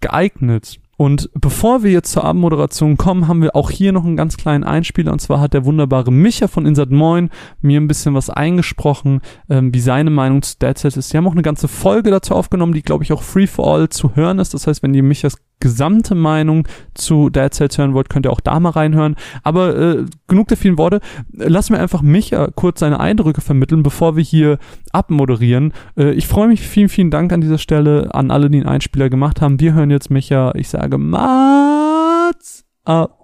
geeignet. 0.00 0.80
Und 1.00 1.30
bevor 1.32 1.82
wir 1.82 1.90
jetzt 1.90 2.12
zur 2.12 2.24
Abendmoderation 2.24 2.98
kommen, 2.98 3.26
haben 3.26 3.40
wir 3.40 3.56
auch 3.56 3.70
hier 3.70 3.90
noch 3.90 4.04
einen 4.04 4.18
ganz 4.18 4.36
kleinen 4.36 4.64
Einspieler. 4.64 5.12
Und 5.12 5.20
zwar 5.20 5.40
hat 5.40 5.54
der 5.54 5.64
wunderbare 5.64 6.12
Micha 6.12 6.46
von 6.46 6.66
Insert 6.66 6.90
Moin 6.90 7.30
mir 7.62 7.80
ein 7.80 7.88
bisschen 7.88 8.12
was 8.12 8.28
eingesprochen, 8.28 9.22
ähm, 9.48 9.72
wie 9.72 9.80
seine 9.80 10.10
Meinung 10.10 10.42
zu 10.42 10.58
Dead 10.58 10.76
Set 10.76 10.98
ist. 10.98 11.08
Sie 11.08 11.16
haben 11.16 11.26
auch 11.26 11.32
eine 11.32 11.40
ganze 11.40 11.68
Folge 11.68 12.10
dazu 12.10 12.34
aufgenommen, 12.34 12.74
die, 12.74 12.82
glaube 12.82 13.02
ich, 13.02 13.14
auch 13.14 13.22
free 13.22 13.46
for 13.46 13.66
all 13.66 13.88
zu 13.88 14.14
hören 14.14 14.38
ist. 14.38 14.52
Das 14.52 14.66
heißt, 14.66 14.82
wenn 14.82 14.92
ihr 14.92 15.02
Michas 15.02 15.38
gesamte 15.60 16.14
Meinung 16.14 16.66
zu 16.94 17.30
Dead 17.30 17.52
Cells 17.52 17.78
hören 17.78 17.94
wollt, 17.94 18.08
könnt 18.08 18.26
ihr 18.26 18.32
auch 18.32 18.40
da 18.40 18.58
mal 18.58 18.70
reinhören. 18.70 19.16
Aber 19.42 19.76
äh, 19.76 20.04
genug 20.26 20.48
der 20.48 20.56
vielen 20.56 20.78
Worte. 20.78 21.00
Lass 21.32 21.70
mir 21.70 21.78
einfach 21.78 22.02
Micha 22.02 22.48
kurz 22.54 22.80
seine 22.80 23.00
Eindrücke 23.00 23.40
vermitteln, 23.40 23.82
bevor 23.82 24.16
wir 24.16 24.24
hier 24.24 24.58
abmoderieren. 24.92 25.72
Äh, 25.96 26.12
ich 26.12 26.26
freue 26.26 26.48
mich. 26.48 26.60
Vielen, 26.62 26.88
vielen 26.88 27.10
Dank 27.10 27.32
an 27.32 27.40
dieser 27.40 27.58
Stelle 27.58 28.14
an 28.14 28.30
alle, 28.30 28.50
die 28.50 28.58
einen 28.58 28.68
Einspieler 28.68 29.10
gemacht 29.10 29.40
haben. 29.40 29.60
Wir 29.60 29.74
hören 29.74 29.90
jetzt 29.90 30.10
Micha. 30.10 30.52
Ich 30.54 30.68
sage 30.68 30.98
Mats 30.98 32.64
ab. 32.84 33.19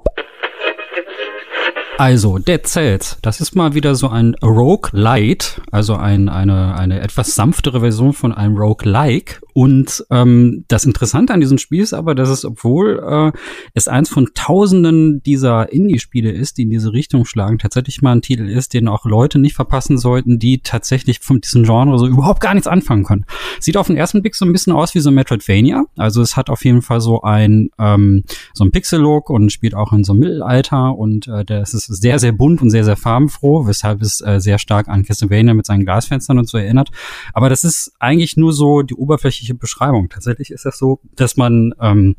Also, 1.98 2.36
Dead 2.36 2.66
Cells, 2.66 3.16
das 3.22 3.40
ist 3.40 3.56
mal 3.56 3.72
wieder 3.72 3.94
so 3.94 4.08
ein 4.08 4.34
Rogue 4.42 4.90
Light, 4.92 5.62
also 5.70 5.94
ein, 5.94 6.28
eine, 6.28 6.74
eine 6.76 7.00
etwas 7.00 7.34
sanftere 7.34 7.80
Version 7.80 8.12
von 8.12 8.32
einem 8.32 8.54
Rogue 8.58 8.86
Like. 8.86 9.40
Und 9.54 10.04
ähm, 10.10 10.66
das 10.68 10.84
Interessante 10.84 11.32
an 11.32 11.40
diesem 11.40 11.56
Spiel 11.56 11.80
ist 11.80 11.94
aber, 11.94 12.14
dass 12.14 12.28
es, 12.28 12.44
obwohl 12.44 13.02
äh, 13.02 13.38
es 13.72 13.88
eins 13.88 14.10
von 14.10 14.28
tausenden 14.34 15.22
dieser 15.22 15.72
Indie-Spiele 15.72 16.30
ist, 16.30 16.58
die 16.58 16.62
in 16.62 16.70
diese 16.70 16.92
Richtung 16.92 17.24
schlagen, 17.24 17.58
tatsächlich 17.58 18.02
mal 18.02 18.12
ein 18.12 18.20
Titel 18.20 18.50
ist, 18.50 18.74
den 18.74 18.88
auch 18.88 19.06
Leute 19.06 19.38
nicht 19.38 19.54
verpassen 19.54 19.96
sollten, 19.96 20.38
die 20.38 20.58
tatsächlich 20.58 21.20
von 21.20 21.40
diesem 21.40 21.62
Genre 21.62 21.98
so 21.98 22.06
überhaupt 22.06 22.42
gar 22.42 22.52
nichts 22.52 22.66
anfangen 22.66 23.04
können. 23.04 23.24
Sieht 23.58 23.78
auf 23.78 23.86
den 23.86 23.96
ersten 23.96 24.20
Blick 24.20 24.34
so 24.34 24.44
ein 24.44 24.52
bisschen 24.52 24.74
aus 24.74 24.94
wie 24.94 25.00
so 25.00 25.10
Metroidvania. 25.10 25.84
Also 25.96 26.20
es 26.20 26.36
hat 26.36 26.50
auf 26.50 26.62
jeden 26.66 26.82
Fall 26.82 27.00
so 27.00 27.22
ein, 27.22 27.70
ähm, 27.78 28.24
so 28.52 28.64
ein 28.64 28.70
Pixel-Look 28.70 29.30
und 29.30 29.50
spielt 29.50 29.74
auch 29.74 29.94
in 29.94 30.04
so 30.04 30.12
einem 30.12 30.20
Mittelalter 30.20 30.94
und 30.94 31.28
äh, 31.28 31.46
das 31.46 31.72
ist 31.72 31.85
sehr, 31.86 32.18
sehr 32.18 32.32
bunt 32.32 32.62
und 32.62 32.70
sehr, 32.70 32.84
sehr 32.84 32.96
farbenfroh, 32.96 33.66
weshalb 33.66 34.02
es 34.02 34.20
äh, 34.20 34.40
sehr 34.40 34.58
stark 34.58 34.88
an 34.88 35.04
Castlevania 35.04 35.54
mit 35.54 35.66
seinen 35.66 35.84
Glasfenstern 35.84 36.38
und 36.38 36.48
so 36.48 36.58
erinnert. 36.58 36.90
Aber 37.32 37.48
das 37.48 37.64
ist 37.64 37.92
eigentlich 37.98 38.36
nur 38.36 38.52
so 38.52 38.82
die 38.82 38.94
oberflächliche 38.94 39.54
Beschreibung. 39.54 40.08
Tatsächlich 40.08 40.50
ist 40.50 40.64
das 40.64 40.78
so, 40.78 41.00
dass 41.14 41.36
man 41.36 41.72
ähm, 41.80 42.16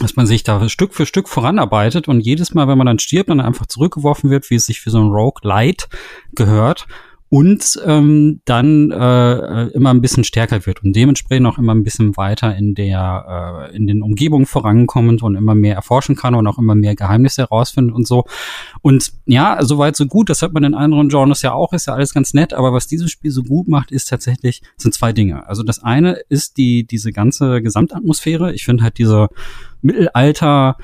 dass 0.00 0.14
man 0.14 0.26
sich 0.26 0.44
da 0.44 0.68
Stück 0.68 0.94
für 0.94 1.06
Stück 1.06 1.28
voranarbeitet 1.28 2.06
und 2.06 2.20
jedes 2.20 2.54
Mal, 2.54 2.68
wenn 2.68 2.78
man 2.78 2.86
dann 2.86 3.00
stirbt, 3.00 3.30
dann 3.30 3.40
einfach 3.40 3.66
zurückgeworfen 3.66 4.30
wird, 4.30 4.48
wie 4.48 4.54
es 4.54 4.66
sich 4.66 4.80
für 4.80 4.90
so 4.90 4.98
ein 4.98 5.10
Rogue 5.10 5.40
Light 5.42 5.88
gehört 6.34 6.86
und 7.30 7.78
ähm, 7.84 8.40
dann 8.46 8.90
äh, 8.90 9.66
immer 9.68 9.90
ein 9.90 10.00
bisschen 10.00 10.24
stärker 10.24 10.64
wird 10.64 10.82
und 10.82 10.96
dementsprechend 10.96 11.46
auch 11.46 11.58
immer 11.58 11.74
ein 11.74 11.84
bisschen 11.84 12.16
weiter 12.16 12.56
in 12.56 12.74
der 12.74 13.68
äh, 13.70 13.76
in 13.76 13.86
den 13.86 14.02
Umgebungen 14.02 14.46
vorankommend 14.46 15.22
und 15.22 15.34
immer 15.34 15.54
mehr 15.54 15.74
erforschen 15.74 16.16
kann 16.16 16.34
und 16.34 16.46
auch 16.46 16.58
immer 16.58 16.74
mehr 16.74 16.94
Geheimnisse 16.94 17.42
herausfindet 17.42 17.94
und 17.94 18.06
so. 18.06 18.24
Und 18.80 19.12
ja, 19.26 19.58
soweit 19.62 19.96
so 19.96 20.06
gut, 20.06 20.30
das 20.30 20.40
hat 20.40 20.54
man 20.54 20.64
in 20.64 20.74
anderen 20.74 21.10
Genres 21.10 21.42
ja 21.42 21.52
auch, 21.52 21.72
ist 21.74 21.86
ja 21.86 21.94
alles 21.94 22.14
ganz 22.14 22.32
nett, 22.32 22.54
aber 22.54 22.72
was 22.72 22.86
dieses 22.86 23.10
Spiel 23.10 23.30
so 23.30 23.42
gut 23.42 23.68
macht, 23.68 23.92
ist 23.92 24.08
tatsächlich, 24.08 24.62
sind 24.78 24.94
zwei 24.94 25.12
Dinge. 25.12 25.46
Also 25.48 25.62
das 25.62 25.82
eine 25.82 26.20
ist 26.30 26.56
die 26.56 26.86
diese 26.86 27.12
ganze 27.12 27.60
Gesamtatmosphäre. 27.60 28.54
Ich 28.54 28.64
finde 28.64 28.84
halt 28.84 28.96
diese 28.96 29.28
Mittelalter 29.82 30.76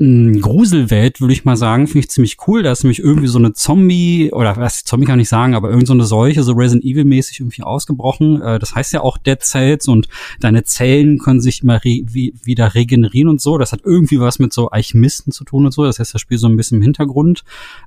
Gruselwelt, 0.00 1.20
würde 1.20 1.32
ich 1.32 1.44
mal 1.44 1.56
sagen, 1.56 1.88
finde 1.88 2.00
ich 2.00 2.10
ziemlich 2.10 2.36
cool. 2.46 2.62
Da 2.62 2.70
ist 2.70 2.84
nämlich 2.84 3.00
irgendwie 3.00 3.26
so 3.26 3.38
eine 3.38 3.52
Zombie, 3.52 4.30
oder 4.32 4.56
was, 4.56 4.84
Zombie 4.84 5.06
kann 5.06 5.18
ich 5.18 5.28
sagen, 5.28 5.56
aber 5.56 5.70
irgend 5.70 5.88
so 5.88 5.92
eine 5.92 6.04
Seuche, 6.04 6.44
so 6.44 6.52
Resident 6.52 6.84
Evil-mäßig 6.84 7.40
irgendwie 7.40 7.64
ausgebrochen. 7.64 8.40
Äh, 8.40 8.60
das 8.60 8.76
heißt 8.76 8.92
ja 8.92 9.00
auch 9.00 9.18
Dead 9.18 9.42
Cells 9.42 9.88
und 9.88 10.06
deine 10.38 10.62
Zellen 10.62 11.18
können 11.18 11.40
sich 11.40 11.64
immer 11.64 11.84
re 11.84 12.02
wie, 12.04 12.32
wieder 12.44 12.76
regenerieren 12.76 13.28
und 13.28 13.40
so. 13.40 13.58
Das 13.58 13.72
hat 13.72 13.80
irgendwie 13.82 14.20
was 14.20 14.38
mit 14.38 14.52
so 14.52 14.68
Alchemisten 14.70 15.32
zu 15.32 15.42
tun 15.42 15.64
und 15.64 15.72
so. 15.72 15.82
Das 15.82 15.98
heißt, 15.98 16.14
das 16.14 16.20
Spiel 16.20 16.38
so 16.38 16.46
ein 16.46 16.56
bisschen 16.56 16.76
im 16.76 16.82
Hintergrund. 16.82 17.42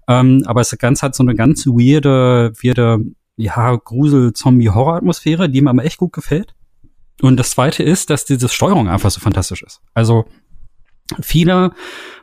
Ähm, 0.10 0.44
aber 0.48 0.60
es 0.60 0.78
ganz 0.78 1.02
hat 1.04 1.16
so 1.16 1.24
eine 1.24 1.34
ganz 1.34 1.66
weirde, 1.66 2.52
weirde, 2.62 3.06
ja, 3.38 3.74
Grusel-Zombie-Horror-Atmosphäre, 3.74 5.50
die 5.50 5.62
mir 5.62 5.70
aber 5.70 5.86
echt 5.86 5.98
gut 5.98 6.12
gefällt. 6.12 6.56
Und 7.22 7.38
das 7.38 7.52
zweite 7.52 7.84
ist, 7.84 8.10
dass 8.10 8.26
diese 8.26 8.50
Steuerung 8.50 8.90
einfach 8.90 9.12
so 9.12 9.22
fantastisch 9.22 9.64
ist. 9.64 9.80
Also 9.94 10.26
Viele 11.22 11.72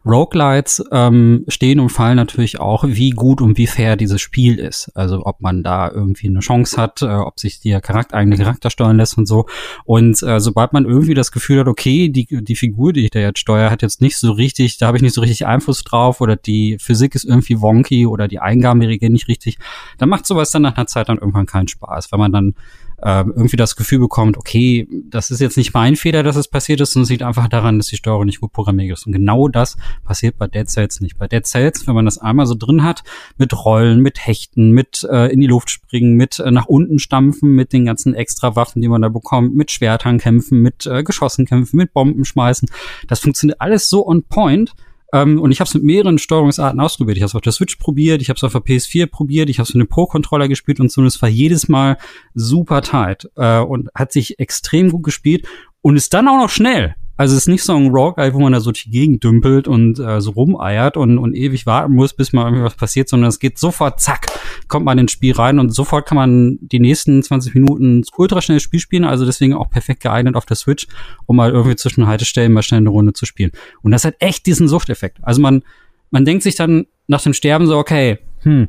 Roguelites 0.05 0.82
ähm, 0.91 1.45
stehen 1.49 1.80
und 1.80 1.91
fallen 1.91 2.16
natürlich 2.16 2.61
auch, 2.61 2.84
wie 2.86 3.11
gut 3.11 3.41
und 3.41 3.59
wie 3.59 3.66
fair 3.66 3.97
dieses 3.97 4.20
Spiel 4.20 4.59
ist. 4.59 4.91
Also 4.95 5.26
ob 5.26 5.41
man 5.41 5.62
da 5.62 5.91
irgendwie 5.91 6.28
eine 6.28 6.41
Chance 6.41 6.80
hat, 6.80 7.03
äh, 7.03 7.07
ob 7.07 7.39
sich 7.39 7.61
der 7.61 7.80
Charakter, 7.80 8.16
eigene 8.16 8.36
Charakter 8.36 8.70
steuern 8.70 8.97
lässt 8.97 9.18
und 9.18 9.26
so. 9.26 9.47
Und 9.84 10.22
äh, 10.22 10.41
sobald 10.41 10.72
man 10.72 10.86
irgendwie 10.86 11.14
das 11.14 11.32
Gefühl 11.32 11.61
hat, 11.61 11.68
okay, 11.68 12.09
die, 12.09 12.26
die 12.26 12.57
Figur, 12.57 12.93
die 12.93 13.05
ich 13.05 13.11
da 13.11 13.20
jetzt 13.20 13.40
steuere, 13.40 13.70
hat 13.70 13.82
jetzt 13.82 14.01
nicht 14.01 14.16
so 14.16 14.32
richtig, 14.32 14.78
da 14.78 14.86
habe 14.86 14.97
ich 14.97 15.02
nicht 15.02 15.15
so 15.15 15.20
richtig 15.20 15.47
Einfluss 15.47 15.85
drauf 15.85 16.20
oder 16.20 16.36
die 16.36 16.78
Physik 16.81 17.15
ist 17.15 17.24
irgendwie 17.24 17.60
wonky 17.60 18.06
oder 18.06 18.28
die 18.28 18.39
Eingaben 18.39 18.81
reagieren 18.82 19.12
nicht 19.12 19.28
richtig, 19.28 19.59
dann 19.98 20.09
macht 20.09 20.27
sowas 20.27 20.51
dann 20.51 20.62
nach 20.62 20.77
einer 20.77 20.86
Zeit 20.86 21.09
dann 21.09 21.19
irgendwann 21.19 21.47
keinen 21.47 21.69
Spaß, 21.69 22.10
weil 22.12 22.19
man 22.19 22.32
dann 22.32 22.55
äh, 23.03 23.20
irgendwie 23.20 23.57
das 23.57 23.77
Gefühl 23.77 23.99
bekommt, 23.99 24.37
okay, 24.37 24.89
das 25.11 25.31
ist 25.31 25.41
jetzt 25.41 25.57
nicht 25.57 25.75
mein 25.75 25.97
Fehler, 25.97 26.23
dass 26.23 26.37
es 26.37 26.49
passiert 26.49 26.81
ist, 26.81 26.93
sondern 26.93 27.05
es 27.05 27.11
liegt 27.11 27.23
einfach 27.23 27.49
daran, 27.49 27.79
dass 27.79 27.87
die 27.87 27.97
Steuerung 27.97 28.27
nicht 28.27 28.41
gut 28.41 28.53
programmiert 28.53 28.99
ist. 28.99 29.07
Und 29.07 29.12
genau 29.12 29.49
das 29.49 29.77
passiert 30.05 30.39
bei 30.39 30.47
Dead 30.47 30.69
Cells 30.69 31.01
nicht. 31.01 31.19
Bei 31.19 31.29
Dead 31.29 31.47
Cells, 31.47 31.87
wenn 31.87 31.95
man 31.95 32.05
das 32.05 32.19
einmal 32.19 32.47
so 32.47 32.55
drin 32.55 32.83
hat, 32.83 33.05
mit 33.37 33.65
Rollen, 33.65 34.01
mit 34.01 34.27
Hechten, 34.27 34.70
mit 34.70 35.07
äh, 35.11 35.33
in 35.33 35.41
die 35.41 35.47
Luft 35.47 35.70
springen, 35.70 36.15
mit 36.15 36.39
äh, 36.41 36.51
nach 36.51 36.66
unten 36.66 36.99
stampfen, 36.99 37.55
mit 37.55 37.73
den 37.73 37.85
ganzen 37.85 38.15
extra 38.15 38.57
Waffen, 38.57 38.83
die 38.83 38.89
man 38.89 39.03
da 39.03 39.09
bekommt, 39.09 39.55
mit 39.55 39.70
Schwertern 39.70 40.19
kämpfen, 40.19 40.61
mit 40.61 40.87
äh, 40.87 41.03
Geschossen 41.03 41.47
kämpfen, 41.47 41.77
mit 41.77 41.93
Bomben 41.93 42.25
schmeißen, 42.25 42.69
das 43.07 43.20
funktioniert 43.20 43.61
alles 43.61 43.89
so 43.89 44.07
on 44.07 44.25
point 44.25 44.75
ähm, 45.12 45.40
und 45.40 45.51
ich 45.51 45.60
habe 45.60 45.68
es 45.68 45.74
mit 45.74 45.85
mehreren 45.85 46.18
Steuerungsarten 46.18 46.80
ausprobiert. 46.80 47.16
Ich 47.16 47.22
habe 47.22 47.28
es 47.28 47.35
auf 47.35 47.40
der 47.40 47.52
Switch 47.52 47.76
probiert, 47.76 48.20
ich 48.20 48.28
habe 48.28 48.36
es 48.36 48.44
auf 48.44 48.52
der 48.52 48.62
PS4 48.62 49.06
probiert, 49.06 49.48
ich 49.48 49.59
habe 49.59 49.64
es 49.64 49.74
mit 49.74 49.80
einem 49.80 49.89
Pro-Controller 49.89 50.48
gespielt 50.48 50.80
und 50.80 50.93
so. 50.93 51.01
Und 51.01 51.06
es 51.06 51.20
war 51.22 51.28
jedes 51.28 51.68
Mal 51.68 51.97
super 52.35 52.82
tight 52.82 53.30
äh, 53.36 53.59
und 53.59 53.89
hat 53.94 54.12
sich 54.12 54.39
extrem 54.39 54.90
gut 54.90 55.05
gespielt 55.05 55.47
und 55.80 55.97
ist 55.97 56.12
dann 56.12 56.28
auch 56.28 56.39
noch 56.39 56.51
schnell. 56.51 56.94
Also 57.19 57.35
es 57.35 57.43
ist 57.43 57.49
nicht 57.49 57.65
so 57.65 57.74
ein 57.74 57.89
Roguelike, 57.89 58.32
wo 58.32 58.39
man 58.39 58.53
da 58.53 58.61
so 58.61 58.70
die 58.70 58.90
Gegend 58.90 59.24
dümpelt 59.24 59.66
und 59.66 59.99
äh, 59.99 60.20
so 60.20 60.31
rumeiert 60.31 60.97
und, 60.97 61.19
und 61.19 61.35
ewig 61.35 61.66
warten 61.66 61.95
muss, 61.95 62.15
bis 62.15 62.32
mal 62.32 62.45
irgendwie 62.45 62.62
was 62.62 62.77
passiert, 62.77 63.09
sondern 63.09 63.28
es 63.28 63.40
geht 63.40 63.59
sofort, 63.59 64.01
zack, 64.01 64.28
kommt 64.69 64.86
man 64.86 64.99
ins 64.99 65.11
Spiel 65.11 65.35
rein 65.35 65.59
und 65.59 65.74
sofort 65.74 66.07
kann 66.07 66.15
man 66.15 66.59
die 66.61 66.78
nächsten 66.78 67.20
20 67.20 67.55
Minuten 67.55 68.05
ultra 68.16 68.40
schnell 68.40 68.61
Spiel 68.61 68.78
spielen, 68.78 69.03
also 69.05 69.27
deswegen 69.27 69.55
auch 69.55 69.69
perfekt 69.69 70.01
geeignet 70.05 70.36
auf 70.36 70.47
der 70.47 70.57
Switch, 70.57 70.86
um 71.27 71.36
mal 71.36 71.51
irgendwie 71.51 71.74
zwischen 71.74 72.07
Haltestellen 72.07 72.53
mal 72.53 72.62
schnell 72.62 72.78
eine 72.78 72.90
Runde 72.90 73.12
zu 73.12 73.27
spielen. 73.27 73.51
Und 73.82 73.90
das 73.90 74.05
hat 74.05 74.15
echt 74.20 74.47
diesen 74.47 74.69
Suchteffekt. 74.69 75.19
Also 75.23 75.43
man, 75.43 75.62
man 76.11 76.24
denkt 76.24 76.45
sich 76.45 76.55
dann 76.55 76.86
nach 77.09 77.23
dem 77.23 77.35
Sterben 77.35 77.66
so, 77.66 77.78
okay, 77.78 78.19
hm, 78.43 78.69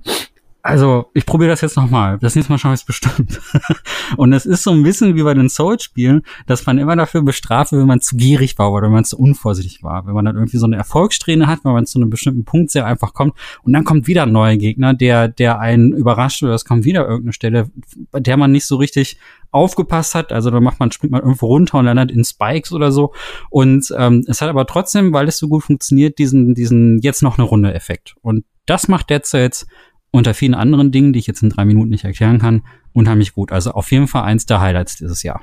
also 0.69 1.09
ich 1.13 1.25
probiere 1.25 1.49
das 1.49 1.61
jetzt 1.61 1.75
nochmal. 1.75 2.17
Das 2.19 2.35
nächste 2.35 2.53
Mal 2.53 2.57
schaue 2.57 2.73
ich 2.73 2.81
es 2.81 2.85
bestimmt. 2.85 3.41
und 4.17 4.33
es 4.33 4.45
ist 4.45 4.63
so 4.63 4.71
ein 4.71 4.83
bisschen 4.83 5.15
wie 5.15 5.23
bei 5.23 5.33
den 5.33 5.49
Souls-Spielen, 5.49 6.21
dass 6.45 6.65
man 6.65 6.77
immer 6.77 6.95
dafür 6.95 7.21
bestraft 7.21 7.71
wenn 7.71 7.87
man 7.87 8.01
zu 8.01 8.15
gierig 8.15 8.57
war 8.57 8.71
oder 8.71 8.87
wenn 8.87 8.93
man 8.93 9.05
zu 9.05 9.17
unvorsichtig 9.17 9.83
war. 9.83 10.05
Wenn 10.05 10.13
man 10.13 10.25
dann 10.25 10.35
irgendwie 10.35 10.57
so 10.57 10.65
eine 10.65 10.75
Erfolgssträhne 10.75 11.47
hat, 11.47 11.59
wenn 11.63 11.73
man 11.73 11.85
zu 11.85 11.99
einem 11.99 12.09
bestimmten 12.09 12.45
Punkt 12.45 12.71
sehr 12.71 12.85
einfach 12.85 13.13
kommt 13.13 13.33
und 13.63 13.73
dann 13.73 13.83
kommt 13.83 14.07
wieder 14.07 14.23
ein 14.23 14.31
neuer 14.31 14.55
Gegner, 14.55 14.93
der, 14.93 15.27
der 15.27 15.59
einen 15.59 15.91
überrascht 15.91 16.43
oder 16.43 16.53
es 16.53 16.65
kommt 16.65 16.85
wieder 16.85 17.01
irgendeine 17.01 17.33
Stelle, 17.33 17.69
bei 18.11 18.19
der 18.19 18.37
man 18.37 18.51
nicht 18.51 18.65
so 18.65 18.75
richtig 18.77 19.17
aufgepasst 19.51 20.15
hat. 20.15 20.31
Also 20.31 20.51
da 20.51 20.59
macht 20.59 20.79
man, 20.79 20.91
springt 20.91 21.11
man 21.11 21.21
irgendwo 21.21 21.47
runter 21.47 21.79
und 21.79 21.85
landet 21.85 22.11
in 22.11 22.23
Spikes 22.23 22.71
oder 22.71 22.91
so. 22.91 23.13
Und 23.49 23.93
ähm, 23.97 24.23
es 24.27 24.41
hat 24.41 24.49
aber 24.49 24.65
trotzdem, 24.65 25.13
weil 25.13 25.27
es 25.27 25.37
so 25.37 25.47
gut 25.47 25.63
funktioniert, 25.63 26.19
diesen, 26.19 26.53
diesen 26.53 26.99
jetzt 26.99 27.23
noch 27.23 27.37
eine 27.37 27.47
Runde 27.47 27.73
Effekt. 27.73 28.15
Und 28.21 28.45
das 28.65 28.87
macht 28.87 29.09
Dead 29.09 29.25
Cells 29.25 29.65
unter 30.11 30.33
vielen 30.33 30.55
anderen 30.55 30.91
Dingen, 30.91 31.13
die 31.13 31.19
ich 31.19 31.27
jetzt 31.27 31.43
in 31.43 31.49
drei 31.49 31.65
Minuten 31.65 31.89
nicht 31.89 32.05
erklären 32.05 32.39
kann, 32.39 32.63
unheimlich 32.93 33.33
gut. 33.33 33.51
Also 33.51 33.71
auf 33.71 33.91
jeden 33.91 34.07
Fall 34.07 34.23
eins 34.23 34.45
der 34.45 34.61
Highlights 34.61 34.97
dieses 34.97 35.23
Jahr. 35.23 35.39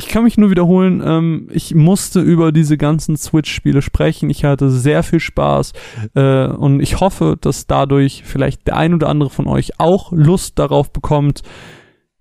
Ich 0.00 0.06
kann 0.06 0.22
mich 0.22 0.38
nur 0.38 0.50
wiederholen, 0.50 1.02
ähm, 1.04 1.48
ich 1.50 1.74
musste 1.74 2.20
über 2.20 2.52
diese 2.52 2.76
ganzen 2.76 3.16
Switch-Spiele 3.16 3.82
sprechen. 3.82 4.30
Ich 4.30 4.44
hatte 4.44 4.70
sehr 4.70 5.02
viel 5.02 5.18
Spaß 5.18 5.72
äh, 6.14 6.46
und 6.46 6.80
ich 6.80 7.00
hoffe, 7.00 7.36
dass 7.40 7.66
dadurch 7.66 8.22
vielleicht 8.24 8.68
der 8.68 8.76
ein 8.76 8.94
oder 8.94 9.08
andere 9.08 9.28
von 9.28 9.48
euch 9.48 9.80
auch 9.80 10.12
Lust 10.12 10.56
darauf 10.60 10.92
bekommt, 10.92 11.42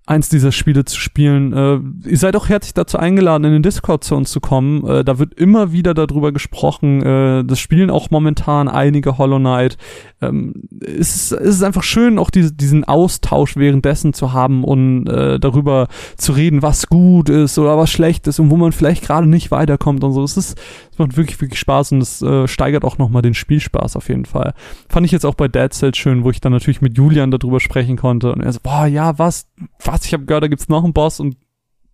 eins 0.07 0.29
dieser 0.29 0.53
Spiele 0.53 0.85
zu 0.85 0.97
spielen. 0.99 1.53
Äh, 1.53 2.09
ihr 2.09 2.17
seid 2.17 2.35
auch 2.35 2.47
herzlich 2.47 2.73
dazu 2.73 2.97
eingeladen, 2.97 3.43
in 3.43 3.51
den 3.51 3.61
Discord 3.61 4.05
zu 4.05 4.15
uns 4.15 4.31
zu 4.31 4.39
kommen. 4.39 4.87
Äh, 4.87 5.03
da 5.03 5.19
wird 5.19 5.33
immer 5.33 5.73
wieder 5.73 5.93
darüber 5.93 6.31
gesprochen. 6.31 7.01
Äh, 7.03 7.43
das 7.43 7.59
spielen 7.59 7.89
auch 7.89 8.09
momentan 8.09 8.69
einige 8.69 9.17
Hollow 9.17 9.37
Knight. 9.37 9.77
Ähm, 10.21 10.53
es, 10.81 11.15
ist, 11.15 11.31
es 11.33 11.55
ist 11.55 11.63
einfach 11.63 11.83
schön, 11.83 12.19
auch 12.19 12.29
diese, 12.29 12.53
diesen 12.53 12.85
Austausch 12.85 13.57
währenddessen 13.57 14.13
zu 14.13 14.31
haben 14.31 14.63
und 14.63 15.07
äh, 15.07 15.39
darüber 15.39 15.89
zu 16.15 16.31
reden, 16.31 16.61
was 16.61 16.87
gut 16.87 17.27
ist 17.27 17.59
oder 17.59 17.77
was 17.77 17.91
schlecht 17.91 18.27
ist 18.27 18.39
und 18.39 18.49
wo 18.49 18.55
man 18.55 18.71
vielleicht 18.71 19.03
gerade 19.03 19.27
nicht 19.27 19.51
weiterkommt 19.51 20.05
und 20.05 20.13
so. 20.13 20.23
Es 20.23 20.37
ist, 20.37 20.57
es 20.91 20.97
macht 20.97 21.17
wirklich, 21.17 21.39
wirklich 21.41 21.59
Spaß 21.59 21.91
und 21.91 22.01
es 22.01 22.21
äh, 22.21 22.47
steigert 22.47 22.85
auch 22.85 22.97
nochmal 22.97 23.21
den 23.21 23.33
Spielspaß 23.33 23.97
auf 23.97 24.07
jeden 24.07 24.25
Fall. 24.25 24.53
Fand 24.87 25.05
ich 25.05 25.11
jetzt 25.11 25.25
auch 25.25 25.35
bei 25.35 25.49
Dead 25.49 25.73
Cells 25.73 25.97
schön, 25.97 26.23
wo 26.23 26.29
ich 26.29 26.39
dann 26.39 26.53
natürlich 26.53 26.81
mit 26.81 26.97
Julian 26.97 27.29
darüber 27.29 27.59
sprechen 27.59 27.97
konnte 27.97 28.31
und 28.31 28.41
er 28.41 28.53
so, 28.53 28.59
boah, 28.63 28.85
ja, 28.85 29.19
was, 29.19 29.47
was 29.83 29.96
was, 29.97 30.05
ich 30.05 30.13
habe 30.13 30.25
gehört, 30.25 30.43
da 30.43 30.47
gibt's 30.47 30.69
noch 30.69 30.83
einen 30.83 30.93
Boss 30.93 31.19
und 31.19 31.37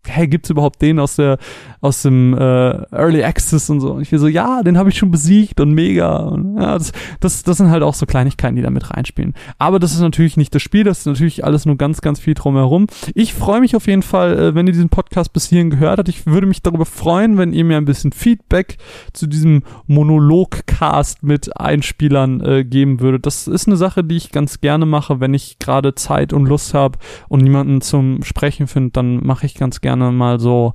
hey, 0.07 0.27
gibt's 0.27 0.49
überhaupt 0.49 0.81
den 0.81 0.99
aus 0.99 1.15
der 1.15 1.37
aus 1.81 2.01
dem 2.01 2.33
äh, 2.33 2.37
Early 2.91 3.23
Access 3.23 3.69
und 3.69 3.81
so? 3.81 3.91
Und 3.91 4.01
ich 4.01 4.11
will 4.11 4.19
so, 4.19 4.27
ja, 4.27 4.63
den 4.63 4.77
habe 4.77 4.89
ich 4.89 4.97
schon 4.97 5.11
besiegt 5.11 5.59
und 5.59 5.73
mega. 5.73 6.15
Und, 6.17 6.57
ja, 6.57 6.77
das, 6.77 6.93
das, 7.19 7.43
das 7.43 7.57
sind 7.57 7.69
halt 7.69 7.83
auch 7.83 7.93
so 7.93 8.05
Kleinigkeiten, 8.05 8.55
die 8.55 8.61
da 8.61 8.69
mit 8.69 8.89
reinspielen. 8.89 9.33
Aber 9.57 9.79
das 9.79 9.93
ist 9.93 9.99
natürlich 9.99 10.37
nicht 10.37 10.55
das 10.55 10.61
Spiel, 10.61 10.83
das 10.85 10.99
ist 10.99 11.07
natürlich 11.07 11.43
alles 11.43 11.65
nur 11.65 11.75
ganz, 11.75 12.01
ganz 12.01 12.19
viel 12.19 12.33
drumherum. 12.35 12.87
Ich 13.15 13.33
freue 13.33 13.59
mich 13.59 13.75
auf 13.75 13.87
jeden 13.87 14.01
Fall, 14.01 14.39
äh, 14.39 14.55
wenn 14.55 14.67
ihr 14.67 14.73
diesen 14.73 14.89
Podcast 14.89 15.33
bis 15.33 15.47
hierhin 15.47 15.69
gehört 15.69 15.99
habt. 15.99 16.09
Ich 16.09 16.25
würde 16.25 16.47
mich 16.47 16.61
darüber 16.61 16.85
freuen, 16.85 17.37
wenn 17.37 17.53
ihr 17.53 17.65
mir 17.65 17.77
ein 17.77 17.85
bisschen 17.85 18.13
Feedback 18.13 18.77
zu 19.11 19.27
diesem 19.27 19.63
Monolog-Cast 19.87 21.23
mit 21.23 21.59
Einspielern 21.59 22.41
äh, 22.41 22.63
geben 22.63 22.99
würdet. 23.01 23.25
Das 23.25 23.47
ist 23.47 23.67
eine 23.67 23.77
Sache, 23.77 24.03
die 24.03 24.15
ich 24.15 24.31
ganz 24.31 24.61
gerne 24.61 24.85
mache, 24.85 25.19
wenn 25.19 25.33
ich 25.33 25.59
gerade 25.59 25.95
Zeit 25.95 26.33
und 26.33 26.45
Lust 26.45 26.73
habe 26.73 26.97
und 27.27 27.41
niemanden 27.41 27.81
zum 27.81 28.23
Sprechen 28.23 28.67
finde, 28.67 28.91
dann 28.91 29.25
mache 29.25 29.45
ich 29.45 29.55
ganz 29.55 29.81
gerne 29.81 29.92
gerne 29.93 30.11
mal 30.11 30.39
so 30.39 30.73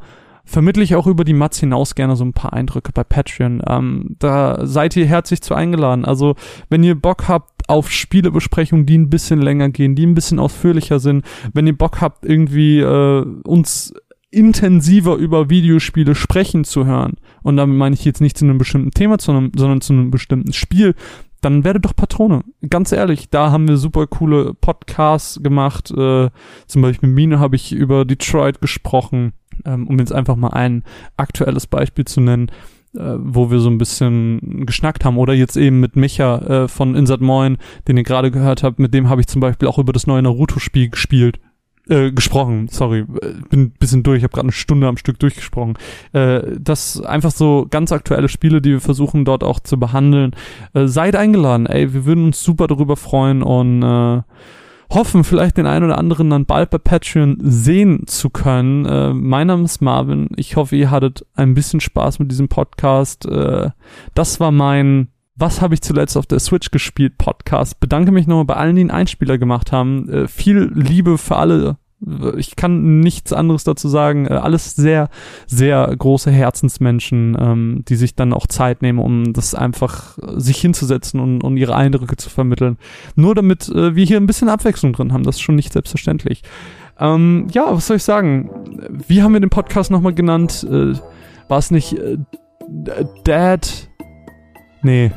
vermittle 0.48 0.82
ich 0.82 0.94
auch 0.94 1.06
über 1.06 1.24
die 1.24 1.34
Mats 1.34 1.60
hinaus 1.60 1.94
gerne 1.94 2.16
so 2.16 2.24
ein 2.24 2.32
paar 2.32 2.54
Eindrücke 2.54 2.90
bei 2.92 3.04
Patreon. 3.04 3.62
Ähm, 3.68 4.16
da 4.18 4.66
seid 4.66 4.96
ihr 4.96 5.04
herzlich 5.04 5.42
zu 5.42 5.54
eingeladen. 5.54 6.06
Also, 6.06 6.36
wenn 6.70 6.82
ihr 6.82 6.94
Bock 6.94 7.28
habt 7.28 7.68
auf 7.68 7.90
Spielebesprechungen, 7.90 8.86
die 8.86 8.96
ein 8.96 9.10
bisschen 9.10 9.42
länger 9.42 9.68
gehen, 9.68 9.94
die 9.94 10.06
ein 10.06 10.14
bisschen 10.14 10.38
ausführlicher 10.38 11.00
sind, 11.00 11.24
wenn 11.52 11.66
ihr 11.66 11.76
Bock 11.76 12.00
habt, 12.00 12.24
irgendwie 12.24 12.80
äh, 12.80 13.26
uns 13.44 13.92
intensiver 14.30 15.16
über 15.16 15.50
Videospiele 15.50 16.14
sprechen 16.14 16.64
zu 16.64 16.86
hören, 16.86 17.16
und 17.42 17.58
damit 17.58 17.76
meine 17.76 17.94
ich 17.94 18.04
jetzt 18.06 18.22
nicht 18.22 18.38
zu 18.38 18.46
einem 18.46 18.56
bestimmten 18.56 18.90
Thema, 18.90 19.16
sondern, 19.20 19.52
sondern 19.54 19.82
zu 19.82 19.92
einem 19.92 20.10
bestimmten 20.10 20.54
Spiel, 20.54 20.94
dann 21.40 21.64
werdet 21.64 21.84
doch 21.84 21.94
Patrone. 21.94 22.42
Ganz 22.68 22.92
ehrlich, 22.92 23.30
da 23.30 23.50
haben 23.50 23.68
wir 23.68 23.76
super 23.76 24.06
coole 24.06 24.54
Podcasts 24.54 25.42
gemacht. 25.42 25.90
Äh, 25.90 26.30
zum 26.66 26.82
Beispiel 26.82 27.08
mit 27.08 27.16
Mine 27.16 27.38
habe 27.38 27.56
ich 27.56 27.72
über 27.72 28.04
Detroit 28.04 28.60
gesprochen, 28.60 29.32
ähm, 29.64 29.86
um 29.86 29.98
jetzt 29.98 30.12
einfach 30.12 30.36
mal 30.36 30.50
ein 30.50 30.84
aktuelles 31.16 31.66
Beispiel 31.66 32.04
zu 32.04 32.20
nennen, 32.20 32.50
äh, 32.94 33.14
wo 33.18 33.50
wir 33.50 33.60
so 33.60 33.70
ein 33.70 33.78
bisschen 33.78 34.66
geschnackt 34.66 35.04
haben. 35.04 35.18
Oder 35.18 35.34
jetzt 35.34 35.56
eben 35.56 35.80
mit 35.80 35.96
Micha 35.96 36.38
äh, 36.38 36.68
von 36.68 36.94
Insert 36.94 37.20
Moin, 37.20 37.58
den 37.86 37.96
ihr 37.96 38.04
gerade 38.04 38.30
gehört 38.30 38.62
habt, 38.62 38.78
mit 38.78 38.94
dem 38.94 39.08
habe 39.08 39.20
ich 39.20 39.26
zum 39.26 39.40
Beispiel 39.40 39.68
auch 39.68 39.78
über 39.78 39.92
das 39.92 40.06
neue 40.06 40.22
Naruto-Spiel 40.22 40.90
gespielt 40.90 41.40
äh, 41.88 42.12
gesprochen, 42.12 42.68
sorry, 42.68 43.04
bin 43.04 43.60
ein 43.60 43.70
bisschen 43.70 44.02
durch, 44.02 44.18
ich 44.18 44.24
habe 44.24 44.32
gerade 44.32 44.46
eine 44.46 44.52
Stunde 44.52 44.86
am 44.86 44.96
Stück 44.96 45.18
durchgesprochen. 45.18 45.78
Äh, 46.12 46.42
das 46.58 47.00
einfach 47.00 47.30
so 47.30 47.66
ganz 47.68 47.92
aktuelle 47.92 48.28
Spiele, 48.28 48.60
die 48.60 48.72
wir 48.72 48.80
versuchen 48.80 49.24
dort 49.24 49.44
auch 49.44 49.60
zu 49.60 49.78
behandeln. 49.78 50.32
Äh, 50.74 50.86
seid 50.86 51.16
eingeladen, 51.16 51.66
ey, 51.66 51.92
wir 51.94 52.04
würden 52.04 52.26
uns 52.26 52.42
super 52.42 52.66
darüber 52.66 52.96
freuen 52.96 53.42
und 53.42 53.82
äh, 53.82 54.22
hoffen, 54.90 55.24
vielleicht 55.24 55.56
den 55.56 55.66
einen 55.66 55.84
oder 55.84 55.98
anderen 55.98 56.30
dann 56.30 56.46
bald 56.46 56.70
bei 56.70 56.78
Patreon 56.78 57.38
sehen 57.40 58.06
zu 58.06 58.30
können. 58.30 58.86
Äh, 58.86 59.12
mein 59.12 59.48
Name 59.48 59.64
ist 59.64 59.82
Marvin. 59.82 60.28
Ich 60.36 60.56
hoffe, 60.56 60.76
ihr 60.76 60.90
hattet 60.90 61.26
ein 61.34 61.54
bisschen 61.54 61.80
Spaß 61.80 62.18
mit 62.18 62.30
diesem 62.30 62.48
Podcast. 62.48 63.26
Äh, 63.26 63.70
das 64.14 64.40
war 64.40 64.50
mein 64.50 65.08
was 65.38 65.60
habe 65.60 65.74
ich 65.74 65.82
zuletzt 65.82 66.16
auf 66.16 66.26
der 66.26 66.40
Switch 66.40 66.70
gespielt 66.70 67.16
Podcast. 67.16 67.78
Bedanke 67.78 68.10
mich 68.10 68.26
nochmal 68.26 68.44
bei 68.44 68.56
allen, 68.56 68.74
die 68.74 68.80
einen 68.82 68.90
Einspieler 68.90 69.38
gemacht 69.38 69.70
haben. 69.70 70.08
Äh, 70.08 70.28
viel 70.28 70.70
Liebe 70.74 71.16
für 71.16 71.36
alle. 71.36 71.76
Ich 72.36 72.54
kann 72.54 73.00
nichts 73.00 73.32
anderes 73.32 73.62
dazu 73.64 73.88
sagen. 73.88 74.26
Äh, 74.26 74.34
alles 74.34 74.74
sehr, 74.74 75.08
sehr 75.46 75.94
große 75.96 76.30
Herzensmenschen, 76.30 77.36
ähm, 77.40 77.84
die 77.88 77.94
sich 77.94 78.16
dann 78.16 78.32
auch 78.32 78.48
Zeit 78.48 78.82
nehmen, 78.82 78.98
um 78.98 79.32
das 79.32 79.54
einfach 79.54 80.18
äh, 80.18 80.40
sich 80.40 80.60
hinzusetzen 80.60 81.20
und, 81.20 81.44
und 81.44 81.56
ihre 81.56 81.76
Eindrücke 81.76 82.16
zu 82.16 82.30
vermitteln. 82.30 82.76
Nur 83.14 83.36
damit 83.36 83.68
äh, 83.68 83.94
wir 83.94 84.04
hier 84.04 84.16
ein 84.16 84.26
bisschen 84.26 84.48
Abwechslung 84.48 84.92
drin 84.92 85.12
haben. 85.12 85.22
Das 85.22 85.36
ist 85.36 85.42
schon 85.42 85.56
nicht 85.56 85.72
selbstverständlich. 85.72 86.42
Ähm, 86.98 87.46
ja, 87.52 87.72
was 87.72 87.86
soll 87.86 87.98
ich 87.98 88.04
sagen? 88.04 88.50
Wie 89.06 89.22
haben 89.22 89.34
wir 89.34 89.40
den 89.40 89.50
Podcast 89.50 89.92
nochmal 89.92 90.14
genannt? 90.14 90.66
Äh, 90.68 90.94
War 91.48 91.58
es 91.58 91.70
nicht 91.70 91.92
äh, 91.92 92.18
Dad? 93.24 93.88
Nee, 94.82 95.10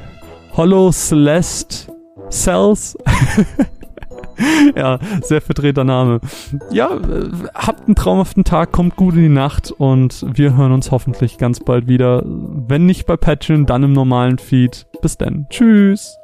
Hollow 0.56 0.92
Celeste 0.92 1.92
Cells. 2.30 2.98
ja, 4.76 5.00
sehr 5.22 5.42
verdrehter 5.42 5.84
Name. 5.84 6.20
Ja, 6.72 6.98
habt 7.54 7.88
einen 7.88 7.96
traumhaften 7.96 8.44
Tag, 8.44 8.72
kommt 8.72 8.96
gut 8.96 9.16
in 9.16 9.22
die 9.22 9.30
Nacht 9.30 9.72
und 9.72 10.26
wir 10.28 10.56
hören 10.56 10.72
uns 10.72 10.92
hoffentlich 10.92 11.38
ganz 11.38 11.60
bald 11.60 11.88
wieder. 11.88 12.24
Wenn 12.26 12.86
nicht 12.86 13.06
bei 13.06 13.18
Patreon, 13.18 13.66
dann 13.66 13.84
im 13.84 13.94
normalen 13.94 14.38
Feed. 14.38 14.88
Bis 15.02 15.18
dann. 15.18 15.48
Tschüss. 15.50 16.18